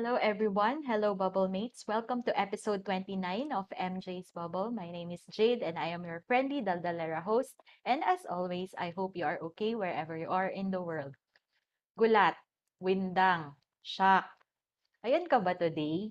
Hello, 0.00 0.16
everyone. 0.16 0.80
Hello, 0.80 1.12
Bubble 1.12 1.52
Mates. 1.52 1.84
Welcome 1.84 2.24
to 2.24 2.32
episode 2.32 2.88
29 2.88 3.20
of 3.52 3.68
MJ's 3.68 4.32
Bubble. 4.32 4.72
My 4.72 4.88
name 4.88 5.12
is 5.12 5.20
Jade, 5.28 5.60
and 5.60 5.76
I 5.76 5.92
am 5.92 6.08
your 6.08 6.24
friendly 6.24 6.64
Daldalera 6.64 7.20
host. 7.20 7.52
And 7.84 8.00
as 8.08 8.24
always, 8.24 8.72
I 8.80 8.96
hope 8.96 9.12
you 9.12 9.28
are 9.28 9.36
okay 9.52 9.76
wherever 9.76 10.16
you 10.16 10.32
are 10.32 10.48
in 10.48 10.72
the 10.72 10.80
world. 10.80 11.20
Gulat, 12.00 12.32
windang, 12.80 13.60
shock. 13.84 14.24
Ayan 15.04 15.28
ka 15.28 15.36
ba 15.36 15.52
today? 15.52 16.08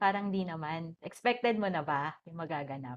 Parang 0.00 0.32
di 0.32 0.48
naman. 0.48 0.96
Expected 1.04 1.60
mo 1.60 1.68
na 1.68 1.84
ba 1.84 2.16
yung 2.24 2.40
magaganap? 2.40 2.96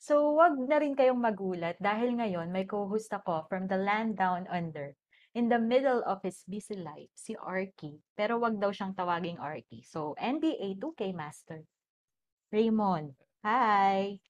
So, 0.00 0.32
wag 0.32 0.56
na 0.56 0.80
rin 0.80 0.96
kayong 0.96 1.20
magulat 1.20 1.76
dahil 1.76 2.16
ngayon 2.16 2.48
may 2.48 2.64
co-host 2.64 3.12
ako 3.12 3.44
from 3.52 3.68
the 3.68 3.76
land 3.76 4.16
down 4.16 4.48
under. 4.48 4.96
In 5.34 5.50
the 5.50 5.58
middle 5.58 5.98
of 6.06 6.22
his 6.22 6.46
busy 6.46 6.78
life, 6.78 7.10
si 7.18 7.34
Arky. 7.34 7.98
Pero 8.14 8.38
wag 8.38 8.62
daw 8.62 8.70
siyang 8.70 8.94
tawaging 8.94 9.42
Arky. 9.42 9.82
So, 9.82 10.14
NBA 10.14 10.78
2K 10.78 11.10
Master. 11.10 11.66
Raymond. 12.54 13.18
Hi! 13.42 14.22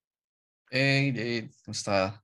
Hey, 0.73 1.13
Jade. 1.13 1.53
Kumusta? 1.61 2.17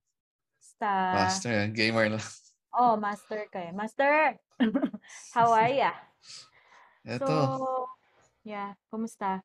Basta. 0.57 0.93
Master, 1.13 1.57
gamer 1.77 2.17
lang. 2.17 2.25
Oh, 2.73 2.97
Master 2.97 3.45
ka 3.53 3.69
eh. 3.69 3.73
Master! 3.77 4.41
How 5.37 5.53
are 5.53 5.69
ya? 5.69 5.93
Ito, 7.05 7.29
So, 7.29 7.37
yeah. 8.49 8.73
Kumusta? 8.89 9.45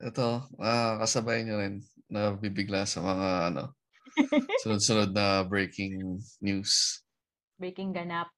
ito, 0.00 0.48
ah, 0.56 0.96
kasabay 0.96 1.44
nyo 1.44 1.60
rin 1.60 1.84
na 2.08 2.32
bibigla 2.32 2.88
sa 2.88 3.04
mga 3.04 3.28
ano, 3.52 3.76
sunod-sunod 4.64 5.12
na 5.12 5.44
breaking 5.44 6.16
news. 6.40 7.04
Breaking 7.60 7.92
ganap. 7.92 8.32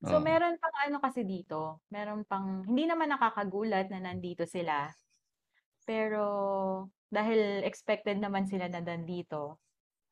So, 0.00 0.16
Oo. 0.16 0.24
meron 0.24 0.56
pang 0.56 0.76
ano 0.88 0.96
kasi 0.96 1.28
dito. 1.28 1.84
Meron 1.92 2.24
pang, 2.24 2.64
hindi 2.64 2.88
naman 2.88 3.12
nakakagulat 3.12 3.92
na 3.92 4.00
nandito 4.00 4.48
sila. 4.48 4.88
Pero, 5.84 6.24
dahil 7.12 7.60
expected 7.68 8.16
naman 8.16 8.48
sila 8.48 8.72
na 8.72 8.80
nandito, 8.80 9.60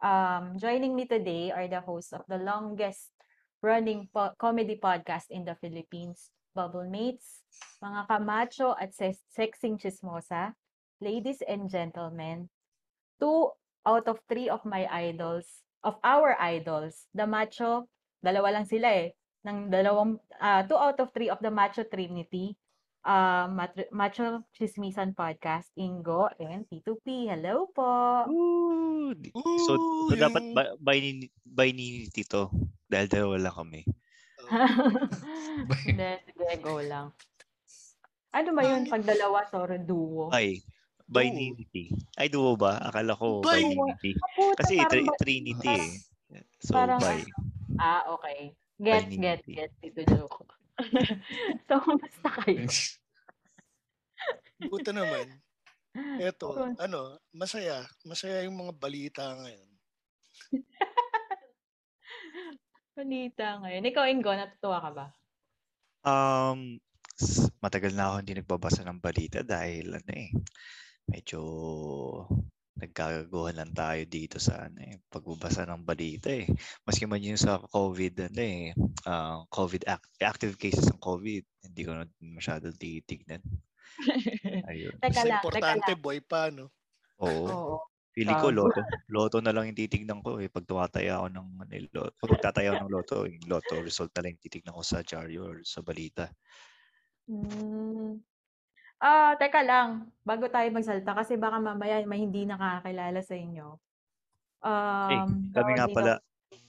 um, 0.04 0.60
joining 0.60 0.92
me 0.92 1.08
today 1.08 1.48
are 1.48 1.64
the 1.72 1.80
hosts 1.80 2.12
of 2.12 2.28
the 2.28 2.36
longest 2.36 3.16
running 3.64 4.06
po- 4.12 4.36
comedy 4.36 4.76
podcast 4.76 5.32
in 5.32 5.48
the 5.48 5.56
Philippines, 5.56 6.30
Bubble 6.52 6.86
Mates, 6.86 7.42
mga 7.80 8.06
kamacho 8.06 8.76
at 8.76 8.92
ses- 8.92 9.24
sexing 9.32 9.80
chismosa, 9.80 10.52
ladies 11.00 11.40
and 11.46 11.70
gentlemen, 11.70 12.50
two 13.18 13.50
out 13.86 14.04
of 14.04 14.20
three 14.28 14.50
of 14.50 14.62
my 14.68 14.84
idols, 14.90 15.64
of 15.80 15.96
our 16.04 16.36
idols, 16.36 17.06
the 17.14 17.26
macho, 17.26 17.88
dalawa 18.18 18.48
lang 18.52 18.66
sila 18.66 18.90
eh, 18.92 19.14
ng 19.42 19.70
dalawang, 19.70 20.18
ah, 20.36 20.62
two 20.62 20.74
out 20.74 20.98
of 20.98 21.10
three 21.10 21.30
of 21.30 21.38
the 21.38 21.48
macho 21.48 21.82
trinity, 21.84 22.58
uh, 23.04 23.46
Matro- 23.48 23.90
Macho 23.90 24.24
Chismisan 24.52 25.14
Podcast, 25.14 25.70
Ingo 25.74 26.26
and 26.36 26.66
P2P. 26.66 27.30
Hello 27.30 27.70
po! 27.70 28.26
Ooh, 28.26 29.14
so, 29.62 29.72
Ooh, 29.72 30.10
so 30.10 30.14
dapat 30.14 30.42
yung- 30.42 30.54
ba- 30.54 30.74
by 30.76 30.98
ni, 30.98 31.10
by 31.42 31.70
ni 31.70 31.86
Tito 32.08 32.50
dahil 32.84 33.06
dalawa 33.06 33.36
lang 33.40 33.54
kami. 33.56 33.80
Hindi, 35.84 36.08
sige, 36.24 36.54
go 36.58 36.80
lang. 36.80 37.12
Ano 38.30 38.48
ba 38.52 38.62
yun 38.62 38.84
pag 38.86 39.04
dalawa, 39.04 39.44
sorry, 39.46 39.80
duo? 39.80 40.28
By 40.28 40.60
by 41.08 41.24
Duo. 41.24 41.36
Ninity. 41.38 41.84
Ay, 42.14 42.28
duo 42.28 42.52
ba? 42.52 42.76
Akala 42.82 43.16
ko 43.16 43.40
By- 43.40 43.56
by 43.56 43.62
Ninity. 43.64 44.10
Ah, 44.14 44.28
puta, 44.34 44.56
Kasi 44.60 44.74
tri- 44.84 45.16
Trinity 45.16 45.68
eh. 45.70 45.88
So, 46.60 46.76
parang 46.76 47.00
by. 47.00 47.24
Ah, 47.78 48.02
okay. 48.14 48.52
Get, 48.78 49.06
By 49.06 49.16
get, 49.18 49.42
Ninity. 49.46 49.54
get. 49.54 49.72
Ito 49.82 50.02
joke. 50.06 50.46
so, 51.66 51.74
kumusta 51.82 52.28
kayo? 52.42 52.66
Buta 54.70 54.90
naman. 54.94 55.26
Eto, 56.22 56.74
ano, 56.78 57.18
masaya. 57.34 57.86
Masaya 58.06 58.46
yung 58.46 58.54
mga 58.58 58.72
balita 58.78 59.24
ngayon. 59.34 59.68
Balita 62.98 63.62
ngayon. 63.62 63.82
Ikaw, 63.94 64.04
Ingo, 64.10 64.30
natutuwa 64.34 64.78
ka 64.82 64.90
ba? 64.90 65.06
Um, 66.02 66.78
s- 67.18 67.50
matagal 67.62 67.94
na 67.94 68.10
ako 68.10 68.14
hindi 68.22 68.34
nagbabasa 68.38 68.82
ng 68.86 69.02
balita 69.02 69.42
dahil 69.42 69.94
ano 69.98 70.12
eh, 70.14 70.30
medyo 71.10 71.40
nagkagaguhan 72.78 73.58
lang 73.58 73.74
tayo 73.74 74.02
dito 74.06 74.38
sa 74.38 74.70
ano 74.70 74.78
eh, 74.80 75.02
pagbabasa 75.10 75.66
ng 75.66 75.82
balita 75.82 76.30
eh. 76.30 76.46
Maski 76.86 77.04
man 77.10 77.22
yung 77.22 77.38
sa 77.38 77.58
COVID 77.58 78.30
ano 78.30 78.42
eh, 78.42 78.72
ah, 79.04 79.42
COVID 79.50 79.82
act- 79.90 80.14
active 80.22 80.54
cases 80.54 80.86
ng 80.86 81.02
COVID, 81.02 81.44
hindi 81.66 81.82
ko 81.82 81.92
na 81.98 82.06
masyadong 82.22 82.78
titignan. 82.78 83.42
Ayun. 84.70 84.94
Teka 85.02 85.22
lang, 85.26 85.42
teka 85.42 85.58
importante, 85.58 85.92
lang. 85.94 86.02
boy 86.02 86.18
pa, 86.22 86.54
no? 86.54 86.70
Oo. 87.18 87.46
Oo. 87.50 87.76
Pili 88.18 88.34
ko 88.34 88.50
loto. 88.50 88.82
Loto 89.14 89.38
na 89.38 89.54
lang 89.54 89.70
yung 89.70 89.78
titignan 89.78 90.18
ko 90.26 90.42
eh. 90.42 90.50
Pag 90.50 90.66
tumataya 90.66 91.22
ako 91.22 91.26
ng 91.38 91.48
ano, 91.62 91.70
eh, 91.70 91.86
loto. 91.94 92.18
Pag 92.18 92.42
tataya 92.50 92.74
ako 92.74 92.78
ng 92.82 92.90
loto, 92.90 93.16
yung 93.30 93.46
loto 93.46 93.74
result 93.78 94.10
na 94.18 94.26
lang 94.26 94.34
yung 94.34 94.42
titignan 94.42 94.74
ko 94.74 94.82
sa 94.82 95.06
Jaryo 95.06 95.42
or 95.46 95.56
sa 95.62 95.86
balita. 95.86 96.26
Hmm. 97.30 98.18
Ah, 98.98 99.38
teka 99.38 99.62
lang. 99.62 100.10
Bago 100.26 100.50
tayo 100.50 100.66
magsalita 100.74 101.14
kasi 101.14 101.38
baka 101.38 101.62
mamaya 101.62 102.02
may 102.02 102.18
hindi 102.18 102.42
nakakilala 102.42 103.22
sa 103.22 103.34
inyo. 103.34 103.78
Eh, 104.58 105.14
Um, 105.22 105.54
kami 105.54 105.54
tawag 105.54 105.70
nga 105.78 105.86
dito. 105.86 105.94
pala, 105.94 106.12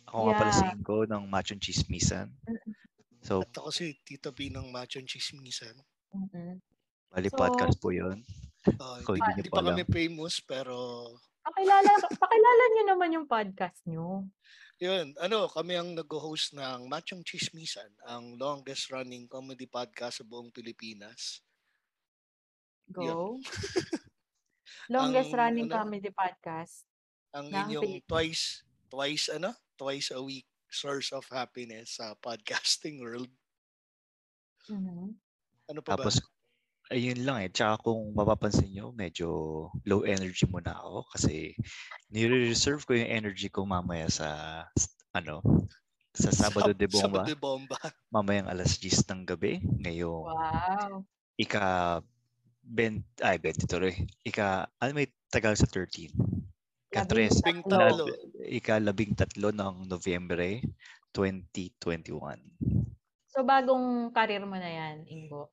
ako 0.06 0.20
nga 0.30 0.36
pala 0.38 0.52
si 0.54 0.62
Yeah. 0.62 0.76
Ingo 0.78 0.98
ng 1.10 1.24
Machong 1.26 1.58
Chismisan. 1.58 2.28
So, 3.26 3.42
At 3.42 3.58
ako 3.58 3.70
si 3.74 3.98
Tito 4.06 4.30
P 4.30 4.54
ng 4.54 4.70
Machon 4.70 5.10
Chismisan. 5.10 5.74
Mm-mm. 6.14 6.62
bali 7.10 7.30
So, 7.34 7.36
podcast 7.36 7.82
po 7.82 7.90
yun. 7.90 8.22
Uh, 8.78 9.02
Kung 9.02 9.18
hindi, 9.18 9.30
hindi 9.34 9.50
niyo 9.50 9.54
pa 9.54 9.66
pa 9.66 9.74
kami 9.74 9.84
famous, 9.90 10.38
pero 10.40 10.76
Pakilala, 11.42 11.90
pakilala 12.14 12.64
niyo 12.70 12.84
naman 12.86 13.10
yung 13.10 13.26
podcast 13.26 13.80
niyo. 13.90 14.30
yun, 14.78 15.18
ano, 15.18 15.50
kami 15.50 15.74
ang 15.74 15.98
nag-host 15.98 16.54
ng 16.54 16.86
Machong 16.86 17.26
Chismisan, 17.26 17.90
ang 18.06 18.38
longest 18.38 18.94
running 18.94 19.26
comedy 19.26 19.66
podcast 19.66 20.22
sa 20.22 20.28
buong 20.30 20.54
Pilipinas. 20.54 21.42
Go. 22.90 23.38
Longest 24.90 25.30
Ang, 25.32 25.38
running 25.38 25.70
ano, 25.70 25.76
comedy 25.78 26.10
podcast. 26.10 26.86
Ang 27.32 27.54
ng 27.54 27.58
inyong 27.70 27.84
Pilipinas. 27.86 28.10
twice, 28.10 28.44
twice, 28.90 29.26
ano, 29.30 29.50
twice 29.78 30.10
a 30.10 30.22
week 30.22 30.50
source 30.70 31.14
of 31.14 31.26
happiness 31.30 31.98
sa 31.98 32.18
podcasting 32.18 33.02
world. 33.02 33.30
Mhm. 34.70 35.14
Ano 35.70 35.80
pa 35.82 35.94
ba? 35.94 36.02
Tapos, 36.02 36.18
ayun 36.90 37.22
lang 37.22 37.46
eh. 37.46 37.50
Tsaka 37.50 37.86
kung 37.86 38.14
mapapansin 38.14 38.74
nyo, 38.74 38.90
medyo 38.90 39.28
low 39.86 40.02
energy 40.02 40.46
muna 40.50 40.74
ako 40.78 41.06
kasi 41.14 41.54
nire-reserve 42.10 42.82
ko 42.86 42.98
yung 42.98 43.10
energy 43.10 43.50
ko 43.50 43.66
mamaya 43.66 44.10
sa, 44.10 44.30
ano, 45.14 45.42
sa 46.14 46.34
Sabado 46.34 46.74
de 46.74 46.90
Sabado 46.90 47.22
Bomba. 47.22 47.30
de 47.30 47.38
Bomba. 47.38 47.78
Mamayang 48.10 48.50
alas 48.50 48.82
10 48.82 49.06
ng 49.06 49.22
gabi. 49.26 49.62
Ngayong 49.86 50.26
Wow. 50.26 51.06
ika 51.38 51.64
20, 52.70 53.26
ay 53.26 53.42
20 53.42 53.66
tuloy. 53.66 53.94
Ika, 54.22 54.70
ano 54.78 54.92
may 54.94 55.10
tagal 55.28 55.58
sa 55.58 55.66
13? 55.66 56.14
Ika 56.90 57.02
Labing 57.04 57.34
3. 57.34 57.42
Labing 57.42 57.62
tatlo. 57.66 57.78
tatlo. 57.82 58.06
Ika 58.46 58.76
labing 58.78 59.14
tatlo 59.18 59.48
ng 59.50 59.76
Nobyembre 59.86 60.62
2021. 61.12 62.38
So, 63.30 63.42
bagong 63.42 64.10
karir 64.10 64.42
mo 64.42 64.54
na 64.54 64.70
yan, 64.70 65.06
Ingo. 65.06 65.50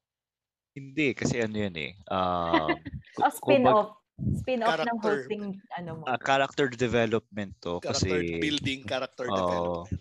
Hindi, 0.72 1.16
kasi 1.16 1.40
ano 1.40 1.56
yun 1.56 1.76
eh. 1.76 1.92
Um, 2.06 2.76
O, 3.20 3.32
ku- 3.32 3.32
spin-off. 3.32 3.90
Spin-off 4.16 4.80
ng 4.80 5.00
hosting, 5.00 5.44
ano 5.72 6.00
mo. 6.00 6.02
ah, 6.04 6.16
character 6.16 6.68
development 6.68 7.52
to 7.60 7.80
Character 7.80 8.16
kasi 8.16 8.40
building, 8.40 8.80
character 8.84 9.28
Oo. 9.28 9.36
development. 9.36 10.00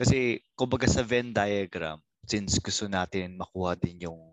kasi 0.00 0.18
kumbaga 0.56 0.88
sa 0.88 1.04
Venn 1.04 1.28
diagram 1.28 2.00
since 2.24 2.56
gusto 2.56 2.88
natin 2.88 3.36
makuha 3.36 3.76
din 3.76 4.08
yung 4.08 4.29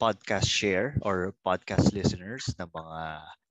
podcast 0.00 0.48
share 0.48 0.96
or 1.04 1.36
podcast 1.44 1.92
listeners 1.92 2.48
ng 2.56 2.72
mga 2.72 3.02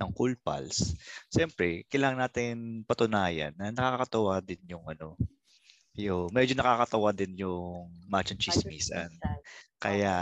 ng 0.01 0.09
Cool 0.17 0.33
Pals. 0.41 0.97
Siyempre, 1.29 1.85
kailangan 1.85 2.25
natin 2.25 2.81
patunayan 2.89 3.53
na 3.53 3.69
nakakatawa 3.69 4.41
din 4.41 4.57
yung 4.65 4.81
ano, 4.89 5.13
yung 5.93 6.33
medyo 6.33 6.57
nakakatawa 6.57 7.13
din 7.13 7.37
yung 7.37 7.93
Machong 8.09 8.41
Chismisan. 8.41 9.13
Kaya 9.77 10.15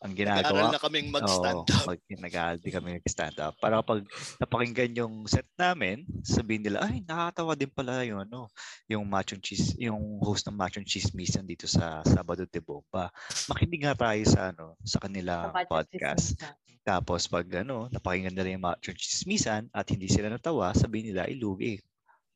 ang 0.00 0.16
Nag-aral 0.16 0.40
ginagawa 0.40 0.72
na 0.72 0.80
kaming 0.80 1.08
Oo, 1.12 1.16
mag-stand 1.20 1.60
up. 1.68 1.84
pag 1.84 2.00
nag 2.08 2.36
di 2.64 2.70
kami 2.72 2.88
nag-stand 2.96 3.36
up. 3.36 3.54
Para 3.60 3.84
kapag 3.84 4.08
napakinggan 4.40 4.96
yung 4.96 5.14
set 5.28 5.44
namin, 5.60 6.08
sabihin 6.24 6.64
nila, 6.64 6.80
ay, 6.88 7.04
nakakatawa 7.04 7.52
din 7.52 7.68
pala 7.68 8.00
yung 8.08 8.24
ano, 8.24 8.48
yung 8.88 9.04
machong 9.04 9.44
cheese, 9.44 9.76
yung 9.76 10.16
host 10.24 10.48
ng 10.48 10.56
machong 10.56 10.88
chismisan 10.88 11.44
dito 11.44 11.68
sa 11.68 12.00
Sabado 12.08 12.48
de 12.48 12.60
Bomba. 12.64 13.12
Makinig 13.52 13.84
nga 13.84 13.92
tayo 13.92 14.24
sa 14.24 14.56
ano, 14.56 14.80
sa 14.80 15.04
kanilang 15.04 15.52
Sa 15.52 15.68
podcast. 15.68 16.26
chismisan. 16.32 16.56
Tapos 16.80 17.28
pag 17.28 17.44
ano, 17.60 17.92
napakinggan 17.92 18.32
nila 18.32 18.56
yung 18.56 18.64
machong 18.64 18.96
chismisan 18.96 19.68
at 19.68 19.84
hindi 19.92 20.08
sila 20.08 20.32
natawa, 20.32 20.72
sabihin 20.72 21.12
nila, 21.12 21.28
ilugi. 21.28 21.76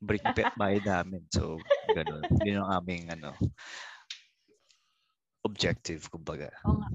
Break 0.05 0.21
pet 0.37 0.53
bayad 0.61 0.85
namin. 0.85 1.25
So, 1.33 1.57
ganun. 1.89 2.21
Yun 2.45 2.61
ang 2.61 2.77
aming 2.77 3.09
ano, 3.09 3.33
objective, 5.41 6.05
kumbaga. 6.13 6.53
O 6.61 6.77
nga 6.77 6.93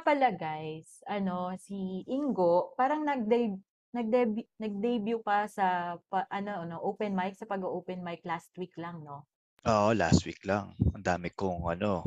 pala 0.00 0.32
guys, 0.32 1.04
ano, 1.04 1.52
si 1.60 2.00
Ingo, 2.08 2.72
parang 2.80 3.04
nag-debut 3.04 3.60
nag-debut 3.96 4.44
nag-debut 4.60 5.20
pa 5.24 5.48
sa 5.48 5.96
pa, 6.12 6.28
ano 6.28 6.68
ano 6.68 6.76
open 6.84 7.16
mic 7.16 7.32
sa 7.32 7.48
pag-open 7.48 8.04
mic 8.04 8.20
last 8.28 8.52
week 8.60 8.76
lang 8.76 9.00
no. 9.00 9.24
Oo, 9.64 9.96
last 9.96 10.28
week 10.28 10.44
lang. 10.44 10.76
Ang 10.92 11.00
dami 11.00 11.32
kong 11.32 11.72
ano, 11.72 12.04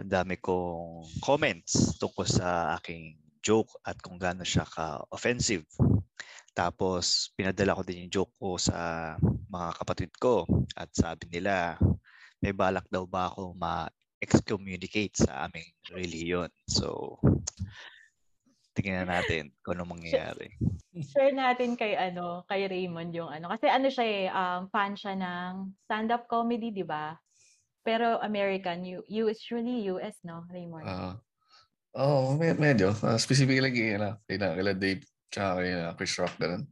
ang 0.00 0.08
dami 0.08 0.40
kong 0.40 1.04
comments 1.20 2.00
tungkol 2.00 2.24
sa 2.24 2.76
aking 2.80 3.16
joke 3.44 3.76
at 3.84 4.00
kung 4.00 4.16
gaano 4.16 4.42
siya 4.42 4.64
ka-offensive. 4.64 5.68
Tapos 6.56 7.32
pinadala 7.36 7.76
ko 7.76 7.82
din 7.84 8.08
yung 8.08 8.14
joke 8.24 8.34
ko 8.40 8.56
sa 8.56 9.14
mga 9.52 9.68
kapatid 9.80 10.12
ko 10.16 10.48
at 10.74 10.88
sabi 10.96 11.28
nila 11.28 11.76
may 12.40 12.56
balak 12.56 12.88
daw 12.88 13.04
ba 13.04 13.28
ako 13.28 13.52
ma-excommunicate 14.26 15.14
sa 15.14 15.46
aming 15.46 15.66
reliyon. 15.94 16.50
So 16.66 17.18
tingnan 18.76 19.08
natin 19.08 19.54
kung 19.64 19.78
ano 19.80 19.88
mangyayari. 19.88 20.52
Share 20.92 21.32
natin 21.32 21.78
kay 21.78 21.96
ano, 21.96 22.44
kay 22.44 22.68
Raymond 22.68 23.14
yung 23.14 23.30
ano 23.32 23.48
kasi 23.48 23.70
ano 23.70 23.88
siya 23.88 24.04
eh, 24.04 24.26
um, 24.28 24.68
fan 24.68 24.92
siya 24.98 25.14
ng 25.16 25.72
stand-up 25.86 26.28
comedy, 26.28 26.74
'di 26.74 26.84
ba? 26.84 27.16
Pero 27.86 28.18
American, 28.20 28.82
U- 28.82 29.06
usually 29.06 29.86
US 29.94 30.18
no, 30.26 30.42
Raymond. 30.50 30.84
Ah. 30.84 31.16
Oo, 31.96 32.36
med- 32.36 32.60
medyo. 32.60 32.92
Uh, 33.00 33.16
specifically 33.16 33.62
lagi, 33.62 33.96
ano, 33.96 34.20
kina, 34.28 34.52
kila 34.52 34.76
Dave, 34.76 35.00
tsaka 35.32 35.64
kina 35.64 35.96
Chris 35.96 36.18
Rock, 36.20 36.34
ganun. 36.36 36.68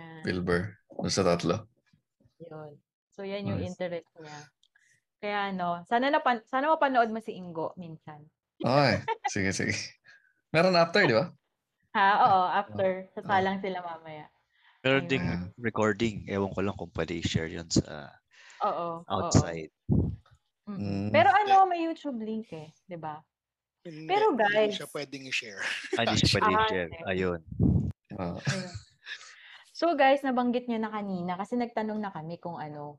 Yan, 0.00 0.22
Bill 0.24 0.40
Burr. 0.40 0.72
Sa 1.12 1.20
tatlo. 1.20 1.68
yun. 2.40 2.72
So 3.12 3.20
yan 3.26 3.44
yung 3.44 3.60
Nice. 3.60 3.76
interest 3.76 4.08
niya. 4.16 4.38
Kaya 5.16 5.50
ano, 5.50 5.80
sana 5.84 6.08
napan 6.08 6.44
sana 6.44 6.68
mapanood 6.68 7.08
mo 7.08 7.18
si 7.18 7.32
Ingo 7.32 7.72
minsan. 7.74 8.20
Okay. 8.56 9.00
sige, 9.28 9.50
sige. 9.52 9.74
Meron 10.48 10.74
after, 10.74 11.04
di 11.04 11.12
ba? 11.12 11.28
Ha, 11.92 12.08
oo, 12.22 12.42
after 12.46 13.08
sasalang 13.12 13.58
sila 13.58 13.80
mamaya. 13.80 14.28
Pero 14.80 15.00
Ayun. 15.00 15.08
ding 15.08 15.24
Ah. 15.24 15.48
recording, 15.56 16.24
ewan 16.26 16.52
ko 16.52 16.60
lang 16.60 16.76
kung 16.76 16.92
pwede 16.92 17.12
i-share 17.14 17.48
yun 17.48 17.66
sa 17.66 18.12
Oo. 18.62 19.00
oo. 19.02 19.08
outside. 19.08 19.72
Mm-mm. 19.88 21.08
Mm. 21.08 21.08
Pero 21.10 21.28
ano, 21.28 21.64
may 21.64 21.80
YouTube 21.80 22.18
link 22.18 22.48
eh, 22.50 22.68
'di 22.84 22.96
ba? 22.96 23.20
Hindi- 23.82 24.06
Pero 24.06 24.32
hindi 24.32 24.42
guys- 24.42 24.74
siya 24.74 24.88
pwedeng 24.90 25.24
i-share. 25.26 25.60
Ah, 25.94 26.02
hindi 26.02 26.16
siya 26.18 26.30
pwede 26.34 26.46
Ah, 26.46 26.56
i-share. 26.58 26.90
okay. 26.90 27.02
Ayun. 27.06 27.40
Ah, 28.14 28.34
Ayun. 28.36 28.72
So 29.70 29.92
guys, 29.92 30.20
nabanggit 30.20 30.66
niyo 30.66 30.80
na 30.80 30.88
kanina 30.88 31.36
kasi 31.36 31.54
nagtanong 31.54 32.00
na 32.00 32.08
kami 32.08 32.36
kung 32.36 32.56
ano, 32.56 32.96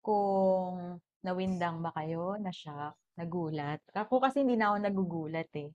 kung 0.00 0.98
nawindang 1.22 1.78
ba 1.78 1.94
kayo, 1.94 2.34
na-shock, 2.36 2.98
nagulat. 3.14 3.78
Ako 3.90 4.18
kasi 4.18 4.42
hindi 4.42 4.54
na 4.54 4.70
ako 4.70 4.76
nagugulat 4.82 5.50
eh. 5.56 5.70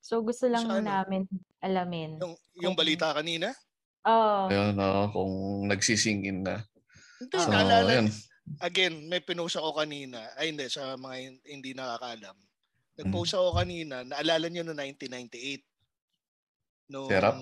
So 0.00 0.20
gusto 0.20 0.48
lang 0.48 0.64
Sa 0.64 0.78
ano? 0.78 0.86
namin 0.86 1.22
alamin. 1.60 2.16
Yung, 2.18 2.34
yung 2.56 2.72
Kung- 2.72 2.78
balita 2.78 3.12
kanina? 3.12 3.52
Oo. 4.00 4.48
ayun, 4.48 4.74
oo, 4.74 5.02
kung 5.12 5.32
nagsising 5.68 6.24
in 6.24 6.40
na. 6.40 6.64
Hindi, 7.20 7.36
So, 7.36 7.52
naalala, 7.52 8.08
again, 8.64 9.04
may 9.06 9.20
pinost 9.20 9.60
ako 9.60 9.76
kanina. 9.76 10.24
Ay, 10.40 10.56
hindi, 10.56 10.72
sa 10.72 10.96
mga 10.96 11.16
hin- 11.20 11.44
hindi 11.44 11.70
nakakaalam. 11.76 12.32
Mm. 12.32 12.96
Nag-post 12.96 13.36
ako 13.36 13.50
kanina, 13.54 14.00
naalala 14.02 14.48
nyo 14.48 14.64
no 14.64 14.72
1998. 14.72 15.68
No, 16.88 17.06
Serap? 17.06 17.36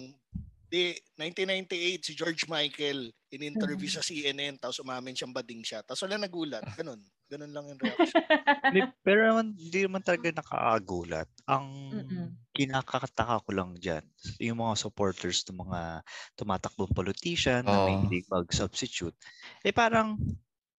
Di, 0.68 0.92
1998, 1.16 2.04
si 2.04 2.12
George 2.12 2.44
Michael, 2.44 3.08
in-interview 3.30 3.88
Mhm. 3.88 3.94
sa 3.94 4.02
CNN, 4.02 4.54
tapos 4.58 4.82
umamin 4.82 5.14
siyang 5.14 5.32
bading 5.32 5.62
siya. 5.62 5.80
Tapos 5.80 6.02
wala 6.04 6.18
nagulat. 6.18 6.66
Ganun. 6.74 7.00
Ganun 7.28 7.52
lang 7.52 7.64
yung 7.68 7.80
reaction. 7.80 8.24
Pero 9.06 9.20
naman, 9.28 9.52
hindi 9.56 9.80
naman 9.84 10.02
talaga 10.04 10.28
nakakagulat. 10.32 11.28
Ang 11.44 11.66
Mm-mm. 11.92 12.28
kinakataka 12.56 13.44
ko 13.44 13.50
lang 13.52 13.76
dyan, 13.76 14.04
yung 14.40 14.60
mga 14.64 14.74
supporters 14.80 15.44
ng 15.48 15.60
mga 15.62 16.02
tumatakbong 16.36 16.92
politician 16.96 17.64
na 17.68 17.78
may 17.84 17.96
hindi 17.96 18.24
mag-substitute, 18.28 19.14
eh 19.62 19.72
parang, 19.72 20.16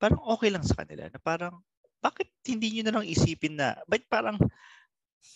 parang 0.02 0.22
okay 0.26 0.50
lang 0.50 0.66
sa 0.66 0.78
kanila. 0.82 1.06
Na 1.10 1.22
parang, 1.22 1.62
bakit 2.02 2.30
hindi 2.46 2.74
nyo 2.74 2.84
na 2.90 2.94
lang 3.00 3.06
isipin 3.06 3.56
na, 3.58 3.78
ba't 3.86 4.04
parang 4.10 4.38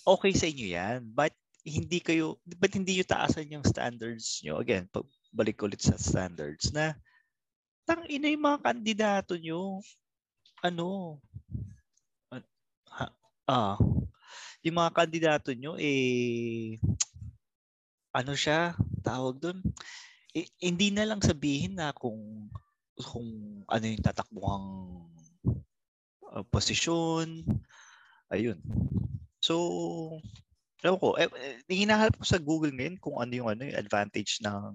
okay 0.07 0.33
sa 0.33 0.50
inyo 0.50 0.68
yan? 0.74 1.00
Ba't 1.13 1.36
hindi 1.63 2.04
kayo, 2.04 2.42
ba't 2.44 2.74
hindi 2.75 3.00
nyo 3.00 3.06
taasan 3.07 3.54
yung 3.54 3.65
standards 3.65 4.44
nyo? 4.44 4.60
Again, 4.60 4.89
pag- 4.92 5.10
balik 5.33 5.63
ulit 5.63 5.81
sa 5.81 5.98
standards 5.98 6.69
na 6.75 6.94
tang 7.83 8.04
ina 8.07 8.31
yung 8.31 8.45
mga 8.48 8.60
kandidato 8.63 9.36
nyo, 9.36 9.83
ano, 10.63 11.19
an- 12.31 12.50
ha, 12.88 13.06
ah, 13.51 13.77
yung 14.63 14.80
mga 14.80 14.95
kandidato 14.95 15.51
nyo, 15.51 15.75
eh, 15.75 16.80
ano 18.15 18.33
siya, 18.33 18.71
tawag 19.04 19.44
doon, 19.44 19.60
eh, 20.33 20.48
hindi 20.63 20.89
na 20.95 21.04
lang 21.04 21.19
sabihin 21.19 21.77
na 21.77 21.92
kung 21.94 22.48
kung 22.94 23.27
ano 23.65 23.86
yung 23.89 24.06
tatakbuhang 24.06 24.69
uh, 26.31 26.45
posisyon, 26.48 27.44
ayun. 28.30 28.62
So, 29.42 30.21
ewan 30.86 31.00
ko, 31.01 31.18
eh, 31.18 31.27
eh, 31.27 31.57
hinahanap 31.68 32.15
ko 32.21 32.25
sa 32.25 32.39
Google 32.39 32.71
ngayon 32.75 32.98
kung 33.01 33.18
ano 33.19 33.33
yung 33.33 33.50
ano 33.50 33.62
yung 33.65 33.80
advantage 33.80 34.39
ng 34.45 34.74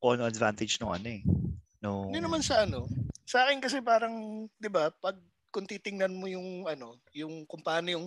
kung 0.00 0.10
ano 0.16 0.24
advantage 0.24 0.80
ng 0.80 0.90
ano 0.90 1.08
eh. 1.08 1.22
No, 1.84 1.94
Hindi 2.08 2.18
naman 2.24 2.40
sa 2.40 2.64
ano. 2.64 2.88
Sa 3.28 3.44
akin 3.48 3.60
kasi 3.64 3.80
parang, 3.84 4.46
'di 4.60 4.68
ba, 4.72 4.88
pag 4.92 5.16
kung 5.52 5.68
titingnan 5.68 6.12
mo 6.16 6.26
yung 6.28 6.64
ano, 6.68 6.98
yung 7.14 7.44
kung 7.50 7.62
paano 7.62 7.88
yung 7.92 8.06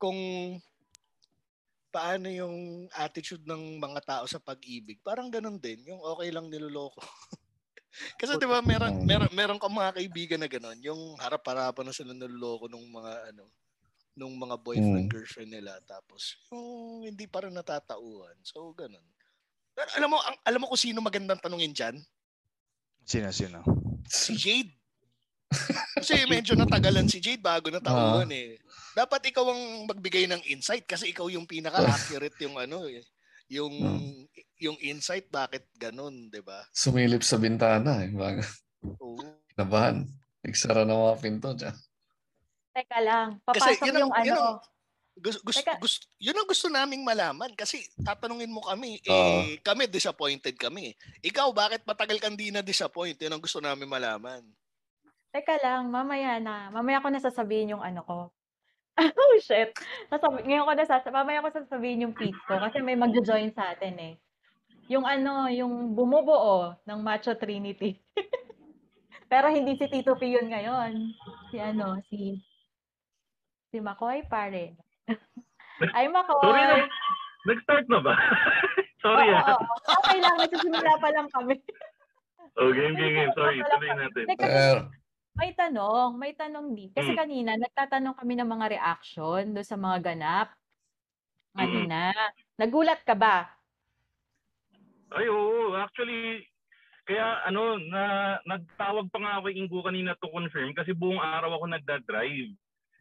kung 0.00 0.18
paano 1.90 2.30
yung 2.30 2.86
attitude 2.94 3.42
ng 3.50 3.82
mga 3.82 4.00
tao 4.06 4.24
sa 4.30 4.38
pag-ibig, 4.38 5.02
parang 5.02 5.26
ganun 5.26 5.58
din, 5.58 5.82
yung 5.90 5.98
okay 5.98 6.30
lang 6.30 6.46
niloloko. 6.46 7.02
kasi 8.20 8.38
'di 8.38 8.46
ba, 8.46 8.62
meron 8.62 9.02
meron 9.02 9.30
meron 9.34 9.58
kang 9.62 9.74
mga 9.74 9.96
kaibigan 9.98 10.40
na 10.42 10.50
ganun, 10.50 10.78
yung 10.82 11.00
harap-harapan 11.18 11.84
na 11.90 11.94
sila 11.96 12.12
niloloko 12.14 12.66
nung 12.70 12.86
mga 12.90 13.34
ano, 13.34 13.50
nung 14.18 14.34
mga 14.38 14.56
boyfriend 14.60 15.06
Mm. 15.06 15.12
girlfriend 15.12 15.50
nila 15.54 15.78
tapos 15.88 16.36
yung 16.52 17.06
hindi 17.08 17.26
pa 17.30 17.46
rin 17.46 17.54
natatauhan. 17.56 18.36
So 18.46 18.72
ganun. 18.76 19.04
Pero 19.74 19.88
alam 19.96 20.10
mo, 20.12 20.18
ang, 20.20 20.36
alam 20.44 20.60
mo 20.62 20.68
kung 20.72 20.80
sino 20.82 21.00
magandang 21.02 21.40
tanungin 21.42 21.72
diyan? 21.74 21.96
Sino 23.10 23.34
sino? 23.34 23.58
si 24.06 24.34
Jade. 24.34 24.70
Kasi 25.92 26.22
medyo 26.26 26.54
natagalan 26.54 27.10
si 27.10 27.18
Jade 27.18 27.42
bago 27.42 27.66
na 27.68 27.82
tauhan 27.82 28.30
eh. 28.30 28.54
Dapat 28.92 29.34
ikaw 29.34 29.50
ang 29.50 29.62
magbigay 29.84 30.26
ng 30.26 30.46
insight 30.46 30.82
kasi 30.84 31.10
ikaw 31.10 31.26
yung 31.26 31.42
pinaka-accurate 31.44 32.38
yung 32.40 32.54
ano 32.54 32.86
eh. 32.86 33.02
Yung 33.50 33.74
Hmm. 33.74 34.30
yung 34.56 34.78
insight 34.78 35.26
bakit 35.28 35.66
ganun, 35.74 36.30
'di 36.30 36.38
ba? 36.40 36.62
Sumilip 36.70 37.22
sa 37.22 37.34
bintana. 37.34 38.06
Eh. 38.06 38.14
Baga, 38.14 38.46
Oo. 38.84 39.18
nabahan. 39.56 40.06
Nagsara 40.40 40.86
ng 40.86 40.94
mga 40.96 41.16
pinto 41.18 41.50
dyan. 41.52 41.74
Teka 42.70 42.98
lang, 43.02 43.28
Kasi 43.42 43.74
papasok 43.74 43.82
yun 43.82 43.90
ang- 43.90 44.00
yung 44.00 44.12
yun 44.22 44.30
ano. 44.32 44.42
ang- 44.46 44.60
Gusto, 45.20 45.40
gusto, 45.44 45.60
Teka. 45.60 45.76
gusto, 45.76 46.04
yun 46.16 46.32
ang 46.32 46.48
gusto 46.48 46.66
naming 46.72 47.04
malaman 47.04 47.52
kasi 47.52 47.84
tatanungin 48.00 48.48
mo 48.48 48.64
kami, 48.64 49.04
eh, 49.04 49.60
kami 49.60 49.84
disappointed 49.84 50.56
kami. 50.56 50.96
Ikaw, 51.20 51.52
bakit 51.52 51.84
matagal 51.84 52.16
kang 52.24 52.40
di 52.40 52.48
na-disappoint? 52.48 53.20
Yun 53.20 53.36
ang 53.36 53.44
gusto 53.44 53.60
namin 53.60 53.84
malaman. 53.84 54.40
Teka 55.30 55.60
lang, 55.60 55.92
mamaya 55.92 56.40
na. 56.40 56.72
Mamaya 56.72 57.04
ko 57.04 57.12
na 57.12 57.20
sasabihin 57.20 57.76
yung 57.76 57.84
ano 57.84 58.00
ko. 58.02 58.18
oh 59.20 59.36
shit. 59.38 59.76
Sasabi, 60.08 60.42
ngayon 60.48 60.66
ko 60.66 60.72
na 60.74 60.88
sasabihin, 60.88 61.18
mamaya 61.20 61.44
ko 61.44 61.48
sasabihin 61.52 62.04
yung 62.08 62.14
peak 62.16 62.34
ko 62.48 62.58
kasi 62.58 62.80
may 62.80 62.96
magjo-join 62.96 63.52
sa 63.52 63.76
atin 63.76 63.94
eh. 64.00 64.14
Yung 64.90 65.06
ano, 65.06 65.46
yung 65.46 65.94
bumubuo 65.94 66.74
ng 66.82 66.98
Macho 66.98 67.36
Trinity. 67.38 67.94
Pero 69.30 69.46
hindi 69.46 69.78
si 69.78 69.86
Tito 69.86 70.18
P 70.18 70.34
yun 70.34 70.50
ngayon. 70.50 71.14
Si 71.54 71.56
ano, 71.62 72.02
si 72.10 72.42
si 73.70 73.78
Makoy 73.78 74.26
pare. 74.26 74.74
Ay 75.96 76.06
Makoy. 76.12 76.40
Sorry 76.44 76.62
na. 76.62 76.76
Nag-start 77.48 77.86
na 77.88 77.98
ba? 78.04 78.14
Sorry 79.04 79.32
ah. 79.32 79.56
oo, 79.56 79.64
oo. 79.64 79.64
Okay 80.04 80.18
lang, 80.20 80.34
nagsisimula 80.36 80.92
pa 81.00 81.08
lang 81.08 81.28
kami. 81.32 81.56
Oh, 82.60 82.68
game, 82.68 82.92
game, 82.92 83.14
game. 83.16 83.32
Sorry, 83.32 83.64
tuloy 83.64 83.90
natin. 83.96 84.24
Teka, 84.28 84.46
may 85.40 85.56
tanong, 85.56 86.10
may 86.20 86.32
tanong 86.36 86.76
di. 86.76 86.92
Kasi 86.92 87.16
Hmm. 87.16 87.20
kanina 87.24 87.56
nagtatanong 87.56 88.12
kami 88.12 88.36
ng 88.36 88.50
mga 88.50 88.66
reaction 88.76 89.56
do 89.56 89.64
sa 89.64 89.80
mga 89.80 90.12
ganap. 90.12 90.52
Kanina. 91.56 92.12
Nagulat 92.60 93.00
ka 93.08 93.16
ba? 93.16 93.48
Ay, 95.10 95.26
oo. 95.32 95.72
Actually, 95.74 96.44
kaya 97.08 97.40
ano, 97.48 97.80
na, 97.80 98.02
nagtawag 98.44 99.08
pa 99.08 99.18
nga 99.18 99.32
ako 99.40 99.48
kay 99.48 99.56
Ingo 99.56 99.80
kanina 99.80 100.12
to 100.20 100.28
confirm 100.28 100.70
kasi 100.76 100.92
buong 100.92 101.18
araw 101.18 101.56
ako 101.56 101.72
nagda-drive. 101.72 102.52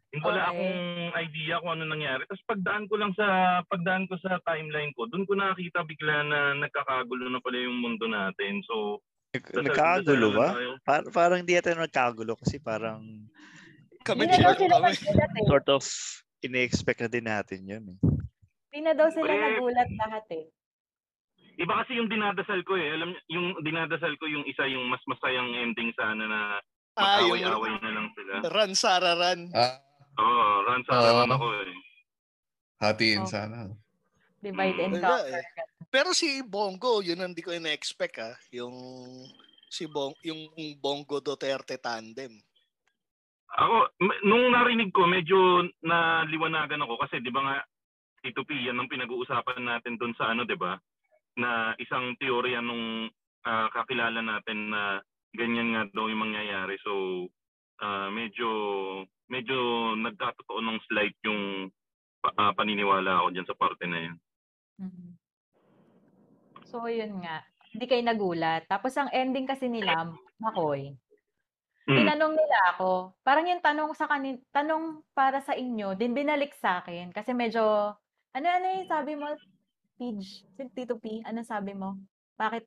Hindi 0.09 0.25
wala 0.25 0.41
Okay. 0.41 0.49
akong 0.51 0.77
idea 1.21 1.55
kung 1.61 1.71
ano 1.71 1.83
nangyari. 1.85 2.21
Tapos 2.25 2.43
pagdaan 2.47 2.85
ko 2.85 2.95
lang 2.97 3.13
sa 3.13 3.25
pagdaan 3.63 4.05
ko 4.05 4.17
sa 4.17 4.41
timeline 4.41 4.89
ko, 4.91 5.05
doon 5.05 5.21
ko 5.23 5.33
nakita 5.33 5.85
bigla 5.85 6.23
na 6.23 6.39
nagkakagulo 6.57 7.29
na 7.29 7.37
pala 7.37 7.57
yung 7.59 7.77
mundo 7.77 8.05
natin. 8.05 8.65
So, 8.65 8.97
Nag- 9.29 9.45
dasal- 9.45 9.61
Nagkagulo 9.63 10.27
dasalan 10.27 10.41
ba? 10.73 10.81
Par- 10.81 11.09
parang 11.13 11.41
di 11.43 11.53
ata 11.53 11.69
nagkagulo 11.71 12.33
kasi 12.35 12.57
parang 12.57 13.29
Kami 14.01 14.25
din 14.25 14.41
kami. 14.41 14.89
eh. 14.89 15.45
sort 15.45 15.69
of 15.69 15.85
ine-expect 16.41 16.99
na 16.99 17.07
din 17.07 17.25
natin 17.25 17.61
yun. 17.61 17.83
Eh. 17.85 17.97
Hindi 18.71 18.79
na 18.81 18.93
daw 18.95 19.05
sila 19.09 19.29
Correct. 19.29 19.45
nagulat 19.55 19.89
lahat 19.95 20.25
eh. 20.31 20.45
Iba 21.55 21.83
kasi 21.83 21.91
yung 21.93 22.07
dinadasal 22.07 22.63
ko 22.63 22.73
eh. 22.73 22.89
Alam 22.89 23.11
niyo, 23.11 23.21
yung 23.29 23.47
dinadasal 23.61 24.15
ko 24.15 24.25
yung 24.25 24.47
isa 24.47 24.65
yung 24.65 24.87
mas 24.87 25.03
masayang 25.05 25.53
ending 25.53 25.93
sana 25.93 26.23
na 26.23 26.39
Ah, 26.95 27.19
yung 27.19 27.37
mag-away-away 27.37 27.73
na 27.77 27.91
lang 27.91 28.07
sila. 28.11 28.33
run, 28.49 28.71
Sara, 28.73 29.13
run. 29.13 29.51
Ah, 29.51 29.77
Oo, 30.19 30.45
run 30.67 30.83
sa 30.83 30.93
Oo. 30.93 31.05
naman 31.23 31.31
ako 31.31 31.45
eh. 31.55 31.77
hatiin 32.79 33.23
Oh. 33.23 33.31
sana. 33.31 33.71
Divide 34.39 34.79
and 34.79 34.95
Wala 34.99 35.19
conquer. 35.19 35.43
Pero 35.89 36.09
si 36.15 36.39
Bongo, 36.45 37.01
yun 37.03 37.19
ang 37.19 37.31
hindi 37.33 37.43
ko 37.43 37.51
ina-expect 37.51 38.15
ah. 38.23 38.35
Yung 38.55 38.71
si 39.67 39.83
Bong, 39.83 40.15
yung 40.23 40.47
Bongo 40.79 41.19
Duterte 41.19 41.75
tandem. 41.75 42.39
Ako, 43.57 43.75
m- 43.99 44.21
nung 44.23 44.53
narinig 44.53 44.93
ko, 44.93 45.09
medyo 45.09 45.65
naliwanagan 45.83 46.85
ako 46.85 47.01
kasi 47.03 47.19
di 47.19 47.33
ba 47.33 47.41
nga, 47.41 47.57
Tito 48.19 48.43
P, 48.43 48.51
yan 48.53 48.75
ang 48.79 48.91
pinag-uusapan 48.91 49.63
natin 49.63 49.95
doon 49.95 50.13
sa 50.15 50.31
ano, 50.31 50.43
di 50.43 50.55
ba? 50.55 50.75
Na 51.39 51.75
isang 51.79 52.15
teorya 52.19 52.59
nung 52.63 53.07
ah, 53.43 53.67
kakilala 53.73 54.19
natin 54.23 54.71
na 54.71 55.03
ganyan 55.35 55.73
nga 55.75 55.83
daw 55.91 56.07
yung 56.07 56.23
mangyayari. 56.27 56.79
So, 56.83 57.25
ah, 57.81 58.07
medyo 58.07 58.47
medyo 59.29 59.57
nagkatotoo 59.95 60.59
ng 60.59 60.77
slight 60.89 61.15
yung 61.24 61.69
ah, 62.36 62.51
paniniwala 62.51 63.24
ako 63.24 63.27
dyan 63.31 63.48
sa 63.48 63.55
parte 63.55 63.86
na 63.88 64.00
yun. 64.09 64.17
Mhm. 64.81 65.09
So, 66.67 66.86
yun 66.86 67.24
nga. 67.24 67.41
Hindi 67.71 67.86
kayo 67.88 68.03
nagulat. 68.03 68.67
Tapos 68.67 68.93
ang 69.00 69.09
ending 69.09 69.48
kasi 69.48 69.69
nila, 69.71 70.09
Makoy, 70.41 70.93
Mm. 71.89 71.98
tinanong 72.05 72.36
nila 72.38 72.59
ako. 72.75 73.17
Parang 73.25 73.50
yung 73.50 73.65
tanong 73.65 73.98
sa 73.98 74.05
kanin, 74.05 74.38
tanong 74.53 75.01
para 75.09 75.41
sa 75.41 75.57
inyo, 75.57 75.98
din 75.98 76.13
binalik 76.13 76.53
sa 76.53 76.86
akin. 76.86 77.09
Kasi 77.09 77.33
medyo, 77.33 77.65
ano 78.29 78.45
ano 78.45 78.65
yung 78.77 78.86
sabi 78.86 79.17
mo, 79.17 79.33
Pidge, 79.98 80.45
Tito 80.77 81.01
P, 81.01 81.25
ano 81.25 81.41
sabi 81.41 81.74
mo? 81.74 81.98
Bakit, 82.38 82.62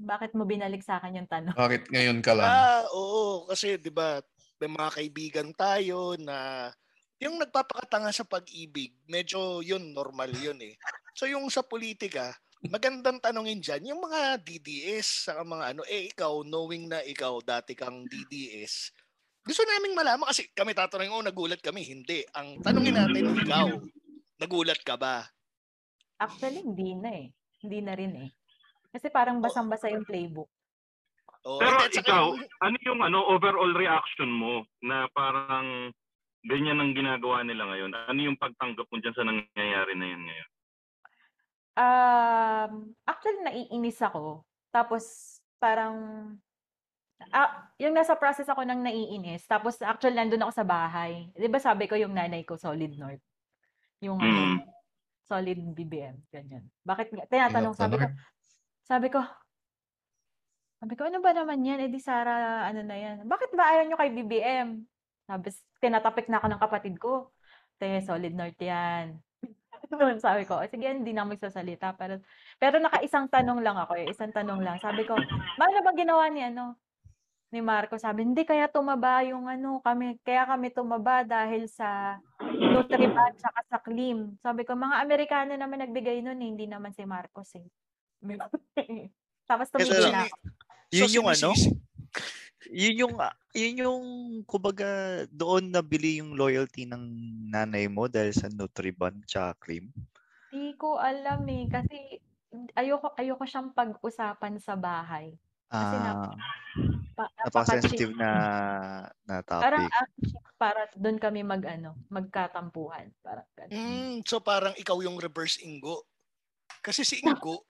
bakit 0.00 0.32
mo 0.32 0.48
binalik 0.48 0.80
sa 0.80 0.96
akin 0.96 1.20
yung 1.20 1.28
tanong? 1.28 1.52
Bakit 1.52 1.92
ngayon 1.92 2.24
ka 2.24 2.32
lang? 2.32 2.48
Ah, 2.48 2.82
oo. 2.96 3.44
Kasi 3.44 3.76
di 3.76 3.92
ba 3.92 4.24
may 4.62 4.70
mga 4.70 4.94
kaibigan 4.94 5.50
tayo 5.58 6.14
na 6.22 6.70
yung 7.18 7.34
nagpapakatanga 7.42 8.14
sa 8.14 8.22
pag-ibig, 8.22 8.94
medyo 9.10 9.58
yun, 9.58 9.90
normal 9.90 10.30
yun 10.38 10.58
eh. 10.62 10.78
So 11.18 11.26
yung 11.26 11.50
sa 11.50 11.66
politika, 11.66 12.30
magandang 12.70 13.18
tanongin 13.18 13.58
dyan, 13.58 13.90
yung 13.90 14.06
mga 14.06 14.38
DDS, 14.46 15.26
sa 15.26 15.42
mga 15.42 15.74
ano, 15.74 15.82
eh 15.90 16.14
ikaw, 16.14 16.46
knowing 16.46 16.86
na 16.86 17.02
ikaw 17.02 17.42
dati 17.42 17.74
kang 17.74 18.06
DDS, 18.06 18.94
gusto 19.42 19.66
naming 19.66 19.98
malaman 19.98 20.30
kasi 20.30 20.46
kami 20.54 20.70
tatanungin, 20.70 21.14
oh, 21.18 21.26
nagulat 21.26 21.58
kami. 21.58 21.82
Hindi. 21.82 22.22
Ang 22.38 22.62
tanongin 22.62 22.94
natin, 22.94 23.34
ikaw, 23.42 23.66
nagulat 24.38 24.78
ka 24.86 24.94
ba? 24.94 25.26
Actually, 26.22 26.62
hindi 26.62 26.94
na 26.94 27.10
eh. 27.10 27.26
Hindi 27.58 27.78
na 27.82 27.92
rin 27.98 28.14
eh. 28.14 28.30
Kasi 28.94 29.10
parang 29.10 29.42
basang-basa 29.42 29.90
yung 29.90 30.06
playbook. 30.06 30.46
Oh, 31.42 31.58
Pero 31.58 31.74
saka 31.90 32.06
ikaw, 32.06 32.24
ano 32.62 32.76
yung 32.86 33.02
ano 33.02 33.18
overall 33.26 33.74
reaction 33.74 34.30
mo 34.30 34.62
na 34.78 35.10
parang 35.10 35.90
ganyan 36.46 36.78
ang 36.78 36.94
ginagawa 36.94 37.42
nila 37.42 37.66
ngayon? 37.66 37.90
Ano 38.06 38.20
yung 38.22 38.38
pagtanggap 38.38 38.86
mo 38.86 38.96
dyan 39.02 39.14
sa 39.14 39.26
nangyayari 39.26 39.92
na 39.98 40.06
yun 40.06 40.22
ngayon? 40.22 40.50
Um, 41.72 42.72
actually, 43.02 43.42
naiinis 43.42 43.98
ako. 44.04 44.46
Tapos, 44.70 45.02
parang, 45.58 45.96
ah, 47.34 47.72
yung 47.80 47.96
nasa 47.96 48.14
process 48.14 48.46
ako 48.46 48.62
ng 48.62 48.78
naiinis. 48.78 49.42
Tapos, 49.48 49.82
actually, 49.82 50.14
nandun 50.14 50.46
ako 50.46 50.52
sa 50.52 50.66
bahay. 50.68 51.26
Di 51.34 51.50
ba 51.50 51.58
sabi 51.58 51.90
ko 51.90 51.98
yung 51.98 52.14
nanay 52.14 52.46
ko, 52.46 52.54
solid 52.54 52.94
north. 52.94 53.24
Yung 53.98 54.20
ano, 54.20 54.62
Mm. 54.62 54.68
solid 55.26 55.58
BBM. 55.74 56.22
Ganyan. 56.30 56.70
Bakit 56.86 57.08
nga? 57.14 57.24
Tinatanong, 57.26 57.74
sabi 57.74 57.98
ko, 57.98 58.06
sabi 58.84 59.08
ko, 59.10 59.22
sabi 60.82 60.98
ko, 60.98 61.06
ano 61.06 61.22
ba 61.22 61.30
naman 61.30 61.62
yan? 61.62 61.78
Eh 61.86 61.90
di 61.94 62.02
Sara, 62.02 62.66
ano 62.66 62.82
na 62.82 62.98
yan? 62.98 63.22
Bakit 63.22 63.54
ba 63.54 63.70
ayaw 63.70 63.86
nyo 63.86 63.94
kay 63.94 64.10
BBM? 64.18 64.82
Sabi, 65.30 65.54
tinatapik 65.78 66.26
na 66.26 66.42
ako 66.42 66.46
ng 66.50 66.62
kapatid 66.66 66.94
ko. 66.98 67.30
Te, 67.78 68.02
solid 68.02 68.34
north 68.34 68.58
yan. 68.58 69.14
Noon 69.94 70.18
sabi 70.18 70.42
ko, 70.42 70.58
"O, 70.58 70.66
sige, 70.66 70.90
hindi 70.90 71.14
na 71.14 71.22
magsasalita. 71.22 71.94
Pero, 71.94 72.18
pero 72.58 72.82
nakaisang 72.82 73.30
tanong 73.30 73.62
lang 73.62 73.78
ako 73.78 73.94
eh. 73.94 74.10
Isang 74.10 74.34
tanong 74.34 74.58
lang. 74.58 74.82
Sabi 74.82 75.06
ko, 75.06 75.14
paano 75.54 75.86
ba 75.86 75.94
ginawa 75.94 76.26
ni 76.34 76.42
ano? 76.42 76.74
Ni 77.54 77.62
Marco, 77.62 77.94
sabi, 77.94 78.26
hindi 78.26 78.42
kaya 78.42 78.66
tumaba 78.66 79.22
yung 79.22 79.46
ano, 79.46 79.78
kami, 79.86 80.18
kaya 80.26 80.50
kami 80.50 80.74
tumaba 80.74 81.22
dahil 81.22 81.70
sa 81.70 82.18
Nutriban 82.42 83.38
tsaka 83.38 83.60
sa 83.70 83.78
Klim. 83.78 84.34
Sabi 84.42 84.66
ko, 84.66 84.74
mga 84.74 84.98
Amerikano 84.98 85.54
naman 85.54 85.78
nagbigay 85.78 86.26
nun 86.26 86.42
eh, 86.42 86.48
hindi 86.48 86.66
naman 86.66 86.90
si 86.90 87.06
Marcos 87.06 87.54
eh. 87.54 87.70
Tapos 89.46 89.68
tumigil 89.70 90.10
na 90.10 90.26
ako. 90.26 90.61
Yun 90.92 91.08
yung 91.08 91.28
ano? 91.32 91.50
Yun 92.72 92.94
yung, 93.08 93.14
ah, 93.18 93.34
yun 93.56 93.74
yung, 93.80 94.04
kumbaga, 94.44 95.24
doon 95.32 95.72
nabili 95.72 96.20
yung 96.20 96.36
loyalty 96.36 96.84
ng 96.84 97.04
nanay 97.48 97.88
mo 97.88 98.06
dahil 98.06 98.32
sa 98.32 98.48
Nutriban 98.52 99.24
tsaka 99.24 99.56
cream. 99.58 99.88
Di 100.52 100.76
ko 100.76 101.00
alam 101.00 101.48
eh, 101.48 101.64
kasi 101.68 102.20
ayoko, 102.76 103.16
ayoko 103.16 103.44
siyang 103.48 103.72
pag-usapan 103.72 104.60
sa 104.60 104.76
bahay. 104.76 105.32
Kasi 105.68 105.96
na- 105.96 106.12
Ah, 106.32 106.36
Pa, 107.12 107.28
napaka-sensitive 107.44 108.16
na, 108.16 108.30
na 109.28 109.44
Parang 109.44 109.84
topic. 109.84 109.92
actually, 110.00 110.32
para 110.56 110.88
doon 110.96 111.18
kami 111.20 111.44
mag 111.44 111.60
ano, 111.68 111.92
magkatampuhan. 112.08 113.12
Parang 113.20 113.44
ganun. 113.52 113.72
Mm, 113.72 114.16
so 114.24 114.40
parang 114.40 114.72
ikaw 114.80 114.96
yung 115.04 115.20
reverse 115.20 115.60
Ingo. 115.60 116.08
Kasi 116.80 117.04
si 117.04 117.20
Ingo, 117.28 117.68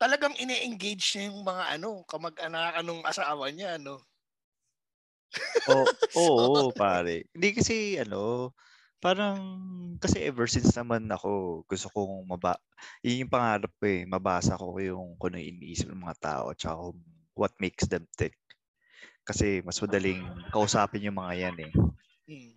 talagang 0.00 0.34
ine-engage 0.38 1.04
niya 1.18 1.30
yung 1.30 1.42
mga 1.46 1.64
ano, 1.78 2.02
kamag-anakan 2.08 2.86
ng 2.86 3.02
asawa 3.06 3.50
niya, 3.52 3.78
ano. 3.78 4.00
Oo, 5.66 5.86
oo, 6.14 6.70
pare. 6.76 7.26
Hindi 7.34 7.48
kasi, 7.58 7.98
ano, 7.98 8.54
parang, 9.02 9.38
kasi 9.98 10.22
ever 10.22 10.46
since 10.46 10.70
naman 10.78 11.08
ako, 11.10 11.62
gusto 11.66 11.88
kong 11.90 12.26
maba, 12.30 12.58
yun 13.02 13.26
yung 13.26 13.32
pangarap 13.32 13.72
ko 13.78 13.84
eh, 13.86 14.06
mabasa 14.06 14.54
ko 14.58 14.78
yung 14.78 15.18
kung 15.18 15.34
ano 15.34 15.42
iniisip 15.42 15.90
ng 15.90 16.02
mga 16.06 16.18
tao, 16.22 16.46
tsaka 16.54 16.74
kung 16.78 16.98
what 17.38 17.54
makes 17.62 17.86
them 17.90 18.06
tick. 18.18 18.34
Kasi 19.26 19.62
mas 19.66 19.78
madaling 19.82 20.24
kausapin 20.54 21.06
yung 21.06 21.18
mga 21.18 21.34
yan 21.50 21.56
eh. 21.70 21.72
Mm. 22.28 22.54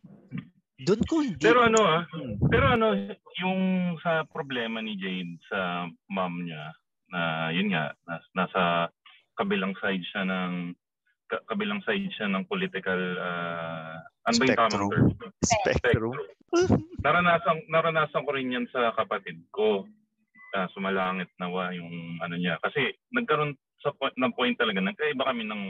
Doon 0.81 1.01
ko 1.05 1.21
hindi. 1.21 1.47
Pero 1.47 1.65
ano 1.65 1.81
ah, 1.85 2.03
Hmm. 2.11 2.37
pero 2.51 2.65
ano, 2.75 2.93
yung 3.41 3.61
sa 4.03 4.25
problema 4.29 4.81
ni 4.81 4.93
Jade 4.99 5.37
sa 5.49 5.87
mom 6.11 6.43
niya, 6.45 6.73
na 7.11 7.51
yun 7.51 7.69
nga, 7.71 7.93
nas, 8.07 8.23
nasa 8.33 8.63
kabilang 9.35 9.75
side 9.79 10.03
siya 10.11 10.23
ng 10.25 10.75
ka- 11.27 11.43
kabilang 11.47 11.79
side 11.83 12.11
siya 12.15 12.27
ng 12.31 12.43
political 12.47 12.99
uh, 13.19 13.99
ano 14.27 14.35
ba 14.37 14.43
yung 14.47 14.59
tamang 14.59 14.71
Spectrum. 14.71 14.91
term? 14.91 15.07
Spectrum. 15.43 16.13
naranasan 17.03 17.57
naranasan 17.71 18.23
ko 18.27 18.31
rin 18.35 18.53
yan 18.53 18.67
sa 18.71 18.91
kapatid 18.95 19.39
ko. 19.51 19.87
Uh, 20.51 20.67
sumalangit 20.75 21.31
nawa 21.39 21.71
yung 21.71 22.19
ano 22.19 22.35
niya 22.35 22.59
kasi 22.59 22.91
nagkaroon 23.15 23.55
sa 23.81 23.95
point, 23.97 24.13
ng 24.15 24.33
point 24.35 24.55
talaga 24.59 24.83
nagkaiba 24.83 25.25
kami 25.25 25.43
ng 25.47 25.63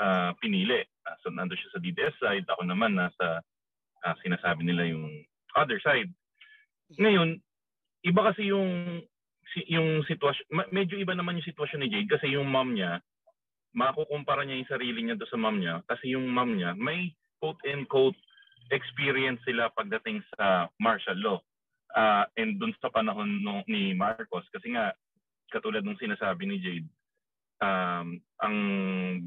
ah, 0.00 0.30
pinili. 0.38 0.84
Uh, 1.08 1.16
so 1.24 1.32
nando 1.32 1.56
siya 1.56 1.70
sa 1.72 1.82
DDS 1.82 2.14
side, 2.20 2.46
ako 2.46 2.62
naman 2.68 2.94
nasa 2.94 3.40
ah, 4.04 4.16
sinasabi 4.20 4.62
nila 4.64 4.86
yung 4.92 5.08
other 5.56 5.80
side. 5.80 6.12
Ngayon, 7.00 7.40
iba 8.04 8.20
kasi 8.30 8.52
yung 8.52 9.02
si- 9.54 9.68
yung 9.70 10.02
sitwasyon, 10.06 10.72
medyo 10.72 10.96
iba 10.98 11.14
naman 11.14 11.38
yung 11.38 11.48
sitwasyon 11.50 11.84
ni 11.84 11.92
Jade 11.92 12.10
kasi 12.10 12.26
yung 12.34 12.48
mom 12.48 12.74
niya, 12.74 13.02
makukumpara 13.76 14.42
niya 14.42 14.58
yung 14.58 14.72
sarili 14.72 15.00
niya 15.04 15.20
do 15.20 15.28
sa 15.28 15.36
mom 15.36 15.60
niya 15.60 15.84
kasi 15.84 16.16
yung 16.16 16.32
mom 16.32 16.56
niya 16.56 16.72
may 16.80 17.12
quote 17.38 17.60
and 17.68 17.84
quote 17.92 18.16
experience 18.72 19.38
sila 19.44 19.68
pagdating 19.76 20.24
sa 20.34 20.66
martial 20.80 21.18
law. 21.20 21.38
Ah, 21.96 22.26
and 22.36 22.58
dun 22.58 22.74
sa 22.82 22.90
panahon 22.90 23.40
no, 23.40 23.62
ni 23.70 23.94
Marcos 23.96 24.44
kasi 24.52 24.74
nga 24.74 24.92
katulad 25.48 25.84
ng 25.86 26.00
sinasabi 26.00 26.44
ni 26.44 26.56
Jade 26.58 26.88
um, 27.60 28.20
ang 28.40 28.56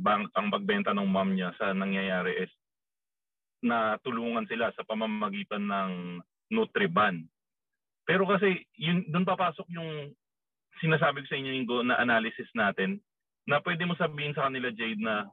bang, 0.01 0.23
ang 0.37 0.47
pagbenta 0.53 0.93
ng 0.93 1.09
mom 1.09 1.33
niya 1.33 1.53
sa 1.57 1.73
nangyayari 1.73 2.45
is 2.45 2.51
na 3.59 3.99
tulungan 4.05 4.47
sila 4.47 4.71
sa 4.73 4.87
pamamagitan 4.87 5.67
ng 5.67 5.91
Nutriban. 6.53 7.27
Pero 8.09 8.25
kasi 8.25 8.65
yun 8.73 9.05
doon 9.13 9.21
papasok 9.21 9.69
yung 9.69 10.09
sinasabi 10.81 11.21
ko 11.21 11.27
sa 11.29 11.37
inyo 11.37 11.51
yung 11.61 11.85
na 11.85 12.01
analysis 12.01 12.49
natin 12.57 12.97
na 13.45 13.61
pwede 13.61 13.85
mo 13.85 13.93
sabihin 13.93 14.33
sa 14.33 14.49
kanila 14.49 14.73
Jade 14.73 14.97
na 14.97 15.29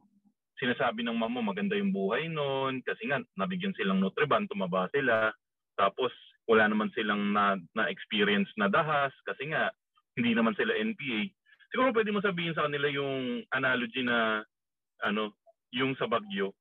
sinasabi 0.60 1.00
ng 1.00 1.16
mo 1.16 1.40
maganda 1.40 1.72
yung 1.72 1.88
buhay 1.88 2.28
noon 2.28 2.84
kasi 2.84 3.08
nga 3.08 3.24
nabigyan 3.40 3.72
silang 3.80 4.04
Nutriban, 4.04 4.44
tumaba 4.44 4.92
sila. 4.92 5.32
Tapos 5.80 6.12
wala 6.44 6.68
naman 6.68 6.92
silang 6.92 7.32
na, 7.32 7.56
na 7.72 7.88
experience 7.88 8.52
na 8.60 8.68
dahas 8.68 9.12
kasi 9.24 9.48
nga 9.48 9.72
hindi 10.12 10.36
naman 10.36 10.52
sila 10.52 10.76
NPA. 10.76 11.32
Siguro 11.72 11.96
pwede 11.96 12.12
mo 12.12 12.20
sabihin 12.20 12.52
sa 12.52 12.68
kanila 12.68 12.92
yung 12.92 13.40
analogy 13.56 14.04
na 14.04 14.44
ano, 15.00 15.32
yung 15.72 15.96
sa 15.96 16.04
Bagyo. 16.04 16.52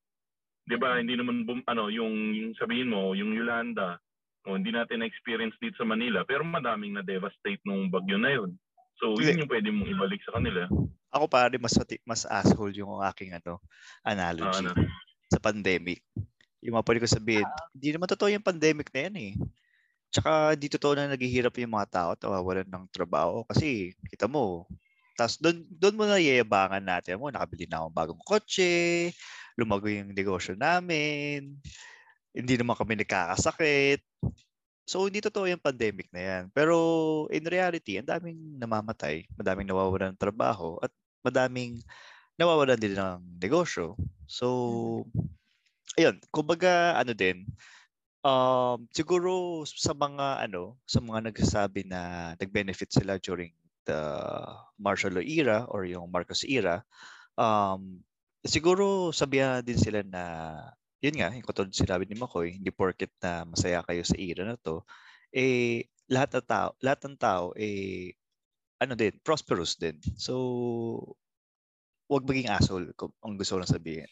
'Di 0.64 0.80
ba? 0.80 0.96
Hindi 0.96 1.20
naman 1.20 1.44
bum, 1.44 1.60
ano, 1.68 1.92
yung, 1.92 2.32
yung 2.36 2.52
sabihin 2.56 2.88
mo, 2.88 3.12
yung 3.16 3.36
Yolanda, 3.36 4.00
o, 4.46 4.56
hindi 4.56 4.70
natin 4.70 5.02
na-experience 5.02 5.58
dito 5.58 5.82
sa 5.82 5.88
Manila, 5.88 6.22
pero 6.24 6.46
madaming 6.46 6.96
na-devastate 6.96 7.62
nung 7.66 7.90
bagyo 7.90 8.18
na 8.22 8.32
yun. 8.32 8.54
So, 9.02 9.18
yun 9.20 9.44
yung 9.44 9.52
pwede 9.52 9.74
mong 9.74 9.92
ibalik 9.92 10.22
sa 10.24 10.40
kanila. 10.40 10.70
Ako 11.12 11.26
pare, 11.28 11.60
mas, 11.60 11.76
mas 12.08 12.24
asshole 12.24 12.76
yung 12.78 13.04
aking 13.04 13.36
ano, 13.36 13.60
Ah, 14.06 14.16
analogy 14.16 14.68
ano. 14.68 14.72
sa 15.28 15.40
pandemic. 15.42 16.00
Yung 16.64 16.80
mga 16.80 16.86
pwede 16.88 17.00
ko 17.04 17.08
sabihin, 17.10 17.48
hindi 17.76 17.90
naman 17.92 18.08
totoo 18.10 18.32
yung 18.32 18.46
pandemic 18.46 18.90
na 18.96 19.02
yan 19.10 19.16
eh. 19.20 19.34
Tsaka 20.16 20.56
di 20.56 20.72
totoo 20.72 20.96
na 20.96 21.12
naghihirap 21.12 21.60
yung 21.60 21.76
mga 21.76 21.90
tao 21.92 22.10
at 22.16 22.22
nawawalan 22.24 22.70
ng 22.72 22.86
trabaho 22.88 23.44
kasi 23.44 23.92
kita 24.08 24.32
mo. 24.32 24.64
Tapos 25.20 25.40
doon 25.40 25.68
doon 25.68 25.96
mo 26.00 26.04
na 26.08 26.20
yayabangan 26.20 26.84
natin 26.84 27.20
mo, 27.20 27.28
nakabili 27.28 27.68
na 27.68 27.84
akong 27.84 27.96
bagong 27.96 28.24
kotse, 28.24 29.12
lumago 29.60 29.92
yung 29.92 30.16
negosyo 30.16 30.56
namin, 30.56 31.60
hindi 32.36 32.60
naman 32.60 32.76
kami 32.76 33.00
nagkakasakit. 33.00 34.04
So 34.86 35.08
hindi 35.08 35.24
totoo 35.24 35.50
yung 35.50 35.64
pandemic 35.64 36.12
na 36.12 36.22
yan. 36.22 36.44
Pero 36.52 36.76
in 37.32 37.48
reality, 37.48 37.98
ang 37.98 38.06
daming 38.06 38.60
namamatay, 38.60 39.26
madaming 39.34 39.72
nawawalan 39.72 40.14
ng 40.14 40.22
trabaho 40.22 40.78
at 40.84 40.92
madaming 41.26 41.82
nawawalan 42.38 42.78
din 42.78 42.94
ng 42.94 43.40
negosyo. 43.40 43.96
So 44.28 45.08
ayun, 45.96 46.20
kumbaga 46.30 47.00
ano 47.00 47.16
din, 47.16 47.48
um, 48.22 48.84
siguro 48.92 49.64
sa 49.66 49.96
mga 49.96 50.46
ano, 50.46 50.76
sa 50.86 51.00
mga 51.00 51.32
nagsasabi 51.32 51.88
na 51.88 52.34
nag-benefit 52.36 52.92
sila 52.92 53.18
during 53.18 53.56
the 53.88 54.02
martial 54.76 55.14
law 55.16 55.24
era 55.24 55.64
or 55.72 55.88
yung 55.88 56.12
Marcos 56.12 56.44
era, 56.44 56.84
um, 57.40 58.02
siguro 58.46 59.10
sabihan 59.16 59.66
din 59.66 59.80
sila 59.80 60.06
na 60.06 60.24
yun 61.06 61.16
nga, 61.22 61.30
yung 61.30 61.46
katulad 61.46 61.70
sinabi 61.70 62.10
ni 62.10 62.18
Makoy, 62.18 62.58
hindi 62.58 62.74
porket 62.74 63.14
na 63.22 63.46
masaya 63.46 63.86
kayo 63.86 64.02
sa 64.02 64.18
era 64.18 64.42
na 64.42 64.58
to, 64.58 64.82
eh 65.30 65.86
lahat 66.10 66.42
ng 66.42 66.48
tao, 66.50 66.70
lahat 66.82 67.00
ng 67.06 67.18
tao 67.18 67.54
eh 67.54 68.14
ano 68.82 68.98
din, 68.98 69.14
prosperous 69.22 69.78
din. 69.78 70.02
So 70.18 70.34
wag 72.10 72.26
maging 72.26 72.50
asshole 72.50 72.90
kung 72.98 73.14
ang 73.22 73.38
gusto 73.38 73.58
ko 73.58 73.60
lang 73.62 73.70
sabihin. 73.70 74.10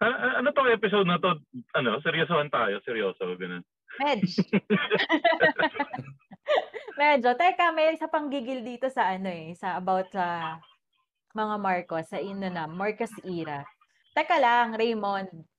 A- 0.00 0.18
a- 0.18 0.36
ano 0.40 0.48
tong 0.52 0.72
episode 0.72 1.08
na 1.08 1.20
to? 1.20 1.36
Ano, 1.76 2.00
seryosohan 2.00 2.52
tayo, 2.52 2.80
seryoso, 2.84 3.24
ganun. 3.38 3.64
Medj. 4.00 4.40
Medyo. 7.00 7.32
Teka, 7.36 7.72
may 7.72 7.96
isa 7.96 8.08
pang 8.08 8.28
gigil 8.28 8.64
dito 8.64 8.88
sa 8.92 9.16
ano 9.16 9.28
eh, 9.28 9.56
sa 9.56 9.80
about 9.80 10.08
sa 10.12 10.58
mga 11.32 11.56
Marcos, 11.56 12.08
sa 12.08 12.20
ino 12.20 12.44
na, 12.52 12.68
Marcos 12.68 13.12
era. 13.24 13.64
Teka 14.12 14.36
lang, 14.36 14.76
Raymond. 14.76 15.51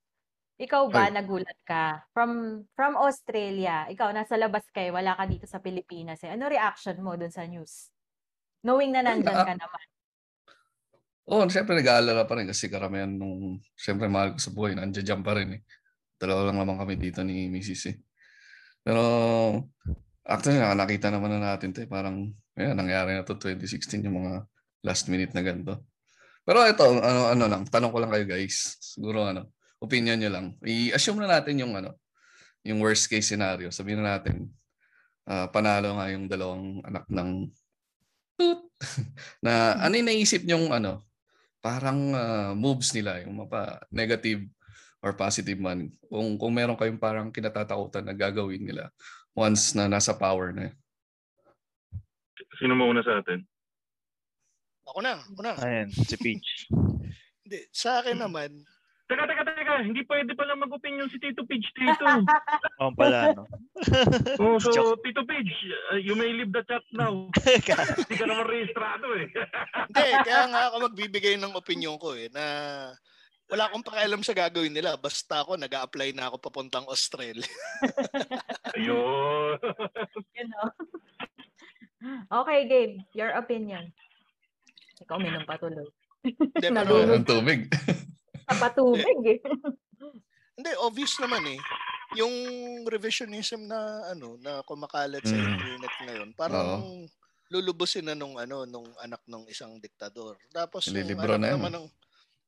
Ikaw 0.53 0.83
ba, 0.93 1.09
Ay. 1.09 1.17
nagulat 1.17 1.59
ka? 1.65 2.05
From 2.13 2.61
from 2.77 2.93
Australia, 3.01 3.89
ikaw, 3.89 4.13
nasa 4.13 4.37
labas 4.37 4.63
kayo, 4.69 4.93
wala 4.93 5.17
ka 5.17 5.25
dito 5.25 5.49
sa 5.49 5.57
Pilipinas 5.57 6.21
eh. 6.21 6.29
Ano 6.29 6.45
reaction 6.45 7.01
mo 7.01 7.17
dun 7.17 7.33
sa 7.33 7.43
news? 7.49 7.89
Knowing 8.61 8.93
na 8.93 9.01
nandyan 9.01 9.33
na- 9.33 9.47
ka 9.49 9.55
naman. 9.57 9.85
Oo, 11.23 11.47
oh, 11.47 11.47
syempre 11.47 11.79
nag-aalala 11.79 12.27
pa 12.27 12.35
rin 12.35 12.51
kasi 12.51 12.67
karamihan 12.67 13.07
nung, 13.07 13.55
syempre 13.79 14.11
mahal 14.11 14.35
ko 14.35 14.39
sa 14.43 14.51
buhay, 14.51 14.75
nandiyan 14.75 15.23
pa 15.23 15.39
rin 15.39 15.55
eh. 15.55 15.61
Dalawa 16.19 16.51
lang 16.51 16.59
naman 16.59 16.75
kami 16.83 16.99
dito 16.99 17.23
ni 17.23 17.47
Mrs. 17.47 17.95
eh. 17.95 17.97
Pero, 18.83 19.01
actually, 20.27 20.59
nakita 20.59 21.07
naman 21.07 21.31
na 21.39 21.55
natin 21.55 21.71
to 21.71 21.79
eh. 21.79 21.87
Parang, 21.87 22.27
ayan, 22.59 22.75
nangyari 22.75 23.15
na 23.15 23.23
to 23.23 23.39
2016 23.39 24.03
yung 24.03 24.19
mga 24.19 24.43
last 24.83 25.07
minute 25.07 25.31
na 25.31 25.41
ganito. 25.41 25.87
Pero 26.43 26.59
ito, 26.67 26.83
ano, 26.99 27.31
ano 27.31 27.45
lang, 27.47 27.63
tanong 27.71 27.91
ko 27.95 27.97
lang 28.03 28.11
kayo 28.11 28.27
guys. 28.27 28.75
Siguro 28.83 29.23
ano, 29.23 29.55
opinion 29.83 30.15
nyo 30.15 30.31
lang. 30.31 30.45
I-assume 30.63 31.19
na 31.19 31.37
natin 31.37 31.59
yung 31.59 31.75
ano, 31.75 31.99
yung 32.63 32.79
worst 32.79 33.11
case 33.11 33.27
scenario. 33.27 33.67
Sabihin 33.67 33.99
na 33.99 34.15
natin, 34.15 34.47
ah, 35.27 35.51
panalo 35.51 35.99
nga 35.99 36.07
yung 36.07 36.31
dalawang 36.31 36.79
anak 36.87 37.03
ng 37.11 37.51
toot. 38.39 38.63
na 39.45 39.75
ano 39.83 39.93
yung 39.99 40.07
naisip 40.07 40.47
yung 40.47 40.71
ano, 40.71 41.03
parang 41.59 42.15
ah, 42.15 42.51
moves 42.55 42.95
nila, 42.95 43.19
yung 43.27 43.43
mapa 43.43 43.83
negative 43.91 44.47
or 45.03 45.11
positive 45.11 45.59
man. 45.59 45.91
Kung, 46.07 46.39
kung 46.39 46.55
meron 46.55 46.79
kayong 46.79 46.99
parang 47.03 47.27
kinatatakutan 47.27 48.07
na 48.07 48.15
gagawin 48.15 48.63
nila 48.63 48.87
once 49.35 49.75
na 49.75 49.91
nasa 49.91 50.15
power 50.15 50.55
na. 50.55 50.71
Sino 52.55 52.79
mo 52.79 52.87
una 52.87 53.03
sa 53.03 53.19
atin? 53.19 53.43
Ako 54.87 54.99
na, 55.03 55.19
ako 55.19 55.41
na. 55.43 55.53
Ayan, 55.59 55.89
si 55.91 56.15
Peach. 56.15 56.69
Hindi, 57.43 57.59
sa 57.75 57.99
akin 57.99 58.19
naman, 58.19 58.63
Teka, 59.03 59.23
teka, 59.27 59.43
teka. 59.43 59.75
Hindi 59.83 60.01
pwede 60.07 60.31
pala 60.31 60.55
mag-opinion 60.55 61.11
si 61.11 61.19
Tito 61.19 61.43
Pidge 61.43 61.67
dito. 61.75 62.03
Oo 62.81 62.91
pala, 62.95 63.35
no? 63.35 63.43
oh, 64.41 64.55
so, 64.63 64.71
Joke. 64.71 65.03
Tito 65.03 65.27
Pidge, 65.27 65.51
uh, 65.91 65.99
you 65.99 66.15
may 66.15 66.31
leave 66.31 66.55
the 66.55 66.63
chat 66.63 66.83
now. 66.95 67.27
Hindi 67.43 68.15
ka 68.15 68.23
naman 68.23 68.47
rehistrado 68.47 69.11
eh. 69.19 69.27
hindi, 69.91 70.07
kaya 70.23 70.43
nga 70.47 70.61
ako 70.71 70.75
magbibigay 70.87 71.35
ng 71.35 71.51
opinion 71.51 71.99
ko 71.99 72.15
eh, 72.15 72.31
na 72.31 72.43
wala 73.51 73.67
akong 73.67 73.83
pakialam 73.83 74.23
sa 74.23 74.31
gagawin 74.31 74.71
nila. 74.71 74.95
Basta 74.95 75.43
ako, 75.43 75.59
nag 75.59 75.75
apply 75.75 76.15
na 76.15 76.31
ako 76.31 76.39
papuntang 76.39 76.87
Australia. 76.87 77.43
Ayun. 78.79 79.59
You 80.31 80.45
know? 80.47 80.67
okay, 82.39 82.65
Gabe. 82.71 83.03
Your 83.11 83.35
opinion. 83.35 83.91
Ikaw, 85.03 85.19
minum 85.19 85.43
pa 85.43 85.59
tuloy. 85.59 85.91
Hindi, 86.23 86.55
pero, 86.55 86.71
Nalulog. 86.71 87.19
Ang 87.19 87.27
tubig. 87.27 87.67
Sa 88.49 88.55
patubig 88.59 89.19
eh. 89.25 89.39
hindi, 90.57 90.71
obvious 90.83 91.15
naman 91.19 91.43
eh. 91.47 91.59
Yung 92.13 92.35
revisionism 92.85 93.65
na 93.65 94.11
ano 94.13 94.37
na 94.37 94.61
kumakalat 94.67 95.23
sa 95.25 95.33
Mm. 95.33 95.57
internet 95.57 95.93
ngayon, 96.05 96.29
parang 96.37 96.69
lulubusin 97.49 98.05
na 98.05 98.13
nung 98.17 98.37
ano 98.37 98.65
nung 98.65 98.85
anak 99.01 99.21
ng 99.25 99.45
isang 99.49 99.77
diktador. 99.81 100.37
Tapos 100.53 100.89
yung 100.89 100.97
Nililibro 101.01 101.37
anak 101.37 101.41
na 101.41 101.49
yun, 101.49 101.57
naman 101.57 101.71
ng 101.73 101.87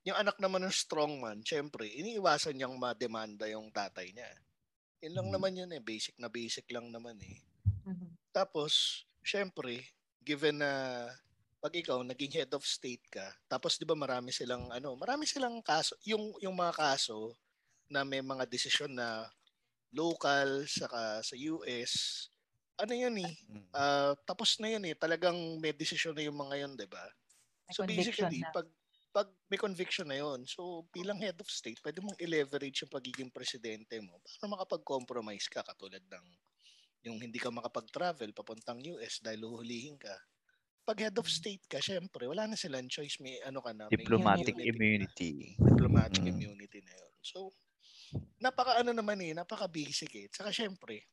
yung 0.06 0.18
anak 0.22 0.38
naman 0.38 0.62
ng 0.62 0.74
strongman, 0.74 1.42
syempre, 1.42 1.90
iniiwasan 1.90 2.54
niyang 2.54 2.78
mademanda 2.78 3.50
yung 3.50 3.74
tatay 3.74 4.14
niya. 4.14 4.30
Yun 5.02 5.14
lang 5.18 5.28
Mm. 5.30 5.34
naman 5.34 5.58
yun 5.66 5.72
eh, 5.74 5.82
basic 5.82 6.14
na 6.22 6.30
basic 6.30 6.70
lang 6.70 6.94
naman 6.94 7.18
eh. 7.26 7.42
Mhm. 7.86 8.14
Tapos, 8.30 9.02
syempre, 9.26 9.82
given 10.22 10.62
na 10.62 10.72
pag 11.66 11.74
ikaw 11.82 12.00
naging 12.06 12.34
head 12.38 12.52
of 12.58 12.64
state 12.78 13.06
ka, 13.16 13.28
tapos 13.54 13.74
'di 13.82 13.86
ba 13.90 13.98
marami 14.06 14.30
silang 14.40 14.66
ano, 14.78 14.90
marami 15.04 15.26
silang 15.34 15.58
kaso, 15.72 15.94
yung 16.12 16.26
yung 16.46 16.54
mga 16.62 16.74
kaso 16.84 17.20
na 17.94 18.02
may 18.12 18.22
mga 18.32 18.46
desisyon 18.54 18.94
na 19.00 19.10
local 20.02 20.50
saka 20.80 21.02
sa 21.28 21.36
US, 21.52 21.94
ano 22.82 22.94
yun 23.04 23.16
eh, 23.28 23.34
ah, 23.76 24.14
tapos 24.30 24.50
na 24.62 24.70
yun 24.74 24.84
eh, 24.92 24.96
talagang 25.04 25.38
may 25.64 25.74
desisyon 25.76 26.16
na 26.18 26.26
yung 26.28 26.38
mga 26.38 26.56
yun, 26.68 26.74
'di 26.78 26.88
ba? 26.92 27.06
So 27.76 27.82
basically, 27.86 28.40
na. 28.42 28.52
pag 28.56 28.68
pag 29.16 29.30
may 29.52 29.60
conviction 29.62 30.08
na 30.12 30.20
yun, 30.20 30.44
so 30.46 30.86
bilang 30.92 31.20
head 31.24 31.38
of 31.42 31.50
state, 31.60 31.80
pwede 31.86 32.00
mong 32.04 32.20
i-leverage 32.20 32.84
yung 32.86 32.94
pagiging 32.94 33.32
presidente 33.34 33.96
mo 34.04 34.20
para 34.26 34.46
makapag-compromise 34.52 35.48
ka 35.48 35.64
katulad 35.64 36.04
ng 36.04 36.26
yung 37.08 37.18
hindi 37.24 37.40
ka 37.40 37.50
makapag-travel 37.54 38.32
papuntang 38.36 38.82
US 38.94 39.22
dahil 39.24 39.46
huhulihin 39.48 39.96
ka. 40.02 40.16
Pag 40.86 41.02
head 41.02 41.18
of 41.18 41.26
state 41.26 41.66
ka, 41.66 41.82
syempre, 41.82 42.30
wala 42.30 42.46
na 42.46 42.54
silang 42.54 42.86
choice. 42.86 43.18
May 43.18 43.42
ano 43.42 43.58
ka 43.58 43.74
na. 43.74 43.90
may 43.90 43.98
Diplomatic 43.98 44.54
immunity. 44.54 44.70
immunity. 44.70 45.34
Diplomatic 45.58 46.22
Mm. 46.22 46.30
immunity 46.30 46.80
na 46.86 46.94
yun. 46.94 47.14
So, 47.26 47.50
napaka 48.38 48.78
ano 48.86 48.94
naman 48.94 49.18
eh, 49.26 49.34
napaka 49.34 49.66
basic 49.66 50.14
eh. 50.14 50.28
Saka 50.30 50.54
syempre, 50.54 51.10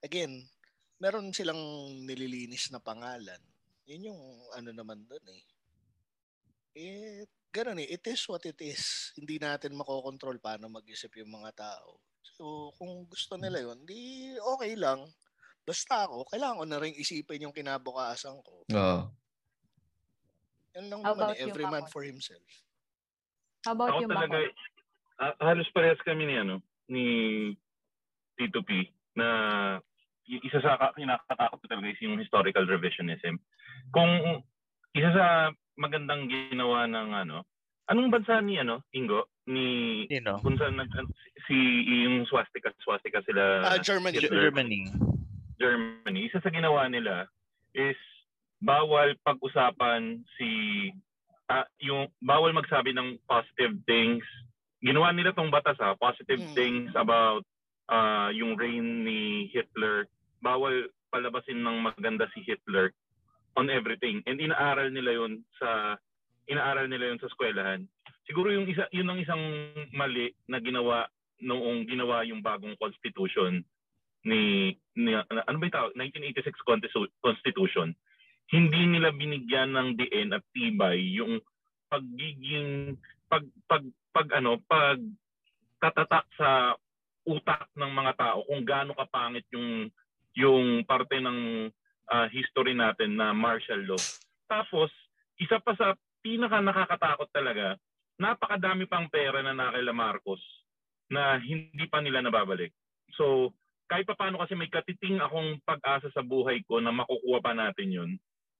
again, 0.00 0.32
meron 0.96 1.28
silang 1.36 1.60
nililinis 2.08 2.72
na 2.72 2.80
pangalan. 2.80 3.38
Yun 3.84 4.08
yung 4.08 4.20
ano 4.56 4.70
naman 4.72 5.04
doon 5.04 5.26
eh. 5.28 5.44
Eh, 6.72 7.28
ganun 7.52 7.84
eh. 7.84 7.88
It 7.92 8.06
is 8.08 8.24
what 8.32 8.48
it 8.48 8.56
is. 8.64 9.12
Hindi 9.12 9.36
natin 9.36 9.76
makokontrol 9.76 10.40
paano 10.40 10.72
mag-isip 10.72 11.12
yung 11.20 11.36
mga 11.36 11.52
tao. 11.52 12.00
So, 12.24 12.72
kung 12.80 13.04
gusto 13.04 13.36
nila 13.36 13.60
yun, 13.60 13.84
di 13.84 14.32
okay 14.40 14.72
lang. 14.72 15.04
Basta 15.62 16.10
ako, 16.10 16.26
kailangan 16.26 16.58
ko 16.58 16.64
na 16.66 16.78
rin 16.82 16.94
isipin 16.98 17.46
yung 17.46 17.54
kinabukasan 17.54 18.34
ko. 18.42 18.66
Oo. 18.66 19.00
Yan 20.74 20.86
lang 20.90 21.00
naman 21.04 21.36
eh, 21.36 21.44
you, 21.44 21.52
every 21.52 21.66
man 21.68 21.86
for 21.86 22.02
himself. 22.02 22.42
How 23.62 23.76
about 23.78 23.94
Ako 23.94 24.00
you, 24.02 24.08
talaga, 24.10 24.36
ah, 25.22 25.34
halos 25.38 25.68
parehas 25.70 26.00
kami 26.02 26.26
ni 26.26 26.34
ano, 26.34 26.58
ni 26.90 27.04
Tito 28.34 28.64
P 28.66 28.90
na 29.14 29.26
isa 30.26 30.58
sa 30.58 30.80
ka- 30.80 30.96
kinakatakot 30.98 31.62
ko 31.62 31.66
talaga 31.70 31.92
is 31.92 32.00
yung 32.02 32.18
historical 32.18 32.66
revisionism. 32.66 33.38
Kung 33.94 34.42
isa 34.96 35.10
sa 35.14 35.26
magandang 35.78 36.26
ginawa 36.26 36.88
ng 36.90 37.08
ano, 37.22 37.46
anong 37.86 38.10
bansa 38.10 38.42
ni 38.42 38.58
ano, 38.58 38.82
Ingo? 38.90 39.30
Ni 39.46 40.06
Sino? 40.10 40.38
kung 40.42 40.58
saan 40.58 40.74
nag, 40.74 40.90
si 41.46 41.54
yung 41.86 42.26
swastika, 42.26 42.74
swastika 42.82 43.22
sila 43.28 43.62
Ah, 43.62 43.78
Germany. 43.78 44.18
Hitler. 44.18 44.50
Germany. 44.50 44.90
Germany, 45.62 46.26
isa 46.26 46.42
sa 46.42 46.50
ginawa 46.50 46.90
nila 46.90 47.30
is 47.70 47.94
bawal 48.58 49.14
pag-usapan 49.22 50.26
si 50.34 50.50
ah, 51.46 51.66
yung 51.78 52.10
bawal 52.18 52.50
magsabi 52.50 52.90
ng 52.90 53.22
positive 53.30 53.78
things. 53.86 54.26
Ginawa 54.82 55.14
nila 55.14 55.30
tong 55.30 55.54
batas 55.54 55.78
ha, 55.78 55.94
positive 55.94 56.42
Hmm. 56.42 56.54
things 56.58 56.90
about 56.98 57.46
ah, 57.86 58.34
yung 58.34 58.58
reign 58.58 59.06
ni 59.06 59.46
Hitler. 59.54 60.10
Bawal 60.42 60.90
palabasin 61.14 61.62
ng 61.62 61.78
maganda 61.86 62.26
si 62.34 62.42
Hitler 62.42 62.90
on 63.54 63.70
everything. 63.70 64.24
And 64.26 64.40
inaaral 64.42 64.90
nila 64.90 65.22
yon 65.22 65.46
sa 65.60 65.94
inaaral 66.48 66.90
nila 66.90 67.14
yon 67.14 67.20
sa 67.22 67.28
eskwelahan. 67.30 67.86
Siguro 68.26 68.50
yung 68.50 68.66
isa 68.66 68.88
yun 68.90 69.06
ang 69.06 69.20
isang 69.20 69.42
mali 69.92 70.32
na 70.48 70.58
ginawa 70.58 71.06
noong 71.42 71.84
ginawa 71.86 72.22
yung 72.26 72.40
bagong 72.40 72.78
constitution 72.78 73.60
ni, 74.26 74.72
ni 74.94 75.10
ano 75.14 75.56
ba 75.58 75.66
yung 75.66 75.76
tawag? 75.76 75.92
1986 75.98 76.62
Constitu- 76.62 77.14
Constitution. 77.22 77.90
Hindi 78.52 78.82
nila 78.86 79.14
binigyan 79.14 79.72
ng 79.72 79.88
diin 79.96 80.34
at 80.36 80.44
tibay 80.52 81.00
yung 81.16 81.40
pagiging 81.88 82.96
pag 83.28 83.44
pag 83.68 83.84
pag 84.12 84.28
ano 84.36 84.60
pag 84.64 85.00
tatatak 85.80 86.26
sa 86.36 86.76
utak 87.24 87.68
ng 87.76 87.92
mga 87.92 88.12
tao 88.16 88.44
kung 88.44 88.62
gaano 88.64 88.92
kapangit 88.96 89.44
yung 89.52 89.88
yung 90.36 90.84
parte 90.88 91.20
ng 91.20 91.68
ah, 92.12 92.28
history 92.28 92.72
natin 92.72 93.16
na 93.16 93.36
martial 93.36 93.84
law. 93.84 94.00
Tapos 94.48 94.88
isa 95.40 95.60
pa 95.60 95.72
sa 95.76 95.96
pinaka 96.22 96.60
nakakatakot 96.60 97.28
talaga, 97.32 97.76
napakadami 98.20 98.86
pang 98.86 99.08
pera 99.10 99.42
na 99.42 99.52
nakila 99.52 99.92
Marcos 99.92 100.40
na 101.10 101.36
hindi 101.36 101.84
pa 101.90 102.00
nila 102.00 102.24
nababalik. 102.24 102.72
So, 103.18 103.52
kahit 103.90 104.06
pa 104.08 104.16
paano 104.16 104.40
kasi 104.40 104.56
may 104.56 104.70
katiting 104.70 105.20
akong 105.20 105.60
pag-asa 105.66 106.08
sa 106.12 106.24
buhay 106.24 106.62
ko 106.64 106.80
na 106.80 106.94
makukuha 106.94 107.38
pa 107.44 107.52
natin 107.52 107.88
yun. 107.92 108.10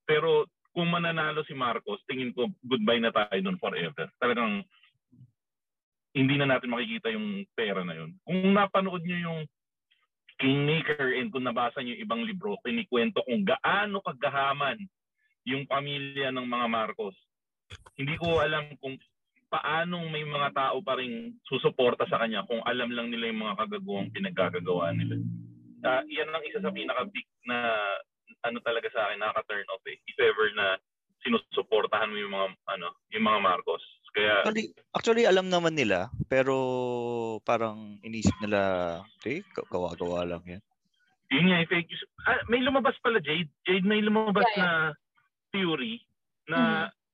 Pero 0.05 0.47
kung 0.73 0.89
mananalo 0.89 1.45
si 1.45 1.53
Marcos, 1.53 2.01
tingin 2.09 2.33
ko 2.33 2.49
goodbye 2.65 3.01
na 3.01 3.13
tayo 3.13 3.39
doon 3.41 3.61
forever. 3.61 4.09
Talagang 4.17 4.65
hindi 6.13 6.35
na 6.37 6.49
natin 6.49 6.73
makikita 6.73 7.09
yung 7.13 7.45
pera 7.57 7.85
na 7.85 7.97
yun. 7.97 8.17
Kung 8.25 8.53
napanood 8.53 9.05
nyo 9.05 9.19
yung 9.21 9.41
Kingmaker 10.43 11.15
and 11.23 11.31
kung 11.31 11.47
nabasa 11.47 11.81
nyo 11.81 11.95
yung 11.95 12.03
ibang 12.03 12.23
libro, 12.27 12.59
kinikwento 12.65 13.23
kung 13.23 13.47
gaano 13.47 14.03
kagahaman 14.03 14.81
yung 15.47 15.69
pamilya 15.71 16.35
ng 16.35 16.47
mga 16.49 16.67
Marcos. 16.67 17.15
Hindi 17.95 18.19
ko 18.19 18.43
alam 18.43 18.75
kung 18.83 18.99
paanong 19.53 20.09
may 20.09 20.25
mga 20.25 20.49
tao 20.57 20.81
pa 20.81 20.97
rin 20.97 21.37
susuporta 21.45 22.09
sa 22.09 22.17
kanya 22.17 22.49
kung 22.49 22.65
alam 22.65 22.89
lang 22.89 23.13
nila 23.13 23.29
yung 23.29 23.45
mga 23.45 23.59
kagagawang 23.61 24.09
pinaggagawa 24.09 24.97
nila. 24.97 25.21
Ah, 25.85 26.01
yan 26.09 26.33
ang 26.33 26.41
isa 26.49 26.65
sa 26.65 26.73
pinaka-big 26.73 27.29
na 27.45 27.77
ano 28.43 28.59
talaga 28.65 28.89
sa 28.89 29.07
akin, 29.07 29.21
nakaka-turn 29.21 29.69
off 29.69 29.85
eh. 29.87 30.01
If 30.09 30.17
ever 30.17 30.49
na 30.57 30.81
sinusuportahan 31.23 32.11
mo 32.11 32.17
yung 32.17 32.33
mga 32.33 32.49
ano, 32.67 32.89
yung 33.13 33.25
mga 33.29 33.39
Marcos. 33.39 33.85
Kaya 34.13 34.45
Actually, 34.45 34.69
actually 34.93 35.25
alam 35.25 35.49
naman 35.49 35.73
nila, 35.73 36.09
pero 36.29 36.53
parang 37.41 37.97
inisip 38.03 38.35
nila, 38.41 38.61
eh, 39.25 39.41
gawa-gawa 39.69 40.27
lang 40.27 40.45
yan. 40.45 40.63
yun 41.33 41.49
nga, 41.49 41.65
eh, 41.65 41.69
fake 41.69 41.89
news. 41.89 42.05
Ah, 42.29 42.45
may 42.45 42.61
lumabas 42.61 42.93
pala, 43.01 43.17
Jade. 43.17 43.49
Jade, 43.65 43.89
may 43.89 44.05
lumabas 44.05 44.45
Yeah, 44.53 44.57
yeah. 44.57 44.65
na 44.65 44.93
theory 45.49 45.95
na 46.45 46.59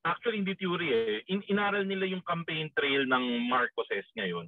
actually 0.05 0.39
hindi 0.39 0.55
theory 0.55 0.89
eh. 0.91 1.19
In- 1.29 1.47
inaral 1.47 1.83
nila 1.83 2.07
yung 2.07 2.23
campaign 2.23 2.71
trail 2.73 3.03
ng 3.05 3.25
Marcoses 3.47 4.07
ngayon 4.15 4.47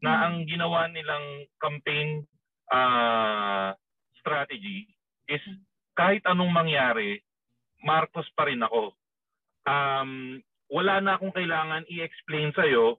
na 0.00 0.10
Mhm. 0.12 0.22
ang 0.22 0.36
ginawa 0.46 0.80
nilang 0.88 1.26
campaign 1.58 2.22
ah, 2.68 3.76
strategy 4.16 4.88
is 5.28 5.40
kahit 5.94 6.24
anong 6.24 6.50
mangyari, 6.50 7.20
Marcos 7.84 8.26
pa 8.32 8.48
rin 8.48 8.58
ako. 8.58 8.96
Um, 9.64 10.40
wala 10.66 10.98
na 10.98 11.14
akong 11.14 11.30
kailangan 11.30 11.84
i-explain 11.86 12.50
sa'yo 12.52 12.98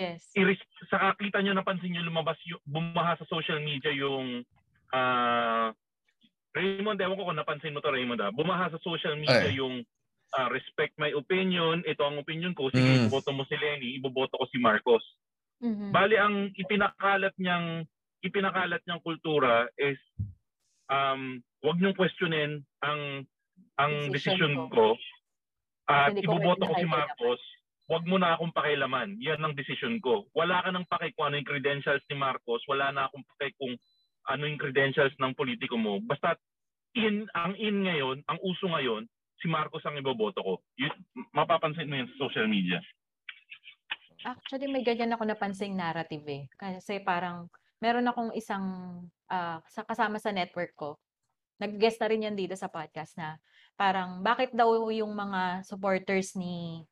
Yes. 0.00 0.32
iris 0.32 0.56
sa 0.88 1.12
kakita 1.12 1.44
nyo 1.44 1.52
napansin 1.52 1.92
nyo 1.92 2.00
lumabas 2.02 2.40
yung 2.48 2.64
bumaha 2.64 3.20
sa 3.20 3.28
social 3.28 3.60
media 3.60 3.92
yung 3.92 4.40
ah 4.88 5.68
Raymond, 6.52 7.00
ewan 7.00 7.16
ko 7.16 7.28
kung 7.28 7.36
napansin 7.36 7.72
mo 7.72 7.80
to 7.80 7.92
Raymond 7.92 8.20
ah. 8.20 8.32
Bumaha 8.32 8.72
sa 8.72 8.80
social 8.80 9.16
media 9.16 9.48
Ay. 9.48 9.56
yung 9.60 9.84
ah, 10.32 10.48
respect 10.48 10.96
my 10.96 11.12
opinion, 11.12 11.84
ito 11.84 12.00
ang 12.02 12.16
opinion 12.16 12.56
ko, 12.56 12.72
sige, 12.72 12.80
Mm. 12.82 12.98
iboboto 13.06 13.30
mo 13.32 13.44
si 13.44 13.56
Lenny, 13.56 14.00
iboboto 14.00 14.40
ko 14.40 14.46
si 14.48 14.56
Marcos. 14.56 15.04
Mhm. 15.60 15.92
Bali 15.92 16.16
ang 16.18 16.50
ipinakalat 16.56 17.36
niyang 17.38 17.86
ipinakalat 18.22 18.82
niyang 18.82 19.02
kultura 19.02 19.66
is 19.78 19.98
um 20.90 21.38
wag 21.62 21.78
niyong 21.78 21.94
questionin 21.94 22.62
ang 22.82 23.22
ang 23.78 24.10
Decision 24.10 24.52
decision 24.52 24.54
ko. 24.70 24.96
ko. 24.98 25.00
At 25.86 26.14
Hindi 26.14 26.26
iboboto 26.26 26.66
ko 26.66 26.74
si. 26.78 26.86
Marcos. 26.86 27.42
Wag 27.90 28.06
mo 28.08 28.16
na 28.16 28.34
akong 28.34 28.54
pakialaman. 28.54 29.18
Yan 29.20 29.42
ang 29.42 29.54
decision 29.54 30.00
ko. 30.00 30.24
Wala 30.32 30.62
ka 30.64 30.70
nang 30.72 30.86
paki 30.88 31.12
kung 31.12 31.28
ano 31.30 31.36
yung 31.38 31.50
credentials 31.50 32.02
ni 32.08 32.16
Marcos. 32.16 32.62
Wala 32.66 32.88
na 32.94 33.06
akong 33.06 33.26
paki 33.36 33.52
kung 33.60 33.74
ano 34.32 34.42
yung 34.46 34.58
credentials 34.58 35.12
ng 35.18 35.34
politiko 35.34 35.76
mo. 35.76 35.98
Basta 36.00 36.38
in 36.94 37.26
ang 37.34 37.52
in 37.58 37.84
ngayon, 37.84 38.22
ang 38.26 38.38
uso 38.40 38.70
ngayon, 38.70 39.06
si 39.42 39.50
Marcos 39.50 39.82
ang 39.82 39.98
iboboto 39.98 40.40
ko. 40.40 40.54
Yun, 40.78 40.94
mapapansin 41.34 41.90
mo 41.90 41.98
yan 41.98 42.08
sa 42.14 42.30
social 42.30 42.46
media. 42.46 42.78
Actually, 44.22 44.70
may 44.70 44.86
ganyan 44.86 45.10
ako 45.10 45.26
napansing 45.26 45.74
narrative 45.74 46.22
eh. 46.30 46.46
Kasi 46.54 47.02
parang 47.02 47.50
meron 47.82 48.06
akong 48.06 48.30
isang 48.38 48.64
sa 49.66 49.82
kasama 49.82 50.22
sa 50.22 50.30
network 50.30 50.72
ko. 50.78 50.90
Nag-guest 51.58 51.98
na 51.98 52.08
rin 52.08 52.26
yan 52.30 52.38
dito 52.38 52.54
sa 52.54 52.70
podcast 52.70 53.18
na 53.18 53.42
parang 53.74 54.22
bakit 54.22 54.54
daw 54.54 54.70
yung 54.94 55.10
mga 55.10 55.66
supporters 55.66 56.38
ni 56.38 56.86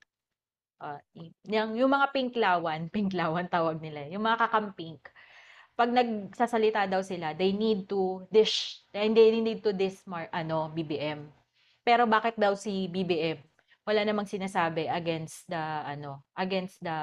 i- 1.15 1.35
yung, 1.47 1.77
yung 1.77 1.91
mga 1.93 2.11
pinklawan, 2.11 2.89
pinklawan 2.95 3.47
tawag 3.47 3.79
nila, 3.79 4.09
yung 4.09 4.25
mga 4.25 4.49
kakampink, 4.49 5.13
pag 5.77 5.93
nagsasalita 5.93 6.85
daw 6.89 7.01
sila, 7.01 7.33
they 7.33 7.57
need 7.57 7.89
to 7.89 8.25
dish, 8.29 8.85
they 8.93 9.09
need 9.09 9.65
to 9.65 9.73
diss 9.73 10.05
mar, 10.05 10.29
ano, 10.29 10.69
BBM. 10.73 11.25
Pero 11.83 12.05
bakit 12.05 12.37
daw 12.37 12.53
si 12.55 12.87
BBM 12.88 13.51
wala 13.90 14.07
namang 14.07 14.29
sinasabi 14.29 14.87
against 14.87 15.49
the 15.51 15.59
ano, 15.83 16.23
against 16.38 16.79
the 16.79 16.99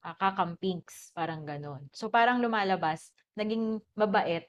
ah, 0.00 0.16
kakampinks, 0.16 1.10
parang 1.12 1.42
ganon. 1.44 1.84
So 1.92 2.08
parang 2.08 2.40
lumalabas, 2.40 3.12
naging 3.34 3.84
mabait, 3.92 4.48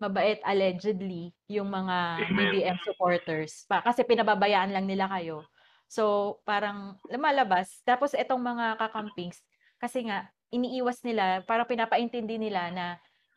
mabait 0.00 0.40
allegedly 0.46 1.36
yung 1.50 1.68
mga 1.68 2.24
Amen. 2.24 2.36
BBM 2.38 2.78
supporters. 2.88 3.68
Pa, 3.68 3.84
kasi 3.84 4.06
pinababayaan 4.06 4.72
lang 4.72 4.88
nila 4.88 5.12
kayo. 5.12 5.44
So 5.90 6.38
parang 6.48 6.96
lumalabas. 7.12 7.84
Tapos 7.84 8.16
itong 8.16 8.40
mga 8.40 8.80
kakampings, 8.80 9.44
kasi 9.76 10.08
nga 10.08 10.30
iniiwas 10.48 11.04
nila, 11.04 11.44
parang 11.44 11.68
pinapaintindi 11.68 12.40
nila 12.40 12.72
na 12.72 12.86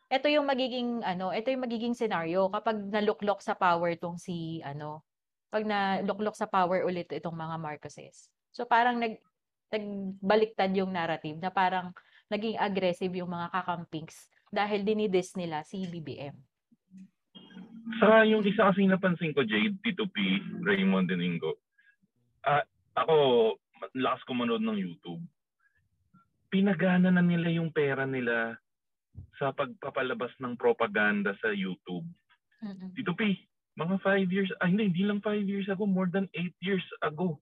ito 0.06 0.30
yung 0.30 0.46
magiging 0.46 1.02
ano, 1.02 1.34
ito 1.34 1.50
yung 1.50 1.66
magiging 1.66 1.92
scenario 1.92 2.46
kapag 2.48 2.78
naluklok 2.88 3.42
sa 3.42 3.58
power 3.58 3.92
tong 3.98 4.16
si 4.16 4.62
ano, 4.62 5.02
pag 5.56 5.64
naluklok 5.64 6.36
sa 6.36 6.44
power 6.44 6.84
ulit 6.84 7.08
itong 7.08 7.32
mga 7.32 7.56
Marcoses. 7.56 8.28
So 8.52 8.68
parang 8.68 9.00
nag 9.00 9.16
nagbaliktad 9.72 10.70
yung 10.76 10.92
narrative 10.92 11.40
na 11.40 11.48
parang 11.48 11.96
naging 12.28 12.60
aggressive 12.60 13.10
yung 13.16 13.32
mga 13.32 13.48
kakampings 13.50 14.28
dahil 14.52 14.84
dinidis 14.84 15.32
nila 15.34 15.64
si 15.64 15.88
BBM. 15.88 16.36
Sa 17.98 18.22
yung 18.28 18.44
isa 18.44 18.68
kasi 18.68 18.84
napansin 18.84 19.32
ko, 19.32 19.42
Jade, 19.42 19.80
Tito 19.80 20.06
P, 20.12 20.20
Raymond 20.62 21.08
Domingo, 21.08 21.56
ah 22.44 22.62
ako, 22.94 23.16
lakas 23.96 24.22
ko 24.28 24.32
manood 24.36 24.62
ng 24.62 24.76
YouTube. 24.76 25.22
Pinagana 26.52 27.10
na 27.10 27.24
nila 27.24 27.48
yung 27.48 27.72
pera 27.72 28.04
nila 28.04 28.60
sa 29.40 29.50
pagpapalabas 29.56 30.30
ng 30.38 30.54
propaganda 30.54 31.34
sa 31.40 31.50
YouTube. 31.50 32.06
Mm-mm. 32.62 32.92
Tito 32.96 33.12
P, 33.16 33.34
mga 33.76 33.96
five 34.00 34.28
years, 34.32 34.48
ah 34.60 34.68
hindi, 34.68 34.88
hindi 34.88 35.04
lang 35.04 35.20
five 35.20 35.44
years 35.44 35.68
ago, 35.68 35.84
more 35.84 36.08
than 36.08 36.26
eight 36.32 36.56
years 36.64 36.84
ago. 37.04 37.36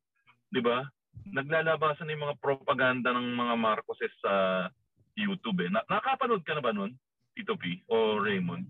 Di 0.51 0.59
ba? 0.59 0.83
Naglalabasan 1.31 2.11
na 2.11 2.15
yung 2.19 2.27
mga 2.31 2.41
propaganda 2.43 3.15
ng 3.15 3.39
mga 3.39 3.55
Marcoses 3.55 4.11
sa 4.19 4.67
YouTube 5.15 5.63
eh. 5.63 5.71
Na 5.71 5.87
nakapanood 5.87 6.43
ka 6.43 6.59
na 6.59 6.63
ba 6.63 6.75
nun, 6.75 6.99
Tito 7.39 7.55
P 7.55 7.83
o 7.87 8.19
Raymond? 8.19 8.67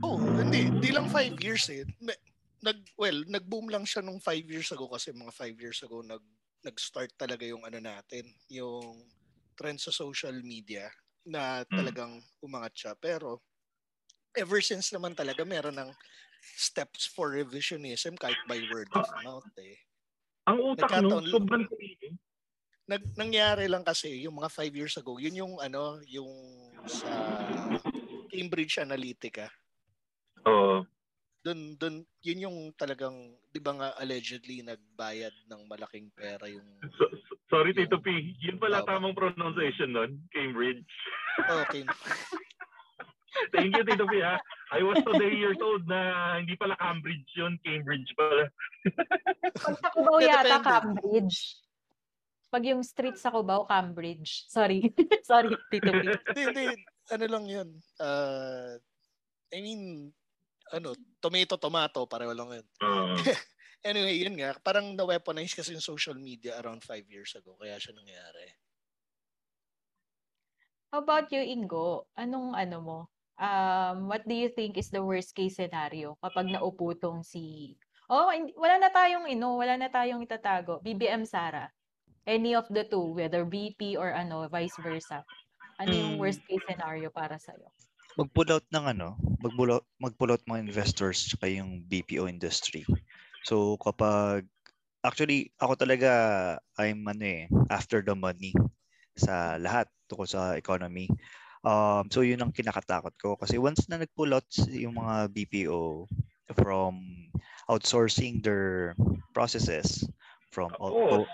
Oh, 0.00 0.16
hindi. 0.40 0.72
Di 0.80 0.92
lang 0.92 1.08
five 1.08 1.36
years 1.40 1.68
eh. 1.68 1.84
Na- 2.00 2.16
Nag, 2.64 2.80
well, 2.96 3.28
nag-boom 3.28 3.68
lang 3.68 3.84
siya 3.84 4.00
nung 4.00 4.16
five 4.16 4.48
years 4.48 4.72
ago 4.72 4.88
kasi 4.88 5.12
mga 5.12 5.36
five 5.36 5.52
years 5.60 5.84
ago 5.84 6.00
nag 6.00 6.24
nag-start 6.64 7.12
talaga 7.12 7.44
yung 7.44 7.60
ano 7.60 7.76
natin, 7.76 8.24
yung 8.48 9.04
trend 9.52 9.76
sa 9.76 9.92
social 9.92 10.32
media 10.40 10.88
na 11.28 11.60
Mm. 11.68 11.76
talagang 11.76 12.12
umangat 12.40 12.72
siya. 12.72 12.92
Pero 12.96 13.44
ever 14.32 14.64
since 14.64 14.88
naman 14.96 15.12
talaga 15.12 15.44
meron 15.44 15.76
ng 15.76 15.92
steps 16.46 17.06
for 17.06 17.32
revisionism 17.32 18.14
kahit 18.14 18.38
by 18.44 18.60
word 18.68 18.88
of 18.92 19.04
mouth 19.20 19.48
eh. 19.56 19.80
Ang 20.44 20.60
utak 20.60 20.92
no, 21.00 21.20
Nagkataon- 21.20 21.30
sobrang 21.30 21.64
sarili. 21.66 22.08
Nag, 22.84 23.02
nangyari 23.16 23.64
lang 23.64 23.80
kasi 23.80 24.20
yung 24.20 24.36
mga 24.36 24.52
five 24.52 24.74
years 24.74 24.92
ago, 24.94 25.16
yun 25.16 25.32
yung 25.34 25.56
ano, 25.56 25.96
yung 26.04 26.28
sa 26.84 27.08
Cambridge 28.28 28.76
Analytica. 28.76 29.48
Oo. 30.44 30.84
Doon, 31.40 31.76
doon, 31.76 31.94
yun 32.20 32.44
yung 32.44 32.56
talagang, 32.72 33.12
di 33.46 33.60
ba 33.60 33.72
nga 33.72 33.88
allegedly 33.96 34.60
nagbayad 34.60 35.32
ng 35.46 35.60
malaking 35.64 36.08
pera 36.10 36.44
yung, 36.44 36.64
So, 36.92 37.04
so- 37.10 37.40
sorry 37.50 37.72
Yung- 37.72 37.84
Tito 37.84 38.00
P, 38.00 38.08
yun 38.38 38.56
pala 38.56 38.80
Tama. 38.80 39.00
tamang 39.00 39.14
pronunciation 39.14 39.88
nun, 39.88 40.10
Cambridge. 40.30 40.84
okay, 41.64 41.84
Thank 43.54 43.74
you 43.74 43.84
Tito 43.84 44.06
P 44.06 44.22
ha. 44.22 44.38
I 44.74 44.80
was 44.82 44.98
today 45.02 45.34
years 45.34 45.58
old 45.62 45.86
na 45.86 46.34
hindi 46.38 46.54
pala 46.56 46.78
Cambridge 46.78 47.28
yun, 47.34 47.58
Cambridge 47.62 48.10
pala. 48.14 48.50
Pag 49.54 49.76
sa 49.78 49.88
Cubao 49.94 50.18
yata, 50.22 50.58
depende. 50.58 50.66
Cambridge. 50.66 51.38
Pag 52.50 52.62
yung 52.70 52.82
street 52.86 53.18
sa 53.18 53.34
Cubao, 53.34 53.66
Cambridge. 53.66 54.46
Sorry. 54.46 54.90
Sorry, 55.30 55.50
Tito 55.70 55.90
P. 55.90 56.06
hindi, 56.30 56.42
hindi, 56.46 56.64
ano 57.10 57.24
lang 57.26 57.44
yun, 57.50 57.68
uh, 57.98 58.78
I 59.54 59.58
mean, 59.62 60.10
ano, 60.72 60.96
tomato, 61.22 61.54
tomato, 61.58 62.06
pareho 62.06 62.34
lang 62.34 62.50
yun. 62.50 62.66
Oo. 62.82 63.14
Anyway, 63.84 64.16
yun 64.16 64.32
nga, 64.40 64.56
parang 64.64 64.96
na-weaponize 64.96 65.52
kasi 65.52 65.76
yung 65.76 65.84
social 65.84 66.16
media 66.16 66.56
around 66.64 66.80
five 66.80 67.04
years 67.04 67.36
ago, 67.36 67.52
kaya 67.60 67.76
siya 67.76 67.92
nangyari. 67.92 68.48
How 70.88 71.04
about 71.04 71.28
you, 71.34 71.44
Ingo? 71.44 72.08
Anong 72.16 72.56
ano 72.56 72.76
mo? 72.80 72.98
Um, 73.34 74.06
what 74.06 74.22
do 74.28 74.34
you 74.34 74.48
think 74.48 74.78
is 74.78 74.90
the 74.94 75.02
worst 75.02 75.34
case 75.34 75.58
scenario 75.58 76.14
kapag 76.22 76.50
naupo 76.50 76.94
tong 76.94 77.26
si... 77.26 77.74
Oh, 78.06 78.28
wala 78.60 78.76
na 78.78 78.92
tayong 78.92 79.26
ino, 79.26 79.56
wala 79.56 79.74
na 79.80 79.88
tayong 79.88 80.22
itatago. 80.22 80.78
BBM 80.84 81.24
Sara. 81.24 81.72
Any 82.28 82.52
of 82.54 82.68
the 82.68 82.84
two, 82.84 83.16
whether 83.16 83.44
BP 83.44 83.96
or 83.96 84.12
ano, 84.12 84.46
vice 84.48 84.76
versa. 84.80 85.24
Ano 85.80 85.92
yung 85.92 86.14
Mm. 86.16 86.20
worst 86.20 86.40
case 86.46 86.62
scenario 86.68 87.08
para 87.10 87.40
sa'yo? 87.40 87.68
mag-pull 88.14 88.46
out 88.54 88.66
ng 88.70 88.84
ano, 88.94 89.18
mag-pull 89.42 89.74
out, 89.74 89.84
mag-pull 89.98 90.30
out 90.30 90.42
mga 90.46 90.62
investors 90.70 91.26
tsaka 91.26 91.50
yung 91.50 91.82
BPO 91.86 92.30
industry. 92.30 92.86
So 93.42 93.74
kapag 93.82 94.46
actually 95.02 95.52
ako 95.58 95.74
talaga 95.76 96.10
I'm 96.78 97.04
ano 97.04 97.24
eh 97.26 97.44
after 97.68 98.00
the 98.00 98.14
money 98.14 98.54
sa 99.18 99.58
lahat 99.58 99.90
tungkol 100.06 100.28
sa 100.30 100.54
economy. 100.54 101.10
Um, 101.64 102.04
so 102.12 102.20
yun 102.20 102.44
ang 102.44 102.52
kinakatakot 102.52 103.16
ko 103.16 103.40
kasi 103.40 103.56
once 103.56 103.88
na 103.88 103.96
nag-pull 103.96 104.36
out 104.36 104.44
yung 104.68 105.00
mga 105.00 105.32
BPO 105.32 106.04
from 106.60 107.00
outsourcing 107.72 108.44
their 108.44 108.92
processes 109.32 110.04
from 110.52 110.68
Tapos, 110.76 111.24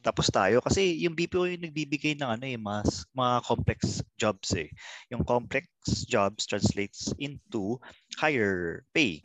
tapos 0.00 0.26
tayo 0.32 0.64
kasi 0.64 0.96
yung 1.04 1.12
BPO 1.12 1.52
yung 1.52 1.64
nagbibigay 1.68 2.16
ng 2.16 2.30
ano 2.32 2.44
eh 2.48 2.56
mas 2.56 3.04
mga 3.12 3.44
complex 3.44 4.00
jobs 4.16 4.56
eh. 4.56 4.72
Yung 5.12 5.20
complex 5.20 5.68
jobs 6.08 6.48
translates 6.48 7.12
into 7.20 7.76
higher 8.16 8.88
pay. 8.96 9.20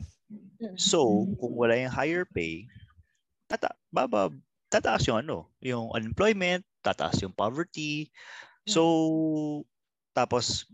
So, 0.76 1.24
kung 1.40 1.56
wala 1.56 1.78
yung 1.80 1.94
higher 1.94 2.28
pay, 2.28 2.68
tata 3.48 3.72
baba 3.88 4.28
tataas 4.68 5.06
yung 5.06 5.22
ano, 5.22 5.48
yung 5.62 5.88
unemployment, 5.94 6.66
tataas 6.82 7.22
yung 7.22 7.32
poverty. 7.32 8.10
So, 8.66 9.62
tapos 10.14 10.64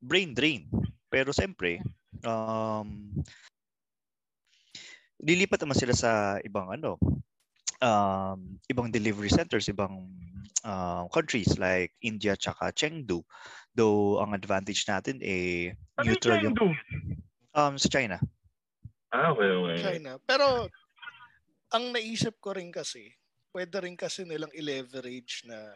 brain 0.00 0.32
drain. 0.34 0.66
Pero 1.12 1.30
siyempre, 1.30 1.84
um, 2.24 3.14
lilipat 5.22 5.62
naman 5.62 5.76
sila 5.78 5.94
sa 5.94 6.12
ibang 6.42 6.72
ano, 6.72 6.96
um, 7.84 8.58
ibang 8.66 8.90
delivery 8.90 9.30
centers, 9.30 9.68
ibang 9.68 10.08
uh, 10.64 11.04
countries 11.14 11.60
like 11.60 11.92
India 12.00 12.34
tsaka 12.34 12.72
Chengdu. 12.74 13.22
Though 13.76 14.18
ang 14.18 14.34
advantage 14.34 14.82
natin 14.90 15.22
eh 15.22 15.76
ano 15.94 16.10
neutral 16.10 16.42
yung 16.42 16.56
um, 17.54 17.74
sa 17.78 17.88
China. 17.88 18.18
Ah, 19.08 19.32
okay, 19.32 19.48
okay. 19.48 19.76
China. 19.80 20.20
Pero, 20.28 20.68
ang 21.72 21.84
naisip 21.96 22.36
ko 22.44 22.52
rin 22.52 22.68
kasi, 22.68 23.08
pwede 23.56 23.80
rin 23.80 23.96
kasi 23.96 24.28
nilang 24.28 24.52
i-leverage 24.52 25.48
na, 25.48 25.72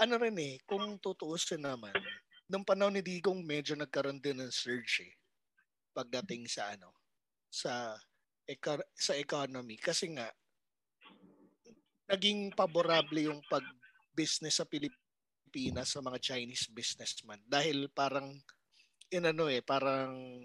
ano 0.00 0.16
rin 0.16 0.36
eh, 0.40 0.56
kung 0.64 0.96
tutuusin 0.96 1.60
naman, 1.60 1.92
nung 2.48 2.64
panahon 2.64 2.96
ni 2.96 3.04
Digong 3.04 3.44
medyo 3.44 3.76
nagkaroon 3.76 4.18
din 4.18 4.40
ng 4.40 4.50
surge 4.50 5.06
eh, 5.06 5.14
pagdating 5.92 6.48
sa 6.48 6.72
ano, 6.72 6.96
sa 7.52 7.94
eka- 8.48 8.90
sa 8.96 9.14
economy. 9.14 9.76
Kasi 9.76 10.16
nga, 10.16 10.26
naging 12.10 12.56
paborable 12.56 13.28
yung 13.28 13.44
pag-business 13.46 14.58
sa 14.58 14.66
Pilipinas 14.66 15.92
sa 15.92 16.00
mga 16.02 16.18
Chinese 16.18 16.66
businessman. 16.72 17.38
Dahil 17.44 17.92
parang, 17.92 18.32
inano 19.12 19.46
eh, 19.46 19.62
parang 19.62 20.42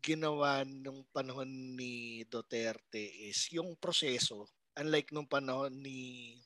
ginawa 0.00 0.62
nung 0.68 1.04
panahon 1.10 1.48
ni 1.48 2.22
Duterte 2.28 3.00
is 3.00 3.48
yung 3.56 3.72
proseso 3.80 4.44
unlike 4.76 5.10
nung 5.10 5.24
panahon 5.24 5.72
ni 5.72 6.36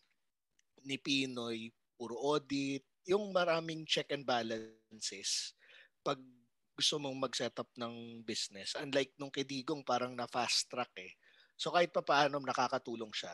ni 0.86 0.94
Pinoy 0.94 1.74
puro 2.02 2.18
audit 2.18 2.82
yung 3.06 3.30
maraming 3.30 3.86
check 3.86 4.10
and 4.10 4.26
balances 4.26 5.54
pag 6.02 6.18
gusto 6.74 6.98
mong 6.98 7.30
mag-set 7.30 7.54
up 7.62 7.70
ng 7.78 8.26
business 8.26 8.74
unlike 8.82 9.14
nung 9.14 9.30
kay 9.30 9.46
Digong 9.46 9.86
parang 9.86 10.18
na 10.18 10.26
fast 10.26 10.66
track 10.66 10.90
eh 10.98 11.14
so 11.54 11.70
kahit 11.70 11.94
pa 11.94 12.02
paano 12.02 12.42
nakakatulong 12.42 13.14
siya 13.14 13.30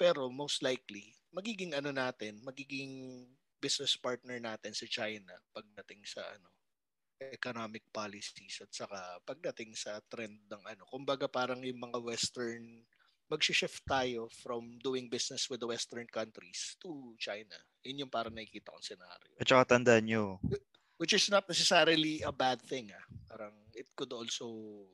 pero 0.00 0.32
most 0.32 0.64
likely 0.64 1.12
magiging 1.36 1.76
ano 1.76 1.92
natin 1.92 2.40
magiging 2.40 3.28
business 3.60 4.00
partner 4.00 4.40
natin 4.40 4.72
si 4.72 4.88
China 4.88 5.36
pagdating 5.52 6.00
sa 6.08 6.24
ano 6.24 6.48
economic 7.20 7.84
policies 7.92 8.64
at 8.64 8.72
saka 8.72 9.20
pagdating 9.28 9.76
sa 9.76 10.00
trend 10.08 10.40
ng 10.48 10.64
ano. 10.64 10.88
Kumbaga 10.88 11.28
parang 11.28 11.60
yung 11.60 11.76
mga 11.76 12.00
western 12.00 12.80
mag-shift 13.28 13.84
tayo 13.86 14.26
from 14.40 14.80
doing 14.80 15.06
business 15.06 15.46
with 15.52 15.60
the 15.60 15.68
western 15.68 16.08
countries 16.08 16.74
to 16.80 17.14
China. 17.20 17.54
Yun 17.84 18.06
yung 18.06 18.12
parang 18.12 18.34
nakikita 18.34 18.72
kong 18.72 18.84
scenario. 18.84 19.32
At 19.40 19.48
saka 19.48 19.76
tandaan 19.76 20.04
nyo, 20.04 20.24
Which 21.00 21.16
is 21.16 21.32
not 21.32 21.48
necessarily 21.48 22.20
a 22.20 22.28
bad 22.28 22.60
thing 22.60 22.92
ah. 22.92 23.04
Parang 23.24 23.56
it 23.72 23.88
could 23.96 24.12
also 24.12 24.84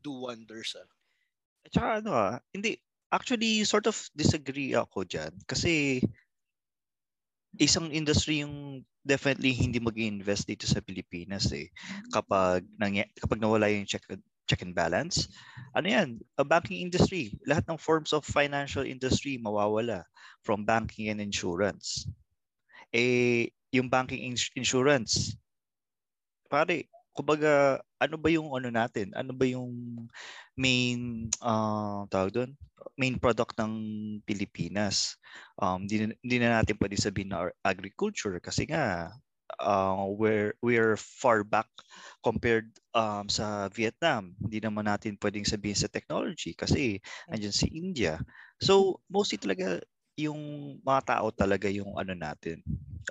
do 0.00 0.24
wonders 0.24 0.72
ah. 0.72 0.88
At 1.68 1.70
saka 1.76 1.88
ano 2.00 2.10
ah, 2.16 2.40
hindi, 2.48 2.80
actually 3.12 3.60
sort 3.68 3.84
of 3.84 3.96
disagree 4.16 4.72
ako 4.72 5.04
dyan. 5.04 5.36
Kasi 5.44 6.00
isang 7.60 7.92
industry 7.92 8.40
yung 8.40 8.84
definitely 9.04 9.52
hindi 9.52 9.80
mag 9.80 9.96
invest 10.00 10.48
dito 10.48 10.64
sa 10.64 10.80
Pilipinas 10.80 11.52
eh. 11.52 11.68
Kapag, 12.08 12.64
nangya- 12.80 13.12
kapag 13.20 13.40
nawala 13.40 13.68
yung 13.68 13.84
check, 13.84 14.04
check 14.48 14.64
and 14.64 14.72
balance, 14.72 15.28
ano 15.76 15.86
yan, 15.86 16.08
a 16.40 16.44
banking 16.44 16.80
industry. 16.80 17.36
Lahat 17.44 17.68
ng 17.68 17.76
forms 17.76 18.16
of 18.16 18.24
financial 18.24 18.82
industry 18.82 19.36
mawawala 19.36 20.08
from 20.42 20.64
banking 20.64 21.12
and 21.12 21.20
insurance. 21.20 22.08
Eh, 22.90 23.52
yung 23.68 23.92
banking 23.92 24.32
ins- 24.32 24.52
insurance, 24.56 25.36
pare, 26.48 26.88
kumbaga, 27.12 27.84
ano 28.00 28.16
ba 28.16 28.28
yung 28.32 28.54
ano 28.56 28.72
natin? 28.72 29.12
Ano 29.12 29.36
ba 29.36 29.44
yung 29.44 30.06
main 30.56 31.28
uh, 31.44 32.08
tawag 32.08 32.32
doon? 32.32 32.50
Main 32.94 33.18
product 33.20 33.58
ng 33.58 33.74
Pilipinas. 34.22 35.18
Um 35.58 35.84
di, 35.84 36.08
di 36.22 36.36
na 36.38 36.58
natin 36.62 36.78
pwede 36.78 36.94
sabihin 36.94 37.34
na 37.34 37.50
agriculture 37.62 38.38
kasi 38.38 38.64
nga 38.70 39.12
uh, 39.56 40.04
we're 40.08 40.52
we're 40.60 40.96
far 40.96 41.42
back 41.42 41.68
compared 42.20 42.68
um, 42.92 43.26
sa 43.30 43.72
Vietnam. 43.72 44.36
Hindi 44.36 44.60
naman 44.60 44.84
natin 44.86 45.16
pwedeng 45.20 45.48
sabihin 45.48 45.78
sa 45.78 45.90
technology 45.90 46.52
kasi 46.52 47.00
andyan 47.32 47.54
si 47.54 47.66
India. 47.72 48.20
So 48.60 49.00
mostly 49.08 49.40
talaga 49.40 49.80
yung 50.18 50.38
mga 50.82 51.16
tao 51.16 51.30
talaga 51.30 51.70
yung 51.70 51.94
ano 51.94 52.10
natin 52.10 52.58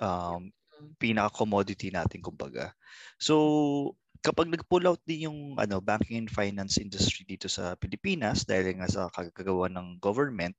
um 0.04 0.52
pinaka 1.00 1.34
commodity 1.34 1.90
natin 1.90 2.22
kumbaga. 2.22 2.70
So 3.18 3.96
kapag 4.22 4.50
nag-pull 4.50 4.86
out 4.86 5.02
din 5.06 5.30
yung 5.30 5.38
ano 5.58 5.78
banking 5.78 6.26
and 6.26 6.30
finance 6.30 6.78
industry 6.78 7.22
dito 7.22 7.46
sa 7.46 7.78
Pilipinas 7.78 8.42
dahil 8.42 8.78
nga 8.78 8.90
sa 8.90 9.06
kagagawa 9.10 9.70
ng 9.70 10.02
government, 10.02 10.58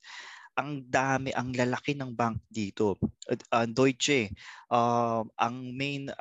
ang 0.60 0.84
dami, 0.92 1.32
ang 1.32 1.56
lalaki 1.56 1.96
ng 1.96 2.12
bank 2.12 2.44
dito. 2.52 3.00
Uh, 3.32 3.64
Deutsche, 3.64 4.36
uh, 4.68 5.24
ang 5.40 5.56
main 5.72 6.12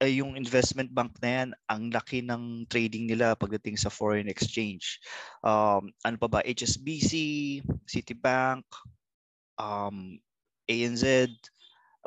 ay 0.00 0.22
yung 0.24 0.32
investment 0.32 0.88
bank 0.96 1.12
na 1.20 1.44
yan, 1.44 1.48
ang 1.68 1.82
laki 1.92 2.24
ng 2.24 2.64
trading 2.72 3.04
nila 3.04 3.36
pagdating 3.36 3.76
sa 3.76 3.92
foreign 3.92 4.32
exchange. 4.32 4.96
Um, 5.44 5.92
ano 6.06 6.16
pa 6.16 6.28
ba? 6.30 6.40
HSBC, 6.40 7.12
Citibank, 7.84 8.64
um, 9.60 10.16
ANZ, 10.70 11.04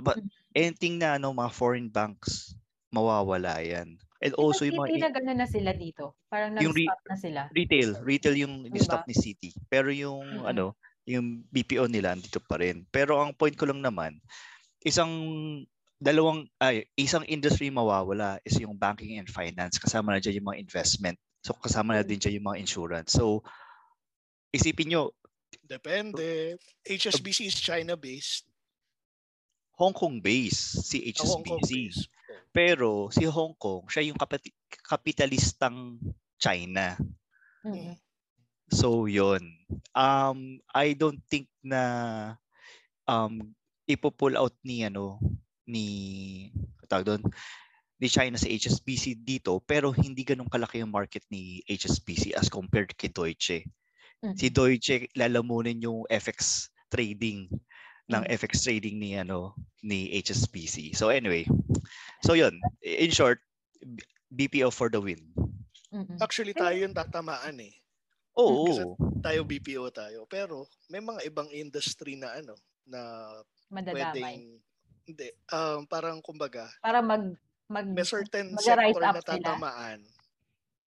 but 0.02 0.18
Mm. 0.18 0.30
anything 0.58 0.98
na 0.98 1.22
ano, 1.22 1.30
mga 1.38 1.54
foreign 1.54 1.90
banks, 1.94 2.58
mawawala 2.90 3.62
yan. 3.62 4.02
And 4.24 4.34
also 4.42 4.66
yung 4.66 4.80
mga 4.82 5.06
na 5.06 5.12
gano'n 5.14 5.38
na 5.38 5.50
sila 5.50 5.72
dito. 5.76 6.16
Parang 6.32 6.56
nag-stop 6.56 7.02
na 7.06 7.18
sila. 7.20 7.42
retail, 7.54 7.94
retail 8.02 8.36
yung 8.40 8.66
Diba? 8.66 8.82
stop 8.82 9.06
ni 9.06 9.14
City. 9.14 9.52
Pero 9.70 9.94
yung 9.94 10.24
Mm-mm. 10.24 10.50
ano, 10.50 10.74
yung 11.04 11.44
BPO 11.52 11.92
nila 11.92 12.16
andito 12.16 12.40
pa 12.40 12.60
rin. 12.60 12.88
Pero 12.90 13.20
ang 13.20 13.36
point 13.36 13.54
ko 13.56 13.68
lang 13.68 13.84
naman, 13.84 14.20
isang 14.84 15.12
dalawang 16.00 16.44
ay 16.60 16.84
isang 17.00 17.24
industry 17.32 17.72
mawawala 17.72 18.36
is 18.44 18.60
yung 18.60 18.76
banking 18.76 19.16
and 19.16 19.32
finance 19.32 19.80
kasama 19.80 20.12
na 20.12 20.20
diyan 20.20 20.44
yung 20.44 20.50
mga 20.52 20.60
investment. 20.60 21.18
So 21.44 21.56
kasama 21.56 21.96
na 21.96 22.04
din 22.04 22.20
diyan 22.20 22.40
yung 22.40 22.48
mga 22.52 22.60
insurance. 22.60 23.16
So 23.16 23.44
isipin 24.52 24.92
nyo, 24.92 25.12
Depende. 25.64 26.58
HSBC 26.84 27.46
is 27.48 27.58
China-based. 27.62 28.50
Hong 29.78 29.94
Kong 29.94 30.22
base 30.22 30.82
si 30.86 31.14
Ah, 31.14 31.26
Hong 31.26 31.46
Kong 31.46 31.62
HSBC. 31.62 31.72
based. 31.74 32.04
Pero 32.54 33.10
si 33.10 33.26
Hong 33.26 33.58
Kong, 33.58 33.90
siya 33.90 34.06
yung 34.06 34.20
kapitalistang 34.86 35.98
China. 36.38 36.94
Mm-mm. 37.66 37.98
So 38.74 39.06
yon. 39.06 39.54
Um 39.94 40.58
I 40.74 40.98
don't 40.98 41.22
think 41.30 41.48
na 41.62 41.82
um 43.06 43.54
ipo-pull 43.86 44.34
out 44.36 44.56
ni 44.66 44.82
ano 44.82 45.22
ni 45.70 45.86
tawag 46.90 47.08
doon 47.08 47.24
ni 48.02 48.08
China 48.12 48.36
sa 48.36 48.50
HSBC 48.50 49.24
dito 49.24 49.64
pero 49.64 49.94
hindi 49.96 50.28
ganun 50.28 50.52
kalaki 50.52 50.84
yung 50.84 50.92
market 50.92 51.24
ni 51.32 51.64
HSBC 51.70 52.36
as 52.36 52.52
compared 52.52 52.92
kay 53.00 53.14
Deutsche. 53.14 53.64
Mm. 54.26 54.36
Si 54.36 54.52
Deutsche 54.52 55.08
lalamunin 55.16 55.80
yung 55.84 56.04
FX 56.12 56.68
trading 56.92 57.48
ng 58.12 58.24
Mm. 58.28 58.36
FX 58.36 58.68
trading 58.68 59.00
ni 59.00 59.16
ano 59.16 59.56
ni 59.80 60.12
HSBC. 60.20 60.92
So 60.98 61.08
anyway. 61.08 61.48
So 62.24 62.36
yon. 62.36 62.60
In 62.84 63.12
short, 63.12 63.40
BPO 64.32 64.72
for 64.74 64.92
the 64.92 65.00
win. 65.00 65.22
Actually, 66.18 66.58
tayo 66.58 66.74
yung 66.74 66.96
tatamaan 66.98 67.62
eh. 67.62 67.83
Oo. 68.36 68.66
Kasi 68.68 68.84
tayo 69.22 69.42
BPO 69.46 69.90
tayo. 69.94 70.26
Pero 70.26 70.66
may 70.90 71.00
mga 71.00 71.22
ibang 71.28 71.50
industry 71.50 72.18
na 72.18 72.34
ano, 72.34 72.56
na 72.84 73.02
Madadamay. 73.70 73.96
pwedeng, 73.96 74.40
hindi, 75.04 75.28
um, 75.52 75.86
parang 75.86 76.20
kumbaga, 76.20 76.68
Para 76.80 77.00
mag 77.04 77.36
mag 77.70 77.88
may 77.88 78.04
certain 78.06 78.54
sector 78.58 79.02
up 79.02 79.16
na 79.16 79.22
sila. 79.22 79.58
tatamaan. 79.58 80.00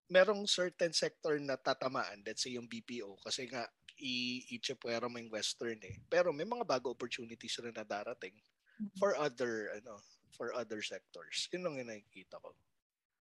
Merong 0.06 0.46
certain 0.46 0.94
sector 0.94 1.34
na 1.42 1.58
tatamaan, 1.58 2.22
let's 2.22 2.42
say 2.46 2.54
yung 2.54 2.68
BPO, 2.70 3.18
kasi 3.22 3.50
nga, 3.50 3.66
i 3.96 4.44
ichepwera 4.52 5.08
mo 5.08 5.16
yung 5.16 5.32
western 5.32 5.80
eh. 5.82 5.96
Pero 6.12 6.28
may 6.30 6.44
mga 6.44 6.68
bago 6.68 6.92
opportunities 6.92 7.56
rin 7.62 7.74
na 7.74 7.84
darating 7.86 8.34
Mm-hmm. 8.76 9.00
for 9.00 9.16
other 9.16 9.72
ano 9.72 9.96
for 10.36 10.52
other 10.52 10.84
sectors. 10.84 11.48
Yun 11.48 11.64
lang 11.64 11.74
yung 11.80 11.88
nakikita 11.96 12.36
ko. 12.44 12.52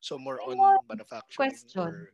So 0.02 0.18
more 0.18 0.42
on 0.42 0.58
manufacturing 0.90 1.54
question. 1.54 1.78
or 1.78 2.10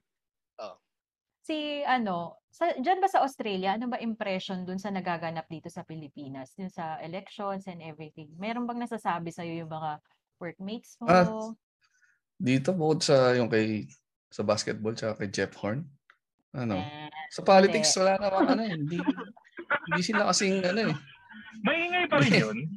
si 1.44 1.84
ano, 1.84 2.40
sa 2.48 2.72
diyan 2.72 3.04
ba 3.04 3.08
sa 3.12 3.20
Australia, 3.20 3.76
ano 3.76 3.92
ba 3.92 4.00
impression 4.00 4.64
dun 4.64 4.80
sa 4.80 4.88
nagaganap 4.88 5.44
dito 5.52 5.68
sa 5.68 5.84
Pilipinas, 5.84 6.56
dun 6.56 6.72
sa 6.72 6.96
elections 7.04 7.68
and 7.68 7.84
everything? 7.84 8.32
Meron 8.40 8.64
bang 8.64 8.80
nasasabi 8.80 9.28
sa 9.28 9.44
yung 9.44 9.68
mga 9.68 10.00
workmates 10.40 10.96
mo? 10.98 11.06
Ah, 11.06 11.28
Dito 12.34 12.74
bukod 12.74 13.04
sa 13.04 13.36
yung 13.36 13.46
kay 13.46 13.86
sa 14.32 14.42
basketball 14.42 14.96
tsaka 14.96 15.22
kay 15.22 15.28
Jeff 15.30 15.54
Horn. 15.60 15.86
Ano? 16.56 16.80
Eh, 16.80 17.10
Sa 17.30 17.44
politics 17.46 17.94
wala 18.00 18.18
namang 18.18 18.48
ano, 18.56 18.62
eh, 18.66 18.74
hindi 18.74 18.98
hindi 19.92 20.02
sila 20.02 20.26
kasing 20.32 20.64
ano 20.64 20.80
eh. 20.90 20.96
Maingay 21.62 22.04
pa 22.08 22.16
rin 22.24 22.32
yun. 22.32 22.58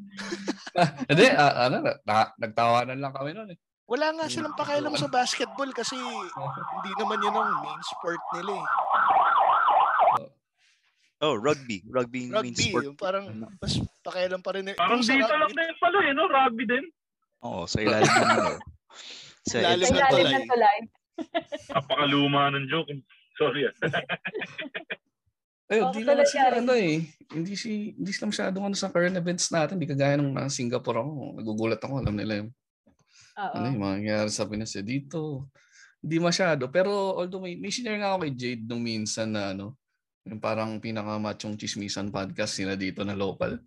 Ah, 0.77 0.93
hindi, 1.10 1.25
ah, 1.34 1.53
ano, 1.65 1.82
na, 1.82 1.91
na- 2.06 2.34
nagtawanan 2.38 3.01
lang 3.01 3.10
kami 3.10 3.34
noon 3.34 3.49
eh. 3.49 3.58
Wala 3.88 4.08
nga 4.13 4.26
silang 4.28 4.56
pakialam 4.56 4.93
sa 5.00 5.08
basketball 5.08 5.71
kasi 5.71 5.95
hindi 5.95 6.91
naman 7.00 7.23
yun 7.23 7.36
ang 7.36 7.52
main 7.63 7.84
sport 7.84 8.21
nila 8.36 8.54
eh. 8.60 8.67
Oh, 11.17 11.34
rugby. 11.34 11.82
Rugby, 11.89 12.30
means 12.30 12.36
Rugby, 12.36 12.65
sport. 12.69 12.84
yung 12.86 13.00
parang 13.00 13.26
mas 13.58 13.82
pakialam 14.06 14.38
pa 14.45 14.54
rin. 14.54 14.69
Parang 14.78 15.02
dito 15.02 15.17
lang 15.17 15.50
rugby, 15.50 15.58
din 15.65 15.78
pala 15.82 15.97
eh, 16.06 16.12
no? 16.13 16.23
Rugby 16.30 16.63
din. 16.69 16.86
Oo, 17.41 17.65
sa 17.65 17.82
ilalim 17.82 18.06
ng 18.06 18.30
ano. 18.30 18.54
Sa 19.47 19.63
Ilalim 19.63 19.88
ng 19.88 20.10
tulay. 20.12 20.34
ng 20.36 20.47
tulay. 20.52 20.78
Napakaluma 21.71 22.52
ng 22.52 22.67
joke. 22.67 22.91
Sorry 23.39 23.63
ah. 23.63 23.73
Hindi 25.71 26.04
naman 26.04 26.19
tuloy 26.19 26.28
sila 26.28 26.47
ano 26.60 26.73
eh. 26.76 26.95
Hindi 27.32 27.54
si 27.56 27.95
hindi 27.95 28.12
sila 28.12 28.28
masyadong 28.28 28.63
ano 28.67 28.76
sa 28.76 28.91
current 28.91 29.15
events 29.15 29.47
natin. 29.47 29.80
Hindi 29.80 29.88
kagaya 29.88 30.19
ng 30.19 30.36
mga 30.36 30.52
Singapore 30.52 31.00
ako. 31.00 31.12
Nagugulat 31.39 31.80
ako. 31.80 32.04
Alam 32.04 32.19
nila 32.19 32.43
yung 32.43 32.52
Oo. 33.38 33.54
ano 33.54 33.65
yung 33.69 33.82
mga 33.82 33.95
nangyayari 34.02 34.32
sa 34.34 34.50
Pinas 34.50 34.73
eh. 34.73 34.82
Dito, 34.82 35.50
hindi 36.02 36.17
masyado. 36.17 36.69
Pero 36.73 37.17
although 37.21 37.41
may, 37.41 37.54
may 37.54 37.69
share 37.69 37.97
nga 38.02 38.17
ako 38.17 38.26
kay 38.26 38.34
Jade 38.34 38.65
nung 38.65 38.82
minsan 38.82 39.30
na 39.30 39.54
ano, 39.54 39.78
yung 40.26 40.41
parang 40.41 40.82
pinakamachong 40.82 41.56
chismisan 41.56 42.10
podcast 42.10 42.58
nila 42.60 42.73
dito 42.76 43.06
na 43.06 43.13
local. 43.13 43.62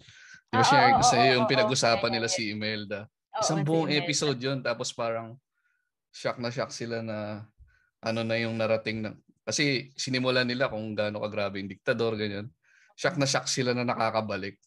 Di 0.50 0.54
ba 0.58 0.66
Oo, 0.66 0.68
share 0.68 0.92
ko 0.98 1.02
oo, 1.02 1.08
sa 1.08 1.16
oo, 1.16 1.22
iyo 1.22 1.32
yung 1.38 1.48
pinag-usapan 1.48 2.10
nila 2.10 2.28
si 2.28 2.50
Imelda. 2.50 3.06
Isang 3.38 3.62
buong 3.62 3.94
episode 3.94 4.36
yun. 4.42 4.58
Tapos 4.60 4.90
parang 4.90 5.38
shock 6.10 6.42
na 6.42 6.50
shock 6.50 6.74
sila 6.74 7.00
na 7.00 7.46
ano 8.02 8.20
na 8.26 8.36
yung 8.36 8.58
narating 8.58 9.06
na. 9.06 9.14
Kasi 9.46 9.94
sinimulan 9.94 10.46
nila 10.46 10.66
kung 10.66 10.92
gaano 10.92 11.22
kagrabe 11.22 11.62
yung 11.62 11.70
diktador, 11.70 12.18
ganyan. 12.18 12.50
Shock 12.98 13.16
na 13.16 13.24
shock 13.24 13.46
sila 13.46 13.72
na 13.72 13.86
nakakabalik 13.86 14.60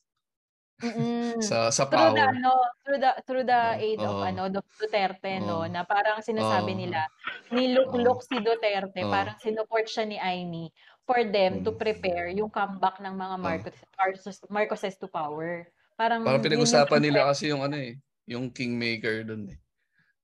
Mm-mm. 0.80 1.38
sa 1.40 1.70
sa 1.70 1.86
through 1.86 2.12
the 2.12 2.18
power. 2.18 2.34
ano, 2.34 2.52
through 2.82 3.00
the 3.00 3.12
through 3.24 3.46
the 3.46 3.62
Oo, 3.72 3.80
aid 3.80 4.00
of 4.00 4.16
oo. 4.16 4.26
ano 4.26 4.42
Du- 4.50 4.72
Duterte 4.76 5.32
no 5.40 5.62
Oo. 5.62 5.70
na 5.70 5.86
parang 5.86 6.20
sinasabi 6.20 6.74
Oo. 6.74 6.80
nila 6.80 7.08
niluklok 7.50 8.26
si 8.26 8.36
Duterte 8.38 9.02
Oo. 9.02 9.12
parang 9.12 9.38
sinuport 9.38 9.86
siya 9.86 10.04
ni 10.04 10.18
Aimee 10.18 10.74
for 11.04 11.22
them 11.22 11.62
to 11.62 11.72
Mm. 11.72 11.80
prepare 11.80 12.28
yung 12.32 12.50
comeback 12.50 12.98
ng 12.98 13.12
mga 13.12 13.36
Marcos 13.38 13.76
Marcos 13.94 14.24
Marcoses 14.48 14.96
to 14.96 15.06
power. 15.06 15.68
Parang 15.94 16.26
Parang 16.26 16.42
pinag-usapan 16.42 17.00
nila 17.00 17.28
kasi 17.28 17.48
yung 17.48 17.62
ano 17.62 17.78
eh, 17.78 18.00
yung 18.26 18.50
Kingmaker 18.50 19.24
doon 19.24 19.52
eh, 19.52 19.58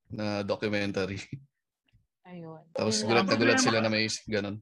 na 0.09 0.41
documentary. 0.41 1.21
Ayun. 2.25 2.63
Tapos 2.75 2.99
gulat 3.03 3.27
na 3.27 3.35
gulat 3.35 3.59
sila 3.59 3.79
na 3.79 3.87
may 3.87 4.09
ganun. 4.25 4.57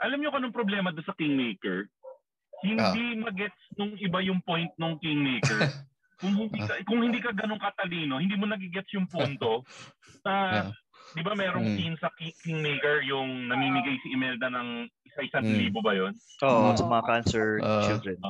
Alam 0.00 0.16
niyo 0.16 0.32
kung 0.32 0.40
anong 0.42 0.56
problema 0.56 0.88
doon 0.90 1.04
sa 1.04 1.14
Kingmaker? 1.14 1.86
Hindi 2.60 2.76
magets 3.16 3.60
nung 3.74 3.96
iba 3.96 4.18
yung 4.20 4.40
point 4.42 4.68
nung 4.76 4.98
Kingmaker. 4.98 5.60
kung 6.20 6.36
hindi 6.36 6.60
ka, 6.60 6.74
kung 6.84 7.00
hindi 7.00 7.18
ka 7.18 7.32
ganun 7.32 7.56
katalino, 7.56 8.20
hindi 8.20 8.36
mo 8.36 8.44
nagigets 8.44 8.92
yung 8.92 9.06
punto. 9.06 9.62
Ah. 10.20 10.68
na 10.68 10.76
di 11.16 11.24
ba 11.24 11.32
merong 11.32 11.64
Mm. 11.64 11.74
scene 11.74 11.96
sa 11.96 12.12
King- 12.12 12.36
Kingmaker 12.44 13.00
yung 13.02 13.48
namimigay 13.48 13.96
si 14.04 14.12
Imelda 14.12 14.52
ng 14.52 14.84
isa-isang 15.02 15.48
Mm. 15.48 15.56
libo 15.58 15.80
ba 15.80 15.96
yun? 15.96 16.12
Oo, 16.44 16.68
Oo. 16.68 16.76
sa 16.76 16.84
mga 16.84 17.04
cancer 17.08 17.56
Ah. 17.58 17.88
children. 17.88 18.20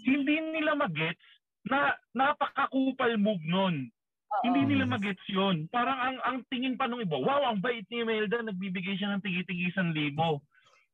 Hindi 0.00 0.40
nila 0.56 0.72
magets 0.74 1.20
na 1.68 1.92
napaka-kupal 2.16 3.20
move 3.20 3.44
nun. 3.44 3.92
Oo. 3.92 4.42
Hindi 4.42 4.72
nila 4.72 4.88
Mm. 4.88 4.92
magets 4.96 5.24
yun. 5.28 5.68
Parang 5.68 6.00
ang 6.00 6.16
ang 6.24 6.36
tingin 6.48 6.80
pa 6.80 6.88
nung 6.88 7.04
iba, 7.04 7.20
wow, 7.20 7.52
ang 7.52 7.60
bait 7.60 7.84
ni 7.92 8.00
Imelda, 8.00 8.40
nagbibigay 8.40 8.96
siya 8.96 9.12
ng 9.12 9.20
tigi-tigisan 9.20 9.92
libo. 9.92 10.40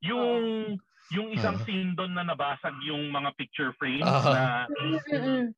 Yung 0.03 0.77
yung 1.13 1.31
isang 1.31 1.57
Ah. 1.59 1.63
scene 1.63 1.95
doon 1.95 2.15
na 2.15 2.27
nabasag 2.27 2.75
yung 2.83 3.11
mga 3.11 3.31
picture 3.37 3.71
frames 3.79 4.07
Ah. 4.07 4.25
na 4.27 4.43
Mm-mm. 4.71 5.55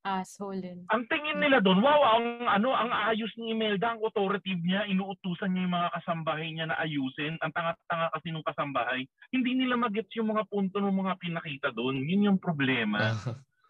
Asshole 0.00 0.80
ang 0.88 1.04
tingin 1.12 1.44
nila 1.44 1.60
doon, 1.60 1.84
wow, 1.84 2.16
ang 2.16 2.48
ano, 2.48 2.72
ang 2.72 2.88
ayos 2.88 3.28
ni 3.36 3.52
Imelda, 3.52 3.92
ang 3.92 4.00
authoritative 4.00 4.56
niya, 4.64 4.88
inuutusan 4.88 5.52
niya 5.52 5.68
yung 5.68 5.76
mga 5.76 5.92
kasambahay 5.92 6.48
niya 6.48 6.72
na 6.72 6.80
ayusin. 6.80 7.36
Ang 7.44 7.52
tanga-tanga 7.52 8.08
kasi 8.08 8.32
nung 8.32 8.40
kasambahay. 8.40 9.04
Hindi 9.28 9.60
nila 9.60 9.76
magets 9.76 10.08
yung 10.16 10.32
mga 10.32 10.48
punto 10.48 10.80
ng 10.80 10.96
mga 11.04 11.20
pinakita 11.20 11.68
doon. 11.76 12.00
Yun 12.00 12.32
yung 12.32 12.40
problema. 12.40 13.12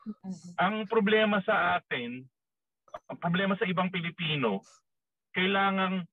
Mm-mm. 0.06 0.54
ang 0.56 0.86
problema 0.86 1.42
sa 1.42 1.76
atin, 1.76 2.22
ang 3.10 3.18
problema 3.18 3.58
sa 3.58 3.66
ibang 3.66 3.90
Pilipino, 3.90 4.62
kailangang 5.34 6.06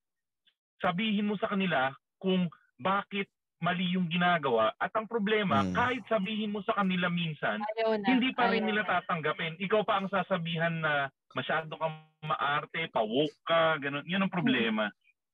sabihin 0.81 1.29
mo 1.29 1.37
sa 1.37 1.53
kanila 1.53 1.93
kung 2.17 2.49
bakit 2.75 3.29
mali 3.59 3.89
yung 3.91 4.05
ginagawa. 4.05 4.73
At 4.75 4.93
ang 4.93 5.05
problema, 5.05 5.61
Mm. 5.61 5.73
kahit 5.73 6.03
sabihin 6.05 6.51
mo 6.51 6.61
sa 6.61 6.73
kanila 6.73 7.07
minsan, 7.07 7.57
Ayaw 7.75 7.97
na. 7.97 8.05
hindi 8.05 8.29
pa 8.31 8.47
rin 8.47 8.63
nila 8.63 8.81
na. 8.81 9.01
tatanggapin. 9.01 9.57
Ikaw 9.57 9.81
pa 9.81 9.97
ang 9.97 10.07
sasabihan 10.07 10.77
na 10.77 11.09
masyado 11.33 11.73
kang 11.73 11.97
maarte, 12.21 12.85
pawok 12.87 13.33
ka, 13.43 13.61
ganun. 13.79 14.05
Yan 14.05 14.21
ang 14.21 14.31
problema. 14.31 14.89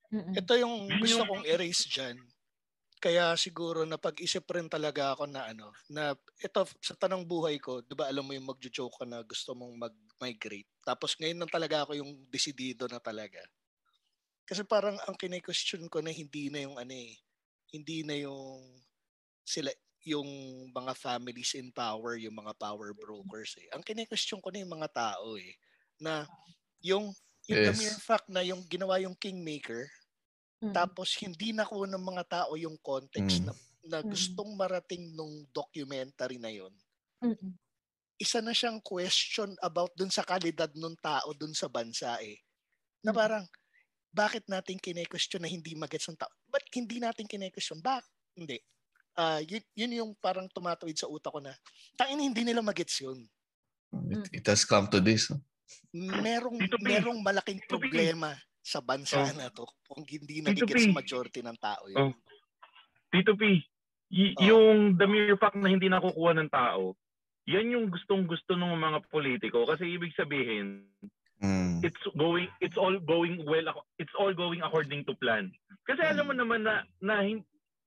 Mm-mm. 0.08 0.32
Ito 0.32 0.52
yung 0.54 0.86
Yun 0.86 1.00
gusto 1.00 1.18
yung- 1.18 1.30
kong 1.30 1.46
erase 1.46 1.84
dyan. 1.86 2.16
Kaya 2.96 3.36
siguro 3.36 3.84
napag-isip 3.84 4.48
rin 4.48 4.64
talaga 4.66 5.12
ako 5.12 5.28
na 5.28 5.44
ano, 5.46 5.68
na 5.86 6.12
ito 6.38 6.60
sa 6.80 6.94
tanong 6.94 7.20
buhay 7.22 7.60
ko, 7.60 7.84
'di 7.84 7.92
ba 7.92 8.08
alam 8.08 8.24
mo 8.24 8.32
yung 8.32 8.48
magjo-joke 8.48 8.96
ka 8.96 9.04
na 9.04 9.20
gusto 9.20 9.52
mong 9.52 9.76
mag-migrate. 9.76 10.64
Tapos 10.80 11.12
ngayon 11.14 11.36
lang 11.36 11.52
talaga 11.52 11.84
ako 11.84 11.92
yung 11.94 12.24
desidido 12.26 12.88
na 12.88 12.96
talaga. 12.98 13.44
Kasi 14.42 14.64
parang 14.64 14.96
ang 15.02 15.12
kine-question 15.14 15.84
ko 15.86 16.00
na 16.00 16.08
hindi 16.08 16.48
na 16.48 16.64
yung 16.64 16.76
ano 16.76 16.92
eh, 16.92 17.12
hindi 17.74 18.06
na 18.06 18.14
yung 18.18 18.62
sila 19.46 19.70
yung 20.06 20.28
mga 20.72 20.94
families 20.98 21.54
in 21.58 21.72
power, 21.74 22.14
yung 22.20 22.36
mga 22.38 22.54
power 22.60 22.92
brokers 22.96 23.56
eh. 23.60 23.68
Ang 23.74 23.82
kine-question 23.86 24.40
ko 24.44 24.48
na 24.52 24.62
yung 24.64 24.74
mga 24.80 24.90
tao 24.94 25.36
eh 25.40 25.54
na 26.00 26.28
yung 26.84 27.12
yung 27.50 27.62
the 27.64 27.72
Yes. 27.72 27.76
mere 27.76 28.00
fact 28.00 28.28
na 28.30 28.42
yung 28.44 28.64
ginawa 28.70 28.98
yung 29.02 29.16
kingmaker 29.18 29.88
Mm. 30.62 30.78
tapos 30.78 31.14
hindi 31.22 31.52
nakuha 31.56 31.86
ng 31.90 32.04
mga 32.04 32.24
tao 32.28 32.52
yung 32.60 32.76
context 32.82 33.42
Mm. 33.42 33.48
na, 33.48 33.54
na 33.86 33.98
Mm. 34.02 34.04
gustong 34.06 34.52
marating 34.58 35.14
nung 35.16 35.46
documentary 35.54 36.38
na 36.40 36.52
yon 36.52 36.74
Mm-mm. 37.22 37.58
isa 38.20 38.38
na 38.38 38.54
siyang 38.54 38.78
question 38.78 39.58
about 39.58 39.90
dun 39.98 40.10
sa 40.10 40.22
kalidad 40.22 40.70
ng 40.78 40.94
tao 41.02 41.34
dun 41.34 41.50
sa 41.50 41.66
bansa 41.66 42.14
eh. 42.22 42.38
Na 43.02 43.12
Mm. 43.12 43.34
Bakit 44.14 44.46
natin 44.46 44.78
kine-question 44.78 45.42
na 45.42 45.50
hindi 45.50 45.74
magets 45.74 46.06
ng 46.06 46.14
tao? 46.14 46.30
Ba't 46.46 46.62
hindi 46.70 47.02
natin 47.02 47.26
kine-question? 47.26 47.82
Bak? 47.82 48.06
Hindi. 48.38 48.62
Ah, 49.14 49.42
yun, 49.42 49.62
yun 49.74 49.92
yung 49.94 50.10
parang 50.18 50.46
tumatawid 50.50 50.94
sa 50.94 51.10
utak 51.10 51.30
ko 51.30 51.42
na, 51.42 51.54
tangin 51.94 52.22
hindi 52.22 52.42
nila 52.42 52.62
magets 52.62 53.02
yun. 53.02 53.26
It, 54.10 54.42
it 54.42 54.44
has 54.46 54.62
come 54.62 54.86
to 54.90 54.98
this. 54.98 55.30
no? 55.30 55.38
Merong, 55.94 56.58
merong 56.82 57.18
malaking 57.22 57.62
problema 57.66 58.34
sa 58.58 58.82
bansa 58.82 59.22
Oh. 59.22 59.34
na 59.36 59.50
to 59.50 59.66
kung 59.86 60.02
hindi 60.02 60.42
nagigets 60.42 60.88
P. 60.88 60.94
majority 60.94 61.44
ng 61.44 61.58
tao 61.58 61.84
yun. 61.86 62.10
Oh. 62.10 62.12
Tito 63.10 63.38
P, 63.38 63.62
y- 64.10 64.34
Oh. 64.34 64.42
yung 64.42 64.98
the 64.98 65.06
mere 65.06 65.38
fact 65.38 65.54
na 65.54 65.70
hindi 65.70 65.86
nakukuha 65.86 66.34
ng 66.34 66.50
tao, 66.50 66.98
yan 67.46 67.70
yung 67.70 67.86
gustong 67.92 68.24
gusto 68.26 68.56
ng 68.56 68.72
mga 68.74 68.98
politiko 69.12 69.62
kasi 69.62 69.84
ibig 69.94 70.10
sabihin 70.16 70.88
Mm. 71.44 71.84
it's 71.84 72.00
going 72.16 72.48
it's 72.64 72.80
all 72.80 72.96
going 72.96 73.44
well 73.44 73.68
it's 74.00 74.16
all 74.16 74.32
going 74.32 74.64
according 74.64 75.04
to 75.04 75.12
plan. 75.20 75.52
Kasi 75.84 76.00
alam 76.00 76.32
mo 76.32 76.32
naman 76.32 76.64
na 76.64 76.80
na 77.04 77.20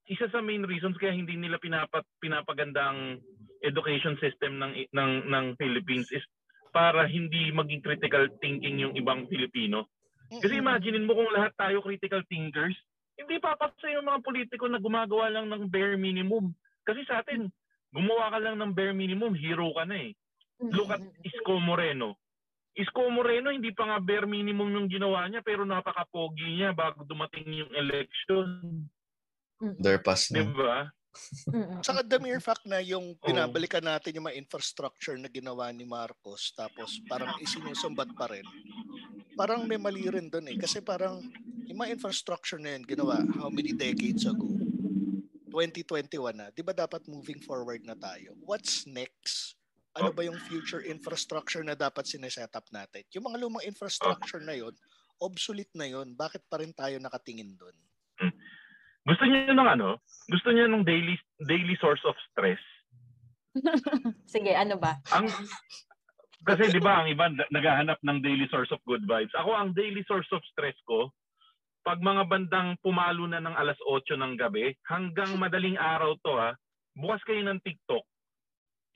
isa 0.05 0.29
sa 0.29 0.45
main 0.45 0.61
reasons 0.61 0.93
kaya 1.01 1.17
hindi 1.17 1.33
nila 1.33 1.57
pinapat 1.57 2.05
pinapaganda 2.21 2.93
ang 2.93 3.17
education 3.65 4.13
system 4.21 4.61
ng 4.61 4.85
ng 4.93 5.11
ng 5.25 5.45
Philippines 5.57 6.05
is 6.13 6.21
para 6.69 7.09
hindi 7.09 7.49
maging 7.49 7.81
critical 7.81 8.29
thinking 8.37 8.77
yung 8.85 8.93
ibang 8.93 9.25
Pilipino. 9.25 9.89
Kasi 10.29 10.61
imaginein 10.61 11.09
mo 11.09 11.17
kung 11.17 11.31
lahat 11.33 11.55
tayo 11.57 11.81
critical 11.81 12.21
thinkers, 12.29 12.75
hindi 13.17 13.41
papasa 13.41 13.89
yung 13.89 14.05
mga 14.05 14.21
politiko 14.21 14.69
na 14.69 14.77
gumagawa 14.77 15.31
lang 15.31 15.49
ng 15.49 15.65
bare 15.71 15.97
minimum. 15.97 16.53
Kasi 16.85 17.01
sa 17.07 17.25
atin, 17.25 17.49
gumawa 17.89 18.29
ka 18.29 18.39
lang 18.43 18.61
ng 18.61 18.71
bare 18.77 18.93
minimum, 18.93 19.33
hero 19.33 19.73
ka 19.73 19.87
na 19.89 19.97
eh. 20.05 20.11
Look 20.61 20.91
at 20.93 21.01
Isko 21.25 21.57
Moreno. 21.57 22.19
Isko 22.78 23.09
Moreno, 23.09 23.49
hindi 23.49 23.73
pa 23.73 23.89
nga 23.89 23.97
bare 23.97 24.30
minimum 24.30 24.69
yung 24.69 24.88
ginawa 24.88 25.25
niya, 25.25 25.41
pero 25.41 25.65
napaka-pogi 25.65 26.61
niya 26.61 26.78
bago 26.78 27.01
dumating 27.01 27.49
yung 27.49 27.73
election. 27.73 28.45
Their 29.82 29.97
pass. 29.97 30.30
Di 30.30 30.45
No? 30.45 30.53
ba? 30.53 30.86
Mm-mm. 31.49 31.82
Saka 31.82 32.05
the 32.05 32.21
mere 32.21 32.38
fact 32.38 32.61
na 32.69 32.78
yung 32.78 33.17
Oo. 33.17 33.25
binabalikan 33.25 33.82
natin 33.82 34.13
yung 34.13 34.30
mga 34.30 34.38
infrastructure 34.38 35.17
na 35.17 35.25
ginawa 35.25 35.73
ni 35.73 35.82
Marcos 35.82 36.53
tapos 36.53 37.01
parang 37.09 37.34
isinusumbat 37.41 38.13
pa 38.13 38.30
rin. 38.30 38.45
Parang 39.34 39.65
may 39.65 39.82
mali 39.82 40.05
rin 40.05 40.30
doon 40.30 40.53
eh. 40.53 40.57
Kasi 40.61 40.86
parang 40.86 41.17
yung 41.65 41.78
mga 41.82 41.97
infrastructure 41.97 42.61
na 42.61 42.78
yun 42.78 42.86
ginawa 42.86 43.17
how 43.41 43.49
many 43.49 43.73
decades 43.73 44.30
ago? 44.30 44.45
2021 45.49 46.38
na. 46.38 46.53
Di 46.53 46.61
ba 46.61 46.69
dapat 46.78 47.09
moving 47.09 47.41
forward 47.41 47.82
na 47.82 47.97
tayo? 47.97 48.38
What's 48.45 48.86
next? 48.86 49.56
Ano 49.97 50.13
ba 50.13 50.21
yung 50.21 50.37
future 50.37 50.85
infrastructure 50.85 51.65
na 51.65 51.73
dapat 51.73 52.05
sineset 52.05 52.53
up 52.53 52.65
natin? 52.69 53.01
Yung 53.17 53.25
mga 53.25 53.41
lumang 53.41 53.65
infrastructure 53.65 54.41
na 54.41 54.53
yun, 54.53 54.73
obsolete 55.17 55.73
na 55.73 55.89
yun. 55.89 56.13
Bakit 56.13 56.45
pa 56.45 56.61
rin 56.61 56.71
tayo 56.73 57.01
nakatingin 57.01 57.57
doon? 57.57 57.75
Gusto 59.07 59.23
niya 59.23 59.55
ng 59.55 59.69
ano? 59.79 59.97
Gusto 60.27 60.51
niya 60.51 60.67
ng 60.67 60.83
daily 60.83 61.15
daily 61.47 61.75
source 61.79 62.03
of 62.03 62.13
stress. 62.29 62.59
Sige, 64.33 64.51
ano 64.51 64.75
ba? 64.75 64.99
Ang 65.15 65.31
kasi 66.43 66.69
'di 66.69 66.83
ba 66.83 67.01
ang 67.01 67.07
iba 67.07 67.31
na- 67.31 67.49
naghahanap 67.49 67.99
ng 68.03 68.19
daily 68.19 68.45
source 68.51 68.69
of 68.75 68.83
good 68.83 69.03
vibes. 69.07 69.31
Ako 69.39 69.55
ang 69.55 69.71
daily 69.73 70.03
source 70.05 70.27
of 70.35 70.43
stress 70.51 70.75
ko 70.83 71.07
pag 71.87 72.03
mga 72.03 72.27
bandang 72.27 72.75
pumalo 72.83 73.23
na 73.31 73.39
ng 73.39 73.55
alas 73.55 73.79
8 73.87 74.19
ng 74.19 74.35
gabi 74.35 74.75
hanggang 74.91 75.39
madaling 75.39 75.79
araw 75.79 76.11
to 76.19 76.35
ha. 76.35 76.51
Bukas 76.99 77.23
kayo 77.23 77.39
ng 77.47 77.63
TikTok. 77.63 78.03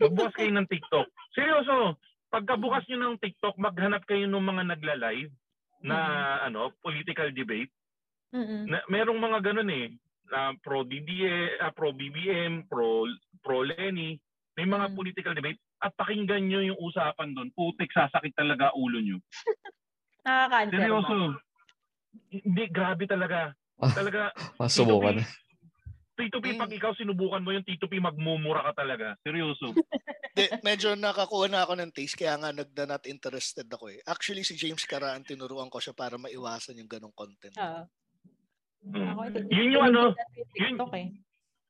Magbukas 0.01 0.33
kayo 0.33 0.51
ng 0.51 0.67
TikTok. 0.67 1.07
Seryoso, 1.31 1.95
pagkabukas 2.27 2.83
niyo 2.89 2.97
ng 2.99 3.21
TikTok, 3.21 3.55
maghanap 3.55 4.01
kayo 4.05 4.25
ng 4.25 4.41
mga 4.41 4.63
nagla-live 4.73 5.31
na 5.81 5.97
ano, 6.41 6.73
political 6.81 7.29
debate. 7.29 7.69
Mm-mm. 8.31 8.65
Na, 8.65 8.81
merong 8.87 9.19
mga 9.19 9.39
ganun 9.51 9.69
eh. 9.69 9.87
na 10.31 10.55
pro 10.63 10.87
DDA, 10.87 11.59
ah, 11.59 11.75
pro 11.75 11.91
BBM, 11.91 12.63
pro 12.71 13.03
pro 13.43 13.67
Lenny, 13.67 14.15
may 14.55 14.63
mga 14.63 14.87
Mm. 14.87 14.95
political 14.95 15.35
debate 15.35 15.59
at 15.83 15.91
pakinggan 15.99 16.47
nyo 16.47 16.63
yung 16.63 16.79
usapan 16.79 17.35
doon. 17.35 17.51
Putik, 17.51 17.91
sasakit 17.91 18.31
talaga 18.31 18.71
ulo 18.71 19.03
nyo. 19.03 19.19
Nakaka-cancer? 20.23 20.71
Seryoso. 20.71 21.15
Hindi, 22.31 22.63
grabe 22.71 23.03
talaga. 23.11 23.51
Ah. 23.75 23.91
Talaga, 23.91 24.31
Masubukan. 24.61 25.19
Tito 26.21 26.37
P, 26.37 26.53
pag 26.53 26.69
ikaw 26.69 26.93
sinubukan 26.93 27.41
mo 27.41 27.49
yung 27.49 27.65
Tito 27.65 27.89
P, 27.89 27.97
magmumura 27.97 28.61
ka 28.69 28.85
talaga. 28.85 29.17
Seryoso. 29.21 29.73
De, 30.37 30.47
medyo 30.63 30.95
nakakuha 30.95 31.51
na 31.51 31.67
ako 31.67 31.75
ng 31.75 31.91
taste 31.91 32.15
kaya 32.15 32.39
nga 32.39 32.55
nagda 32.55 32.87
not 32.87 33.03
interested 33.03 33.67
ako 33.67 33.91
eh. 33.91 33.99
Actually 34.07 34.47
si 34.47 34.55
James 34.55 34.87
Caraan 34.87 35.27
tinuruan 35.27 35.67
ko 35.67 35.83
siya 35.83 35.91
para 35.91 36.15
maiwasan 36.15 36.79
yung 36.79 36.87
ganong 36.87 37.11
content. 37.11 37.51
Oo. 37.59 37.83
Mm. 38.87 39.11
Ako, 39.11 39.21
Yun 39.51 39.69
yung 39.75 39.85
ano, 39.91 40.01
yun- 40.55 40.79
TikTok 40.79 40.93
eh. 40.95 41.11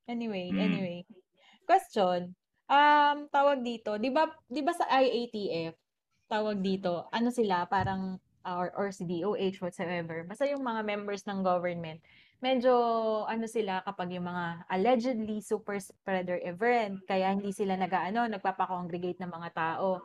Anyway, 0.06 0.54
Mm. 0.54 0.62
anyway. 0.62 1.00
Question. 1.66 2.38
Um, 2.70 3.28
tawag 3.28 3.66
dito, 3.66 3.98
'di 3.98 4.14
ba 4.14 4.30
'di 4.48 4.62
ba 4.64 4.72
sa 4.72 4.88
IATF, 4.88 5.76
tawag 6.30 6.64
dito, 6.64 7.10
ano 7.12 7.28
sila 7.28 7.68
parang 7.68 8.16
or 8.46 8.72
or 8.78 8.94
si 8.94 9.04
DOH 9.04 9.60
whatsoever. 9.60 10.24
Basta 10.24 10.48
yung 10.48 10.64
mga 10.64 10.86
members 10.86 11.26
ng 11.26 11.44
government, 11.44 12.00
medyo 12.42 12.74
ano 13.30 13.46
sila 13.46 13.86
kapag 13.86 14.18
yung 14.18 14.28
mga 14.28 14.66
allegedly 14.68 15.40
super 15.40 15.78
spreader 15.78 16.42
event, 16.42 17.00
kaya 17.06 17.32
hindi 17.32 17.54
sila 17.54 17.78
nag-ano, 17.78 18.26
nagpapa-congregate 18.28 19.22
ng 19.22 19.32
mga 19.32 19.50
tao. 19.54 20.02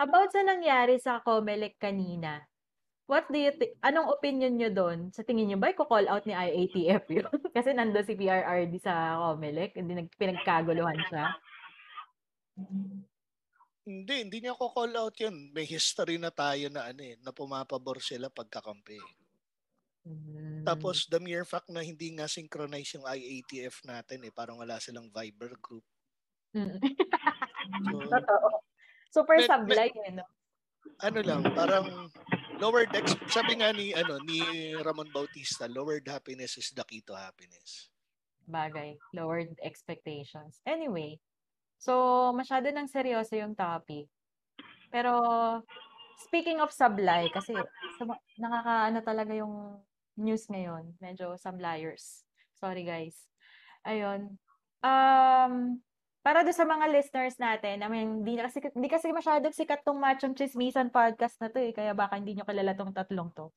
About 0.00 0.32
sa 0.32 0.42
nangyari 0.42 0.98
sa 0.98 1.20
Comelec 1.20 1.78
kanina, 1.78 2.42
What 3.04 3.28
do 3.28 3.36
you 3.36 3.52
think? 3.52 3.76
Anong 3.84 4.08
opinion 4.08 4.56
nyo 4.56 4.72
doon? 4.72 5.12
Sa 5.12 5.20
tingin 5.20 5.52
nyo 5.52 5.60
ba, 5.60 5.68
i-call 5.68 6.08
out 6.08 6.24
ni 6.24 6.32
IATF 6.32 7.04
yun? 7.12 7.28
Kasi 7.56 7.76
nando 7.76 8.00
si 8.00 8.16
PRRD 8.16 8.80
sa 8.80 9.20
Comelec, 9.20 9.76
hindi 9.76 9.92
nag, 9.92 10.08
pinagkaguluhan 10.16 11.00
siya. 11.12 11.24
Hindi, 13.84 14.14
hindi 14.24 14.38
niya 14.40 14.56
ko 14.56 14.72
call 14.72 14.96
out 14.96 15.12
yun. 15.20 15.52
May 15.52 15.68
history 15.68 16.16
na 16.16 16.32
tayo 16.32 16.72
na 16.72 16.88
ano 16.88 17.04
eh, 17.04 17.20
na 17.20 17.36
pumapabor 17.36 18.00
sila 18.00 18.32
pagkakampi. 18.32 18.96
Mm. 20.04 20.68
Tapos 20.68 21.08
the 21.08 21.16
mere 21.20 21.48
fact 21.48 21.72
na 21.72 21.80
hindi 21.80 22.12
nga 22.12 22.28
synchronize 22.28 22.92
yung 22.96 23.08
IATF 23.08 23.84
natin 23.88 24.20
eh, 24.28 24.32
parang 24.32 24.60
wala 24.60 24.76
silang 24.76 25.08
Viber 25.08 25.56
group. 25.60 25.84
Mm. 26.52 26.76
So, 26.80 28.08
Totoo. 28.12 28.48
Super 29.08 29.38
Med- 29.40 29.48
sablay 29.48 29.90
eh, 29.90 30.12
no? 30.12 30.24
ano 31.00 31.20
lang, 31.24 31.42
parang 31.56 32.12
lowered 32.60 32.92
ex- 32.94 33.18
sabi 33.32 33.58
nga 33.58 33.72
ni 33.72 33.90
ano 33.96 34.20
ni 34.22 34.40
Ramon 34.78 35.10
Bautista, 35.10 35.66
lowered 35.66 36.06
happiness 36.06 36.60
is 36.60 36.70
the 36.76 36.84
key 36.86 37.02
to 37.02 37.16
happiness. 37.16 37.88
Bagay. 38.44 39.00
Lowered 39.16 39.56
expectations. 39.64 40.60
Anyway, 40.68 41.16
so 41.80 42.30
masyado 42.36 42.68
nang 42.68 42.86
seryoso 42.86 43.34
yung 43.34 43.56
topic. 43.56 44.06
Pero, 44.92 45.18
speaking 46.28 46.60
of 46.60 46.70
sablay, 46.70 47.26
kasi 47.32 47.56
nakakaano 48.38 49.00
talaga 49.02 49.32
yung 49.34 49.80
news 50.16 50.46
ngayon. 50.50 50.94
Medyo 51.02 51.38
sablayers. 51.38 52.24
Sorry 52.58 52.86
guys. 52.86 53.18
Ayun. 53.84 54.38
Um, 54.84 55.80
para 56.24 56.40
do 56.40 56.52
sa 56.56 56.64
mga 56.64 56.88
listeners 56.88 57.36
natin, 57.36 57.84
I 57.84 57.88
mean, 57.92 58.24
di, 58.24 58.40
na 58.40 58.48
kasi, 58.48 58.64
di 58.64 58.88
kasi 58.88 59.12
masyadong 59.12 59.52
sikat 59.52 59.84
tong 59.84 60.00
Machong 60.00 60.32
Chismisan 60.32 60.88
podcast 60.88 61.36
na 61.40 61.52
to 61.52 61.60
eh, 61.60 61.76
kaya 61.76 61.92
baka 61.92 62.16
hindi 62.16 62.32
nyo 62.32 62.48
kilala 62.48 62.72
tong 62.72 62.96
tatlong 62.96 63.28
to. 63.36 63.52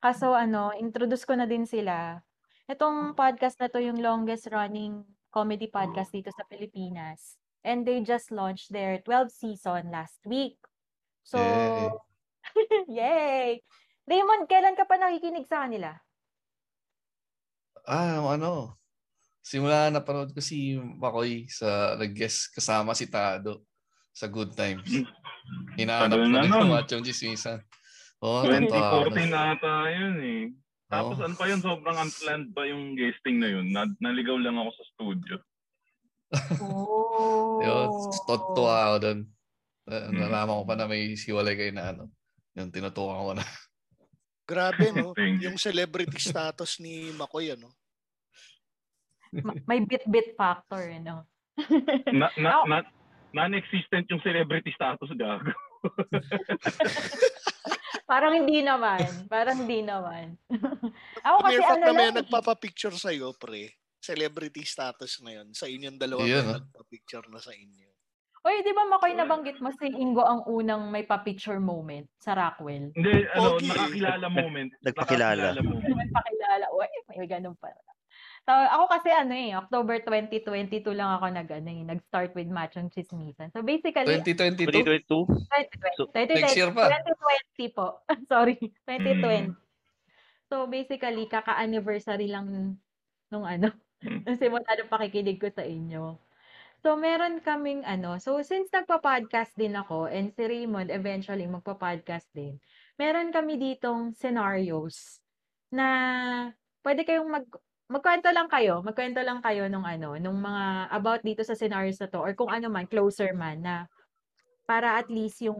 Kaso 0.00 0.32
ano, 0.32 0.72
introduce 0.76 1.28
ko 1.28 1.36
na 1.36 1.44
din 1.44 1.68
sila. 1.68 2.16
Itong 2.66 3.12
podcast 3.12 3.60
na 3.60 3.68
to 3.68 3.78
yung 3.84 4.00
longest 4.00 4.48
running 4.48 5.04
comedy 5.28 5.68
podcast 5.68 6.12
dito 6.16 6.32
sa 6.32 6.48
Pilipinas. 6.48 7.36
And 7.66 7.84
they 7.84 8.00
just 8.00 8.32
launched 8.32 8.72
their 8.72 9.02
12th 9.04 9.36
season 9.36 9.92
last 9.92 10.22
week. 10.24 10.56
So, 11.26 11.42
yay! 12.88 13.60
Raymond, 14.06 14.46
kailan 14.46 14.78
ka 14.78 14.86
pa 14.86 14.96
nakikinig 15.02 15.50
sa 15.50 15.66
kanila? 15.66 15.98
Ah, 17.86 18.22
ano. 18.22 18.78
Simula 19.42 19.90
napanood 19.90 20.34
ko 20.34 20.42
si 20.42 20.74
Makoy 20.74 21.46
sa 21.46 21.94
nag-guest 21.94 22.50
kasama 22.50 22.94
si 22.98 23.06
Tado 23.06 23.62
sa 24.10 24.26
Good 24.26 24.58
Times. 24.58 24.86
Hinahanap 25.78 26.18
Tagal 26.18 26.26
ko 26.26 26.34
na 26.34 26.42
na 26.42 26.58
yung 26.62 26.74
Machong 26.74 27.06
Chismisan. 27.06 27.62
Tatawa 28.18 29.06
2014 29.14 29.30
na. 29.30 29.54
ata 29.54 29.72
yun 29.94 30.16
eh. 30.18 30.42
Tapos 30.86 31.18
Oo. 31.18 31.26
ano 31.26 31.34
pa 31.34 31.44
yun, 31.50 31.60
sobrang 31.62 31.98
unplanned 31.98 32.48
pa 32.54 32.62
yung 32.66 32.94
guesting 32.94 33.38
na 33.42 33.48
yun. 33.50 33.70
Na, 33.70 33.86
naligaw 34.02 34.38
lang 34.38 34.58
ako 34.58 34.70
sa 34.74 34.84
studio. 34.94 35.36
Oh. 36.58 37.62
Yun, 37.62 37.86
tuwa 38.26 38.74
ako 38.90 38.96
doon. 39.02 39.20
Na-. 39.86 40.10
Nalaman 40.10 40.58
ko 40.62 40.64
pa 40.66 40.74
na 40.74 40.86
may 40.90 41.14
siwalay 41.14 41.54
kayo 41.54 41.70
na 41.70 41.94
ano. 41.94 42.10
Yung 42.58 42.74
tinutukan 42.74 43.22
ko 43.30 43.32
na. 43.34 43.46
Grabe, 44.46 44.94
no? 44.94 45.10
Yung 45.44 45.58
celebrity 45.58 46.22
status 46.22 46.78
ni 46.78 47.10
Makoy, 47.12 47.52
ano? 47.52 47.66
Ma- 49.34 49.58
May 49.66 49.82
bit-bit 49.82 50.38
factor, 50.38 50.86
you 50.86 51.02
know. 51.02 51.26
Na, 52.14 52.30
na, 52.38 52.48
Ako- 52.62 52.68
na, 52.70 52.78
non-existent 53.36 54.08
yung 54.08 54.22
celebrity 54.24 54.72
status 54.72 55.12
gago. 55.12 55.52
Parang 58.10 58.32
hindi 58.38 58.62
naman. 58.62 59.02
Parang 59.26 59.66
hindi 59.66 59.82
naman. 59.82 60.38
Ako 61.26 61.36
kasi 61.42 61.58
Mere 61.58 61.66
fact 61.66 61.76
ano 61.76 61.84
na 61.84 61.92
may 61.92 62.08
lang, 62.08 62.18
nagpapapicture 62.22 62.96
sa'yo, 62.96 63.34
pre. 63.34 63.74
Celebrity 63.98 64.62
status 64.62 65.18
na 65.20 65.42
yun. 65.42 65.50
Sa 65.52 65.66
inyong 65.66 65.98
dalawa 65.98 66.22
Yun, 66.22 66.44
may 66.46 66.54
ah. 66.54 66.62
nagpa-picture 66.62 67.26
na 67.26 67.42
sa 67.42 67.50
inyo. 67.50 67.85
Uy, 68.46 68.62
di 68.62 68.70
ba 68.70 68.86
Makoy 68.86 69.18
nabanggit 69.18 69.58
mo 69.58 69.74
si 69.74 69.90
Ingo 69.90 70.22
ang 70.22 70.46
unang 70.46 70.86
may 70.86 71.02
pa-picture 71.02 71.58
moment 71.58 72.06
sa 72.22 72.38
Rockwell? 72.38 72.94
Hindi, 72.94 73.26
ano, 73.34 73.58
Pogi. 73.58 73.66
nakakilala 73.66 74.26
moment. 74.30 74.70
Nagpakilala. 74.86 75.50
Nakakilala 75.50 75.60
moment. 75.66 75.90
May 75.98 76.10
pakilala. 76.14 76.64
Uy, 76.70 76.86
may 77.18 77.26
ganun 77.26 77.58
pa. 77.58 77.74
So, 78.46 78.54
ako 78.54 78.84
kasi 78.86 79.10
ano 79.10 79.34
eh, 79.34 79.50
October 79.58 79.98
2022 79.98 80.94
lang 80.94 81.10
ako 81.18 81.26
nag, 81.34 81.48
ano, 81.50 81.68
eh, 81.74 81.82
nag-start 81.82 82.30
with 82.38 82.46
Machong 82.46 82.86
Chismisan. 82.94 83.50
So 83.50 83.66
basically, 83.66 84.22
2022? 84.22 85.02
2022? 85.02 85.10
2020. 85.10 85.98
So, 85.98 86.06
2020 86.14 86.38
next 86.46 86.54
year 86.54 86.70
pa. 86.70 86.86
2020 87.58 87.74
po. 87.74 87.86
Sorry, 88.30 88.54
2020. 88.86 89.50
Mm. 89.50 89.58
So 90.46 90.70
basically, 90.70 91.26
kaka-anniversary 91.26 92.30
lang 92.30 92.78
nung 93.34 93.42
ano, 93.42 93.74
Mm. 94.04 94.28
nung 94.28 94.36
simula 94.36 94.76
ng 94.76 94.92
pakikinig 94.92 95.40
ko 95.40 95.48
sa 95.48 95.64
inyo. 95.64 96.20
So 96.86 96.94
meron 96.94 97.42
kaming 97.42 97.82
ano, 97.82 98.14
so 98.22 98.38
since 98.46 98.70
nagpa-podcast 98.70 99.58
din 99.58 99.74
ako 99.74 100.06
and 100.06 100.30
si 100.30 100.46
Raymond 100.46 100.94
eventually 100.94 101.42
magpa-podcast 101.50 102.30
din, 102.30 102.62
meron 102.94 103.34
kami 103.34 103.58
ditong 103.58 104.14
scenarios 104.14 105.18
na 105.74 105.88
pwede 106.86 107.02
kayong 107.02 107.26
mag 107.26 107.42
magkwento 107.90 108.30
lang 108.30 108.46
kayo, 108.46 108.86
magkwento 108.86 109.18
lang 109.18 109.42
kayo 109.42 109.66
nung 109.66 109.82
ano, 109.82 110.14
nung 110.14 110.38
mga 110.38 110.94
about 110.94 111.26
dito 111.26 111.42
sa 111.42 111.58
scenarios 111.58 111.98
na 111.98 112.06
to 112.06 112.22
or 112.22 112.38
kung 112.38 112.54
ano 112.54 112.70
man, 112.70 112.86
closer 112.86 113.34
man 113.34 113.66
na 113.66 113.90
para 114.62 114.94
at 115.02 115.10
least 115.10 115.42
yung 115.42 115.58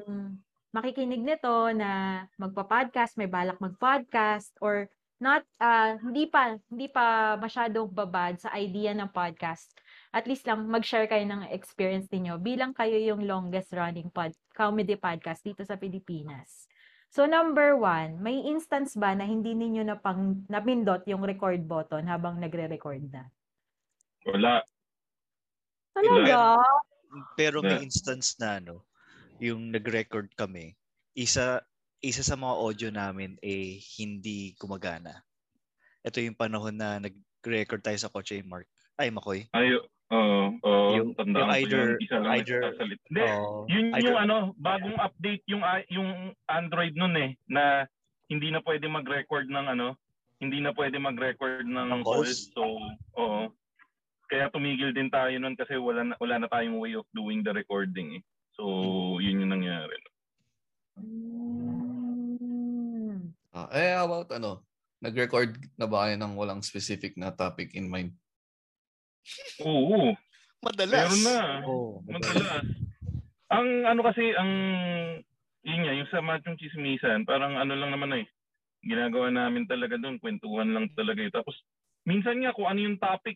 makikinig 0.71 1.27
nito 1.27 1.75
na 1.75 2.23
magpa-podcast, 2.39 3.19
may 3.19 3.27
balak 3.27 3.59
mag-podcast 3.59 4.55
or 4.63 4.87
not 5.19 5.43
ah, 5.59 5.99
hindi 5.99 6.31
pa 6.31 6.55
hindi 6.71 6.87
pa 6.87 7.35
masyadong 7.35 7.91
babad 7.91 8.39
sa 8.39 8.55
idea 8.55 8.95
ng 8.95 9.11
podcast. 9.11 9.75
At 10.17 10.25
least 10.25 10.49
lang 10.49 10.65
mag-share 10.65 11.05
kayo 11.05 11.29
ng 11.29 11.53
experience 11.53 12.09
niyo 12.09 12.41
bilang 12.41 12.73
kayo 12.73 12.97
yung 12.97 13.29
longest 13.29 13.69
running 13.77 14.09
pod, 14.09 14.33
comedy 14.57 14.97
podcast 14.97 15.45
dito 15.45 15.61
sa 15.61 15.77
Pilipinas. 15.77 16.65
So 17.13 17.29
number 17.29 17.77
one, 17.77 18.25
may 18.25 18.41
instance 18.49 18.97
ba 18.97 19.13
na 19.13 19.29
hindi 19.29 19.53
ninyo 19.53 19.85
na 19.85 20.01
pang 20.01 20.41
napindot 20.49 21.05
yung 21.05 21.21
record 21.21 21.69
button 21.69 22.09
habang 22.09 22.41
nagre-record 22.41 23.05
na? 23.13 23.29
Wala. 24.25 24.65
Talaga? 25.93 26.65
Pero 27.37 27.61
may 27.61 27.77
Yeah. 27.77 27.85
instance 27.85 28.41
na 28.41 28.57
ano, 28.57 28.89
yung 29.37 29.69
nag-record 29.69 30.33
kami, 30.33 30.81
isa 31.13 31.61
isa 32.01 32.25
sa 32.25 32.37
mga 32.37 32.55
audio 32.57 32.89
namin 32.89 33.37
eh 33.45 33.81
hindi 34.01 34.57
gumagana. 34.57 35.25
Ito 36.05 36.25
yung 36.25 36.37
panahon 36.37 36.77
na 36.77 37.01
nag-record 37.01 37.85
tayo 37.85 37.97
sa 38.01 38.09
kotse 38.09 38.41
Mark. 38.45 38.69
Ay, 38.97 39.13
Makoy. 39.13 39.45
Ay, 39.53 39.77
oo, 40.09 40.43
oo, 40.63 40.89
Yung- 40.95 41.15
tandaan 41.15 41.49
yung 41.49 41.53
ko 41.53 41.61
either- 41.61 41.91
yun. 41.95 42.03
Isa 42.03 42.17
lang 42.21 42.33
either- 42.39 42.63
nagsasalit. 42.63 43.01
Hindi, 43.07 43.23
Oh, 43.27 43.67
yun 43.67 43.87
either- 43.91 44.03
yung 44.05 44.19
ano, 44.19 44.37
bagong 44.57 44.97
update 44.97 45.43
yung 45.47 45.63
i- 45.63 45.89
yung 45.91 46.11
Android 46.47 46.95
nun 46.95 47.15
eh 47.17 47.31
na 47.47 47.87
hindi 48.27 48.51
na 48.51 48.61
pwede 48.61 48.87
mag-record 48.87 49.47
ng 49.47 49.67
ano, 49.69 49.95
hindi 50.39 50.61
na 50.61 50.71
pwede 50.73 50.99
mag-record 50.99 51.65
ng 51.65 52.03
calls. 52.05 52.05
calls? 52.05 52.53
So, 52.53 52.63
oo. 53.17 53.43
Kaya 54.27 54.51
tumigil 54.51 54.91
din 54.91 55.07
tayo 55.07 55.31
nun 55.39 55.55
kasi 55.55 55.79
wala 55.79 56.03
na, 56.03 56.15
wala 56.19 56.43
na 56.43 56.49
tayong 56.51 56.83
way 56.83 56.93
of 56.93 57.07
doing 57.15 57.47
the 57.47 57.55
recording 57.55 58.19
eh. 58.19 58.23
So, 58.59 58.65
yun 59.23 59.41
yung 59.41 59.55
nangyari. 59.55 59.95
Ah, 63.57 63.69
eh, 63.73 63.97
about 63.97 64.29
ano? 64.33 64.61
Nag-record 65.01 65.57
na 65.77 65.87
ba 65.87 66.09
kayo 66.09 66.17
ng 66.19 66.35
walang 66.37 66.61
specific 66.61 67.17
na 67.17 67.31
topic 67.31 67.73
in 67.73 67.89
mind? 67.89 68.13
Oo, 69.65 70.15
Madalas. 70.63 71.11
meron 71.11 71.23
na. 71.25 71.39
Oh, 71.65 72.01
Madalas. 72.07 72.65
ang 73.53 73.69
ano 73.87 74.01
kasi, 74.03 74.35
ang 74.35 74.51
yun 75.67 75.83
nga, 75.83 75.95
yung 75.95 76.11
sa 76.11 76.23
Machong 76.23 76.59
Chismisan, 76.59 77.27
parang 77.27 77.59
ano 77.59 77.75
lang 77.75 77.91
naman 77.91 78.23
eh. 78.23 78.27
Ginagawa 78.87 79.35
namin 79.35 79.67
talaga 79.67 79.99
doon, 79.99 80.23
kwentuhan 80.23 80.71
lang 80.71 80.87
talaga 80.95 81.21
eh. 81.23 81.33
Tapos, 81.35 81.59
minsan 82.07 82.39
nga 82.39 82.55
kung 82.55 82.71
ano 82.71 82.81
yung 82.87 82.99
topic, 83.03 83.35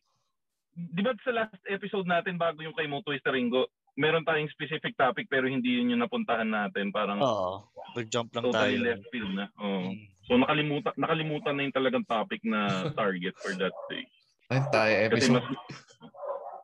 di 0.74 1.03
ba 1.03 1.11
sa 1.26 1.34
last 1.34 1.59
episode 1.66 2.07
natin 2.07 2.38
bago 2.38 2.62
yung 2.62 2.74
kay 2.78 2.86
Moto 2.86 3.11
Ringo, 3.11 3.66
meron 3.99 4.22
tayong 4.22 4.51
specific 4.55 4.95
topic 4.95 5.26
pero 5.26 5.51
hindi 5.51 5.76
yun 5.76 5.93
yung 5.97 6.03
napuntahan 6.07 6.47
natin. 6.47 6.95
Parang 6.95 7.18
Oo. 7.18 7.66
Nag-jump 7.99 8.30
lang 8.30 8.45
tayo. 8.49 8.55
totally 8.55 8.78
left 8.78 9.05
field 9.11 9.32
na. 9.34 9.47
Oo. 9.59 9.91
Mm. 9.91 9.99
So 10.30 10.38
nakalimutan 10.38 10.95
nakalimutan 10.95 11.55
na 11.59 11.62
yung 11.66 11.76
talagang 11.76 12.07
topic 12.07 12.41
na 12.47 12.61
target 12.99 13.34
for 13.43 13.51
that 13.59 13.74
day. 13.91 14.07
Ay, 14.51 14.61
tayo 14.68 14.90
Kasi 14.90 15.07
episode. 15.07 15.34
mas 15.36 15.46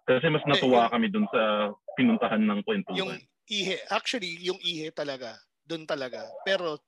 kasi 0.06 0.26
mas 0.26 0.44
natuwa 0.44 0.86
kami 0.86 1.06
dun 1.06 1.26
sa 1.30 1.70
pinuntahan 1.94 2.38
ng 2.38 2.60
kwentuhan. 2.62 2.94
Yung 2.96 3.10
ihe, 3.46 3.78
actually, 3.88 4.38
yung 4.38 4.58
ihe 4.60 4.90
talaga, 4.90 5.34
doon 5.62 5.82
talaga. 5.82 6.26
Pero, 6.42 6.78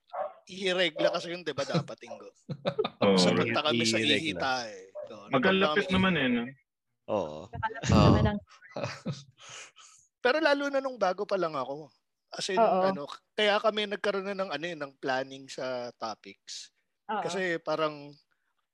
ihiregla 0.46 1.10
kasi 1.10 1.30
yun, 1.30 1.42
di 1.42 1.50
ba, 1.50 1.62
dapat, 1.62 1.98
Ingo? 2.02 2.30
Oo. 3.02 3.18
Sa- 3.18 3.34
Punta 3.34 3.62
kami 3.62 3.82
sa 3.82 3.98
ihiregla. 3.98 4.18
ihita 4.18 4.52
eh. 4.66 4.86
So, 5.06 5.14
Magkalapit 5.30 5.86
naman 5.90 6.14
eh. 6.14 6.26
No? 6.28 6.44
Oo. 7.10 7.40
Ang- 7.90 8.42
Pero 10.22 10.38
lalo 10.38 10.66
na 10.66 10.82
nung 10.82 10.98
bago 10.98 11.22
pa 11.22 11.38
lang 11.38 11.54
ako. 11.54 11.90
As 12.28 12.46
in, 12.50 12.58
Oo. 12.58 12.82
ano, 12.84 13.02
kaya 13.32 13.56
kami 13.58 13.86
nagkaroon 13.86 14.26
na 14.26 14.36
ng, 14.36 14.50
ano, 14.50 14.64
eh, 14.66 14.76
ng 14.76 14.92
planning 14.98 15.46
sa 15.46 15.90
topics. 15.94 16.70
Oo. 17.08 17.22
Kasi 17.22 17.58
parang 17.58 18.14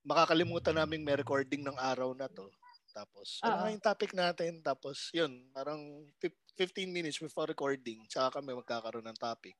makakalimutan 0.05 0.77
namin 0.81 1.03
may 1.05 1.17
recording 1.19 1.63
ng 1.65 1.77
araw 1.81 2.13
na 2.17 2.29
to. 2.31 2.47
Tapos, 2.95 3.43
ano 3.43 3.57
nga 3.61 3.73
yung 3.75 3.83
topic 3.85 4.11
natin? 4.15 4.63
Tapos, 4.63 5.11
yun, 5.11 5.51
parang 5.51 5.81
fif- 6.23 6.39
15 6.55 6.91
minutes 6.95 7.19
before 7.19 7.51
recording, 7.51 8.07
tsaka 8.07 8.39
kami 8.41 8.55
magkakaroon 8.55 9.07
ng 9.11 9.19
topic. 9.19 9.57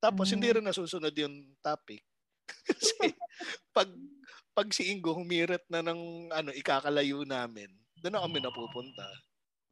Tapos, 0.00 0.28
Mm. 0.28 0.34
hindi 0.34 0.48
rin 0.52 0.66
nasusunod 0.66 1.14
yung 1.16 1.56
topic. 1.64 2.02
Kasi, 2.68 3.16
pag, 3.76 3.90
pag 4.56 4.68
si 4.74 4.90
Ingo 4.92 5.14
humirit 5.16 5.64
na 5.72 5.80
ng 5.84 6.30
ano, 6.32 6.50
ikakalayo 6.54 7.24
namin, 7.28 7.70
doon 8.00 8.14
na 8.16 8.24
kami 8.26 8.38
napupunta. 8.42 9.06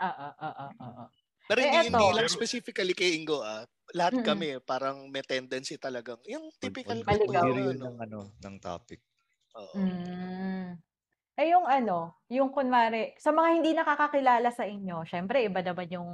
Oo, 0.07 0.27
oo, 0.47 0.67
oo. 0.87 1.05
Pero 1.49 1.59
Eh, 1.59 1.65
hindi, 1.65 1.79
eto. 1.83 1.91
hindi 1.91 2.07
lang 2.15 2.29
specifically 2.31 2.95
kay 2.95 3.11
Ingo 3.19 3.39
ah. 3.43 3.65
Lahat 3.97 4.15
Mm-mm. 4.15 4.29
kami 4.29 4.61
parang 4.63 5.09
may 5.11 5.25
tendency 5.25 5.75
talagang 5.81 6.21
yung 6.29 6.53
typical 6.63 7.01
pag-review 7.09 7.73
ano. 7.75 7.89
ng 7.89 7.95
ano, 8.05 8.21
ng 8.39 8.57
topic. 8.61 9.01
Oo. 9.57 9.75
Mm. 9.79 10.77
Eh 11.39 11.55
yung 11.55 11.71
ano, 11.71 12.19
yung 12.27 12.51
kunwari, 12.51 13.15
sa 13.15 13.31
mga 13.31 13.49
hindi 13.55 13.71
nakakakilala 13.71 14.51
sa 14.51 14.67
inyo, 14.67 15.07
syempre 15.07 15.47
iba 15.47 15.63
naman 15.63 15.87
yung 15.87 16.11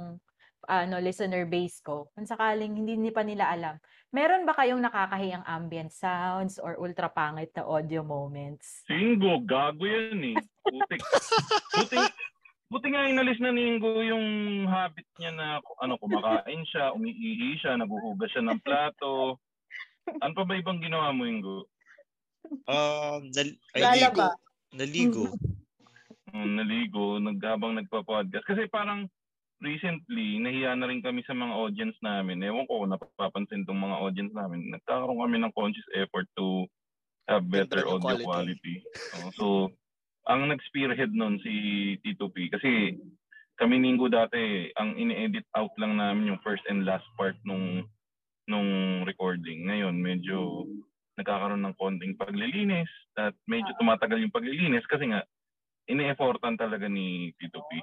ano, 0.69 0.95
listener 1.01 1.45
base 1.49 1.81
ko. 1.81 2.09
Kung 2.13 2.29
sakaling 2.29 2.73
hindi 2.77 2.97
ni 2.97 3.09
pa 3.09 3.21
nila 3.25 3.49
alam, 3.49 3.77
meron 4.13 4.45
ba 4.45 4.53
kayong 4.57 4.81
nakakahiyang 4.81 5.45
ambient 5.45 5.93
sounds 5.93 6.57
or 6.61 6.77
ultra 6.77 7.09
pangit 7.09 7.53
na 7.57 7.65
audio 7.65 8.01
moments? 8.01 8.85
Singo, 8.85 9.41
gago 9.45 9.85
yan 9.85 10.35
eh. 10.35 10.37
Putik. 10.65 11.01
Buti, 11.73 11.97
buti 12.69 12.87
nga 12.93 13.09
inalis 13.09 13.37
na 13.41 13.53
ni 13.53 13.77
Ingo 13.77 14.01
yung 14.01 14.25
habit 14.69 15.05
niya 15.21 15.31
na 15.33 15.47
ano, 15.81 15.97
kumakain 16.01 16.65
siya, 16.69 16.93
umiihi 16.93 17.61
siya, 17.61 17.77
naguhugas 17.77 18.29
siya 18.33 18.45
ng 18.45 18.61
plato. 18.61 19.37
Ano 20.21 20.33
pa 20.37 20.43
ba 20.45 20.53
ibang 20.53 20.81
ginawa 20.81 21.13
mo, 21.13 21.25
Ingo? 21.25 21.65
Um, 22.65 23.29
nal- 23.31 23.59
ay, 23.75 23.81
Lalaba. 23.81 24.35
naligo. 24.73 25.31
Um, 26.33 26.51
naligo, 26.59 27.17
nag, 27.21 27.39
habang 27.41 27.77
nagpa-podcast. 27.77 28.45
Kasi 28.45 28.67
parang 28.67 29.07
recently, 29.61 30.37
nahiya 30.37 30.75
na 30.75 30.89
rin 30.89 30.99
kami 30.99 31.23
sa 31.23 31.33
mga 31.33 31.53
audience 31.55 31.97
namin. 32.01 32.43
Ewan 32.43 32.67
ko 32.67 32.83
kung 32.83 32.91
napapansin 32.91 33.63
tong 33.63 33.79
mga 33.79 33.97
audience 34.01 34.33
namin. 34.35 34.69
Nagkakaroon 34.73 35.21
kami 35.21 35.37
ng 35.41 35.55
conscious 35.55 35.87
effort 35.95 36.27
to 36.35 36.67
have 37.25 37.45
better 37.49 37.81
Better 37.81 37.87
audio 37.87 38.01
quality. 38.21 38.25
quality. 38.25 38.75
Oh, 39.17 39.31
so, 39.33 39.45
ang 40.25 40.49
nag-spearhead 40.49 41.13
nun 41.13 41.37
si 41.41 41.53
Tito 42.01 42.29
P. 42.29 42.49
Kasi 42.49 42.97
kami 43.55 43.79
Ningo 43.79 44.11
dati, 44.11 44.67
ang 44.75 44.97
ini-edit 44.99 45.45
out 45.55 45.71
lang 45.79 45.95
namin 45.95 46.35
yung 46.35 46.41
first 46.43 46.65
and 46.67 46.83
last 46.83 47.05
part 47.15 47.37
nung 47.47 47.85
nung 48.45 49.01
recording. 49.07 49.65
Ngayon, 49.65 49.95
medyo 49.97 50.67
nagkakaroon 51.15 51.63
ng 51.63 51.77
konting 51.79 52.19
paglilinis 52.19 52.91
at 53.15 53.35
medyo 53.47 53.71
tumatagal 53.79 54.19
yung 54.19 54.35
paglilinis 54.35 54.83
kasi 54.87 55.07
nga 55.11 55.23
ini-effortan 55.87 56.57
talaga 56.57 56.89
ni 56.89 57.31
Tito 57.37 57.61
P. 57.69 57.79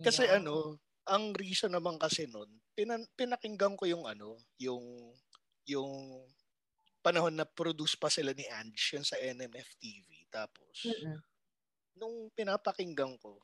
Kasi 0.00 0.24
Yeah. 0.24 0.40
ano, 0.40 0.80
ang 1.06 1.36
reason 1.36 1.72
naman 1.76 2.00
kasi 2.00 2.24
nun, 2.26 2.48
pinan, 2.72 3.04
pinakinggan 3.18 3.76
ko 3.76 3.84
yung 3.84 4.08
ano, 4.08 4.40
yung 4.56 5.12
yung 5.68 6.24
panahon 7.04 7.36
na 7.36 7.44
produce 7.48 7.96
pa 7.96 8.08
sila 8.12 8.32
ni 8.36 8.44
Ange 8.48 8.96
yun 8.96 9.04
sa 9.06 9.16
NMF 9.20 9.76
TV. 9.80 10.26
Tapos, 10.32 10.76
Mm-mm. 10.84 11.20
nung 11.96 12.28
pinapakinggan 12.32 13.16
ko, 13.20 13.40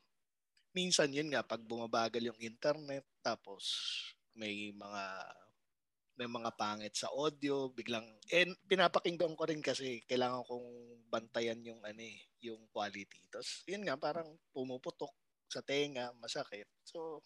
minsan 0.73 1.13
yun 1.13 1.29
nga, 1.33 1.41
pag 1.45 1.61
bumabagal 1.65 2.21
yung 2.21 2.39
internet, 2.41 3.05
tapos 3.25 3.65
may 4.37 4.73
mga 4.73 5.03
may 6.17 6.25
mga 6.25 6.49
pangit 6.57 6.97
sa 6.97 7.13
audio, 7.13 7.69
biglang, 7.69 8.05
and 8.33 8.57
pinapakinggan 8.65 9.37
ko 9.37 9.45
rin 9.45 9.61
kasi 9.61 10.01
kailangan 10.09 10.41
kong 10.49 10.67
bantayan 11.07 11.61
yung 11.61 11.77
ano 11.85 12.01
eh, 12.01 12.17
yung 12.41 12.65
quality. 12.73 13.29
Tapos, 13.29 13.61
yun 13.69 13.85
nga, 13.85 13.93
parang 13.95 14.25
pumuputok 14.49 15.13
sa 15.47 15.61
tenga, 15.61 16.09
masakit. 16.17 16.65
So, 16.83 17.21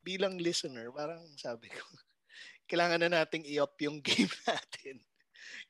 bilang 0.00 0.40
listener, 0.40 0.88
parang 0.90 1.20
sabi 1.36 1.68
ko, 1.68 1.84
kailangan 2.70 3.04
na 3.04 3.20
nating 3.22 3.44
i-up 3.52 3.76
yung 3.84 4.00
game 4.06 4.32
natin. 4.48 4.96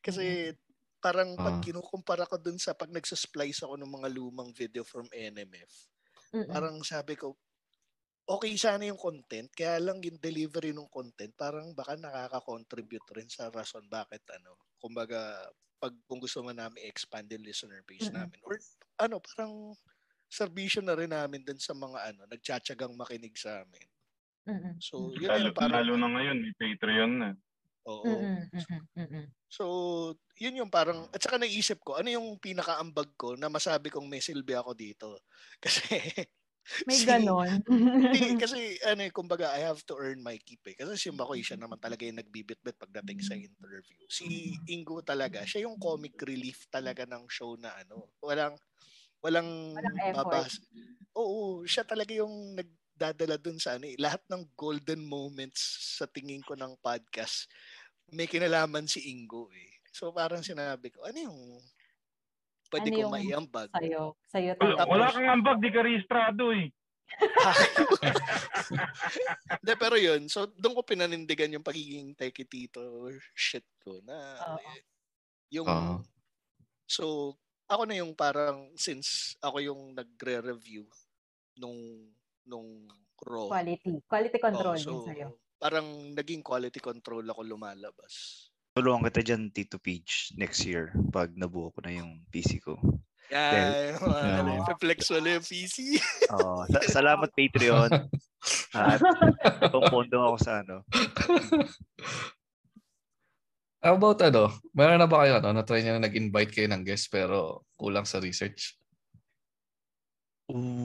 Kasi 0.00 0.54
parang 1.02 1.34
pag 1.36 1.58
Ah. 1.58 1.62
kinukumpara 1.62 2.24
ko 2.26 2.38
dun 2.38 2.58
sa 2.58 2.72
pag 2.72 2.90
nagsasplice 2.90 3.66
ako 3.66 3.74
ng 3.76 3.90
mga 3.90 4.08
lumang 4.14 4.50
video 4.54 4.86
from 4.86 5.06
NMF, 5.10 5.90
Mm-mm. 6.32 6.50
parang 6.50 6.78
sabi 6.82 7.18
ko, 7.18 7.34
okay 8.26 8.54
sana 8.58 8.86
yung 8.90 8.98
content, 8.98 9.48
kaya 9.54 9.78
lang 9.78 10.02
yung 10.02 10.18
delivery 10.18 10.74
ng 10.74 10.90
content, 10.90 11.30
parang 11.38 11.70
baka 11.72 11.94
nakaka-contribute 11.94 13.06
rin 13.14 13.30
sa 13.30 13.48
rason 13.54 13.86
bakit 13.86 14.22
ano, 14.34 14.58
kumbaga, 14.82 15.46
pag 15.78 15.94
kung 16.08 16.18
gusto 16.18 16.42
man 16.42 16.56
namin 16.58 16.88
expand 16.88 17.28
yung 17.30 17.44
listener 17.46 17.84
base 17.86 18.10
Mm-mm. 18.10 18.18
namin. 18.18 18.40
Or 18.42 18.56
ano, 18.98 19.16
parang 19.22 19.52
servisyo 20.26 20.82
na 20.82 20.98
rin 20.98 21.12
namin 21.14 21.46
dun 21.46 21.60
sa 21.60 21.76
mga 21.76 21.98
ano, 22.12 22.26
nagtsatsagang 22.26 22.96
makinig 22.98 23.36
sa 23.38 23.62
amin. 23.62 23.86
Mm-mm. 24.46 24.74
So, 24.82 25.10
yun 25.14 25.30
Lalo, 25.30 25.50
yung 25.50 25.58
parang, 25.58 25.82
lalo 25.86 25.92
na 25.98 26.08
ngayon, 26.16 26.38
may 26.42 26.54
Patreon 26.58 27.12
na. 27.18 27.30
oo. 27.86 28.04
Mm-mm. 28.06 28.50
Mm-mm. 28.98 29.26
So, 29.46 29.64
yun 30.38 30.58
yung 30.58 30.70
parang, 30.72 31.06
at 31.14 31.22
saka 31.22 31.38
naisip 31.38 31.78
ko, 31.86 31.98
ano 31.98 32.10
yung 32.10 32.38
pinakaambag 32.42 33.14
ko 33.14 33.38
na 33.38 33.46
masabi 33.46 33.90
kong 33.94 34.06
may 34.10 34.18
silbi 34.18 34.54
ako 34.58 34.74
dito? 34.74 35.22
Kasi, 35.62 35.86
May 36.88 36.98
si- 36.98 37.06
ganon. 37.06 37.62
Hindi, 37.96 38.36
kasi 38.38 38.76
ano 38.86 39.02
eh, 39.06 39.12
kumbaga 39.14 39.50
I 39.56 39.64
have 39.66 39.80
to 39.88 39.96
earn 39.98 40.20
my 40.22 40.36
keep 40.38 40.62
eh. 40.68 40.76
Kasi 40.76 40.94
si 40.98 41.08
Makoy 41.10 41.40
siya 41.42 41.56
naman 41.58 41.80
talaga 41.80 42.04
yung 42.06 42.20
nagbibitbit 42.20 42.76
pagdating 42.78 43.18
sa 43.24 43.34
interview. 43.34 43.98
Si 44.10 44.54
Ingo 44.70 45.00
talaga, 45.02 45.42
siya 45.48 45.66
yung 45.66 45.80
comic 45.80 46.14
relief 46.22 46.68
talaga 46.70 47.02
ng 47.08 47.24
show 47.30 47.56
na 47.58 47.72
ano. 47.74 48.12
Walang 48.22 48.54
walang, 49.24 49.48
Walang 49.74 49.98
babas. 50.12 50.60
Oo, 51.16 51.64
siya 51.66 51.82
talaga 51.88 52.12
yung 52.14 52.54
nagdadala 52.58 53.36
dun 53.40 53.58
sa 53.58 53.76
ano 53.80 53.88
eh. 53.88 53.96
Lahat 53.98 54.22
ng 54.28 54.52
golden 54.54 55.02
moments 55.04 55.60
sa 55.98 56.06
tingin 56.06 56.44
ko 56.44 56.54
ng 56.54 56.76
podcast 56.84 57.48
may 58.14 58.26
kinalaman 58.30 58.86
si 58.86 59.02
Ingo 59.10 59.50
eh. 59.50 59.82
So 59.90 60.12
parang 60.14 60.44
sinabi 60.44 60.92
ko, 60.94 61.02
ano 61.08 61.18
yung 61.18 61.38
pwede 62.70 62.88
Ano 62.90 62.94
kong 62.94 63.02
yung 63.02 63.14
maiambag? 63.14 63.68
Sa'yo. 63.72 64.02
Sa'yo 64.26 64.50
Wala, 64.58 64.74
to. 64.82 64.90
wala 64.90 65.06
kang 65.10 65.28
ambag, 65.30 65.58
di 65.62 65.70
ka 65.70 65.80
rehistrado 65.82 66.44
eh. 66.52 66.66
Hindi, 69.62 69.74
pero 69.78 69.94
yun. 69.96 70.26
So, 70.26 70.50
doon 70.50 70.74
ko 70.74 70.82
pinanindigan 70.82 71.54
yung 71.54 71.62
pagiging 71.66 72.18
teki 72.18 72.44
tito 72.50 72.82
shit 73.32 73.64
ko 73.80 74.02
na 74.02 74.18
Oo. 74.42 74.58
eh, 74.58 74.80
yung 75.54 75.68
Oo. 75.70 76.02
so 76.86 77.34
ako 77.66 77.82
na 77.86 77.98
yung 77.98 78.14
parang 78.14 78.70
since 78.78 79.34
ako 79.42 79.58
yung 79.62 79.94
nagre-review 79.94 80.86
nung 81.58 81.78
nung 82.46 82.86
raw. 83.22 83.46
Quality. 83.50 84.02
Quality 84.06 84.38
control 84.42 84.76
Oo, 84.76 84.82
din 84.82 85.02
sa'yo. 85.06 85.28
parang 85.56 85.86
naging 86.14 86.42
quality 86.44 86.78
control 86.82 87.24
ako 87.26 87.40
lumalabas. 87.42 88.46
Tulungan 88.76 89.08
kita 89.08 89.24
dyan, 89.24 89.48
Tito 89.48 89.80
Peach, 89.80 90.36
next 90.36 90.60
year 90.68 90.92
pag 91.08 91.32
nabuo 91.32 91.72
ko 91.72 91.80
na 91.80 91.96
yung 91.96 92.20
PC 92.28 92.60
ko. 92.60 92.76
Yeah, 93.32 93.96
yeah. 93.96 94.76
flex 94.76 95.08
wala 95.10 95.40
yung 95.40 95.46
PC. 95.48 95.96
Oo. 96.36 96.62
sa- 96.68 97.00
salamat 97.00 97.32
Patreon. 97.32 97.90
At 98.76 99.00
pumpondong 99.72 100.28
ako 100.28 100.36
sa 100.38 100.60
ano. 100.60 100.84
How 103.80 103.96
about 103.96 104.20
ano? 104.22 104.52
Meron 104.76 105.00
na 105.00 105.08
ba 105.08 105.24
kayo 105.24 105.40
ano? 105.40 105.56
Na-try 105.56 105.80
niya 105.80 105.96
na 105.96 106.06
nag-invite 106.06 106.52
kayo 106.52 106.68
ng 106.70 106.84
guest 106.84 107.08
pero 107.08 107.64
kulang 107.80 108.04
sa 108.04 108.20
research? 108.20 108.76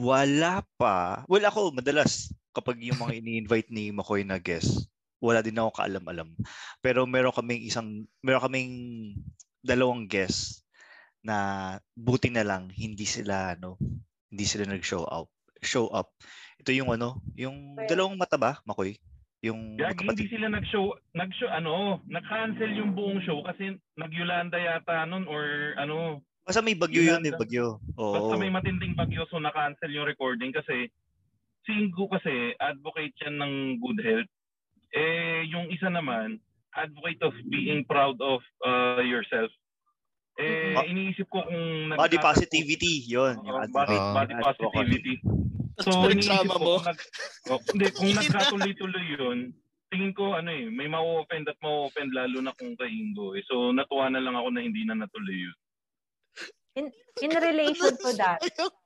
Wala 0.02 0.66
pa. 0.74 1.22
Well, 1.30 1.46
ako 1.46 1.76
madalas 1.76 2.32
kapag 2.56 2.82
yung 2.82 2.98
mga 2.98 3.22
ini-invite 3.22 3.70
ni 3.70 3.94
Makoy 3.94 4.26
na 4.26 4.42
guest, 4.42 4.90
wala 5.22 5.38
din 5.40 5.54
ako 5.54 5.70
kaalam-alam. 5.78 6.34
Pero 6.82 7.06
meron 7.06 7.30
kaming 7.30 7.62
isang 7.62 8.10
meron 8.26 8.42
kaming 8.42 8.72
dalawang 9.62 10.10
guest 10.10 10.66
na 11.22 11.78
buti 11.94 12.34
na 12.34 12.42
lang 12.42 12.66
hindi 12.74 13.06
sila 13.06 13.54
ano, 13.54 13.78
hindi 14.34 14.42
sila 14.42 14.66
nag-show 14.66 15.06
up. 15.06 15.30
Show 15.62 15.86
up. 15.94 16.10
Ito 16.58 16.74
yung 16.74 16.90
ano, 16.90 17.22
yung 17.38 17.78
dalawang 17.86 18.18
mata 18.18 18.34
ba, 18.34 18.58
Makoy? 18.66 18.98
Yung 19.46 19.78
Gagi, 19.78 20.06
hindi 20.06 20.26
sila 20.30 20.50
nag-show, 20.50 20.94
nag-show, 21.14 21.50
ano, 21.50 22.02
nag-cancel 22.10 22.74
yung 22.74 22.94
buong 22.94 23.22
show 23.22 23.42
kasi 23.46 23.74
nag-Yolanda 23.98 24.58
yata 24.58 25.06
nun 25.06 25.26
or 25.30 25.74
ano, 25.78 26.22
Basta 26.42 26.58
may 26.58 26.74
bagyo 26.74 27.06
yun, 27.06 27.22
eh, 27.22 27.30
bagyo. 27.38 27.78
Oo. 27.94 28.14
basta 28.18 28.34
may 28.34 28.50
matinding 28.50 28.98
bagyo 28.98 29.22
so 29.30 29.38
na-cancel 29.38 29.94
yung 29.94 30.10
recording 30.10 30.50
kasi 30.50 30.90
si 31.62 31.70
Ingo 31.70 32.10
kasi 32.10 32.54
advocate 32.58 33.14
yan 33.22 33.38
ng 33.38 33.54
good 33.78 33.98
health. 34.02 34.30
Eh, 34.92 35.48
yung 35.48 35.72
isa 35.72 35.88
naman, 35.88 36.36
advocate 36.76 37.20
of 37.24 37.32
being 37.48 37.84
proud 37.84 38.16
of 38.20 38.40
uh, 38.64 39.00
yourself. 39.00 39.48
Eh, 40.40 40.72
Ba- 40.72 40.88
iniisip 40.88 41.28
ko 41.28 41.44
kung... 41.44 41.92
Body 41.96 42.16
positivity, 42.16 43.04
yun. 43.04 43.36
Advocate. 43.40 43.72
body, 43.72 43.96
Ah. 43.96 44.12
body 44.16 44.34
positivity. 44.40 45.14
So, 45.80 46.08
iniisip 46.08 46.48
ko, 46.48 46.56
mo. 46.60 46.74
kung, 46.80 46.88
nag, 46.88 47.00
oh, 47.52 47.60
hindi, 47.72 47.86
kung 47.92 48.12
nagkatuloy-tuloy 48.20 49.04
yun, 49.16 49.38
tingin 49.92 50.12
ko 50.16 50.32
ano 50.32 50.48
eh, 50.48 50.72
may 50.72 50.88
ma-offend 50.88 51.44
at 51.52 51.60
ma-offend 51.60 52.16
lalo 52.16 52.40
na 52.40 52.56
kung 52.56 52.72
kay 52.80 52.88
Ingo 52.88 53.36
eh. 53.36 53.44
So, 53.44 53.76
natuwa 53.76 54.08
na 54.08 54.24
lang 54.24 54.32
ako 54.36 54.48
na 54.52 54.64
hindi 54.64 54.84
na 54.88 54.96
natuloy 54.96 55.36
yun. 55.36 55.56
In 57.20 57.32
relation 57.36 57.92
to 58.00 58.16
that, 58.16 58.40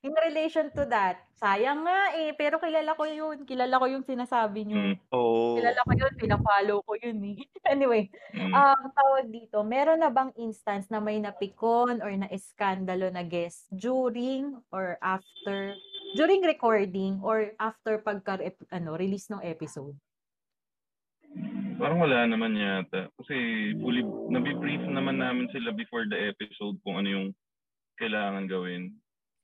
in 0.00 0.16
relation 0.16 0.72
to 0.72 0.88
that, 0.88 1.20
sayang 1.36 1.84
nga 1.84 2.16
eh, 2.16 2.32
pero 2.32 2.56
kilala 2.56 2.96
ko 2.96 3.04
yun. 3.04 3.44
Kilala 3.44 3.76
ko 3.76 3.86
yung 3.88 4.04
sinasabi 4.04 4.64
niyo. 4.64 4.80
Mm, 4.80 4.96
Oo. 5.12 5.60
Kilala 5.60 5.80
ko 5.84 5.92
yun, 5.92 6.12
pinafollow 6.16 6.78
ko 6.84 6.92
yun 6.96 7.20
eh. 7.32 7.36
anyway, 7.72 8.08
mm. 8.32 8.52
um, 8.52 8.82
tawag 8.96 9.28
dito, 9.28 9.60
meron 9.60 10.00
na 10.00 10.08
bang 10.08 10.32
instance 10.40 10.88
na 10.88 11.00
may 11.04 11.20
napikon 11.20 12.00
or 12.00 12.12
na-eskandalo 12.12 13.12
na 13.12 13.24
guest 13.24 13.68
during 13.72 14.56
or 14.72 14.96
after, 15.04 15.76
during 16.16 16.40
recording 16.44 17.20
or 17.20 17.52
after 17.60 18.00
pagka 18.00 18.40
ano, 18.72 18.96
release 18.96 19.28
ng 19.28 19.44
episode? 19.44 19.96
Parang 21.80 22.00
wala 22.00 22.28
naman 22.28 22.56
yata. 22.56 23.08
Kasi 23.20 23.36
fully, 23.80 24.04
nabibrief 24.04 24.84
naman 24.84 25.20
namin 25.20 25.48
sila 25.52 25.72
before 25.72 26.04
the 26.08 26.32
episode 26.32 26.76
kung 26.84 27.00
ano 27.00 27.08
yung 27.08 27.28
kailangan 27.96 28.48
gawin. 28.48 28.99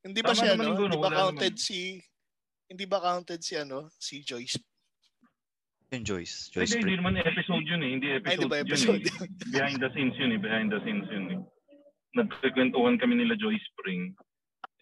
Hindi 0.07 0.21
ba 0.23 0.31
Tama 0.31 0.39
siya 0.39 0.51
ano? 0.55 0.63
No? 0.63 0.87
Hindi 0.87 0.99
ba 1.03 1.11
counted 1.11 1.55
naman. 1.55 1.67
si 1.67 1.79
hindi 2.67 2.85
ba 2.87 2.99
counted 2.99 3.41
si 3.43 3.55
ano? 3.55 3.79
Si 3.99 4.15
Joyce. 4.23 4.59
Yung 5.91 6.03
Joyce. 6.03 6.51
Hindi, 6.51 6.55
Joyce 6.55 6.73
hindi 6.75 6.83
Spring. 6.83 6.99
naman 6.99 7.15
episode 7.23 7.65
yun 7.67 7.83
eh. 7.83 7.91
Hindi 7.95 8.07
Ay, 8.11 8.19
episode, 8.19 8.43
di 8.43 8.51
ba 8.51 8.57
yun 8.59 8.67
episode? 8.67 9.03
eh. 9.03 9.15
Behind 9.55 9.79
the 9.79 9.91
scenes 9.95 10.17
yun 10.19 10.31
eh. 10.35 10.41
Behind 10.41 10.69
the 10.71 10.81
scenes 10.83 11.07
yun 11.11 11.27
eh. 11.31 11.41
Nagkikwentuhan 12.17 12.97
kami 12.99 13.15
nila 13.19 13.39
Joy 13.39 13.55
Spring. 13.71 14.15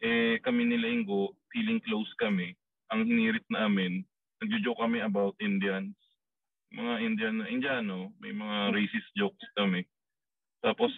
Eh, 0.00 0.40
kami 0.40 0.64
nila 0.64 0.88
Ingo, 0.88 1.32
feeling 1.52 1.80
close 1.84 2.08
kami. 2.16 2.52
Ang 2.92 3.08
hinirit 3.08 3.44
namin, 3.48 4.04
nagjo-joke 4.40 4.80
kami 4.80 5.00
about 5.00 5.36
Indians. 5.40 5.92
Mga 6.72 6.94
Indian, 7.00 7.36
Indiano, 7.48 8.12
may 8.20 8.32
mga 8.32 8.72
racist 8.72 9.08
jokes 9.14 9.44
kami. 9.56 9.84
Tapos, 10.60 10.90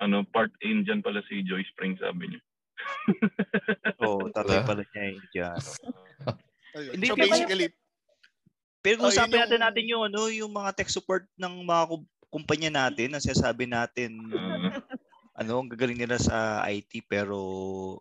ano, 0.00 0.24
part 0.28 0.50
Indian 0.60 1.00
pala 1.00 1.20
si 1.28 1.44
Joy 1.44 1.62
Spring, 1.72 1.96
sabi 2.00 2.32
niya. 2.32 2.40
Oo, 4.04 4.28
tatay 4.30 4.62
Wala. 4.62 4.68
pala 4.68 4.82
niya 4.84 5.02
yung 5.08 5.18
Indiano. 5.18 5.70
Ayun. 6.78 6.92
Hindi, 6.94 7.06
so 7.08 7.14
pero- 7.16 7.24
basically, 7.26 7.66
Pero 8.78 8.94
Oh, 8.94 9.00
kung 9.04 9.10
usapin 9.10 9.34
yun 9.34 9.42
natin 9.42 9.60
natin 9.60 9.84
yung 9.90 10.02
ano, 10.06 10.20
yung 10.30 10.52
mga 10.54 10.70
tech 10.78 10.88
support 10.88 11.26
ng 11.34 11.66
mga 11.66 11.82
kum- 11.90 12.10
kumpanya 12.30 12.70
natin 12.86 13.10
na 13.10 13.20
sinasabi 13.20 13.66
natin 13.66 14.14
ano, 15.38 15.62
ang 15.62 15.70
gagaling 15.70 15.98
nila 15.98 16.18
sa 16.18 16.66
IT 16.66 17.06
pero 17.06 17.38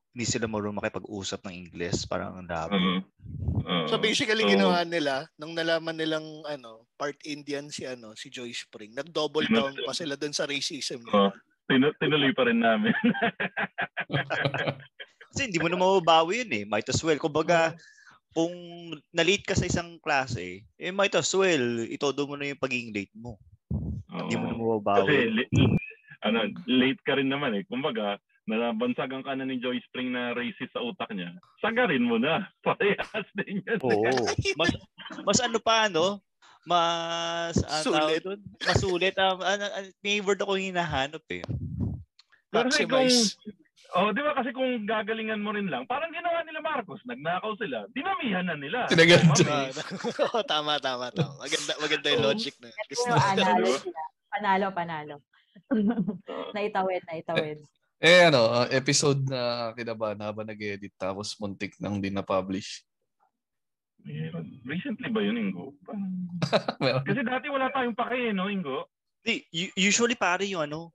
hindi 0.10 0.26
sila 0.26 0.50
marunong 0.50 0.82
makipag-usap 0.82 1.46
ng 1.46 1.70
English, 1.70 2.10
parang 2.10 2.34
ang 2.34 2.50
ah, 2.50 2.66
ah. 2.66 3.86
so 3.86 4.02
basically 4.02 4.42
So, 4.42 4.58
ginawa 4.58 4.82
nila 4.82 5.30
nung 5.38 5.54
nalaman 5.54 5.94
nilang 5.94 6.26
ano, 6.50 6.90
part 6.98 7.14
Indian 7.30 7.70
si 7.70 7.86
ano, 7.86 8.18
si 8.18 8.34
Joy 8.34 8.50
Spring. 8.58 8.98
Nag-double 8.98 9.46
down 9.54 9.78
pa 9.86 9.94
sila 9.94 10.18
dun 10.18 10.34
sa 10.34 10.50
racism. 10.50 11.06
Oh, 11.14 11.30
tinu- 11.68 11.96
tinuloy 12.00 12.32
pa 12.34 12.48
rin 12.48 12.60
namin. 12.64 12.92
Kasi 15.30 15.52
hindi 15.52 15.60
mo 15.60 15.68
na 15.70 15.78
mababawi 15.78 16.44
yun 16.44 16.52
eh. 16.56 16.64
Might 16.66 16.88
as 16.90 17.04
well. 17.04 17.20
Kumbaga, 17.20 17.76
kung 18.32 18.56
na-late 19.12 19.46
ka 19.46 19.54
sa 19.54 19.68
isang 19.68 20.00
klase, 20.00 20.64
eh 20.80 20.94
might 20.96 21.14
as 21.14 21.30
well, 21.36 21.84
itodo 21.86 22.26
mo 22.26 22.40
na 22.40 22.50
yung 22.50 22.62
pagiging 22.62 22.96
late 22.96 23.14
mo. 23.14 23.38
Hindi 24.08 24.36
mo 24.40 24.46
na 24.48 24.56
Oo. 24.56 24.80
mababawi. 24.80 25.04
Kasi 25.04 25.16
li- 25.30 25.52
ano, 26.26 26.38
late 26.66 27.02
ka 27.06 27.20
rin 27.20 27.30
naman 27.30 27.60
eh. 27.60 27.64
Kumbaga, 27.68 28.18
nabansagan 28.48 29.28
ka 29.28 29.36
na 29.36 29.44
ni 29.44 29.60
Joy 29.60 29.76
Spring 29.92 30.16
na 30.16 30.32
racist 30.32 30.72
sa 30.72 30.82
utak 30.82 31.12
niya. 31.12 31.36
Sagarin 31.60 32.08
mo 32.08 32.16
na. 32.16 32.48
Parehas 32.66 33.28
din 33.36 33.60
yan. 33.68 33.78
Oo. 33.84 34.16
Mas 34.56 34.72
mas 35.28 35.40
ano 35.44 35.60
pa 35.60 35.92
no? 35.92 36.24
Mas 36.68 37.56
ano 37.64 37.84
tawag 37.96 38.12
Sulit. 38.12 38.22
doon? 38.28 38.40
Masulit. 38.60 39.16
Um, 39.16 39.40
ano, 39.40 39.64
ano, 39.72 39.88
may 40.04 40.20
word 40.20 40.44
ako 40.44 40.60
hinahanap 40.60 41.24
eh. 41.32 41.48
Pero 42.52 42.68
kasi 42.68 42.84
kung, 42.84 43.08
Maximize. 43.08 43.40
oh, 43.96 44.12
di 44.12 44.20
ba 44.20 44.36
kasi 44.36 44.52
kung 44.52 44.84
gagalingan 44.84 45.40
mo 45.40 45.56
rin 45.56 45.72
lang, 45.72 45.88
parang 45.88 46.12
ginawa 46.12 46.44
nila 46.44 46.60
Marcos, 46.60 47.00
nagnakaw 47.08 47.56
sila, 47.56 47.88
dinamihan 47.96 48.44
na 48.44 48.60
nila. 48.60 48.84
Ah, 48.92 49.72
Oo, 50.28 50.44
tama, 50.44 50.76
tama, 50.84 51.08
tama. 51.16 51.40
Maganda, 51.40 51.74
maganda 51.80 52.08
yung 52.12 52.26
logic 52.28 52.56
na. 52.60 52.68
Gusto 52.92 53.16
ko. 53.16 53.16
analogy 53.16 53.88
na. 53.88 54.04
Panalo, 54.28 54.68
panalo. 54.76 55.16
naitawid, 56.56 57.02
naitawid. 57.08 57.58
Eh 57.98 58.30
ano, 58.30 58.46
uh, 58.54 58.68
episode 58.70 59.26
na 59.26 59.74
kinabahan 59.74 60.22
habang 60.22 60.46
nag-edit 60.46 60.94
tapos 61.00 61.34
muntik 61.40 61.74
nang 61.82 61.98
din 61.98 62.14
na-publish. 62.14 62.86
Meron. 64.06 64.46
Recently 64.64 65.10
ba 65.10 65.22
yun, 65.22 65.38
Ingo? 65.38 65.74
Kasi 67.08 67.22
dati 67.26 67.50
wala 67.50 67.72
tayong 67.74 67.98
pake, 67.98 68.32
no, 68.32 68.48
Ingo? 68.48 68.88
Di, 69.26 69.44
usually 69.76 70.16
pare 70.16 70.46
yung 70.48 70.64
ano, 70.64 70.94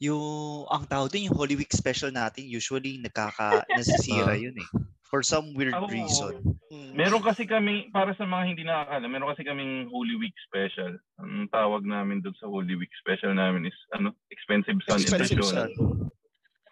yung 0.00 0.64
ang 0.66 0.88
tawag 0.88 1.12
din 1.12 1.28
yung 1.28 1.36
Holy 1.36 1.54
Week 1.54 1.70
special 1.70 2.10
natin, 2.10 2.48
usually 2.48 2.98
nagkaka 2.98 3.62
nasisira 3.76 4.34
Ah. 4.34 4.40
yun 4.40 4.56
eh. 4.56 4.68
For 5.10 5.26
some 5.26 5.58
weird 5.58 5.74
Oo. 5.74 5.90
reason. 5.90 6.38
Hmm. 6.70 6.94
Meron 6.94 7.18
kasi 7.18 7.42
kami, 7.42 7.90
para 7.90 8.14
sa 8.14 8.22
mga 8.22 8.44
hindi 8.46 8.62
nakakala, 8.62 9.10
meron 9.10 9.30
kasi 9.34 9.42
kaming 9.42 9.90
Holy 9.90 10.14
Week 10.14 10.34
special. 10.46 10.94
Ang 11.18 11.50
tawag 11.50 11.82
namin 11.82 12.22
doon 12.22 12.34
sa 12.38 12.46
Holy 12.46 12.78
Week 12.78 12.90
special 13.02 13.34
namin 13.34 13.66
is 13.66 13.74
ano, 13.90 14.14
Expensive 14.30 14.78
Sun 14.86 15.02
Expensive 15.02 15.42
Edition. 15.42 15.66
Sun. 15.66 15.70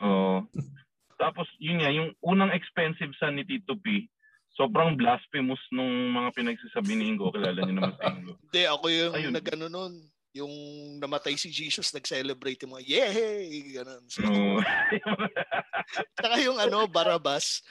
Oo. 0.06 0.46
Tapos 1.18 1.50
yun 1.58 1.82
nga, 1.82 1.90
yung 1.90 2.14
unang 2.22 2.54
Expensive 2.54 3.10
Sun 3.18 3.38
ni 3.38 3.44
Tito 3.44 3.74
P, 3.74 4.06
sobrang 4.58 4.98
blasphemous 4.98 5.62
nung 5.70 5.88
mga 6.10 6.34
pinagsasabi 6.34 6.92
ni 6.92 7.14
Ingo. 7.14 7.30
Kilala 7.30 7.62
niyo 7.62 7.74
naman 7.74 7.94
si 7.94 8.02
Ingo. 8.12 8.32
Hindi, 8.36 8.62
ako 8.66 8.84
yung 8.90 9.12
Ayun. 9.14 9.32
nag-ano 9.32 9.66
nun. 9.70 9.94
Yung 10.34 10.52
namatay 10.98 11.34
si 11.34 11.48
Jesus, 11.48 11.88
nag-celebrate 11.90 12.60
yung 12.60 12.74
mga, 12.74 12.84
yay! 12.84 13.48
Ganun. 13.72 14.02
So, 14.06 14.20
Oo. 14.28 14.60
Tsaka 16.12 16.36
yung 16.42 16.58
ano, 16.58 16.84
Barabas. 16.84 17.62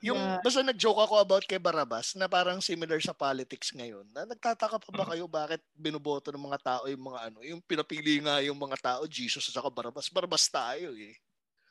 Yung, 0.00 0.16
Yeah. 0.16 0.40
basta 0.40 0.64
nag-joke 0.64 0.96
ako 0.96 1.20
about 1.20 1.44
kay 1.44 1.60
Barabas 1.60 2.16
na 2.16 2.24
parang 2.24 2.56
similar 2.56 2.96
sa 2.98 3.12
politics 3.12 3.68
ngayon. 3.70 4.08
Na 4.16 4.24
nagtataka 4.24 4.80
pa 4.80 4.90
ba 4.90 5.04
kayo 5.12 5.28
bakit 5.28 5.60
binuboto 5.76 6.32
ng 6.32 6.40
mga 6.40 6.58
tao 6.64 6.84
yung 6.88 7.04
mga 7.04 7.20
ano, 7.28 7.38
yung 7.44 7.60
pinapili 7.60 8.16
nga 8.24 8.40
yung 8.40 8.56
mga 8.56 8.80
tao, 8.80 9.02
Jesus 9.04 9.44
at 9.52 9.60
saka 9.60 9.68
Barabas. 9.68 10.08
Barabas 10.08 10.48
tayo 10.48 10.96
eh. 10.96 11.12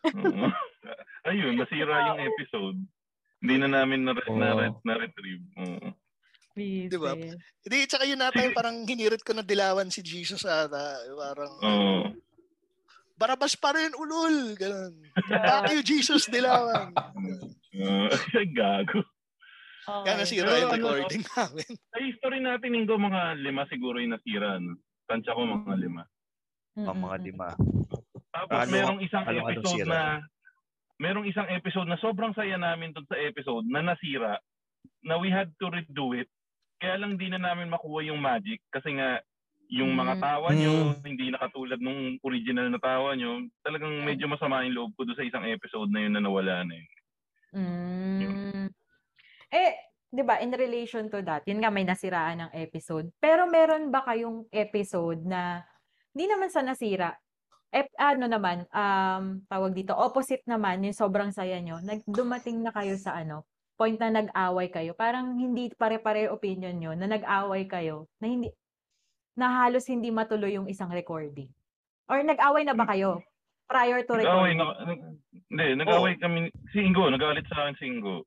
Ayun, 1.26 1.58
nasira 1.58 2.14
yung 2.14 2.22
episode. 2.22 2.78
Hindi 3.44 3.56
na 3.60 3.68
namin 3.68 4.08
na, 4.08 4.16
na, 4.16 4.48
Oo. 4.56 4.80
na, 4.88 4.94
retrieve 4.96 5.44
Oo. 5.60 5.92
Please. 6.56 6.88
Di 6.88 6.96
ba? 6.96 7.12
Hindi, 7.12 7.78
tsaka 7.90 8.08
yun 8.08 8.22
nata 8.22 8.40
yung 8.40 8.56
parang 8.56 8.88
hinirit 8.88 9.20
ko 9.20 9.36
na 9.36 9.44
dilawan 9.44 9.92
si 9.92 10.00
Jesus 10.00 10.48
ata. 10.48 10.96
Parang, 11.12 11.54
Oo. 11.60 12.00
Barabas 13.14 13.60
pa 13.60 13.76
rin, 13.76 13.92
ulul! 13.94 14.56
Ganun. 14.56 14.96
Back 15.28 15.76
you, 15.76 15.84
Jesus, 15.84 16.32
dilawan. 16.32 16.96
Uh, 17.76 18.08
gago. 18.58 19.04
Okay. 19.84 20.04
Kaya 20.08 20.16
nasira 20.16 20.56
yung 20.56 20.72
ano, 20.72 20.88
recording 20.96 21.24
namin. 21.28 21.68
Sa 21.92 22.00
history 22.00 22.40
natin, 22.40 22.72
Ingo, 22.72 22.96
mga 22.96 23.44
lima 23.44 23.68
siguro 23.68 24.00
yung 24.00 24.16
nasira. 24.16 24.56
No? 24.56 24.80
Tansya 25.12 25.36
ko 25.36 25.44
mga 25.44 25.76
lima. 25.76 26.04
Ang 26.80 27.00
mga 27.04 27.18
lima. 27.20 27.48
Tapos 28.32 28.56
Ano- 28.56 28.72
merong 28.72 29.00
isang 29.04 29.28
ano- 29.28 29.46
episode 29.52 29.84
sira? 29.84 29.92
na 29.92 30.02
merong 31.02 31.26
isang 31.26 31.50
episode 31.50 31.90
na 31.90 31.98
sobrang 31.98 32.34
saya 32.34 32.58
namin 32.58 32.94
doon 32.94 33.08
sa 33.10 33.18
episode 33.18 33.66
na 33.66 33.82
nasira 33.82 34.38
na 35.02 35.16
we 35.18 35.32
had 35.32 35.50
to 35.58 35.68
redo 35.70 36.14
it. 36.14 36.30
Kaya 36.78 37.00
lang 37.00 37.16
di 37.16 37.32
na 37.32 37.40
namin 37.40 37.72
makuha 37.72 38.04
yung 38.04 38.20
magic 38.20 38.60
kasi 38.70 38.94
nga 38.96 39.24
yung 39.72 39.96
mga 39.96 40.20
Mm. 40.20 40.22
tawa 40.22 40.48
nyo, 40.54 40.74
hindi 41.02 41.32
nakatulad 41.32 41.80
nung 41.82 42.20
original 42.22 42.68
na 42.70 42.78
tawa 42.78 43.16
nyo. 43.16 43.48
Talagang 43.64 44.04
Mm. 44.04 44.06
medyo 44.06 44.26
masama 44.28 44.62
yung 44.68 44.76
loob 44.76 44.92
ko 44.94 45.08
doon 45.08 45.18
sa 45.18 45.26
isang 45.26 45.48
episode 45.48 45.90
na 45.90 46.04
yun 46.04 46.14
na 46.14 46.22
nawala 46.22 46.62
na 46.62 46.74
yun. 46.78 46.90
Mm. 47.54 48.68
Eh, 49.50 49.74
'di 50.10 50.22
ba, 50.22 50.42
in 50.42 50.54
relation 50.54 51.10
to 51.10 51.22
that, 51.22 51.42
yun 51.46 51.62
nga 51.62 51.74
may 51.74 51.86
nasiraan 51.86 52.46
ng 52.46 52.52
episode. 52.54 53.10
Pero 53.18 53.46
meron 53.50 53.90
ba 53.90 54.04
kayong 54.04 54.46
episode 54.52 55.22
na 55.26 55.62
hindi 56.14 56.26
naman 56.30 56.50
sa 56.50 56.62
nasira, 56.62 57.18
ep, 57.74 57.90
ano 57.98 58.30
naman, 58.30 58.70
um, 58.70 59.42
tawag 59.50 59.74
dito, 59.74 59.98
opposite 59.98 60.46
naman, 60.46 60.86
yung 60.86 60.94
sobrang 60.94 61.34
saya 61.34 61.58
nyo, 61.58 61.82
nag, 61.82 62.06
dumating 62.06 62.62
na 62.62 62.70
kayo 62.70 62.94
sa 63.02 63.18
ano, 63.18 63.50
point 63.74 63.98
na 63.98 64.14
nag-away 64.14 64.70
kayo. 64.70 64.94
Parang 64.94 65.34
hindi 65.34 65.74
pare-pare 65.74 66.30
opinion 66.30 66.78
nyo, 66.78 66.94
na 66.94 67.10
nag-away 67.10 67.66
kayo, 67.66 68.06
na 68.22 68.30
hindi, 68.30 68.54
na 69.34 69.66
halos 69.66 69.90
hindi 69.90 70.14
matuloy 70.14 70.54
yung 70.54 70.70
isang 70.70 70.94
recording. 70.94 71.50
Or 72.06 72.22
nag-away 72.22 72.62
na 72.62 72.78
ba 72.78 72.86
kayo 72.86 73.26
prior 73.66 74.06
to 74.06 74.22
Nag-away, 74.22 74.54
recording? 74.54 74.60
na, 74.62 74.86
nag- 74.86 75.06
hindi, 75.50 75.66
nag-away 75.82 76.14
kami, 76.22 76.54
si 76.70 76.86
Ingo, 76.86 77.10
nagalit 77.10 77.50
sa 77.50 77.66
akin 77.66 77.76
si 77.82 77.90
Ingo. 77.90 78.22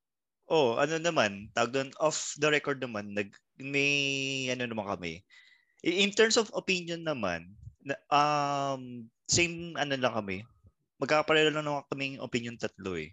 Oh, 0.50 0.74
ano 0.78 0.98
naman, 0.98 1.54
tawag 1.54 1.70
doon, 1.70 1.90
off 2.02 2.34
the 2.42 2.50
record 2.50 2.82
naman, 2.82 3.14
nag, 3.14 3.30
may, 3.62 4.50
ano 4.50 4.66
naman 4.66 4.90
kami. 4.90 5.22
In 5.86 6.10
terms 6.10 6.34
of 6.34 6.50
opinion 6.50 7.06
naman, 7.06 7.54
na- 7.86 8.02
um, 8.10 9.06
same, 9.28 9.74
ano 9.78 9.94
lang 9.98 10.14
kami, 10.14 10.42
magkakapareho 11.02 11.52
lang 11.54 11.66
naman 11.68 11.84
kaming 11.92 12.16
opinion 12.22 12.56
tatlo 12.60 12.96
eh. 12.98 13.12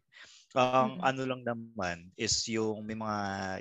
Ang 0.58 1.00
Mm. 1.00 1.04
ano 1.04 1.22
lang 1.28 1.42
naman 1.46 2.12
is 2.18 2.46
yung 2.50 2.86
may 2.88 2.98
mga 2.98 3.18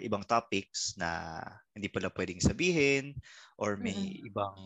ibang 0.07 0.25
topics 0.29 0.95
na 1.01 1.41
hindi 1.77 1.89
pala 1.93 2.09
pwedeng 2.15 2.41
sabihin 2.43 3.17
or 3.61 3.77
may 3.81 3.97
ibang 4.25 4.57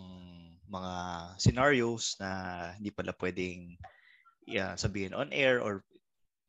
mga 0.69 0.95
scenarios 1.43 2.19
na 2.23 2.31
hindi 2.79 2.91
pala 2.95 3.15
pwedeng 3.19 3.79
yeah, 4.49 4.75
sabihin 4.79 5.15
on 5.17 5.31
air 5.35 5.61
or 5.63 5.85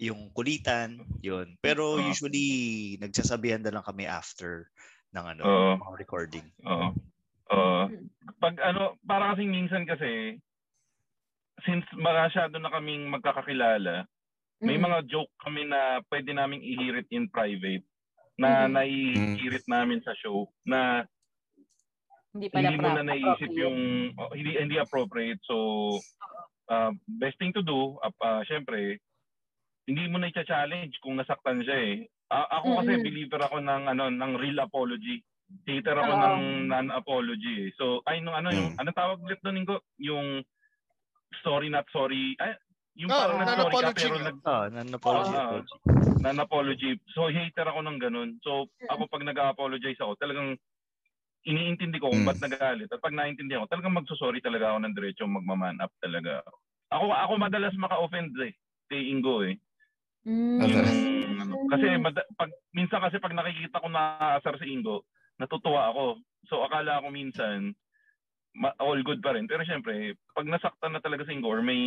yung 0.01 0.29
kulitan, 0.35 1.01
yun. 1.25 1.57
Pero 1.63 1.97
Oo. 1.97 2.01
usually 2.03 2.95
nagsasabihan 3.01 3.61
na 3.63 3.73
lang 3.73 3.85
kami 3.88 4.05
after 4.09 4.69
ng 5.15 5.25
ano, 5.38 5.73
mga 5.79 5.93
recording. 6.01 6.47
Oo. 6.65 6.88
Oo. 7.53 7.83
Mm. 7.88 8.09
Pag 8.41 8.55
ano, 8.61 8.97
para 9.07 9.33
kasing 9.33 9.51
minsan 9.51 9.83
kasi, 9.88 10.38
since 11.64 11.86
masyado 11.93 12.58
na 12.58 12.70
kaming 12.70 13.10
magkakakilala, 13.10 14.05
may 14.60 14.78
Mm. 14.78 14.86
mga 14.86 14.99
joke 15.08 15.32
kami 15.38 15.66
na 15.66 16.01
pwede 16.10 16.34
naming 16.34 16.62
ihirit 16.62 17.05
in 17.10 17.30
private 17.30 17.86
na 18.38 18.66
Mhm. 18.66 18.74
naihirit 18.74 19.66
namin 19.66 20.01
sa 20.01 20.14
show 20.18 20.45
na 20.64 21.05
Hindi 22.34 22.49
pala 22.49 22.70
hindi 22.70 22.78
mo 22.78 22.89
na 22.91 23.01
naisip 23.03 23.49
yung 23.49 23.78
oh, 24.14 24.30
hindi 24.30 24.53
hindi 24.53 24.78
appropriate 24.78 25.41
so 25.41 25.58
uh, 26.70 26.93
best 27.18 27.38
thing 27.38 27.49
to 27.49 27.66
do 27.66 27.97
uh, 27.97 28.14
uh, 28.22 28.45
syempre 28.45 29.01
hindi 29.89 30.05
mo 30.05 30.22
na 30.22 30.30
i-challenge 30.30 30.93
kung 31.01 31.18
nasaktan 31.18 31.66
siya 31.66 31.78
eh 31.78 31.95
A- 32.30 32.62
ako 32.62 32.78
kasi 32.78 32.91
Mm-mm. 32.93 33.05
believer 33.08 33.41
ako 33.41 33.58
ng 33.58 33.84
ano 33.89 34.14
ng 34.14 34.32
real 34.38 34.60
apology 34.62 35.22
hater 35.66 35.97
ako 35.97 36.14
Oo. 36.14 36.22
ng 36.22 36.41
non-apology 36.68 37.55
eh. 37.58 37.70
so 37.74 38.05
ay 38.05 38.22
nung 38.22 38.36
ano 38.36 38.51
yung 38.51 38.70
Mm. 38.74 38.80
ano 38.86 38.89
tawag 38.91 39.18
ulit 39.24 39.39
doon 39.41 39.66
yung 39.97 40.28
sorry 41.43 41.67
not 41.69 41.85
sorry 41.91 42.33
ay 42.41 42.55
yung 42.97 43.13
Ah, 43.13 43.29
parang 43.29 43.38
nag-sorry 43.45 43.73
ka 43.77 43.93
non-apology 43.93 43.93
pero 43.93 44.15
nag 44.17 44.38
Ah, 44.41 44.65
non-apology. 44.73 45.33
Apology. 45.38 45.75
non-apology. 46.17 46.91
So, 47.13 47.29
hater 47.29 47.69
ako 47.69 47.85
ng 47.85 47.97
ganun. 48.01 48.29
So, 48.41 48.65
ako 48.89 49.05
pag 49.05 49.21
nag-apologize 49.21 50.01
ako, 50.01 50.17
talagang 50.17 50.57
iniintindi 51.45 52.01
ko 52.01 52.09
kung 52.09 52.25
Mm. 52.25 52.29
ba't 52.33 52.41
nagalit. 52.41 52.89
At 52.89 52.99
pag 52.99 53.13
naintindihan 53.13 53.63
ko, 53.63 53.69
talagang 53.69 53.93
magsusorry 53.93 54.41
talaga 54.41 54.73
ako 54.73 54.77
ng 54.81 54.95
diretso, 54.97 55.29
magmaman 55.29 55.77
up 55.77 55.93
talaga. 56.01 56.41
Ako, 56.89 57.13
ako 57.13 57.33
madalas 57.38 57.75
maka-offend 57.77 58.33
eh. 58.41 58.57
Kay 58.89 59.13
Ingo 59.13 59.45
eh. 59.45 59.55
Mm. 60.25 60.59
Yung, 60.65 61.38
ano, 61.39 61.53
kasi 61.69 61.85
mad- 62.01 62.27
pag, 62.33 62.51
minsan 62.73 62.99
kasi 62.99 63.21
pag 63.21 63.38
nakikita 63.38 63.77
ko 63.79 63.88
naaasar 63.88 64.57
si 64.57 64.73
Ingo, 64.73 65.05
natutuwa 65.38 65.93
ako. 65.93 66.19
So, 66.49 66.65
akala 66.65 66.99
ko 67.05 67.13
minsan, 67.13 67.77
ma- 68.54 68.78
all 68.78 69.02
good 69.02 69.20
pa 69.20 69.34
rin. 69.34 69.45
Pero 69.45 69.64
syempre, 69.64 70.16
pag 70.32 70.45
nasaktan 70.45 70.93
na 70.93 71.02
talaga 71.02 71.24
si 71.24 71.34
Ingo 71.34 71.50
or 71.50 71.60
may 71.60 71.82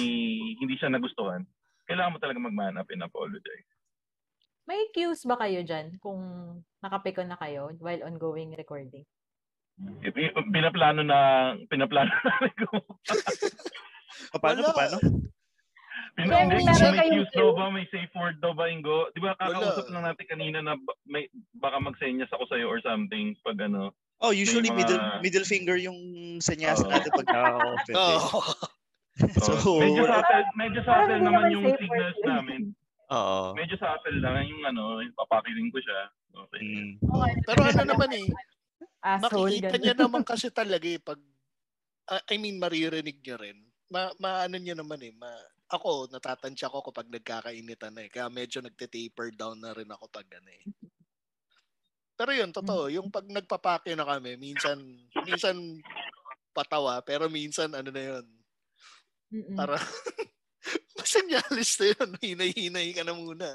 hindi 0.55 0.75
siya 0.77 0.89
nagustuhan, 0.89 1.47
kailangan 1.87 2.13
mo 2.13 2.19
talaga 2.19 2.39
mag-man 2.39 2.77
up 2.77 2.89
and 2.89 3.03
apologize. 3.03 3.69
May 4.65 4.87
cues 4.91 5.25
ba 5.25 5.35
kayo 5.37 5.63
dyan 5.63 5.99
kung 5.99 6.21
nakapikon 6.79 7.27
na 7.27 7.35
kayo 7.35 7.75
while 7.79 8.05
ongoing 8.05 8.55
recording? 8.55 9.03
Eh, 10.05 10.13
pi- 10.13 10.31
Pinaplano 10.47 11.01
na, 11.01 11.19
pinaplano 11.67 12.13
na 12.13 12.33
rin 12.39 12.57
ko. 12.61 12.79
Paano? 14.43 14.61
Wala. 14.63 14.77
Paano? 14.77 14.99
Meron 16.21 16.53
may 16.53 16.67
kayong 16.69 17.25
cues 17.25 17.33
daw 17.33 17.51
ba? 17.57 17.73
May 17.73 17.87
safe 17.89 18.13
word 18.13 18.39
daw 18.39 18.53
ba, 18.53 18.69
Ingo? 18.69 19.09
Di 19.11 19.19
ba 19.19 19.35
kakausap 19.35 19.89
Wala. 19.89 19.93
lang 19.93 20.05
natin 20.13 20.27
kanina 20.29 20.59
na 20.61 20.75
ba- 20.77 21.01
may, 21.03 21.27
baka 21.57 21.81
magsenyas 21.81 22.31
ako 22.31 22.45
sa'yo 22.47 22.69
or 22.69 22.79
something 22.81 23.33
pag 23.41 23.59
ano. 23.59 23.91
Oh, 24.21 24.31
usually 24.31 24.69
mga- 24.69 24.77
middle 24.77 25.01
middle 25.21 25.45
finger 25.45 25.77
yung 25.77 25.97
senyas 26.39 26.81
Oo. 26.81 26.89
natin 26.89 27.11
pag 27.11 27.27
nakaka-offend. 27.27 27.97
eh. 27.99 28.21
Oo. 28.21 28.43
So, 29.21 29.53
Oh, 29.53 29.77
medyo 29.77 30.09
wala- 30.09 30.25
subtle, 30.25 30.49
medyo 30.57 30.81
subtle 30.81 31.21
naman 31.21 31.45
yung 31.51 31.65
signals 31.77 32.21
namin. 32.25 32.61
Oo. 33.11 33.53
Medyo 33.53 33.77
subtle 33.77 34.17
lang 34.17 34.49
yung 34.49 34.63
ano, 34.65 34.83
yung 34.99 35.13
papakiling 35.13 35.69
ko 35.69 35.77
siya. 35.77 36.01
Okay. 36.31 36.61
Mm. 36.63 36.93
Oo. 37.05 37.27
Pero 37.45 37.61
ano 37.61 37.83
naman 37.85 38.11
eh, 38.15 38.27
Asshole, 39.03 39.61
makikita 39.61 39.69
ganun. 39.71 39.83
niya 39.83 39.95
naman 39.99 40.23
kasi 40.31 40.49
talaga 40.49 40.87
eh 40.87 40.97
pag 40.97 41.21
ah, 42.09 42.23
I 42.29 42.37
mean 42.37 42.57
maririnig 42.57 43.21
niyo 43.21 43.37
rin. 43.37 43.61
Ma 43.89 44.09
maano 44.17 44.57
niyo 44.57 44.73
naman 44.73 45.01
eh. 45.01 45.13
Ma, 45.13 45.29
ako 45.69 46.09
natatansya 46.09 46.73
ko 46.73 46.81
kapag 46.81 47.13
nagkakainitan 47.13 47.93
na 47.93 48.07
eh. 48.07 48.11
Kaya 48.11 48.33
medyo 48.33 48.59
nagte-taper 48.59 49.37
down 49.37 49.61
na 49.61 49.77
rin 49.77 49.91
ako 49.91 50.09
pag 50.09 50.25
ano 50.33 50.49
eh. 50.49 50.65
Pero 52.21 52.37
yun, 52.37 52.53
totoo. 52.53 52.93
Yung 52.93 53.09
pag 53.09 53.25
nagpapake 53.25 53.97
na 53.97 54.05
kami, 54.05 54.37
minsan, 54.37 54.77
minsan 55.25 55.57
patawa, 56.53 57.01
pero 57.01 57.33
minsan 57.33 57.73
ano 57.73 57.89
na 57.89 58.03
yun. 58.05 58.27
Mm-mm. 59.33 59.57
Para, 59.57 59.81
masenyalis 61.01 61.73
na 61.81 61.87
yun. 61.97 62.11
Hinay-hinay 62.21 62.93
ka 62.93 63.09
na 63.09 63.17
muna. 63.17 63.49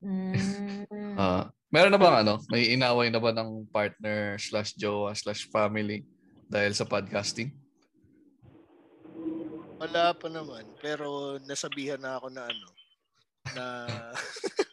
Mm. 0.00 0.88
Ah, 1.20 1.52
meron 1.68 1.92
na 1.92 2.00
bang 2.00 2.24
ano? 2.24 2.40
May 2.48 2.72
inaway 2.72 3.12
na 3.12 3.20
ba 3.20 3.36
ng 3.36 3.68
partner 3.68 4.40
slash 4.40 4.72
jowa 4.72 5.12
slash 5.12 5.44
family 5.52 6.00
dahil 6.48 6.72
sa 6.72 6.88
podcasting? 6.88 7.52
Wala 9.76 10.16
pa 10.16 10.32
naman. 10.32 10.64
Pero 10.80 11.36
nasabihan 11.44 12.00
na 12.00 12.16
ako 12.16 12.32
na 12.32 12.48
ano, 12.48 12.68
na 13.52 13.64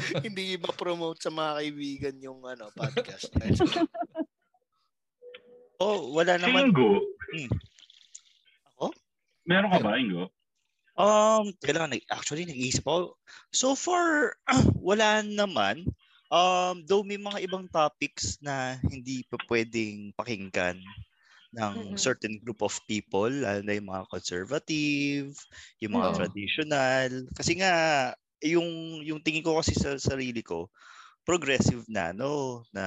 hindi 0.26 0.56
ma-promote 0.58 1.20
sa 1.22 1.30
mga 1.32 1.50
kaibigan 1.60 2.16
yung 2.24 2.40
ano 2.44 2.70
podcast. 2.74 3.30
Oh, 5.80 6.12
wala 6.12 6.36
Si 6.36 6.44
naman. 6.44 6.76
Ingo, 6.76 7.00
Ako? 8.76 8.92
meron 9.48 9.72
ka 9.72 9.80
ba, 9.80 9.96
Ingo? 9.96 10.28
Um, 11.00 11.56
kailangan, 11.64 11.96
nag- 11.96 12.10
actually, 12.12 12.44
nag-iisip 12.44 12.84
ako. 12.84 13.16
So 13.54 13.72
far, 13.72 14.36
wala 14.76 15.24
naman. 15.24 15.88
Um, 16.30 16.84
though 16.86 17.02
may 17.02 17.18
mga 17.18 17.48
ibang 17.48 17.66
topics 17.72 18.38
na 18.44 18.78
hindi 18.86 19.24
pa 19.26 19.40
pwedeng 19.50 20.14
pakinggan 20.14 20.78
ng 21.50 21.74
Mm-mm. 21.74 21.98
certain 21.98 22.38
group 22.38 22.62
of 22.62 22.76
people, 22.86 23.26
lalo 23.26 23.58
na 23.66 23.74
yung 23.74 23.90
mga 23.90 24.06
conservative, 24.06 25.34
yung 25.82 25.92
mga 25.98 26.08
Oo. 26.12 26.16
traditional. 26.22 27.10
Kasi 27.34 27.58
nga, 27.58 27.74
yung, 28.44 29.00
yung 29.04 29.20
tingin 29.20 29.44
ko 29.44 29.60
kasi 29.60 29.76
sa 29.76 29.96
sarili 30.00 30.40
ko, 30.44 30.68
progressive 31.24 31.84
na 31.86 32.10
no 32.10 32.64
na 32.72 32.84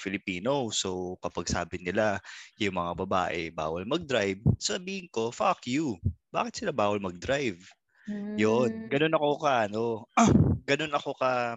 Filipino. 0.00 0.72
So 0.72 1.20
kapag 1.20 1.46
sabi 1.46 1.78
nila 1.80 2.18
yung 2.58 2.76
mga 2.76 2.92
babae 3.06 3.40
bawal 3.52 3.84
mag-drive, 3.84 4.40
sabihin 4.58 5.08
ko, 5.12 5.30
fuck 5.30 5.62
you. 5.68 5.94
Bakit 6.32 6.64
sila 6.64 6.72
bawal 6.72 6.98
mag-drive? 6.98 7.60
Mm. 8.06 8.90
Ganun 8.90 9.14
ako 9.18 9.30
ka 9.42 9.52
ano, 9.70 9.82
ganun 10.70 10.94
ako 10.94 11.10
ka 11.18 11.54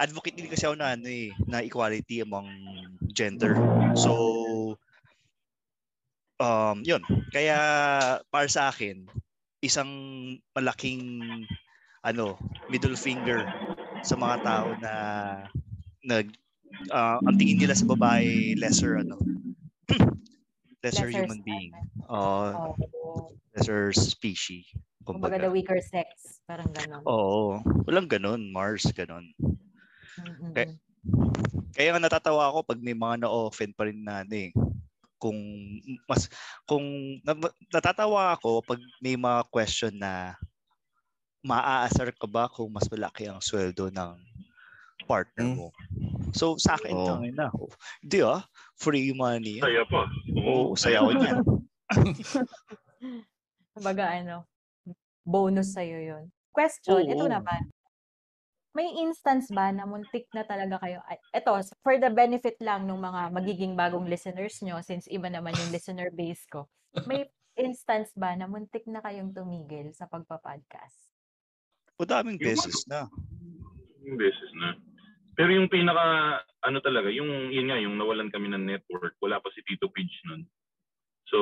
advocate 0.00 0.36
din 0.36 0.48
kasi 0.48 0.64
ako 0.64 0.76
na 0.80 0.96
ano 0.96 1.08
eh, 1.08 1.32
na 1.44 1.60
equality 1.60 2.24
among 2.24 2.48
gender. 3.12 3.56
So 3.96 4.12
um 6.40 6.80
yun. 6.86 7.04
Kaya 7.30 7.58
para 8.32 8.48
sa 8.48 8.72
akin, 8.72 9.04
isang 9.60 9.90
malaking 10.56 11.28
ano, 12.00 12.36
middle 12.68 12.96
finger 12.96 13.44
sa 14.00 14.16
mga 14.16 14.36
tao 14.40 14.68
na 14.80 14.92
nag 16.00 16.32
ah, 16.88 17.20
ang 17.20 17.36
tingin 17.36 17.60
nila 17.60 17.76
sa 17.76 17.84
babae 17.84 18.56
lesser 18.56 18.96
ano 18.96 19.20
lesser, 20.84 21.08
Lesser 21.08 21.10
human 21.12 21.44
being. 21.44 21.76
Uh, 22.08 22.72
Oo. 22.72 23.36
lesser 23.52 23.92
species. 23.92 24.64
Kumbaga 25.04 25.36
Kumbaga. 25.36 25.44
the 25.44 25.52
weaker 25.52 25.80
sex. 25.84 26.40
Parang 26.48 26.72
gano'n. 26.72 27.04
Oo. 27.04 27.60
Walang 27.84 28.08
ganun. 28.08 28.48
Mars, 28.48 28.88
ganun. 28.96 29.28
Mm-mm. 29.40 30.52
Okay. 30.56 30.76
Kaya 31.76 31.96
nga 31.96 32.02
natatawa 32.02 32.48
ako 32.48 32.64
pag 32.64 32.80
may 32.80 32.96
mga 32.96 33.24
na-offend 33.24 33.72
pa 33.76 33.88
rin 33.88 34.00
na 34.00 34.24
ano 34.24 34.34
eh. 34.36 34.50
Kung 35.20 35.36
mas 36.08 36.32
kung 36.64 36.84
na- 37.20 37.54
natatawa 37.68 38.32
ako 38.32 38.64
pag 38.64 38.80
may 39.04 39.20
mga 39.20 39.44
question 39.52 39.92
na 39.92 40.32
maaasar 41.40 42.12
ka 42.12 42.28
ba 42.28 42.48
kung 42.48 42.68
mas 42.72 42.86
malaki 42.88 43.28
ang 43.28 43.40
sweldo 43.40 43.88
ng 43.88 44.16
partner 45.08 45.46
Hmm. 45.48 45.56
mo. 45.56 45.68
So 46.36 46.54
sa 46.60 46.76
akin 46.76 46.94
Oo. 46.94 47.06
tangin 47.08 47.34
na. 47.34 47.48
Oh, 47.56 47.72
Hindi 48.04 48.18
ah, 48.22 48.44
free 48.78 49.10
money. 49.16 49.58
Saya 49.58 49.82
pa. 49.88 50.06
Oo, 50.36 50.76
saya 50.76 51.02
ko 51.02 51.10
niyan. 51.16 51.36
Kumbaga 53.74 54.14
ano, 54.14 54.44
bonus 55.24 55.74
sa'yo 55.74 55.98
yun. 55.98 56.24
Question, 56.54 57.06
ito 57.06 57.24
Oo. 57.26 57.32
naman. 57.32 57.70
May 58.70 58.86
instance 59.02 59.50
ba 59.50 59.74
na 59.74 59.82
muntik 59.82 60.30
na 60.30 60.46
talaga 60.46 60.78
kayo, 60.78 61.02
ay, 61.10 61.18
ito, 61.34 61.50
for 61.82 61.98
the 61.98 62.06
benefit 62.06 62.54
lang 62.62 62.86
ng 62.86 63.02
mga 63.02 63.34
magiging 63.34 63.74
bagong 63.74 64.06
listeners 64.06 64.62
nyo, 64.62 64.78
since 64.78 65.10
iba 65.10 65.26
naman 65.26 65.58
yung 65.58 65.74
listener 65.74 66.06
base 66.14 66.46
ko, 66.46 66.70
may 67.10 67.26
instance 67.58 68.14
ba 68.14 68.38
na 68.38 68.46
muntik 68.46 68.86
na 68.86 69.02
kayong 69.02 69.34
tumigil 69.34 69.90
sa 69.90 70.06
pagpa-podcast? 70.06 71.09
O 72.00 72.08
daming 72.08 72.40
Yung- 72.40 72.48
beses 72.48 72.88
na. 72.88 73.04
Yung 74.00 74.16
beses 74.16 74.50
na. 74.56 74.72
Pero 75.36 75.52
yung 75.52 75.68
pinaka, 75.68 76.40
ano 76.64 76.80
talaga, 76.80 77.12
yung, 77.12 77.52
yun 77.52 77.68
nga, 77.68 77.76
yung 77.76 78.00
nawalan 78.00 78.32
kami 78.32 78.48
ng 78.48 78.64
network, 78.64 79.20
wala 79.20 79.36
pa 79.36 79.52
si 79.52 79.60
Tito 79.68 79.92
Pidge 79.92 80.16
nun. 80.24 80.48
So, 81.28 81.38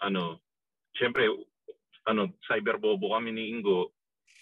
ano, 0.00 0.40
syempre, 0.96 1.28
ano, 2.08 2.32
cyberbobo 2.48 3.12
kami 3.12 3.36
ni 3.36 3.52
Ingo, 3.52 3.92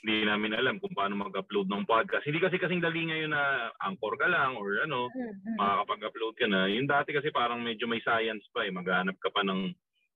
hindi 0.01 0.25
namin 0.25 0.57
alam 0.57 0.81
kung 0.81 0.97
paano 0.97 1.13
mag-upload 1.19 1.69
ng 1.69 1.85
podcast. 1.85 2.25
Hindi 2.25 2.41
kasi 2.41 2.57
kasing 2.57 2.81
dali 2.81 3.05
ngayon 3.05 3.37
na 3.37 3.69
anchor 3.85 4.17
ka 4.17 4.33
lang 4.33 4.57
or 4.57 4.81
ano, 4.81 5.13
makakapag-upload 5.61 6.35
ka 6.41 6.47
na. 6.49 6.73
Yung 6.73 6.89
dati 6.89 7.13
kasi 7.13 7.29
parang 7.29 7.61
medyo 7.61 7.85
may 7.85 8.01
science 8.01 8.49
pa 8.49 8.65
eh. 8.65 8.73
Maghanap 8.73 9.21
ka 9.21 9.29
pa 9.29 9.45
ng 9.45 9.69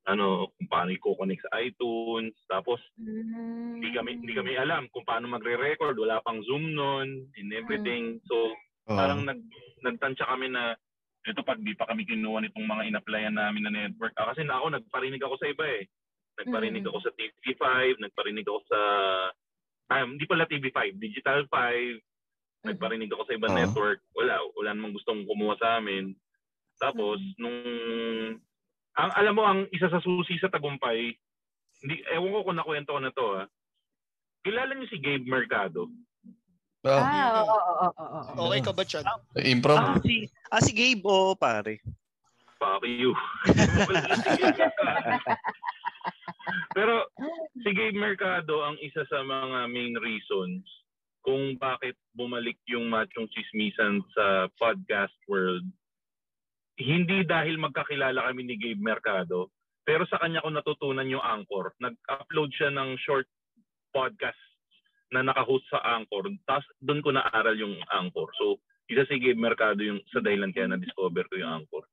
ano, 0.05 0.53
kung 0.61 0.69
paano 0.69 0.93
i-connect 0.93 1.49
sa 1.49 1.57
iTunes. 1.65 2.37
Tapos, 2.45 2.77
hindi 3.01 3.89
kami 3.93 4.21
hindi 4.21 4.33
kami 4.37 4.53
alam 4.57 4.89
kung 4.93 5.05
paano 5.09 5.29
magre-record, 5.33 5.97
wala 5.97 6.21
pang 6.21 6.45
Zoom 6.45 6.77
noon 6.77 7.29
and 7.37 7.51
everything. 7.57 8.21
So 8.29 8.53
Oo. 8.89 8.97
parang 8.97 9.25
nag 9.25 9.41
nagtansya 9.81 10.29
kami 10.29 10.53
na 10.53 10.77
ito 11.25 11.41
pag 11.41 11.57
di 11.57 11.73
pa 11.73 11.89
kami 11.89 12.05
kinuha 12.05 12.45
nitong 12.45 12.69
mga 12.69 12.85
in-applyan 12.93 13.33
namin 13.33 13.65
na 13.65 13.73
network. 13.73 14.13
Ah, 14.21 14.29
kasi 14.33 14.45
na 14.45 14.61
ako 14.61 14.77
nagparinig 14.77 15.25
ako 15.25 15.41
sa 15.41 15.49
iba 15.49 15.65
eh. 15.65 15.89
Nagparinig 16.37 16.85
Mm. 16.85 16.91
ako 16.93 16.99
sa 17.01 17.13
TV5, 17.17 17.65
nagparinig 17.97 18.45
ako 18.45 18.61
sa 18.69 18.81
ah, 19.89 20.05
hindi 20.05 20.25
pala 20.29 20.45
TV5, 20.45 21.01
Digital 21.01 21.49
5, 21.49 22.01
nagparinig 22.69 23.09
ako 23.09 23.23
sa 23.25 23.37
ibang 23.37 23.57
Oo. 23.57 23.61
network. 23.61 24.05
Wala, 24.13 24.37
wala 24.53 24.71
namang 24.77 24.97
gustong 24.97 25.25
kumuha 25.25 25.57
sa 25.57 25.81
amin. 25.81 26.13
Tapos 26.77 27.17
Mm. 27.21 27.37
nung 27.41 27.61
ang 28.95 29.11
alam 29.13 29.35
mo 29.35 29.43
ang 29.43 29.61
isa 29.71 29.87
sa 29.87 29.99
susi 29.99 30.39
sa 30.39 30.49
tagumpay, 30.49 31.11
hindi 31.83 31.97
ewan 32.09 32.33
ko 32.33 32.41
kung 32.45 32.59
nakwento 32.59 32.95
ko 32.95 33.01
na 33.01 33.11
to 33.11 33.27
ah. 33.37 33.47
Kilala 34.41 34.73
niyo 34.73 34.87
si 34.89 35.01
Gabe 35.01 35.25
Mercado? 35.25 35.89
Ah, 36.85 37.01
Ah, 37.01 37.41
oo, 37.41 37.49
oo, 37.49 37.73
oo, 37.81 37.91
oo, 37.97 38.21
oo. 38.37 38.45
Okay 38.47 38.61
ka 38.61 38.73
ba, 38.77 38.85
Chad? 38.85 39.05
improv. 39.41 39.81
Ah, 39.81 39.97
si, 40.05 40.29
ah, 40.53 40.61
si 40.61 40.73
Gabe, 40.77 41.01
oh, 41.03 41.33
pare. 41.33 41.81
Fuck 42.61 42.85
you. 42.85 43.17
Pero 46.77 47.09
si 47.57 47.71
Gabe 47.73 47.97
Mercado 47.97 48.63
ang 48.63 48.77
isa 48.79 49.01
sa 49.09 49.25
mga 49.25 49.65
main 49.73 49.97
reasons 49.97 50.61
kung 51.25 51.57
bakit 51.57 51.97
bumalik 52.13 52.61
yung 52.69 52.93
machong 52.93 53.27
chismisan 53.33 54.05
sa 54.13 54.47
podcast 54.61 55.17
world. 55.25 55.65
Hindi 56.75 57.23
dahil 57.23 57.55
magkakilala 57.63 58.27
kami 58.31 58.43
ni 58.47 58.55
Gabe 58.59 58.83
Mercado, 58.83 59.55
pero 59.87 60.09
sa 60.11 60.19
kanya 60.19 60.43
ko 60.43 60.51
natutunan 60.51 61.07
yung 61.07 61.23
Anchor. 61.23 61.77
Nag-upload 61.79 62.51
siya 62.57 62.75
ng 62.75 62.99
short 62.99 63.29
podcast 63.95 64.41
na 65.15 65.23
nakahost 65.23 65.69
sa 65.71 65.79
Anchor. 65.85 66.27
Tapos 66.49 66.67
doon 66.83 67.05
ko 67.05 67.15
naaral 67.15 67.55
yung 67.55 67.79
Anchor. 67.93 68.27
So, 68.35 68.59
isa 68.91 69.07
si 69.07 69.23
Gabe 69.23 69.39
Mercado 69.39 69.85
yung 69.87 70.03
sa 70.11 70.19
dahilan 70.19 70.51
kaya 70.51 70.73
na-discover 70.73 71.31
ko 71.31 71.35
yung 71.39 71.63
Anchor. 71.63 71.85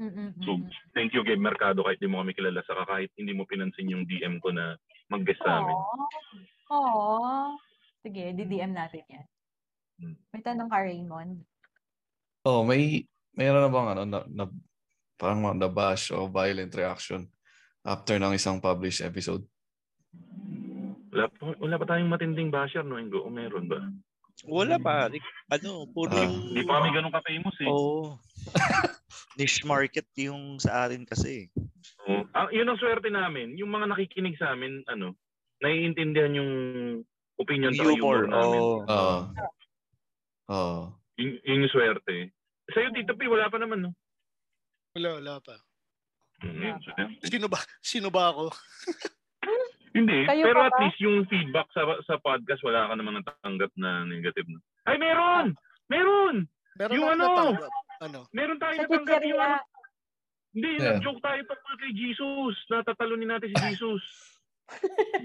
Mm, 0.00 0.32
So, 0.48 0.56
thank 0.96 1.12
you 1.12 1.20
Gabe 1.20 1.42
Mercado 1.42 1.84
kahit 1.84 2.00
di 2.00 2.08
mo 2.08 2.24
kami 2.24 2.32
kilala 2.32 2.64
saka 2.64 2.88
kahit 2.88 3.12
hindi 3.20 3.36
mo 3.36 3.44
pinansin 3.44 3.90
yung 3.90 4.08
DM 4.08 4.40
ko 4.40 4.48
na 4.48 4.78
mag-guest 5.12 5.42
sa 5.44 5.60
amin. 5.60 5.76
Aw. 6.72 7.58
Sige, 8.00 8.32
di-DM 8.32 8.72
natin 8.72 9.04
yan. 9.10 9.26
Hmm. 10.00 10.16
May 10.32 10.40
tanong 10.40 10.72
ka, 10.72 10.78
Raymond. 10.80 11.44
Oh, 12.48 12.64
may 12.64 13.04
mayroon 13.34 13.62
na 13.64 13.72
bang 13.72 13.88
ano 13.94 14.02
na, 14.06 14.18
na 14.26 14.44
parang 15.14 15.40
mga 15.42 15.68
nabash 15.68 16.10
o 16.10 16.26
violent 16.26 16.72
reaction 16.72 17.28
After 17.80 18.20
ng 18.20 18.36
isang 18.36 18.60
published 18.60 19.00
episode. 19.00 19.40
Wala, 21.10 21.32
pa- 21.32 21.56
wala 21.56 21.74
pa 21.80 21.86
tayong 21.88 22.12
matinding 22.12 22.52
basher, 22.52 22.84
no, 22.84 23.00
Ingo? 23.00 23.24
O 23.24 23.32
meron 23.32 23.72
ba? 23.72 23.80
Wala 24.44 24.76
pa. 24.76 25.08
Ano, 25.48 25.88
puro... 25.88 26.12
Ah, 26.12 26.28
Hindi 26.28 26.60
pa 26.68 26.76
kami 26.80 26.88
ganun 26.92 27.12
ka-famous 27.12 27.56
eh. 27.64 27.68
Oo. 27.72 28.20
Niche 29.40 29.64
market 29.64 30.04
yung 30.20 30.60
sa 30.60 30.84
atin 30.84 31.08
kasi. 31.08 31.48
Oo. 32.04 32.28
Ah, 32.36 32.52
yun 32.52 32.68
ang 32.68 32.76
swerte 32.76 33.08
namin. 33.08 33.56
Yung 33.56 33.72
mga 33.72 33.96
nakikinig 33.96 34.36
sa 34.36 34.52
amin, 34.52 34.84
ano, 34.84 35.16
naiintindihan 35.64 36.36
yung 36.36 36.52
opinion 37.40 37.72
sa 37.72 37.80
Humor. 37.88 37.96
humor 37.96 38.20
namin. 38.28 38.60
Oo. 38.60 38.76
Oo. 38.92 39.18
Oo. 40.52 40.80
Yun, 41.16 41.30
yun 41.48 41.62
yung 41.64 41.72
swerte. 41.72 42.16
Sa'yo, 42.70 42.88
Tito 42.92 43.14
P, 43.14 43.26
wala 43.26 43.48
pa 43.48 43.58
naman, 43.58 43.84
no? 43.84 43.90
Wala, 44.94 45.08
wala 45.18 45.34
pa. 45.40 45.54
Mm, 46.40 46.56
yun, 46.56 46.76
swerte. 46.80 47.26
Sino 47.26 47.46
ba? 47.46 47.60
Sino 47.80 48.08
ba 48.08 48.32
ako? 48.32 48.48
Hindi, 49.90 50.22
Kayo 50.22 50.46
pero 50.46 50.58
pa 50.62 50.66
at 50.70 50.76
least 50.80 50.98
yung 51.02 51.26
feedback 51.26 51.66
sa 51.74 51.82
sa 52.06 52.14
podcast, 52.16 52.62
wala 52.62 52.86
ka 52.86 52.94
naman 52.94 53.18
natanggap 53.18 53.74
na 53.74 54.06
negative. 54.06 54.46
Na. 54.46 54.62
Ay, 54.86 54.96
meron! 54.96 55.58
Meron! 55.90 56.46
Meron 56.78 56.94
Yung 56.94 57.10
ano? 57.10 57.24
natanggap. 57.26 57.72
Ano? 58.00 58.20
Meron 58.30 58.58
tayo 58.58 58.74
Sa 58.78 58.82
natanggap 58.86 59.22
yung 59.26 59.42
ano. 59.42 59.58
Hindi, 60.50 60.70
Yeah. 60.78 60.86
nag-joke 60.94 61.20
tayo 61.20 61.40
tungkol 61.42 61.74
kay 61.76 61.92
Jesus. 61.92 62.54
Natatalunin 62.70 63.30
natin 63.30 63.50
si 63.50 63.56
Jesus. 63.66 64.02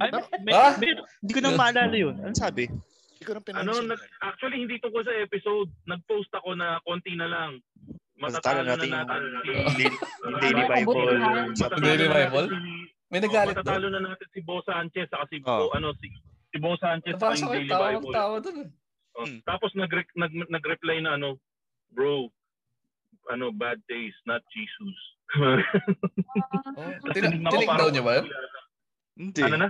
Ay, 0.01 0.09
may, 0.41 0.53
Ah? 0.53 0.73
may- 0.81 0.97
hindi 0.97 1.31
ko 1.31 1.41
na 1.41 1.53
maalala 1.53 1.93
yun. 1.95 2.15
Ano 2.17 2.33
sabi? 2.33 2.65
Ko 3.25 3.33
na 3.33 3.41
ano, 3.41 3.45
pinansin. 3.73 3.87
nag, 3.87 4.01
actually, 4.21 4.57
hindi 4.59 4.77
tungkol 4.77 5.01
sa 5.01 5.13
episode. 5.17 5.69
Nag-post 5.83 6.31
ako 6.31 6.53
na 6.53 6.77
konti 6.81 7.13
na 7.13 7.25
lang. 7.25 7.51
Matatalo 8.15 8.63
Matatalo 8.63 8.63
na 8.63 8.69
natin 8.71 8.89
yung. 9.43 9.67
Daily- 10.39 10.69
Bible. 10.71 10.95
Sa 10.95 11.65
matatalo 11.67 11.81
Daily 11.81 11.97
na 11.99 12.07
natin 12.07 12.21
Bible? 12.23 12.47
si- 12.47 12.93
May 13.05 13.19
oh, 13.19 13.23
nagalit 13.23 13.53
matatalo 13.53 13.79
doon. 13.83 13.93
na 13.93 14.01
natin 14.07 14.27
si 14.29 14.39
Bo 14.41 14.55
Sanchez 14.61 15.07
saka 15.07 15.25
si 15.27 15.37
Oh. 15.37 15.45
Bo, 15.45 15.65
ano, 15.73 15.87
si, 15.99 16.07
si 16.49 16.57
Bo 16.57 16.73
Sanchez 16.75 17.13
ko 17.13 17.27
Daily 17.51 17.67
tawa 17.67 17.87
Bible. 17.91 18.13
tawa 18.13 18.35
doon. 18.39 18.57
Oh, 19.13 19.23
Hmm. 19.23 19.39
Tapos 19.41 19.71
nag, 19.73 19.87
nag, 20.13 20.31
nag-reply 20.49 20.99
na 20.99 21.15
ano, 21.15 21.39
bro, 21.89 22.27
ano, 23.27 23.49
bad 23.49 23.79
taste, 23.85 24.19
not 24.23 24.43
Jesus. 24.49 24.97
Oh, 26.75 26.91
tinik 27.09 27.41
daw 27.71 27.89
niya 27.89 28.03
ba 28.03 28.13
yun? 28.15 28.25
Hindi. 29.15 29.41
Ano 29.41 29.57
na? 29.57 29.69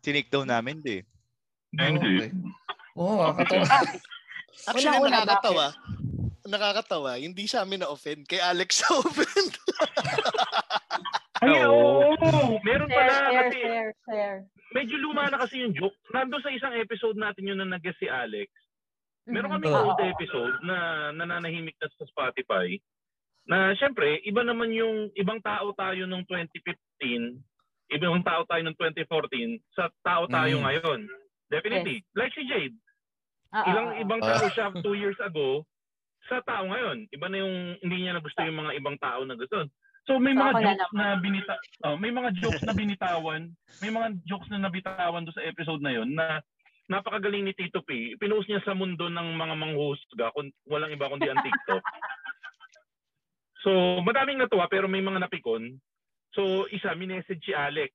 Tinik 0.00 0.28
daw 0.28 0.42
namin, 0.42 0.80
di. 0.80 1.04
Hindi. 1.70 2.12
Okay. 2.16 2.30
Oo, 2.96 3.04
oh, 3.04 3.16
nakakatawa. 3.28 3.64
Actually, 4.68 4.98
Una-una, 4.98 5.10
nakakatawa. 5.20 5.66
Nakakatawa. 6.46 7.10
Hindi 7.18 7.44
sa 7.44 7.62
amin 7.62 7.84
na-offend. 7.84 8.24
Kay 8.24 8.40
Alex 8.40 8.70
na-offend. 8.82 9.52
Ay, 11.36 11.52
Oo. 11.60 12.16
oo. 12.16 12.56
Meron 12.64 12.88
pala 12.88 13.12
share, 13.12 13.36
kasi 13.44 13.58
share, 13.60 13.90
share. 14.08 14.38
medyo 14.72 14.96
luma 14.96 15.28
na 15.28 15.36
kasi 15.36 15.60
yung 15.60 15.76
joke. 15.76 15.98
Nandun 16.10 16.40
sa 16.40 16.48
isang 16.48 16.72
episode 16.74 17.20
natin 17.20 17.44
yun 17.44 17.60
na 17.60 17.68
nag 17.68 17.84
si 18.00 18.08
Alex. 18.08 18.48
Meron 19.28 19.52
kami 19.52 19.66
Oo. 19.68 19.92
old 19.92 20.00
episode 20.00 20.56
na 20.64 20.76
nananahimik 21.12 21.76
na 21.76 21.90
sa 21.92 22.06
Spotify 22.08 22.78
na 23.46 23.76
syempre, 23.76 24.18
iba 24.24 24.42
naman 24.42 24.72
yung 24.72 25.12
ibang 25.14 25.38
tao 25.38 25.70
tayo 25.76 26.02
nung 26.08 26.24
2015, 26.26 27.38
ibang 27.94 28.24
tao 28.24 28.42
tayo 28.48 28.60
nung 28.64 28.74
2014 28.74 29.60
sa 29.70 29.86
tao 30.02 30.24
tayo 30.26 30.58
Mm. 30.58 30.64
ngayon. 30.64 31.00
Definitely. 31.46 32.02
Like 32.16 32.34
si 32.34 32.42
Jade. 32.42 32.74
Ah, 33.54 33.62
ah, 33.62 33.66
Ilang 33.70 33.88
ah, 33.88 33.94
ah. 33.94 34.02
ibang 34.02 34.20
tao 34.22 34.46
siya 34.50 34.66
two 34.84 34.96
years 34.98 35.18
ago 35.22 35.62
sa 36.26 36.42
tao 36.42 36.66
ngayon. 36.66 37.06
Iba 37.10 37.26
na 37.30 37.38
yung 37.42 37.56
hindi 37.82 37.96
niya 38.02 38.18
nagusto 38.18 38.42
yung 38.42 38.58
mga 38.58 38.74
ibang 38.78 38.96
tao 38.98 39.22
na 39.22 39.38
gusto. 39.38 39.66
So 40.06 40.22
may 40.22 40.34
So, 40.34 40.42
mga 40.42 40.50
ako 40.54 40.60
na 40.62 40.74
jokes 40.74 40.94
na, 40.94 41.06
binita 41.18 41.54
oh, 41.82 41.96
may 41.98 42.12
mga 42.14 42.30
jokes 42.38 42.62
na 42.62 42.74
binitawan, 42.74 43.42
may 43.82 43.90
mga 43.90 44.08
jokes 44.22 44.48
na 44.54 44.62
nabitawan 44.62 45.26
do 45.26 45.34
sa 45.34 45.42
episode 45.42 45.82
na 45.82 45.92
yon 45.94 46.14
na 46.14 46.38
napakagaling 46.86 47.42
ni 47.42 47.52
Tito 47.58 47.82
P. 47.82 48.14
Pinost 48.14 48.46
niya 48.46 48.62
sa 48.62 48.74
mundo 48.78 49.10
ng 49.10 49.28
mga 49.34 49.54
manghusga 49.58 50.30
kung 50.30 50.46
walang 50.70 50.94
iba 50.94 51.10
kundi 51.10 51.26
ang 51.26 51.42
TikTok. 51.42 51.82
so, 53.66 53.70
madaming 54.06 54.38
natuwa 54.38 54.70
pero 54.70 54.86
may 54.86 55.02
mga 55.02 55.26
napikon. 55.26 55.74
So, 56.38 56.70
isa, 56.70 56.94
minessage 56.94 57.42
si 57.42 57.50
Alex 57.50 57.90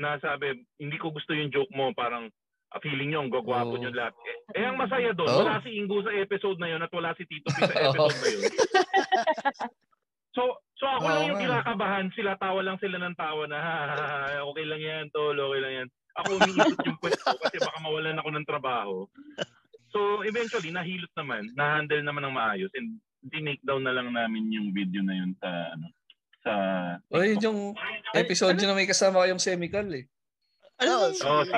na 0.00 0.16
sabi, 0.24 0.56
hindi 0.80 0.96
ko 0.96 1.12
gusto 1.12 1.36
yung 1.36 1.52
joke 1.52 1.74
mo, 1.76 1.92
parang 1.92 2.32
feeling 2.78 3.08
nyo, 3.10 3.24
ang 3.24 3.32
gwagwapo 3.32 3.74
Oh. 3.74 3.80
nyo 3.80 3.88
lahat. 3.88 4.12
Eh, 4.52 4.60
eh, 4.60 4.64
ang 4.64 4.76
masaya 4.76 5.10
doon, 5.12 5.24
Oh. 5.26 5.40
wala 5.40 5.64
si 5.64 5.72
Ingo 5.72 6.04
sa 6.04 6.12
episode 6.12 6.60
na 6.60 6.68
yun 6.68 6.84
at 6.84 6.92
wala 6.92 7.16
si 7.16 7.24
Tito 7.24 7.48
P 7.48 7.58
sa 7.58 7.72
episode 7.80 8.12
na 8.14 8.28
yun. 8.28 8.42
So, 10.36 10.54
so 10.78 10.86
ako 10.86 11.02
Oo 11.02 11.10
lang 11.10 11.24
yung 11.26 11.40
kinakabahan, 11.40 12.06
sila 12.14 12.38
tawa 12.38 12.60
lang 12.62 12.78
sila 12.78 13.00
ng 13.00 13.16
tawa 13.18 13.42
na, 13.50 13.58
"Ha, 13.58 13.78
ha, 13.82 13.96
ha, 13.98 14.38
okay 14.46 14.62
lang 14.62 14.78
yan, 14.78 15.04
tol, 15.10 15.34
okay 15.34 15.58
lang 15.58 15.72
yan. 15.74 15.88
Ako 16.14 16.28
umiisip 16.36 16.78
yung 16.84 16.98
pwesto 17.00 17.32
kasi 17.34 17.56
baka 17.58 17.78
mawalan 17.80 18.18
ako 18.18 18.28
ng 18.30 18.46
trabaho. 18.46 18.96
So, 19.90 20.22
eventually, 20.22 20.70
nahilot 20.70 21.10
naman, 21.16 21.50
na-handle 21.56 22.04
naman 22.04 22.22
ng 22.22 22.36
maayos 22.36 22.70
and 22.76 23.00
tinake 23.26 23.64
down 23.64 23.82
na 23.82 23.90
lang 23.90 24.12
namin 24.12 24.46
yung 24.52 24.70
video 24.70 25.02
na 25.02 25.16
yun 25.16 25.32
sa, 25.40 25.48
ano, 25.74 25.86
sa... 26.44 26.52
O, 27.10 27.18
yun 27.18 27.42
yung 27.42 27.60
episode 28.14 28.54
yun 28.54 28.70
na 28.70 28.78
may 28.78 28.86
kasama 28.86 29.24
kayong 29.24 29.42
semical 29.42 29.88
eh. 29.90 30.06
Ano, 30.78 31.10
Oh, 31.10 31.42
si, 31.42 31.50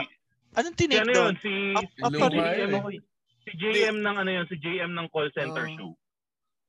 anong 0.57 0.75
si 0.75 0.81
tinik 0.81 0.99
ano 1.03 1.13
doon? 1.13 1.27
yun, 1.27 1.37
si, 1.39 1.53
Up- 1.77 1.93
si, 1.95 2.03
JM, 2.11 2.41
yun 2.59 2.71
eh. 2.73 3.01
si 3.45 3.51
JM 3.57 3.97
ng 4.01 4.17
ano 4.17 4.31
yun, 4.31 4.47
si 4.51 4.57
JM 4.59 4.93
ng 4.95 5.07
call 5.11 5.29
center 5.35 5.67
Oh. 5.67 5.75
show. 5.77 5.91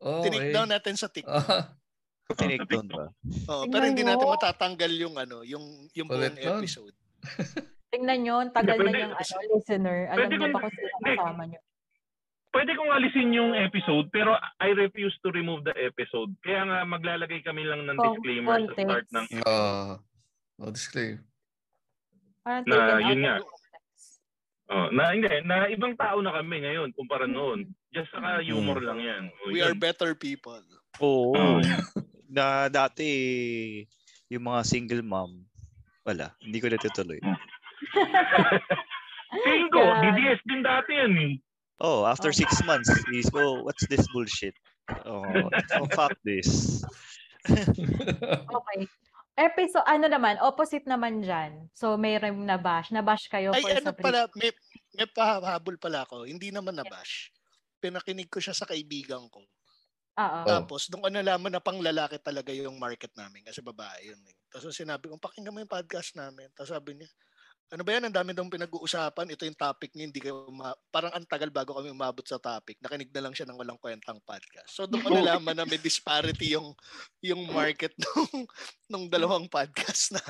Oh, 0.01 0.21
Tinik 0.25 0.49
eh. 0.49 0.53
down 0.53 0.65
natin 0.65 0.97
sa 0.97 1.05
TikTok. 1.05 1.29
Ah, 1.29 1.69
Tinik 2.33 2.65
doon 2.65 2.87
ba? 2.89 3.05
Oh, 3.51 3.67
pero 3.67 3.83
hindi 3.85 4.01
natin 4.01 4.23
matatanggal 4.25 4.91
yung 4.97 5.15
ano, 5.19 5.43
yung 5.45 5.61
yung 5.93 6.07
buong 6.09 6.39
episode. 6.39 6.95
Tingnan 7.93 8.23
nyo, 8.23 8.35
ang 8.39 8.55
tagal 8.55 8.79
na 8.81 8.87
yung 8.87 9.13
ano, 9.13 9.35
listener. 9.51 10.07
Alam 10.09 10.25
niyo 10.31 10.47
pa 10.49 10.59
kung 10.63 10.73
sino 10.73 10.95
kasama 11.03 11.43
nyo. 11.43 11.59
Pwede 12.51 12.71
kong 12.75 12.91
alisin 12.91 13.31
yung 13.31 13.51
episode 13.55 14.11
pero 14.11 14.35
I 14.59 14.75
refuse 14.75 15.15
to 15.23 15.31
remove 15.31 15.63
the 15.63 15.75
episode. 15.75 16.31
Kaya 16.43 16.67
nga 16.67 16.79
maglalagay 16.83 17.43
kami 17.43 17.63
lang 17.63 17.83
ng 17.87 17.95
Con- 17.95 18.15
disclaimer 18.15 18.57
sa 18.63 18.73
start 18.75 19.05
ng 19.11 19.25
ah, 19.45 19.91
oh, 20.59 20.71
disclaimer. 20.71 21.23
Na, 22.47 22.99
yun 23.05 23.21
nga. 23.21 23.35
Oh, 24.71 24.87
na 24.87 25.11
hindi 25.11 25.27
na 25.43 25.67
ibang 25.67 25.99
tao 25.99 26.23
na 26.23 26.31
kami 26.31 26.63
ngayon 26.63 26.95
kumpara 26.95 27.27
noon. 27.27 27.67
Just 27.91 28.07
saka 28.15 28.39
humor 28.39 28.79
lang 28.79 29.03
'yan. 29.03 29.23
O, 29.43 29.51
We 29.51 29.59
yun. 29.59 29.67
are 29.67 29.75
better 29.75 30.15
people. 30.15 30.63
Oo. 31.03 31.35
Oh, 31.35 31.59
na 32.31 32.71
dati, 32.71 33.83
yung 34.31 34.47
mga 34.47 34.63
single 34.63 35.03
mom, 35.03 35.43
wala. 36.07 36.31
Hindi 36.39 36.63
ko 36.63 36.71
natutuloy. 36.71 37.19
Tingin 39.43 39.67
ko, 39.71 39.79
Yan. 39.83 40.15
DDS 40.15 40.41
din 40.47 40.61
dati 40.63 40.91
yan 40.95 41.13
eh. 41.19 41.33
Oh, 41.81 42.07
after 42.07 42.31
six 42.31 42.63
months, 42.63 42.87
is, 43.11 43.27
oh, 43.33 43.63
what's 43.65 43.83
this 43.87 44.05
bullshit? 44.13 44.53
Oh, 45.03 45.25
oh 45.75 45.87
fuck 45.91 46.15
this. 46.23 46.79
Okay. 47.49 48.85
Episode, 49.39 49.87
ano 49.87 50.05
naman, 50.11 50.35
opposite 50.43 50.83
naman 50.83 51.23
dyan. 51.23 51.71
So, 51.71 51.95
may 51.95 52.19
rim 52.19 52.43
na 52.43 52.59
bash. 52.59 52.91
Na-bash 52.91 53.31
kayo 53.31 53.55
Ay, 53.55 53.63
for 53.63 53.71
ano 53.71 53.91
pre- 53.95 54.03
pala, 54.03 54.19
may, 54.35 54.51
may 54.91 55.07
pahabol 55.07 55.79
pala 55.79 56.03
ako. 56.03 56.27
Hindi 56.27 56.51
naman 56.51 56.75
nabash. 56.75 57.31
Pinakinig 57.79 58.27
ko 58.27 58.43
siya 58.43 58.51
sa 58.51 58.67
kaibigan 58.67 59.25
ko. 59.31 59.41
Oo. 60.19 60.39
Tapos, 60.43 60.91
nung 60.91 61.07
ano 61.07 61.23
nalaman 61.23 61.55
na 61.55 61.63
pang 61.63 61.79
lalaki 61.79 62.19
talaga 62.19 62.51
yung 62.51 62.75
market 62.75 63.15
namin 63.15 63.47
kasi 63.47 63.63
babae 63.63 64.11
yun. 64.11 64.19
Eh. 64.27 64.35
Tapos 64.51 64.75
sinabi 64.75 65.07
ko, 65.07 65.15
pakinggan 65.15 65.55
mo 65.55 65.63
yung 65.63 65.71
podcast 65.71 66.11
namin. 66.19 66.51
Tapos 66.51 66.75
sabi 66.75 66.99
niya, 66.99 67.09
ano 67.71 67.81
ba 67.81 67.91
yan? 67.95 68.03
Ang 68.03 68.15
dami 68.15 68.35
daw 68.35 68.43
pinag-uusapan. 68.43 69.31
Ito 69.31 69.47
yung 69.47 69.55
topic 69.55 69.95
niya. 69.95 70.11
Hindi 70.11 70.19
kayo 70.19 70.43
uma- 70.45 70.75
Parang 70.91 71.15
ang 71.15 71.23
tagal 71.23 71.47
bago 71.47 71.71
kami 71.71 71.87
umabot 71.87 72.23
sa 72.23 72.35
topic. 72.35 72.75
Nakinig 72.83 73.15
na 73.15 73.23
lang 73.23 73.33
siya 73.33 73.47
ng 73.47 73.55
walang 73.55 73.79
kwentang 73.79 74.19
podcast. 74.21 74.67
So 74.67 74.83
doon 74.83 74.99
ko 75.01 75.09
nalaman 75.15 75.55
na 75.55 75.63
may 75.63 75.79
disparity 75.79 76.51
yung 76.53 76.75
yung 77.23 77.47
market 77.47 77.95
nung, 78.03 78.43
nung 78.85 79.05
dalawang 79.07 79.47
podcast 79.47 80.11
na. 80.11 80.23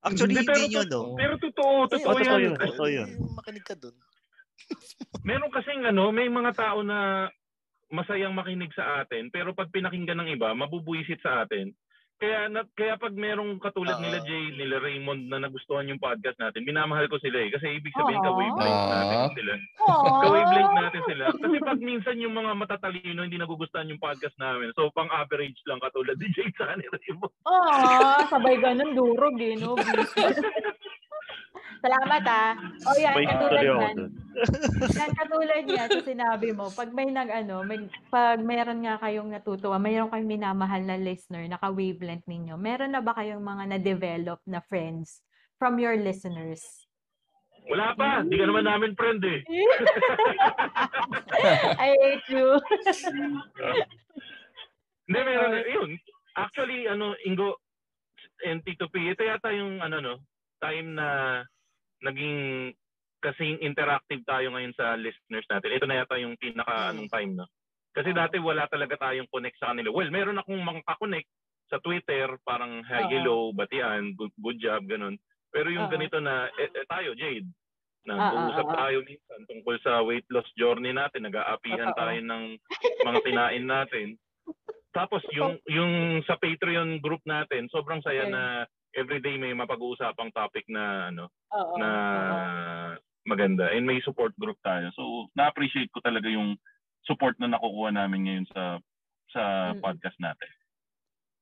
Actually, 0.00 0.36
Hindi, 0.36 0.48
pero 0.48 0.60
hindi 0.64 0.76
yun, 0.76 0.88
to- 0.88 1.04
no? 1.04 1.16
Pero 1.16 1.34
totoo, 1.36 1.74
totoo 1.88 2.12
totoo 2.12 2.20
yan. 2.24 2.40
yun. 2.40 2.54
Totoo 2.56 2.88
yun. 2.88 3.08
Yung 3.12 3.36
Makinig 3.36 3.64
ka 3.64 3.76
doon. 3.76 3.96
Meron 5.28 5.52
kasing 5.52 5.82
ano, 5.84 6.12
may 6.12 6.28
mga 6.28 6.52
tao 6.56 6.80
na 6.80 7.28
masayang 7.92 8.34
makinig 8.34 8.72
sa 8.74 9.00
atin, 9.00 9.28
pero 9.30 9.54
pag 9.54 9.70
pinakinggan 9.70 10.18
ng 10.18 10.34
iba, 10.34 10.50
mabubuisit 10.50 11.20
sa 11.20 11.44
atin. 11.44 11.70
Kaya 12.14 12.46
na, 12.46 12.62
kaya 12.78 12.94
pag 12.94 13.10
merong 13.10 13.58
katulad 13.58 13.98
Oo. 13.98 14.02
nila 14.06 14.22
Jay, 14.22 14.54
nila 14.54 14.78
Raymond 14.78 15.26
na 15.26 15.42
nagustuhan 15.42 15.90
yung 15.90 15.98
podcast 15.98 16.38
natin, 16.38 16.62
minamahal 16.62 17.10
ko 17.10 17.18
sila 17.18 17.42
eh. 17.42 17.50
Kasi 17.50 17.74
ibig 17.74 17.90
sabihin 17.92 18.22
Aww. 18.22 18.26
ka-wavelength 18.30 18.86
natin 18.86 19.18
Aww. 19.18 19.32
sila. 19.34 19.52
Aww. 19.82 20.20
Ka-wavelength 20.22 20.76
natin 20.78 21.02
sila. 21.10 21.24
Kasi 21.34 21.56
pag 21.58 21.80
minsan 21.82 22.22
yung 22.22 22.34
mga 22.38 22.52
matatalino 22.54 23.26
hindi 23.26 23.38
nagugustuhan 23.38 23.90
yung 23.90 24.02
podcast 24.02 24.38
namin. 24.38 24.70
So 24.78 24.94
pang 24.94 25.10
average 25.10 25.58
lang 25.66 25.82
katulad 25.82 26.14
ni 26.16 26.30
Jay 26.32 26.48
sa 26.54 26.78
ni 26.78 26.86
Raymond. 26.86 27.34
Ah, 27.44 28.22
sabay 28.30 28.56
ganun, 28.62 28.94
durog 28.94 29.36
eh, 29.42 29.58
no? 29.58 29.74
Salamat 31.84 32.24
ah. 32.24 32.56
O 32.88 32.96
yan, 32.96 33.12
May 33.12 33.28
katulad 33.28 33.60
ako 33.60 33.68
yan. 33.68 33.92
dun. 33.92 34.10
Yan, 34.96 35.12
katulad 35.12 35.64
yan 35.68 35.88
sa 35.92 36.00
sinabi 36.00 36.48
mo. 36.56 36.72
Pag 36.72 36.96
may 36.96 37.12
nag 37.12 37.28
ano, 37.28 37.60
may, 37.60 37.76
pag 38.08 38.40
meron 38.40 38.80
nga 38.80 38.96
kayong 39.04 39.28
natutuwa, 39.28 39.76
mayroon 39.76 40.08
kayong 40.08 40.32
minamahal 40.32 40.80
na 40.80 40.96
listener, 40.96 41.44
naka-wavelength 41.44 42.24
ninyo, 42.24 42.56
meron 42.56 42.96
na 42.96 43.04
ba 43.04 43.12
kayong 43.12 43.44
mga 43.44 43.76
na-develop 43.76 44.40
na 44.48 44.64
friends 44.64 45.20
from 45.60 45.76
your 45.76 46.00
listeners? 46.00 46.64
Wala 47.68 47.92
pa. 47.92 48.24
Di 48.24 48.36
ka 48.36 48.48
naman 48.48 48.64
namin 48.64 48.96
friend 48.96 49.20
eh. 49.24 49.40
I 51.84 51.88
hate 52.00 52.28
you. 52.32 52.48
Hindi, 55.04 55.20
meron. 55.20 55.52
Yun. 55.68 55.90
Actually, 56.32 56.88
ano, 56.88 57.12
Ingo 57.28 57.60
and 58.44 58.64
Tito 58.64 58.88
P, 58.88 59.12
ito 59.12 59.24
yata 59.24 59.52
yung 59.52 59.80
ano 59.80 60.00
no, 60.00 60.14
time 60.60 60.96
na 60.96 61.08
naging 62.04 62.36
kasing 63.24 63.56
interactive 63.64 64.20
tayo 64.28 64.52
ngayon 64.52 64.76
sa 64.76 64.94
listeners 65.00 65.48
natin. 65.48 65.72
Ito 65.72 65.86
na 65.88 66.04
yata 66.04 66.20
yung 66.20 66.36
pinaka 66.36 66.72
Mm. 66.76 66.90
anong 66.92 67.10
time 67.10 67.32
no. 67.40 67.48
Kasi 67.94 68.12
dati 68.12 68.36
wala 68.36 68.68
talaga 68.68 69.00
tayong 69.00 69.30
connect 69.32 69.56
sa 69.56 69.72
kanila. 69.72 69.88
Well, 69.88 70.10
meron 70.12 70.36
akong 70.36 70.60
mga 70.60 70.82
connect 71.00 71.30
sa 71.72 71.80
Twitter, 71.80 72.36
parang 72.44 72.84
hi, 72.84 73.08
hello, 73.08 73.54
batian, 73.56 74.12
good, 74.18 74.34
good 74.36 74.60
job, 74.60 74.84
ganun. 74.84 75.16
Pero 75.48 75.70
yung 75.72 75.88
Oo. 75.88 75.94
ganito 75.94 76.18
na, 76.20 76.50
eh, 76.60 76.68
eh, 76.68 76.84
tayo, 76.90 77.16
Jade, 77.16 77.46
na 78.04 78.34
uusap 78.36 78.68
tayo 78.76 79.00
minsan 79.00 79.40
tungkol 79.48 79.80
sa 79.80 80.04
weight 80.04 80.28
loss 80.28 80.44
journey 80.60 80.92
natin, 80.92 81.24
nag-aapihan 81.24 81.94
Totoo. 81.96 82.00
tayo 82.04 82.18
ng 82.20 82.44
mga 83.00 83.18
kinain 83.24 83.64
natin. 83.64 84.06
Tapos 84.92 85.24
yung 85.32 85.56
yung 85.80 86.20
sa 86.28 86.36
Patreon 86.36 87.00
group 87.00 87.24
natin, 87.24 87.72
sobrang 87.72 88.04
saya 88.04 88.28
Okay. 88.28 88.34
na 88.34 88.42
everyday 88.94 89.36
may 89.36 89.52
mapag-uusapang 89.52 90.30
topic 90.30 90.64
na 90.66 91.10
ano 91.10 91.28
Oo. 91.50 91.74
na 91.76 91.88
maganda 93.24 93.70
and 93.70 93.84
may 93.84 93.98
support 94.00 94.32
group 94.36 94.56
tayo. 94.60 94.88
So 94.92 95.28
na-appreciate 95.32 95.90
ko 95.90 96.00
talaga 96.00 96.28
yung 96.28 96.56
support 97.04 97.36
na 97.38 97.48
nakukuha 97.48 97.90
namin 97.90 98.20
ngayon 98.24 98.46
sa 98.50 98.62
sa 99.30 99.42
Mm. 99.72 99.80
podcast 99.80 100.18
natin. 100.18 100.50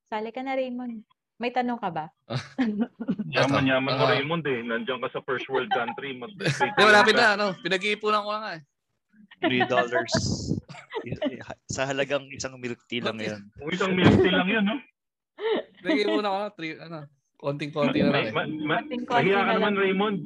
Sali 0.09 0.29
ka 0.29 0.41
na, 0.41 0.57
Raymond. 0.57 1.05
May 1.37 1.51
tanong 1.51 1.81
ka 1.81 1.91
ba? 1.91 2.07
Yaman-yaman 3.35 3.93
mo 3.93 4.05
Ah. 4.07 4.13
Raymond 4.13 4.45
eh. 4.45 4.61
Nandiyan 4.63 5.01
ka 5.01 5.09
sa 5.11 5.25
first 5.25 5.49
world 5.49 5.73
country. 5.73 6.15
Mag 6.15 6.31
Hindi, 6.37 6.79
malapit 6.79 7.17
na. 7.17 7.35
Ano, 7.35 7.47
pinag-iipunan 7.59 8.23
ko 8.23 8.31
na 8.31 8.41
nga 8.41 8.53
eh. 8.57 8.63
Three 9.43 9.65
dollars. 9.67 10.13
sa 11.75 11.83
halagang 11.85 12.31
isang 12.31 12.55
milk 12.57 12.79
tea 12.87 13.03
lang 13.03 13.19
yan. 13.19 13.43
Kung 13.59 13.73
isang 13.75 13.93
milk 13.97 14.15
tea 14.21 14.31
lang 14.31 14.47
yun, 14.47 14.63
no? 14.63 14.77
Pinag-iipunan 15.83 16.31
ko 16.31 16.39
na. 16.39 16.51
Three, 16.55 16.79
ano, 16.79 16.99
konting-konti 17.43 17.99
na 18.07 18.15
lang 18.15 18.31
eh. 18.31 18.33
ma, 18.63 18.79
ka 18.87 19.19
na 19.19 19.59
naman. 19.59 19.75
Raymond. 19.75 20.19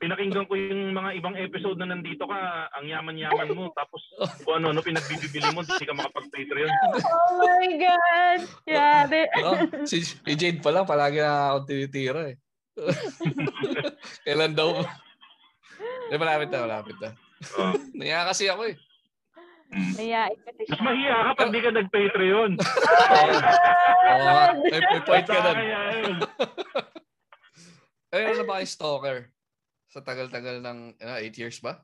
Pinakinggan 0.00 0.48
ko 0.48 0.56
yung 0.56 0.96
mga 0.96 1.20
ibang 1.20 1.36
episode 1.36 1.76
na 1.76 1.92
nandito 1.92 2.24
ka, 2.24 2.72
ang 2.72 2.88
yaman-yaman 2.88 3.52
mo, 3.52 3.68
tapos 3.76 4.00
kung 4.42 4.64
ano, 4.64 4.72
ano 4.72 4.80
pinagbibili 4.80 5.44
mo, 5.52 5.60
hindi 5.60 5.84
ka 5.84 5.92
makapag-Patreon. 5.92 6.72
Oh 7.04 7.44
my 7.44 7.68
God! 7.76 8.40
Grabe. 8.64 9.20
Oh, 9.44 9.60
si, 9.84 10.08
si 10.08 10.32
Jade 10.40 10.64
pa 10.64 10.72
lang, 10.72 10.88
palagi 10.88 11.20
na 11.20 11.52
akong 11.52 11.68
tinitira 11.68 12.32
eh. 12.32 12.40
Kailan 14.24 14.56
daw? 14.56 14.80
Hindi, 16.08 16.16
malapit 16.16 16.48
na, 16.48 16.64
malapit 16.64 16.96
na. 16.96 17.10
Oh. 17.60 17.76
Naya 17.92 18.24
kasi 18.24 18.48
ako 18.48 18.72
eh. 18.72 18.74
Mayain 19.72 20.38
kasi 20.44 20.62
Mas 20.68 20.76
siya. 20.76 20.84
mahiya 20.84 21.16
ka 21.16 21.32
pag 21.34 21.50
di 21.50 21.60
ka 21.62 21.70
nag-Patreon. 21.72 22.52
Oo 24.10 24.18
nga, 24.20 24.44
may, 24.54 24.80
may 24.80 25.02
point 25.02 25.26
ka 25.26 25.38
doon. 25.40 25.56
Kaya 25.56 25.80
yun. 25.98 26.16
Eh, 28.14 28.22
ano 28.30 28.34
na 28.38 28.46
ba 28.46 28.54
kayo 28.62 28.68
stalker? 28.70 29.18
Sa 29.90 30.00
tagal-tagal 30.04 30.62
ng, 30.62 30.78
ano, 31.02 31.12
8 31.18 31.40
years 31.40 31.58
ba? 31.58 31.82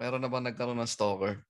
Meron 0.00 0.24
na 0.24 0.30
ba 0.32 0.40
nagkaroon 0.40 0.80
ng 0.80 0.88
stalker? 0.88 1.44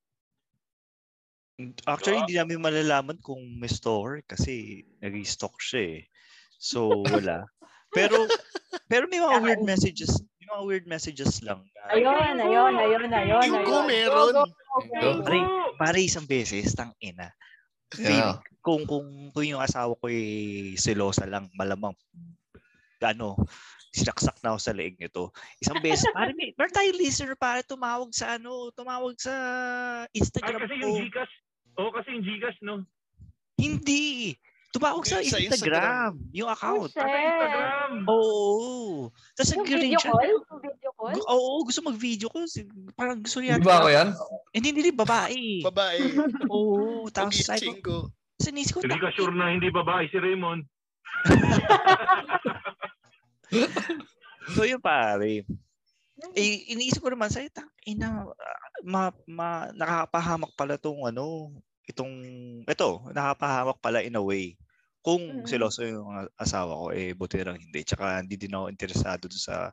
Actually, 1.89 2.21
hindi 2.27 2.37
namin 2.37 2.61
malalaman 2.61 3.17
kung 3.25 3.41
may 3.57 3.71
store 3.71 4.21
kasi 4.27 4.85
nag-stock 5.01 5.57
siya 5.63 5.83
eh. 5.99 6.01
So, 6.59 7.05
wala. 7.07 7.47
Pero, 7.97 8.29
pero 8.93 9.09
may 9.09 9.25
mga 9.25 9.41
weird 9.41 9.63
messages. 9.65 10.21
Mga 10.57 10.65
weird 10.65 10.87
messages 10.89 11.45
lang. 11.45 11.61
na- 11.61 11.93
Ayun, 11.93 12.41
ayun, 12.41 12.73
ayun, 12.81 13.13
ayun. 13.13 13.43
Ingo 13.45 13.85
meron. 13.85 14.33
Pare, 15.21 15.39
pare 15.77 15.99
isang 16.01 16.25
beses, 16.25 16.73
tang 16.73 16.97
ina. 16.97 17.29
Yeah. 18.01 18.41
Kung, 18.65 18.89
kung, 18.89 19.05
kung 19.37 19.45
yung 19.45 19.61
asawa 19.61 19.93
ko 20.01 20.09
ay 20.09 20.73
selosa 20.81 21.29
lang, 21.29 21.53
malamang, 21.61 21.93
ano, 23.05 23.37
sinaksak 23.93 24.41
na 24.41 24.57
ako 24.57 24.59
sa 24.59 24.73
leeg 24.73 24.97
nito. 24.97 25.29
Isang 25.61 25.85
beses, 25.85 26.09
pare, 26.17 26.33
may, 26.33 26.57
meron 26.57 26.73
tayong 26.73 27.01
listener, 27.05 27.37
pare, 27.37 27.61
tumawag 27.61 28.09
sa, 28.17 28.41
ano, 28.41 28.73
tumawag 28.73 29.13
sa 29.21 29.33
Instagram 30.17 30.65
kasi 30.65 30.75
ko. 30.81 30.89
yung 30.89 31.09
Gcash, 31.13 31.35
oh, 31.77 31.93
kasi 31.93 32.09
yung 32.17 32.25
Gcash, 32.25 32.59
no? 32.65 32.75
Hindi. 33.61 34.37
Tumawag 34.77 35.05
sa, 35.09 35.25
Sa 35.25 35.41
Instagram, 35.41 36.21
yung 36.31 36.47
Oh, 36.47 36.53
account. 36.53 36.93
shit. 36.93 37.01
Sa 37.01 37.09
Instagram. 37.09 37.91
Oo. 38.05 39.09
Tapos 39.33 39.51
Yung 39.51 39.65
video 39.65 39.97
siya. 39.97 40.13
call? 40.13 40.29
Yung 40.29 40.61
video 40.61 40.91
call? 40.93 41.17
Oo, 41.17 41.65
gusto 41.65 41.81
mag-video 41.81 42.29
ko. 42.29 42.45
Si- 42.45 42.69
Parang 42.93 43.25
gusto 43.25 43.41
niya. 43.41 43.57
Di 43.57 43.65
ba 43.65 43.81
ako 43.81 43.89
yan? 43.89 44.09
Hindi, 44.53 44.67
hindi, 44.69 44.81
hindi, 44.85 44.93
babae. 44.93 45.65
Babae. 45.65 45.99
Oo. 46.53 47.09
Tapos 47.09 47.41
sabi 47.41 47.81
ko, 47.81 48.13
sa 48.37 48.53
inisip 48.53 48.77
ko, 48.77 48.81
Hindi 48.85 49.01
ka 49.01 49.11
sure 49.17 49.33
na 49.33 49.49
hindi 49.49 49.73
babae 49.73 50.13
si 50.13 50.21
Raymond. 50.21 50.69
so 54.53 54.63
yun 54.63 54.79
pare. 54.79 55.43
Eh, 56.33 56.69
iniisip 56.69 57.01
ko 57.01 57.09
naman, 57.09 57.29
sa 57.29 57.41
tang 57.49 57.69
ina, 57.85 58.29
ma, 58.85 59.09
ma, 59.25 59.69
nakakapahamak 59.73 60.53
pala 60.53 60.77
tong 60.77 61.05
ano, 61.05 61.53
itong, 61.89 62.13
ito, 62.65 62.89
nakakapahamak 63.13 63.79
pala 63.81 64.01
in 64.01 64.17
a 64.17 64.23
way. 64.23 64.57
Kung 65.07 65.23
Mm. 65.23 65.47
seloso 65.47 65.87
yung 65.87 66.11
asawa 66.35 66.75
ko, 66.75 66.87
eh, 66.91 67.15
buti 67.15 67.39
lang 67.41 67.55
hindi. 67.57 67.81
Tsaka 67.81 68.19
hindi 68.19 68.35
din 68.35 68.51
ako 68.51 68.67
interesado 68.67 69.31
sa, 69.31 69.71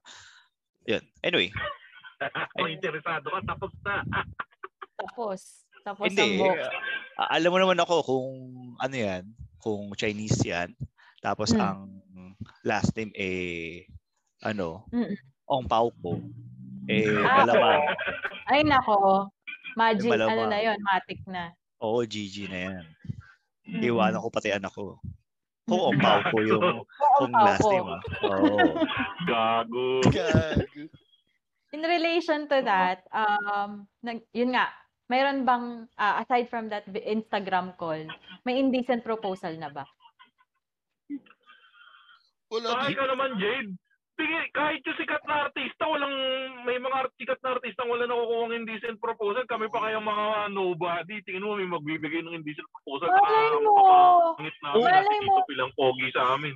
yan. 0.85 1.01
Anyway, 1.19 1.49
Kung 2.55 2.69
interesado 2.69 3.27
ka, 3.27 3.39
tapos 3.43 3.73
na. 3.81 4.05
Tapos. 5.01 5.65
Tapos 5.83 6.05
ang 6.05 6.13
Hindi. 6.13 6.37
book. 6.39 6.55
ah, 7.17 7.27
alam 7.33 7.49
mo 7.49 7.57
naman 7.57 7.75
ako 7.75 7.95
kung 7.99 8.29
ano 8.77 8.95
yan, 8.95 9.23
kung 9.57 9.91
Chinese 9.93 10.39
yan. 10.39 10.71
Tapos 11.19 11.51
Mm. 11.51 11.59
ang 11.59 11.79
last 12.61 12.93
name 12.93 13.11
eh 13.13 13.83
ano, 14.39 14.85
Mm. 14.87 15.17
Ong 15.43 15.67
Pao 15.67 15.89
ko. 15.97 16.21
Eh 16.85 17.09
Ah, 17.09 17.41
malamang, 17.41 17.83
Ay, 18.45 18.61
nako. 18.63 19.27
Magic, 19.73 20.07
Malamang. 20.07 20.37
ano 20.37 20.43
na 20.47 20.59
yun, 20.61 20.77
matic 20.79 21.19
na. 21.25 21.51
oo, 21.81 22.05
GG 22.05 22.47
na 22.47 22.59
yan. 22.69 22.85
Mm. 23.65 23.81
Iwanan 23.83 24.21
ko 24.21 24.29
pati 24.29 24.51
anak 24.51 24.71
ko. 24.71 25.01
Kung 25.63 25.95
Pao 25.95 26.19
ko 26.27 26.37
yung 26.43 26.83
kung 27.17 27.31
last 27.31 27.63
ko. 27.63 27.69
name 27.71 27.87
ah. 27.87 28.01
Oo. 28.27 28.57
Gago. 29.23 29.87
Gago. 30.03 30.83
In 31.71 31.81
relation 31.81 32.45
to 32.45 32.61
that, 32.61 33.07
um, 33.09 33.87
nag, 34.03 34.21
yun 34.29 34.53
nga, 34.53 34.69
mayroon 35.07 35.41
bang, 35.41 35.65
ah, 35.95 36.19
aside 36.19 36.45
from 36.45 36.67
that 36.67 36.83
vi- 36.85 37.07
Instagram 37.07 37.73
call, 37.75 38.03
may 38.43 38.59
indecent 38.59 39.01
proposal 39.01 39.55
na 39.55 39.71
ba? 39.71 39.87
Wala 42.51 42.67
Kahit 42.77 42.93
din. 42.93 42.99
ka 42.99 43.05
naman, 43.09 43.29
Jade. 43.39 43.71
Sige, 44.23 44.39
kahit 44.55 44.79
yung 44.79 44.95
sikat 44.95 45.23
na 45.27 45.35
artista, 45.43 45.83
walang, 45.83 46.15
may 46.63 46.79
mga 46.79 46.95
art- 46.95 47.17
sikat 47.19 47.43
na 47.43 47.59
artista 47.59 47.83
wala 47.83 48.07
nakukuha 48.07 48.47
ng 48.47 48.55
indecent 48.55 48.95
proposal. 48.97 49.43
Kami 49.43 49.67
pa 49.67 49.83
kayang 49.83 50.07
mga 50.07 50.25
nobody. 50.47 51.19
Tingin 51.21 51.43
mo, 51.43 51.59
may 51.59 51.67
magbibigay 51.67 52.23
ng 52.23 52.31
indecent 52.31 52.63
proposal. 52.71 53.11
Malay 53.11 53.59
mo! 53.59 53.75
Pangit. 54.39 54.55
Malay 54.63 55.19
mo! 55.27 55.43
Pilang 55.43 55.75
pogi 55.75 56.07
sa 56.15 56.39
amin. 56.39 56.55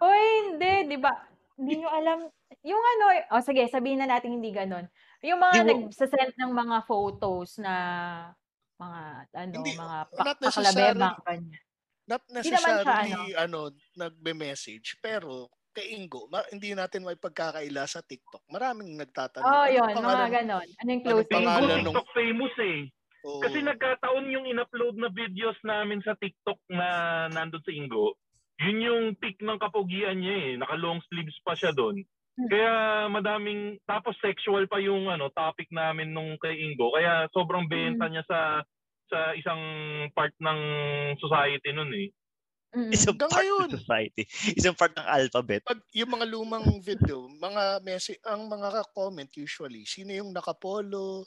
Hoy, 0.00 0.22
hindi, 0.48 0.96
di 0.96 0.98
ba? 0.98 1.12
Hindi 1.54 1.74
nyo 1.76 1.92
alam. 1.92 2.18
Yung 2.64 2.80
ano, 2.80 3.04
oh 3.30 3.44
sige, 3.44 3.68
sabihin 3.68 4.00
na 4.00 4.08
natin 4.08 4.32
hindi 4.32 4.48
ganon. 4.48 4.88
Yung 5.20 5.38
mga 5.38 5.60
Di 5.60 5.68
nagsasend 5.76 6.32
ng 6.34 6.52
mga 6.56 6.88
photos 6.88 7.60
na 7.60 7.74
mga, 8.80 9.00
ano, 9.28 9.52
Hindi, 9.60 9.72
mga 9.76 9.98
not 10.00 10.08
pa- 10.08 10.24
paklabe, 10.40 10.40
necessary. 10.48 10.98
mga 10.98 11.20
ganyan. 11.20 11.62
Not 12.04 12.22
Hindi 12.24 12.48
naman 12.48 12.48
siya, 12.48 12.72
necessarily, 12.80 13.30
ano, 13.36 13.60
nagbe-message. 13.94 14.88
Pero, 14.98 15.52
kay 15.74 15.98
Ingo, 15.98 16.30
ma- 16.30 16.46
hindi 16.48 16.70
natin 16.72 17.02
may 17.02 17.18
pagkakaila 17.18 17.84
sa 17.84 18.00
TikTok. 18.00 18.46
Maraming 18.48 18.94
nagtatanong. 18.94 19.42
Oh, 19.44 19.66
"Anong 19.66 19.74
yun, 19.74 19.84
mga 19.84 19.96
pangalan?" 19.98 20.30
ganon. 20.30 20.68
Ano 20.78 20.88
yung 20.88 21.02
Ano 21.02 21.10
closing? 21.10 21.26
Ko 21.26 21.36
pangalan 21.36 21.66
nung- 21.82 21.84
TikTok 21.90 22.08
famous 22.14 22.54
eh. 22.62 22.78
Oo. 23.24 23.40
Kasi 23.40 23.58
nagkataon 23.60 24.24
yung 24.30 24.46
in-upload 24.46 24.94
na 24.94 25.08
videos 25.10 25.56
namin 25.64 25.98
sa 26.00 26.14
TikTok 26.14 26.60
na 26.70 26.88
nandun 27.28 27.64
sa 27.64 27.72
Ingo. 27.72 28.14
Yun 28.62 28.78
yung 28.80 29.04
peak 29.18 29.42
ng 29.42 29.58
kapugian 29.58 30.22
niya 30.22 30.36
eh. 30.36 30.50
Naka-long 30.54 31.02
sleeves 31.10 31.34
pa 31.42 31.58
siya 31.58 31.74
doon. 31.74 32.04
Hmm. 32.34 32.48
Kaya 32.50 32.72
madaming, 33.08 33.78
tapos 33.86 34.14
sexual 34.18 34.66
pa 34.66 34.78
yung 34.78 35.06
ano 35.06 35.30
topic 35.30 35.70
namin 35.70 36.10
nung 36.10 36.38
kay 36.38 36.54
Ingo. 36.54 36.90
Kaya 36.92 37.26
sobrang 37.30 37.66
benta 37.66 38.06
niya 38.06 38.22
sa 38.26 38.62
sa 39.04 39.30
isang 39.36 39.60
part 40.12 40.32
ng 40.38 40.60
society 41.18 41.70
nun 41.72 41.92
eh. 41.92 42.08
Mm. 42.74 42.90
Isang 42.90 43.14
Hanggang 43.14 43.30
part 43.30 43.38
ngayon. 43.46 43.68
ng 43.70 43.74
society. 43.78 44.22
Isang 44.58 44.74
part 44.74 44.92
ng 44.98 45.06
alphabet. 45.06 45.62
Pag 45.62 45.80
yung 45.94 46.10
mga 46.10 46.26
lumang 46.26 46.66
video, 46.88 47.30
mga 47.30 47.78
message, 47.86 48.18
ang 48.26 48.50
mga 48.50 48.82
comment 48.90 49.30
usually, 49.38 49.86
sino 49.86 50.10
yung 50.10 50.34
nakapolo? 50.34 51.22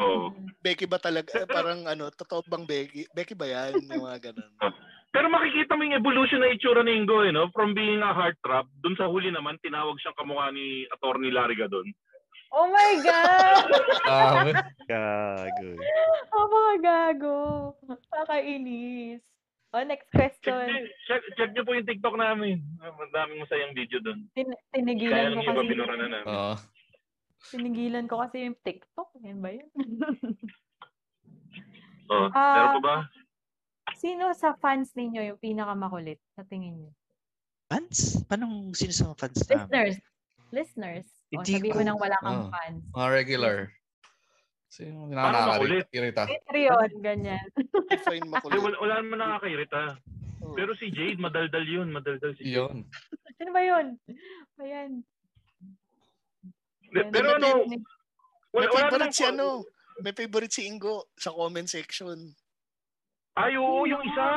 Oo. 0.00 0.32
Becky 0.60 0.88
ba 0.88 0.96
talaga? 0.96 1.44
eh, 1.44 1.48
parang 1.48 1.84
ano, 1.84 2.08
totoo 2.12 2.44
bang 2.48 2.64
Becky? 2.64 3.04
Becky 3.12 3.36
ba 3.36 3.44
yan? 3.44 3.76
Yung 3.80 4.08
mga 4.08 4.32
ganun. 4.32 4.52
Pero 5.14 5.32
makikita 5.32 5.72
mo 5.72 5.80
yung 5.88 5.96
evolution 5.96 6.44
na 6.44 6.52
itsura 6.52 6.84
ni 6.84 6.92
Ingo, 6.92 7.24
eh, 7.24 7.32
no? 7.32 7.48
From 7.56 7.72
being 7.72 8.04
a 8.04 8.12
heartthrob, 8.12 8.68
dun 8.84 8.92
sa 9.00 9.08
huli 9.08 9.32
naman, 9.32 9.56
tinawag 9.64 9.96
siyang 10.00 10.16
kamukha 10.16 10.52
ni 10.52 10.84
Attorney 10.92 11.32
Larry 11.32 11.56
Gadon. 11.56 11.88
Oh 12.52 12.68
my 12.68 12.92
God! 13.00 13.68
Gago. 14.86 15.70
oh 16.36 16.46
mga 16.46 16.74
gago. 16.84 17.38
Kakainis. 18.12 19.24
Oh, 19.76 19.84
next 19.84 20.08
question. 20.08 20.88
check, 21.04 21.20
check 21.36 21.52
niyo 21.52 21.62
po 21.62 21.76
yung 21.76 21.84
TikTok 21.84 22.16
namin. 22.16 22.64
Ah, 22.78 22.88
Ang 22.88 23.12
daming 23.12 23.44
masayang 23.44 23.76
video 23.76 24.00
dun. 24.00 24.24
Tin- 24.32 24.48
Kaya 24.48 24.72
tinigilan 24.72 25.12
ko 25.12 25.36
nung 25.36 25.44
iba 25.44 25.52
kasi. 25.54 25.68
binura 25.68 25.94
na 25.94 26.06
namin. 26.08 26.26
Oo. 26.26 26.54
Tinigilan 27.46 28.04
ko 28.06 28.14
kasi 28.18 28.36
yung 28.42 28.56
TikTok. 28.58 29.08
Yan 29.20 29.38
ba 29.38 29.50
yun? 29.52 29.68
Oh, 32.06 32.30
Ah. 32.30 32.54
meron 32.54 32.72
pa 32.72 32.80
ba? 32.80 32.96
Sino 33.92 34.30
sa 34.32 34.54
fans 34.54 34.94
ninyo 34.94 35.26
yung 35.26 35.40
pinakamakulit 35.42 36.22
sa 36.32 36.46
tingin 36.46 36.78
niyo? 36.78 36.92
Fans? 37.66 38.22
Paano 38.24 38.46
sino 38.70 38.94
sa 38.94 39.10
mga 39.10 39.18
fans 39.18 39.38
namin? 39.42 39.58
Listeners. 39.58 39.96
Listeners. 40.48 41.06
O, 41.26 41.42
Hindi 41.42 41.52
sabi 41.52 41.66
mo 41.66 41.74
ko- 41.74 41.82
nang 41.82 41.98
wala 41.98 42.16
kang 42.22 42.42
Ah. 42.46 42.50
fans. 42.54 42.82
Mga 42.88 43.08
regular. 43.10 43.56
Sino 44.76 45.08
nakakairita? 45.08 46.28
Patreon, 46.28 46.90
ganyan. 47.00 47.40
Define 47.88 48.20
Kasi 48.20 48.28
makulit. 48.28 48.60
wala, 48.60 48.76
wala 48.76 48.94
naman 49.00 49.18
nakakairita. 49.18 49.80
Oo. 50.44 50.52
Pero 50.52 50.76
si 50.76 50.92
Jade, 50.92 51.16
madaldal 51.16 51.64
yun. 51.64 51.88
Madaldal 51.88 52.36
si 52.36 52.44
Jade. 52.44 52.60
Yun. 52.60 52.76
Sino 53.40 53.50
ba 53.50 53.62
yun? 53.64 53.86
Ayan. 54.60 54.90
Pe- 56.86 57.08
Pero 57.08 57.28
May 57.32 57.38
ano, 57.40 57.48
May 57.64 57.80
wala, 58.52 58.66
wala 58.68 58.76
favorite 58.84 59.16
si 59.16 59.24
ano, 59.24 59.64
may 59.96 60.12
favorite 60.12 60.52
si 60.52 60.62
Ingo 60.64 61.08
sa 61.16 61.32
comment 61.32 61.64
section. 61.66 62.36
Ay, 63.32 63.56
oo, 63.56 63.84
yung 63.84 64.04
isa. 64.04 64.28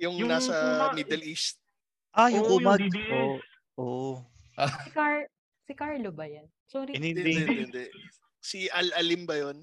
Yung, 0.00 0.24
Yung 0.24 0.28
nasa 0.28 0.52
kuma- 0.56 0.96
Middle 0.96 1.24
East. 1.26 1.60
Ah, 2.12 2.28
yung 2.28 2.48
yung 2.48 2.64
kumag. 2.64 2.80
Oo. 3.12 3.36
Oh, 3.76 4.14
Si, 4.56 4.90
Car 4.90 5.24
si 5.64 5.72
Carlo 5.72 6.10
ba 6.10 6.24
yan? 6.24 6.48
Sorry. 6.66 6.92
Hindi, 6.92 7.12
Hindi, 7.12 7.32
hindi. 7.64 7.84
Si 8.40 8.66
Al-Alim 8.72 9.28
ba 9.28 9.36
yun? 9.36 9.60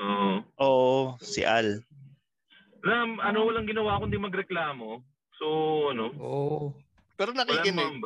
Oo. 0.00 0.30
Oo, 0.62 0.98
si 1.20 1.42
Al. 1.42 1.82
Alam, 2.80 3.20
ano, 3.20 3.44
walang 3.44 3.68
ginawa 3.68 4.00
kundi 4.00 4.16
magreklamo. 4.16 5.02
So, 5.36 5.46
ano, 5.92 6.14
Oo. 6.16 6.72
Pero 7.18 7.36
nakikinig. 7.36 8.00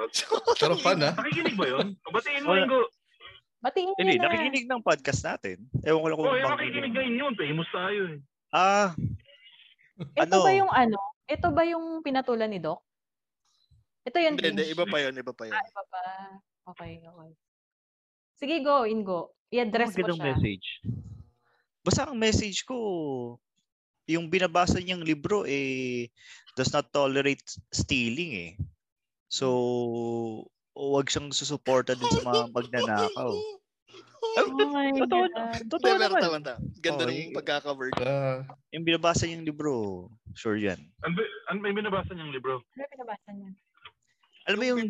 Pero 0.58 0.74
fun 0.74 0.98
ah. 1.06 1.14
Nakikinig 1.14 1.54
ba 1.54 1.66
yun? 1.70 1.94
Batiin 2.10 2.42
mo, 2.42 2.50
Wala. 2.50 2.66
Ingo. 2.66 2.80
Batiin 3.62 3.94
Hindi, 3.94 4.18
na. 4.18 4.26
nakikinig 4.26 4.66
ng 4.66 4.82
podcast 4.82 5.22
natin. 5.22 5.62
Ewan 5.86 6.02
ko 6.02 6.06
lang 6.10 6.16
kung 6.18 6.26
Oo, 6.26 6.34
oh, 6.34 6.40
bang- 6.42 6.54
nakikinig 6.58 6.92
ngayon 6.92 7.14
yun. 7.14 7.32
Famous 7.38 7.68
tayo 7.70 8.00
eh. 8.10 8.18
Ah, 8.50 8.90
Ito 10.18 10.34
ano? 10.34 10.42
ba 10.42 10.50
yung 10.50 10.72
ano? 10.72 10.98
Ito 11.30 11.48
ba 11.54 11.62
yung 11.62 11.84
pinatulan 12.02 12.50
ni 12.50 12.58
Doc? 12.58 12.82
Ito 14.02 14.18
yun. 14.18 14.34
Hindi, 14.34 14.50
hindi. 14.50 14.64
Iba 14.74 14.84
pa 14.84 14.98
yun, 14.98 15.14
iba 15.14 15.30
pa 15.30 15.46
yun. 15.46 15.54
Ah, 15.54 15.62
iba 15.62 15.82
pa. 15.86 16.00
Okay, 16.74 16.98
okay. 17.02 17.30
Sige, 18.34 18.56
go, 18.66 18.82
Ingo. 18.82 19.33
I-address 19.50 19.92
mo 19.94 20.08
siya. 20.08 20.24
message. 20.32 20.66
Basta 21.80 22.08
ang 22.08 22.16
message 22.16 22.64
ko, 22.64 22.76
yung 24.04 24.28
binabasa 24.28 24.80
niyang 24.80 25.00
libro 25.00 25.44
eh 25.44 26.08
does 26.54 26.70
not 26.70 26.88
tolerate 26.88 27.40
stealing 27.68 28.32
eh. 28.34 28.52
So, 29.26 29.48
huwag 30.72 31.08
siyang 31.08 31.32
susuporta 31.32 31.92
din 31.92 32.08
sa 32.08 32.22
mga 32.22 32.42
magnanakaw. 32.50 33.32
Oh 34.34 34.50
my 34.66 34.90
Totoo, 34.96 35.30
God. 35.30 35.62
totoo 35.68 35.78
pero 35.78 36.00
naman. 36.00 36.18
tama, 36.18 36.38
tama. 36.42 36.58
Ganda 36.82 37.04
Oo, 37.04 37.10
ng 37.12 37.14
y- 37.14 37.34
pagkaka-word. 37.36 37.94
Ah, 38.02 38.42
Yung 38.72 38.82
binabasa 38.82 39.28
niyang 39.28 39.44
libro, 39.44 40.08
sure 40.32 40.58
yan. 40.58 40.80
Ano, 41.04 41.22
ano 41.46 41.58
may 41.60 41.70
binabasa 41.70 42.10
niyang 42.10 42.32
libro? 42.32 42.58
Ano 42.74 42.82
pinabasa 42.88 43.30
niya? 43.30 43.52
Alam 44.48 44.58
mo 44.58 44.64
yung, 44.66 44.80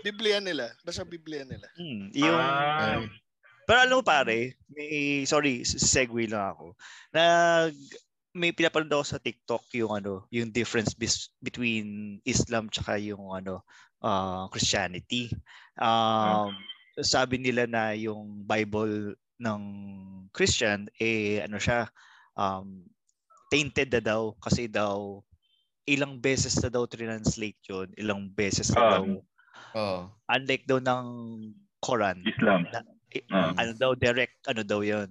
Biblia 0.00 0.38
nila. 0.38 0.70
Basta 0.80 1.02
Biblia 1.02 1.42
nila. 1.42 1.66
hmm, 1.74 2.12
yung, 2.14 2.38
Ah, 2.38 3.02
ay. 3.02 3.08
Pero 3.66 3.78
alam 3.84 4.00
mo 4.00 4.04
pare, 4.04 4.56
may, 4.70 5.24
sorry, 5.28 5.64
segue 5.64 6.28
lang 6.28 6.54
ako. 6.54 6.76
Nag, 7.12 7.74
may 8.34 8.50
pinapanood 8.50 8.90
ako 8.90 9.04
sa 9.04 9.22
TikTok 9.22 9.64
yung 9.78 9.92
ano, 9.94 10.26
yung 10.34 10.50
difference 10.50 10.92
bis, 10.92 11.30
between 11.40 12.18
Islam 12.26 12.66
tsaka 12.68 12.98
yung 12.98 13.30
ano, 13.30 13.62
uh, 14.02 14.50
Christianity. 14.50 15.30
Um, 15.78 16.50
sabi 17.00 17.38
nila 17.42 17.66
na 17.66 17.94
yung 17.94 18.46
Bible 18.46 19.18
ng 19.42 19.62
Christian 20.30 20.86
eh 21.02 21.42
ano 21.42 21.58
siya 21.58 21.90
um, 22.38 22.86
tainted 23.50 23.90
na 23.90 24.02
daw 24.02 24.30
kasi 24.38 24.70
daw 24.70 25.18
ilang 25.90 26.22
beses 26.22 26.54
na 26.62 26.70
daw 26.70 26.86
translate 26.86 27.58
yun, 27.66 27.90
ilang 27.98 28.30
beses 28.30 28.70
na 28.72 28.78
Ah. 28.78 28.90
daw 28.98 29.04
Oo. 29.74 30.00
unlike 30.30 30.64
daw 30.70 30.78
ng 30.78 31.06
Quran 31.82 32.22
Islam. 32.22 32.62
eh, 32.70 32.82
Ah. 33.30 33.54
ano 33.54 33.72
daw 33.74 33.92
direct 33.94 34.42
ano 34.46 34.62
daw 34.66 34.82
yun 34.82 35.06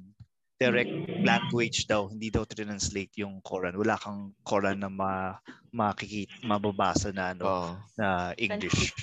direct 0.59 0.91
language 1.23 1.87
daw 1.87 2.07
hindi 2.07 2.31
daw 2.31 2.43
translate 2.47 3.11
yung 3.19 3.39
Quran 3.43 3.75
wala 3.75 3.95
kang 3.99 4.31
Quran 4.43 4.79
na 4.79 4.89
ma 4.91 5.35
makikita 5.73 6.31
mababasa 6.45 7.09
na 7.11 7.33
ano 7.33 7.43
Oo. 7.43 7.71
na 7.99 8.31
English. 8.37 8.93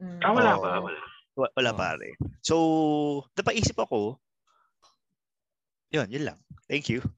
Mm. 0.00 0.18
Ah, 0.24 0.32
wala 0.32 0.50
Oo. 0.56 0.62
ba? 0.64 0.70
Wala. 0.80 1.00
Wa- 1.36 1.52
wala 1.54 1.70
Oo. 1.74 1.78
pare 1.78 2.08
so 2.42 2.56
napaisip 3.36 3.76
ako 3.78 4.18
yun 5.90 6.06
yun 6.10 6.24
lang 6.32 6.38
thank 6.66 6.86
you 6.90 7.02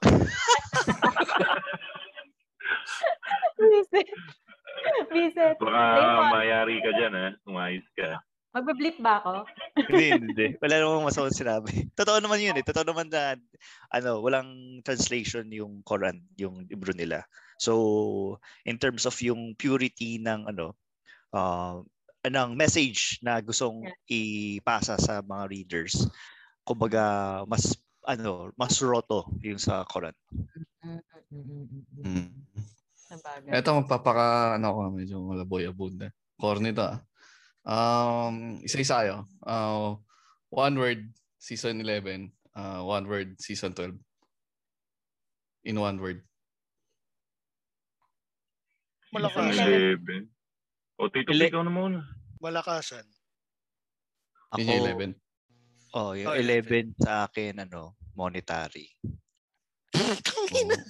Vincent. 3.62 4.08
Vincent. 5.12 5.56
Baka 5.62 5.82
mayari 6.34 6.82
ka 6.82 6.90
dyan, 6.98 7.14
ha? 7.14 7.28
Umayos 7.46 7.86
ka. 7.94 8.18
Magbe-blip 8.52 9.00
ba 9.00 9.24
ako? 9.24 9.48
hindi 9.88 10.06
hindi 10.12 10.46
wala 10.62 10.74
namang 10.76 11.08
masamang 11.08 11.32
sinabi 11.32 11.88
totoo 11.96 12.20
naman 12.20 12.44
yun 12.44 12.56
eh 12.60 12.64
totoo 12.64 12.92
naman 12.92 13.08
na 13.08 13.36
ano 13.88 14.20
walang 14.20 14.80
translation 14.84 15.48
yung 15.48 15.80
Quran 15.80 16.20
yung 16.36 16.68
libro 16.68 16.92
nila 16.92 17.24
so 17.56 18.36
in 18.68 18.76
terms 18.76 19.08
of 19.08 19.16
yung 19.24 19.56
purity 19.56 20.20
ng 20.20 20.44
ano 20.52 20.76
uh, 21.32 21.80
ng 22.22 22.50
message 22.54 23.18
na 23.24 23.40
gustong 23.40 23.88
ipasa 24.06 25.00
sa 25.00 25.24
mga 25.24 25.48
readers 25.48 26.04
kumbaga 26.62 27.42
mas 27.48 27.72
ano 28.04 28.52
mas 28.60 28.76
roto 28.84 29.32
yung 29.40 29.58
sa 29.58 29.82
Quran 29.88 30.14
Mm. 32.02 32.28
Ito 33.46 33.68
magpapaka 33.78 34.58
ano 34.58 34.66
ko 34.74 34.80
medyo 34.90 35.16
malaboy 35.22 35.70
abunda. 35.70 36.10
Corny 36.34 36.74
to 36.74 36.82
ah. 36.82 36.98
Um, 37.62 38.58
isa-isa 38.66 39.06
ayo. 39.06 39.16
Uh, 39.46 39.94
one 40.50 40.74
word 40.78 41.06
season 41.38 41.80
11, 41.80 42.30
uh, 42.58 42.82
one 42.82 43.06
word 43.06 43.38
season 43.38 43.72
12. 43.74 43.94
In 45.64 45.78
one 45.78 45.98
word. 46.02 46.26
Malakas. 49.14 49.54
Eleven. 49.60 50.26
O, 50.98 51.06
Tito, 51.06 51.30
Ele- 51.30 51.50
ikaw 51.50 51.62
na 51.62 51.70
muna. 51.70 52.00
Malakasan. 52.42 53.06
Yun 54.58 54.68
yung 54.68 55.14
11. 55.16 55.96
oh 55.96 56.12
yung 56.12 56.28
Oh, 56.28 56.36
11 56.36 56.92
sa 57.00 57.24
akin 57.24 57.64
ano 57.64 57.96
monetary 58.12 58.92
Tangina. 59.92 60.76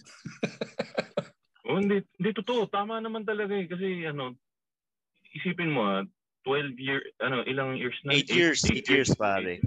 O, 1.62 1.78
hindi, 1.78 2.02
hindi 2.18 2.30
totoo. 2.34 2.66
Tama 2.66 2.98
naman 2.98 3.22
talaga 3.22 3.54
eh. 3.54 3.70
Kasi, 3.70 4.02
ano, 4.04 4.34
isipin 5.30 5.70
mo 5.70 5.86
ah, 5.86 6.02
12 6.44 6.78
year, 6.78 7.00
ano, 7.22 7.46
ilang 7.46 7.78
years 7.78 7.96
na? 8.02 8.18
8 8.18 8.30
years 8.34 8.60
8 8.66 8.86
years 8.90 9.10
pare 9.14 9.62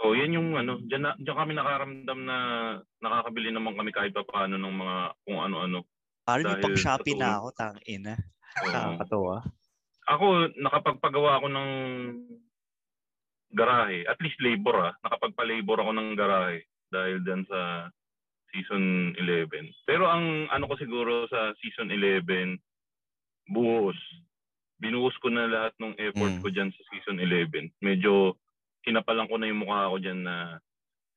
Oh, 0.00 0.16
yan 0.16 0.32
yung 0.32 0.56
ano, 0.56 0.80
diyan, 0.80 1.02
na, 1.04 1.12
diyan 1.20 1.36
kami 1.36 1.52
nakaramdam 1.52 2.20
na 2.24 2.36
nakakabili 3.04 3.52
naman 3.52 3.76
kami 3.76 3.92
kahit 3.92 4.16
pa 4.16 4.24
paano 4.24 4.56
ng 4.56 4.76
mga 4.80 4.98
kung 5.28 5.38
ano-ano. 5.44 5.84
pare 6.24 6.40
may 6.40 6.56
Dahil 6.56 6.64
pang 6.64 6.78
Shopee 6.80 7.16
sa 7.16 7.20
na 7.20 7.30
ako 7.36 7.48
tang 7.52 7.78
ina 7.84 8.16
Oo. 8.64 8.72
nakakatawa 8.72 9.36
Ako, 10.10 10.26
nakapagpagawa 10.56 11.30
ako 11.36 11.46
ng 11.52 11.70
garahe. 13.54 14.02
At 14.08 14.18
least 14.24 14.40
labor 14.42 14.90
ah. 14.90 14.92
Nakapagpa-labor 15.04 15.78
ako 15.84 15.92
ng 15.94 16.08
garahe 16.18 16.64
dahil 16.90 17.22
dyan 17.22 17.46
sa 17.46 17.92
season 18.50 19.14
11. 19.14 19.70
Pero 19.86 20.10
ang 20.10 20.50
ano 20.50 20.64
ko 20.66 20.74
siguro 20.78 21.26
sa 21.30 21.54
season 21.62 21.94
11, 21.94 22.58
buhos. 23.50 23.98
Binuhos 24.80 25.12
ko 25.20 25.28
na 25.28 25.44
lahat 25.44 25.74
ng 25.76 25.92
effort 26.00 26.34
Mm. 26.34 26.42
ko 26.42 26.48
dyan 26.48 26.70
sa 26.72 26.82
season 26.88 27.20
11. 27.20 27.68
Medyo 27.78 28.32
kinapalan 28.80 29.28
ko 29.28 29.36
na 29.36 29.46
yung 29.46 29.60
mukha 29.60 29.92
ko 29.92 30.00
dyan 30.00 30.24
na 30.24 30.56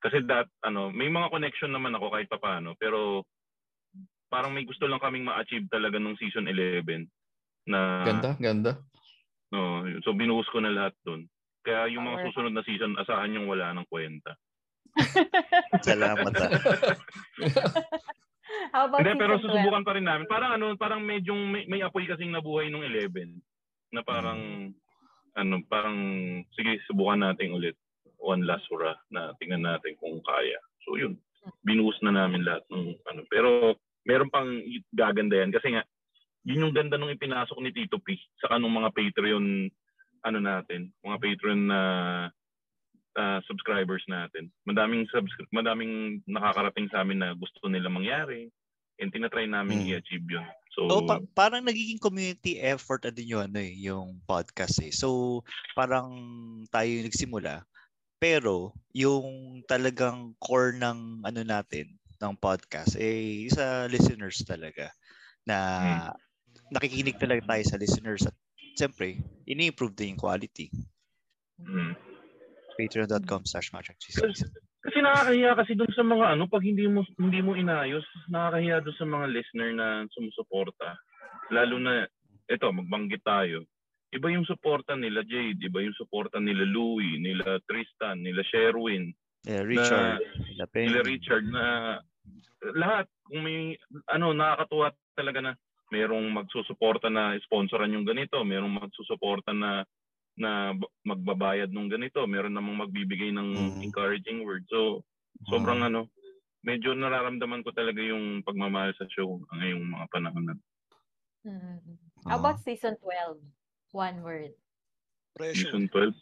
kasi 0.03 0.19
that 0.27 0.51
ano 0.61 0.91
may 0.91 1.07
mga 1.07 1.31
connection 1.31 1.71
naman 1.71 1.95
ako 1.95 2.11
kahit 2.11 2.27
papaano 2.27 2.75
pero 2.75 3.23
parang 4.27 4.51
may 4.51 4.67
gusto 4.67 4.83
lang 4.83 4.99
kaming 4.99 5.23
ma-achieve 5.23 5.71
talaga 5.71 5.95
nung 5.95 6.19
season 6.19 6.43
11 6.43 7.07
na 7.63 8.03
Ganda, 8.03 8.35
ganda. 8.35 8.71
no, 9.47 9.87
so 10.03 10.11
binuhos 10.11 10.43
ko 10.51 10.59
na 10.59 10.75
lahat 10.75 10.91
doon. 11.07 11.23
Kaya 11.63 11.87
yung 11.87 12.03
mga 12.03 12.27
susunod 12.27 12.51
na 12.51 12.67
season, 12.67 12.99
asahan 12.99 13.31
yung 13.31 13.47
wala 13.47 13.71
ng 13.71 13.87
kwenta. 13.87 14.35
Salamat 15.87 16.33
ah. 16.35 16.51
How 18.75 18.91
about 18.91 18.99
Hindi, 18.99 19.15
pero 19.15 19.39
season 19.39 19.47
12? 19.47 19.55
susubukan 19.55 19.83
pa 19.85 19.93
rin 19.95 20.03
namin. 20.03 20.25
Parang 20.27 20.51
ano, 20.53 20.75
parang 20.75 20.99
medyo 20.99 21.31
may, 21.33 21.63
may 21.65 21.79
apoy 21.79 22.03
kasing 22.03 22.35
nabuhay 22.35 22.67
nung 22.67 22.83
11 22.83 23.39
na 23.93 24.01
parang 24.01 24.73
ano, 25.33 25.55
parang 25.65 25.97
sige, 26.53 26.77
subukan 26.85 27.21
natin 27.21 27.53
ulit 27.57 27.77
one 28.21 28.45
last 28.45 28.65
hurrah 28.69 28.97
na 29.09 29.33
tingnan 29.41 29.65
natin 29.65 29.97
kung 29.97 30.21
kaya. 30.21 30.57
So 30.85 30.95
yun, 30.97 31.17
binuhos 31.65 31.97
na 32.01 32.13
namin 32.13 32.45
lahat 32.45 32.63
ng 32.69 32.85
ano. 33.09 33.21
Pero 33.29 33.77
meron 34.05 34.29
pang 34.29 34.49
gaganda 34.93 35.39
yan 35.41 35.51
kasi 35.53 35.73
nga 35.73 35.83
yun 36.43 36.67
yung 36.69 36.75
ganda 36.75 36.99
nung 36.99 37.13
ipinasok 37.13 37.55
ni 37.63 37.71
Tito 37.71 37.97
P 38.03 38.19
sa 38.43 38.51
kanong 38.55 38.83
mga 38.83 38.89
Patreon 38.91 39.71
ano 40.23 40.39
natin, 40.39 40.91
mga 41.03 41.17
Patreon 41.19 41.61
na 41.67 41.79
ah, 43.15 43.39
subscribers 43.45 44.03
natin. 44.07 44.49
Madaming 44.65 45.05
subs- 45.11 45.49
madaming 45.51 46.23
nakakarating 46.27 46.87
sa 46.89 47.03
amin 47.03 47.19
na 47.21 47.35
gusto 47.35 47.67
nila 47.67 47.91
mangyari. 47.91 48.49
And 49.01 49.09
tinatry 49.09 49.49
namin 49.49 49.83
Hmm. 49.83 49.89
i-achieve 49.89 50.27
yun. 50.29 50.45
So, 50.73 50.89
So, 50.89 51.05
pa- 51.05 51.21
parang 51.37 51.61
nagiging 51.65 52.01
community 52.01 52.57
effort 52.57 53.05
na 53.05 53.13
din 53.13 53.37
yung, 53.37 53.45
ano, 53.45 53.61
eh, 53.61 53.73
yung 53.77 54.17
podcast 54.25 54.81
eh. 54.81 54.89
So, 54.89 55.41
parang 55.77 56.09
tayo 56.73 56.89
yung 56.89 57.07
nagsimula. 57.07 57.61
Pero, 58.17 58.73
yung 58.95 59.61
talagang 59.69 60.33
core 60.41 60.73
ng 60.79 61.21
ano 61.21 61.41
natin, 61.45 61.93
ng 62.17 62.33
podcast, 62.39 62.97
eh, 62.97 63.45
sa 63.51 63.85
listeners 63.85 64.41
talaga. 64.47 64.89
Na 65.45 66.09
nakikinig 66.73 67.19
talaga 67.21 67.53
tayo 67.53 67.63
sa 67.67 67.77
listeners 67.77 68.23
at 68.25 68.35
siyempre, 68.73 69.21
ini-improve 69.45 69.93
din 69.93 70.15
yung 70.15 70.23
quality. 70.23 70.73
mm. 71.61 71.93
Patreon.com 72.73 73.45
slash 73.45 73.69
Kasi, 73.69 74.49
kasi 74.83 74.97
nakakahiya 74.99 75.51
kasi 75.55 75.71
dun 75.79 75.91
sa 75.95 76.03
mga 76.03 76.35
ano, 76.35 76.43
pag 76.51 76.63
hindi 76.63 76.85
mo 76.91 77.07
hindi 77.15 77.39
mo 77.39 77.55
inayos, 77.55 78.03
nakakahiya 78.27 78.83
dun 78.83 78.97
sa 78.99 79.07
mga 79.07 79.25
listener 79.31 79.71
na 79.71 79.87
sumusuporta. 80.11 80.99
Lalo 81.51 81.79
na, 81.79 82.03
eto, 82.51 82.71
magbanggit 82.71 83.23
tayo. 83.23 83.63
Iba 84.13 84.29
yung 84.29 84.45
suporta 84.45 84.93
nila 84.93 85.25
Jade, 85.25 85.57
iba 85.57 85.81
yung 85.81 85.95
suporta 85.97 86.37
nila 86.37 86.67
Louie, 86.67 87.17
nila 87.17 87.57
Tristan, 87.65 88.21
nila 88.21 88.45
Sherwin, 88.45 89.09
Yeah, 89.43 89.67
Richard, 89.67 90.23
nila 90.55 90.65
nila. 90.71 90.99
Richard 91.03 91.45
na 91.51 91.65
lahat 92.79 93.11
kung 93.27 93.43
may 93.43 93.75
ano 94.07 94.31
nakakatuwa 94.31 94.95
talaga 95.19 95.39
na 95.43 95.53
merong 95.91 96.31
magsusuporta 96.31 97.11
na 97.11 97.35
sponsoran 97.43 97.91
yung 97.91 98.07
ganito, 98.07 98.39
merong 98.39 98.87
magsusuporta 98.87 99.51
na 99.51 99.83
na 100.33 100.73
magbabayad 101.05 101.69
nung 101.69 101.87
ganito, 101.87 102.25
meron 102.25 102.57
namang 102.57 102.89
magbibigay 102.89 103.29
ng 103.29 103.49
Mhm. 103.53 103.81
encouraging 103.85 104.41
word. 104.41 104.65
So 104.69 105.05
sobrang 105.49 105.85
ano, 105.85 106.09
medyo 106.63 106.95
nararamdaman 106.95 107.61
ko 107.61 107.75
talaga 107.75 107.99
yung 108.01 108.41
pagmamahal 108.41 108.95
sa 108.97 109.05
show 109.11 109.37
ngayong 109.53 109.83
mga 109.83 110.05
panahon 110.09 110.45
na. 110.47 110.55
Mm. 111.43 111.99
How 112.23 112.39
about 112.39 112.63
season 112.63 112.95
12? 113.03 113.43
One 113.91 114.23
word. 114.23 114.55
Pressure. 115.35 115.69
Season 115.69 115.85
12. 115.91 116.15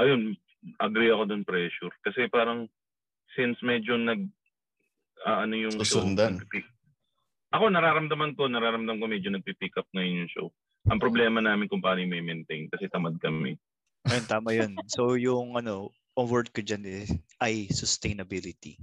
Ayun, 0.00 0.34
agree 0.80 1.12
ako 1.12 1.28
dun 1.28 1.44
pressure. 1.44 1.92
Kasi 2.00 2.26
parang 2.32 2.64
since 3.36 3.60
medyo 3.60 4.00
nag 4.00 4.24
ah, 5.28 5.44
ano 5.44 5.54
yung 5.54 5.76
Susundan. 5.76 6.40
show. 6.40 6.64
Ako 7.52 7.68
nararamdaman 7.68 8.38
ko, 8.38 8.46
nararamdaman 8.48 9.02
ko 9.02 9.06
medyo 9.10 9.28
nagpi-pick 9.28 9.76
up 9.76 9.86
ngayon 9.92 10.24
yung 10.24 10.32
show. 10.32 10.48
Ang 10.88 11.02
problema 11.02 11.44
namin 11.44 11.68
kung 11.68 11.84
paano 11.84 12.00
may 12.08 12.24
maintain 12.24 12.70
kasi 12.72 12.88
tamad 12.88 13.20
kami. 13.20 13.60
Ayun, 14.08 14.24
tama 14.24 14.56
yun. 14.56 14.72
So, 14.88 15.12
yung 15.20 15.60
ano, 15.60 15.92
ang 16.16 16.26
word 16.32 16.48
ko 16.56 16.64
dyan 16.64 16.88
is, 16.88 17.12
ay 17.36 17.68
sustainability. 17.68 18.80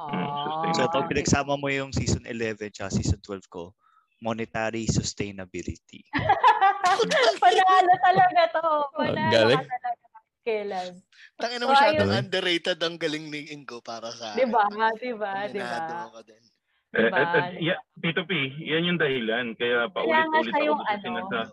Ah, 0.00 0.24
So, 0.72 0.88
pag 0.88 1.04
pinagsama 1.10 1.60
mo 1.60 1.68
yung 1.68 1.92
season 1.92 2.24
11 2.24 2.72
at 2.80 2.94
season 2.96 3.20
12 3.20 3.44
ko, 3.52 3.76
monetary 4.24 4.88
sustainability. 4.88 6.08
Panalo 7.42 7.92
talaga 8.00 8.42
to. 8.56 8.66
Panalo 8.96 9.30
galing. 9.30 9.62
talaga. 9.68 10.06
Kailan? 10.48 10.88
Tangina 11.36 11.64
So, 11.68 11.70
masyadong 11.70 12.08
ayun. 12.08 12.18
underrated 12.24 12.78
ang 12.80 12.96
galing 12.96 13.28
ni 13.28 13.52
Ingo 13.52 13.84
para 13.84 14.08
sa 14.16 14.32
Di 14.32 14.48
ba? 14.48 14.64
akin. 14.64 14.96
Di 14.96 15.12
ba? 15.12 15.30
Di 15.44 15.60
ba? 15.60 15.76
Aminado 15.76 15.94
ako 16.08 16.18
din. 16.24 16.42
Eh, 16.88 17.04
Diba? 17.04 17.20
eh, 17.20 17.28
eh, 17.60 17.68
yeah, 17.68 17.80
Tito 18.00 18.24
P, 18.24 18.32
yan 18.64 18.88
yung 18.88 18.96
dahilan. 19.00 19.52
Kaya 19.60 19.92
paulit-ulit 19.92 20.48
siya 20.48 20.56
ako 20.56 20.64
yung 20.64 20.80
sa 20.80 20.88
ano, 20.88 21.02
sinasabi. 21.04 21.52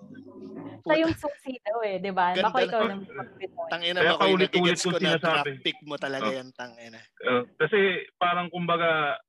Sa 0.86 0.94
yung 0.96 1.16
susi 1.18 1.54
daw 1.60 1.78
eh, 1.84 1.98
di 2.00 2.12
ba? 2.16 2.32
Ganda 2.32 2.48
Baka 2.48 2.60
ikaw 2.64 2.82
mag-pinoy. 2.88 3.68
Tangina 3.68 4.00
Kaya 4.00 4.14
mo 4.16 4.22
paulit-ulit 4.22 4.78
ko 4.80 4.90
na 4.94 5.00
sinasabi. 5.02 5.50
draft 5.52 5.64
pick 5.66 5.80
mo 5.84 5.96
talaga 6.00 6.30
Oh. 6.32 6.36
yan, 6.40 6.48
tangina. 6.56 7.00
Uh, 7.20 7.44
kasi 7.60 7.80
parang 8.16 8.48
kumbaga, 8.48 9.20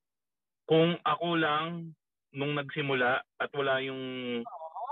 kung 0.70 0.94
ako 1.02 1.28
lang 1.34 1.90
nung 2.30 2.54
nagsimula 2.54 3.24
at 3.42 3.50
wala 3.50 3.82
yung 3.82 4.02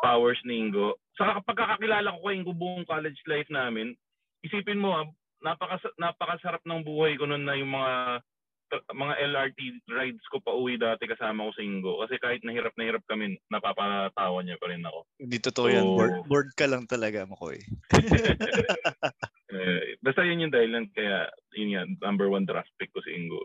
powers 0.03 0.41
ni 0.43 0.66
Ingo, 0.66 0.99
sa 1.15 1.39
pagkakakilala 1.39 2.11
ko 2.11 2.27
kay 2.27 2.43
Ingo 2.43 2.51
buong 2.51 2.82
college 2.91 3.23
life 3.31 3.47
namin, 3.55 3.95
isipin 4.43 4.82
mo, 4.82 4.99
ah, 4.99 5.07
napaka, 5.47 5.78
napakasarap 5.95 6.65
ng 6.66 6.82
buhay 6.82 7.15
ko 7.15 7.28
noon 7.31 7.47
na 7.47 7.55
yung 7.55 7.70
mga 7.70 8.19
mga 8.90 9.14
LRT 9.24 9.59
rides 9.88 10.26
ko 10.28 10.38
pa 10.38 10.51
uwi 10.51 10.74
dati 10.74 11.05
kasama 11.05 11.46
ko 11.46 11.52
sa 11.52 11.62
Ingo. 11.62 11.92
Kasi 12.01 12.18
kahit 12.18 12.42
nahirap 12.42 12.74
na 12.74 12.84
hirap 12.84 13.05
kami, 13.05 13.38
napapatawa 13.46 14.40
niya 14.40 14.56
pa 14.56 14.68
rin 14.68 14.82
ako. 14.82 14.98
Hindi 15.16 15.38
totoo 15.38 15.66
yan. 15.68 15.84
So- 15.84 15.94
Bored, 15.94 16.16
bored 16.26 16.51
ka 16.55 16.66
lang 16.66 16.84
talaga, 16.84 17.24
Makoy. 17.24 17.59
Eh, 19.55 19.94
basta 20.02 20.26
yun 20.26 20.42
yung 20.42 20.51
dahilan 20.51 20.90
kaya 20.90 21.30
yun 21.55 21.70
yan, 21.70 21.88
number 22.02 22.26
one 22.26 22.42
draft 22.42 22.74
pick 22.74 22.90
ko 22.90 22.98
si 23.06 23.14
Ingo. 23.14 23.38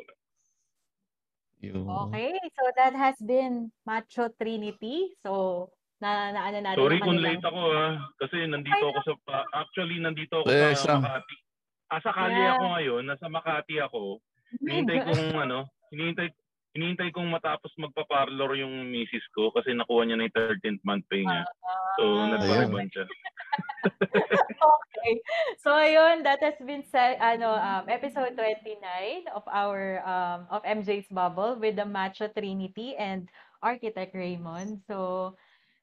Okay, 1.61 2.33
so 2.49 2.63
that 2.73 2.97
has 2.97 3.13
been 3.21 3.69
Macho 3.85 4.25
Trinity. 4.33 5.13
So, 5.21 5.69
na 5.99 6.31
naano 6.31 6.63
natin 6.63 6.79
Sorry 6.79 6.97
ang 6.97 7.05
kung 7.05 7.19
late 7.19 7.43
ako 7.43 7.61
ah. 7.75 7.93
Kasi 8.15 8.47
nandito 8.47 8.85
ako 8.89 8.99
sa, 9.05 9.13
actually 9.53 9.99
nandito 9.99 10.39
ako 10.39 10.47
Eh, 10.47 10.73
sa. 10.73 10.97
Makati. 10.97 11.35
Ah, 11.91 11.99
sa 11.99 12.09
Cali 12.09 12.33
Yeah. 12.33 12.55
ako 12.55 12.65
ngayon, 12.73 13.03
nasa 13.05 13.25
Makati 13.27 13.75
ako. 13.77 14.23
Hinihintay 14.57 14.97
kong 15.05 15.37
ano, 15.37 15.69
hinihintay, 15.93 16.27
hinihintay 16.73 17.09
kong 17.13 17.29
matapos 17.29 17.69
magpa-parlor 17.77 18.57
yung 18.57 18.89
misis 18.89 19.23
ko 19.37 19.53
kasi 19.53 19.73
nakuha 19.77 20.05
niya 20.09 20.17
na 20.17 20.25
yung 20.25 20.37
13th 20.37 20.81
month 20.81 21.05
pay 21.09 21.21
niya. 21.21 21.45
So, 22.01 22.03
Ah. 22.17 22.27
nagpa-ribbon 22.33 22.89
siya. 22.89 23.05
okay. 24.59 25.13
So 25.63 25.71
ayun, 25.71 26.23
that 26.27 26.43
has 26.43 26.59
been 26.61 26.83
sa 26.85 27.15
ano 27.17 27.55
um, 27.55 27.83
episode 27.87 28.35
29 28.35 28.79
of 29.31 29.43
our 29.47 30.03
um, 30.03 30.39
of 30.51 30.61
MJ's 30.67 31.07
Bubble 31.09 31.55
with 31.57 31.79
the 31.79 31.87
Macho 31.87 32.27
Trinity 32.29 32.95
and 32.99 33.27
Architect 33.63 34.13
Raymond. 34.15 34.83
So 34.87 35.33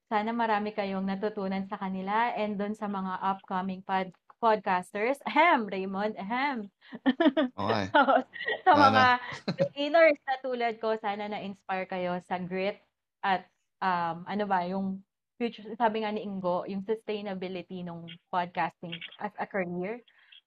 sana 0.06 0.30
marami 0.30 0.70
kayong 0.70 1.08
natutunan 1.08 1.66
sa 1.66 1.80
kanila 1.80 2.30
and 2.36 2.54
doon 2.60 2.76
sa 2.76 2.86
mga 2.86 3.18
upcoming 3.24 3.82
pod 3.82 4.12
podcasters. 4.38 5.18
Ahem, 5.24 5.66
Raymond, 5.68 6.14
ahem. 6.16 6.68
okay. 7.60 7.84
sa 8.64 8.72
Sana. 8.72 8.82
mga 8.90 9.04
beginners 9.60 10.18
na 10.24 10.36
tulad 10.44 10.74
ko, 10.78 10.94
sana 11.00 11.28
na-inspire 11.28 11.86
kayo 11.88 12.20
sa 12.24 12.36
grit 12.40 12.78
at 13.24 13.48
um, 13.80 14.24
ano 14.28 14.44
ba, 14.44 14.64
yung 14.68 15.00
future, 15.36 15.64
sabi 15.76 16.04
nga 16.04 16.12
ni 16.12 16.24
Ingo, 16.24 16.64
yung 16.68 16.84
sustainability 16.84 17.84
ng 17.84 18.08
podcasting 18.32 18.96
as 19.20 19.32
a 19.40 19.46
career. 19.48 20.00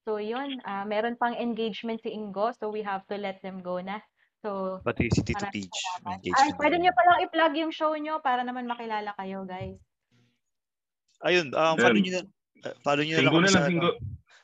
So 0.08 0.18
yun, 0.18 0.58
ah, 0.66 0.88
meron 0.88 1.20
pang 1.20 1.38
engagement 1.38 2.02
si 2.02 2.10
Ingo, 2.14 2.50
so 2.58 2.74
we 2.74 2.82
have 2.82 3.06
to 3.12 3.18
let 3.20 3.42
them 3.46 3.62
go 3.62 3.78
na. 3.78 4.02
So, 4.40 4.80
Peach. 5.52 5.76
salamat. 6.00 6.08
may 6.08 6.16
Ay, 6.16 6.24
engagement 6.24 6.56
pwede 6.56 6.76
nyo 6.80 6.92
palang 6.96 7.20
i-plug 7.28 7.54
yung 7.60 7.74
show 7.76 7.92
nyo 8.00 8.24
para 8.24 8.48
naman 8.48 8.72
makilala 8.72 9.12
kayo, 9.20 9.44
guys. 9.44 9.76
Ayun, 11.28 11.52
um, 11.52 11.76
follow 11.76 12.00
Ayun. 12.00 12.04
nyo 12.08 12.14
na, 12.16 12.24
uh, 12.24 12.39
follow 12.84 13.04
nyo 13.04 13.16
na 13.22 13.32
kami 13.32 13.50
sa, 13.50 13.62
ano, 13.68 13.90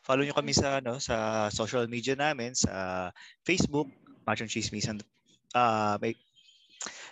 follow 0.05 0.23
nyo 0.23 0.35
kami 0.37 0.53
sa, 0.53 0.67
ano, 0.79 0.93
sa 1.01 1.47
social 1.49 1.89
media 1.89 2.13
namin, 2.13 2.53
sa 2.53 3.09
Facebook, 3.43 3.89
Machong 4.25 4.49
Chismisan. 4.49 5.01
Uh, 5.53 5.97
may, 6.01 6.13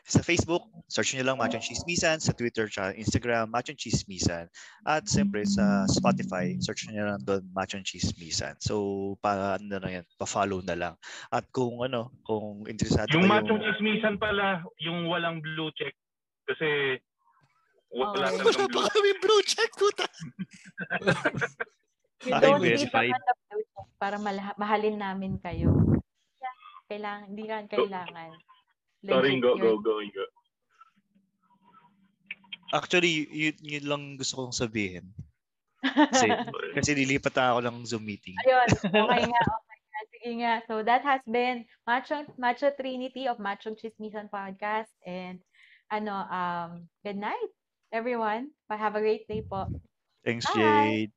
sa 0.04 0.20
Facebook, 0.20 0.68
search 0.92 1.16
nyo 1.16 1.24
lang 1.24 1.40
Machong 1.40 1.64
Chismisan, 1.64 2.20
sa 2.20 2.36
Twitter, 2.36 2.68
sa 2.68 2.92
Instagram, 2.92 3.48
Machong 3.48 3.80
Chismisan. 3.80 4.52
At 4.84 5.08
siyempre 5.08 5.48
sa 5.48 5.88
Spotify, 5.88 6.60
search 6.60 6.92
nyo 6.92 7.16
lang 7.16 7.24
doon 7.24 7.48
Machong 7.56 7.88
Chismisan. 7.88 8.60
So, 8.60 9.16
pa, 9.24 9.56
ano 9.56 9.80
na 9.80 9.90
yan, 9.90 10.06
pa-follow 10.20 10.60
na 10.68 10.76
lang. 10.76 10.96
At 11.32 11.48
kung 11.56 11.80
ano, 11.80 12.12
kung 12.28 12.68
interesado 12.68 13.08
Yung 13.16 13.32
kayo, 13.32 13.32
machong 13.32 13.64
chismisan 13.64 14.16
pala, 14.20 14.62
yung 14.84 15.08
walang 15.08 15.40
blue 15.40 15.72
check. 15.80 15.96
Kasi 16.44 17.00
wala. 17.94 18.28
Wala 18.28 18.28
talagang 18.42 18.70
pa 18.70 18.82
blue 18.82 18.90
kami 18.90 19.12
blue 19.22 19.44
check, 19.46 19.72
puta. 19.78 20.08
You 22.24 22.34
don't 22.40 22.62
need 22.64 22.82
the 22.82 22.90
blue 22.90 23.64
check 23.64 23.88
para 24.02 24.18
mahalin 24.60 25.00
namin 25.00 25.40
kayo. 25.40 25.72
Kailangan, 26.92 27.32
hindi 27.32 27.44
yan 27.48 27.66
kailangan. 27.72 28.32
Sorry, 29.04 29.36
Legit 29.36 29.44
go, 29.44 29.52
yun. 29.56 29.64
go, 29.64 29.72
go, 29.80 29.94
go. 30.00 30.26
Actually, 32.74 33.28
yun, 33.30 33.56
yun 33.62 33.86
lang 33.86 34.04
gusto 34.18 34.44
kong 34.44 34.56
sabihin. 34.56 35.06
Kasi, 35.84 36.28
kasi 36.80 36.92
lilipat 36.96 37.36
ako 37.36 37.60
ng 37.64 37.78
Zoom 37.84 38.08
meeting. 38.08 38.36
Ayun. 38.48 38.70
Okay 38.88 39.24
nga, 39.28 39.42
okay 39.44 39.80
nga. 39.80 40.02
Sige 40.10 40.32
nga. 40.40 40.54
So 40.66 40.74
that 40.82 41.04
has 41.04 41.22
been 41.28 41.68
Macho, 41.84 42.24
Macho 42.40 42.72
Trinity 42.74 43.28
of 43.28 43.38
Macho 43.38 43.76
Chismisan 43.76 44.32
Podcast. 44.32 44.92
And 45.04 45.44
ano, 45.92 46.26
um, 46.32 46.70
good 47.04 47.20
night, 47.20 47.52
everyone. 47.94 48.50
Have 48.74 48.98
a 48.98 49.02
great 49.06 49.30
day 49.30 49.46
po. 49.46 49.70
Thanks, 50.26 50.50
Bye. 50.50 50.58
Jade. 50.58 51.12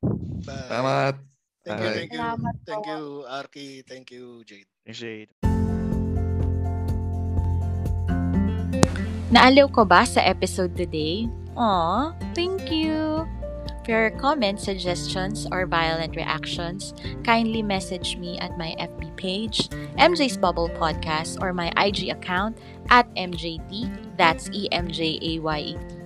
Bye. 0.45 0.69
Salamat. 0.69 1.15
Thank 1.65 1.81
you, 1.81 1.89
Bye. 1.89 1.97
thank 1.97 2.11
you. 2.13 2.21
Salamat 2.21 2.57
Thank 2.69 2.85
you, 2.87 3.03
Arky. 3.25 3.69
Thank 3.89 4.07
you, 4.13 4.45
Jade. 4.45 4.69
Thanks, 4.85 5.01
Jade. 5.01 5.33
Naaliw 9.33 9.73
ko 9.75 9.89
ba 9.89 10.07
sa 10.07 10.23
episode 10.23 10.77
today? 10.79 11.27
Aw, 11.59 12.15
thank 12.37 12.71
you! 12.71 13.27
For 13.83 13.95
your 13.95 14.15
comments, 14.19 14.67
suggestions, 14.67 15.47
or 15.51 15.67
violent 15.67 16.15
reactions, 16.19 16.95
kindly 17.23 17.63
message 17.63 18.19
me 18.19 18.35
at 18.43 18.59
my 18.59 18.75
FB 18.83 19.15
page, 19.15 19.71
MJ's 19.95 20.35
Bubble 20.35 20.71
Podcast, 20.75 21.39
or 21.39 21.55
my 21.55 21.71
IG 21.79 22.11
account 22.11 22.59
at 22.91 23.07
MJT, 23.15 23.87
that's 24.19 24.51
E 24.51 24.67
E-M-J-A-Y-E-T. 24.67 26.06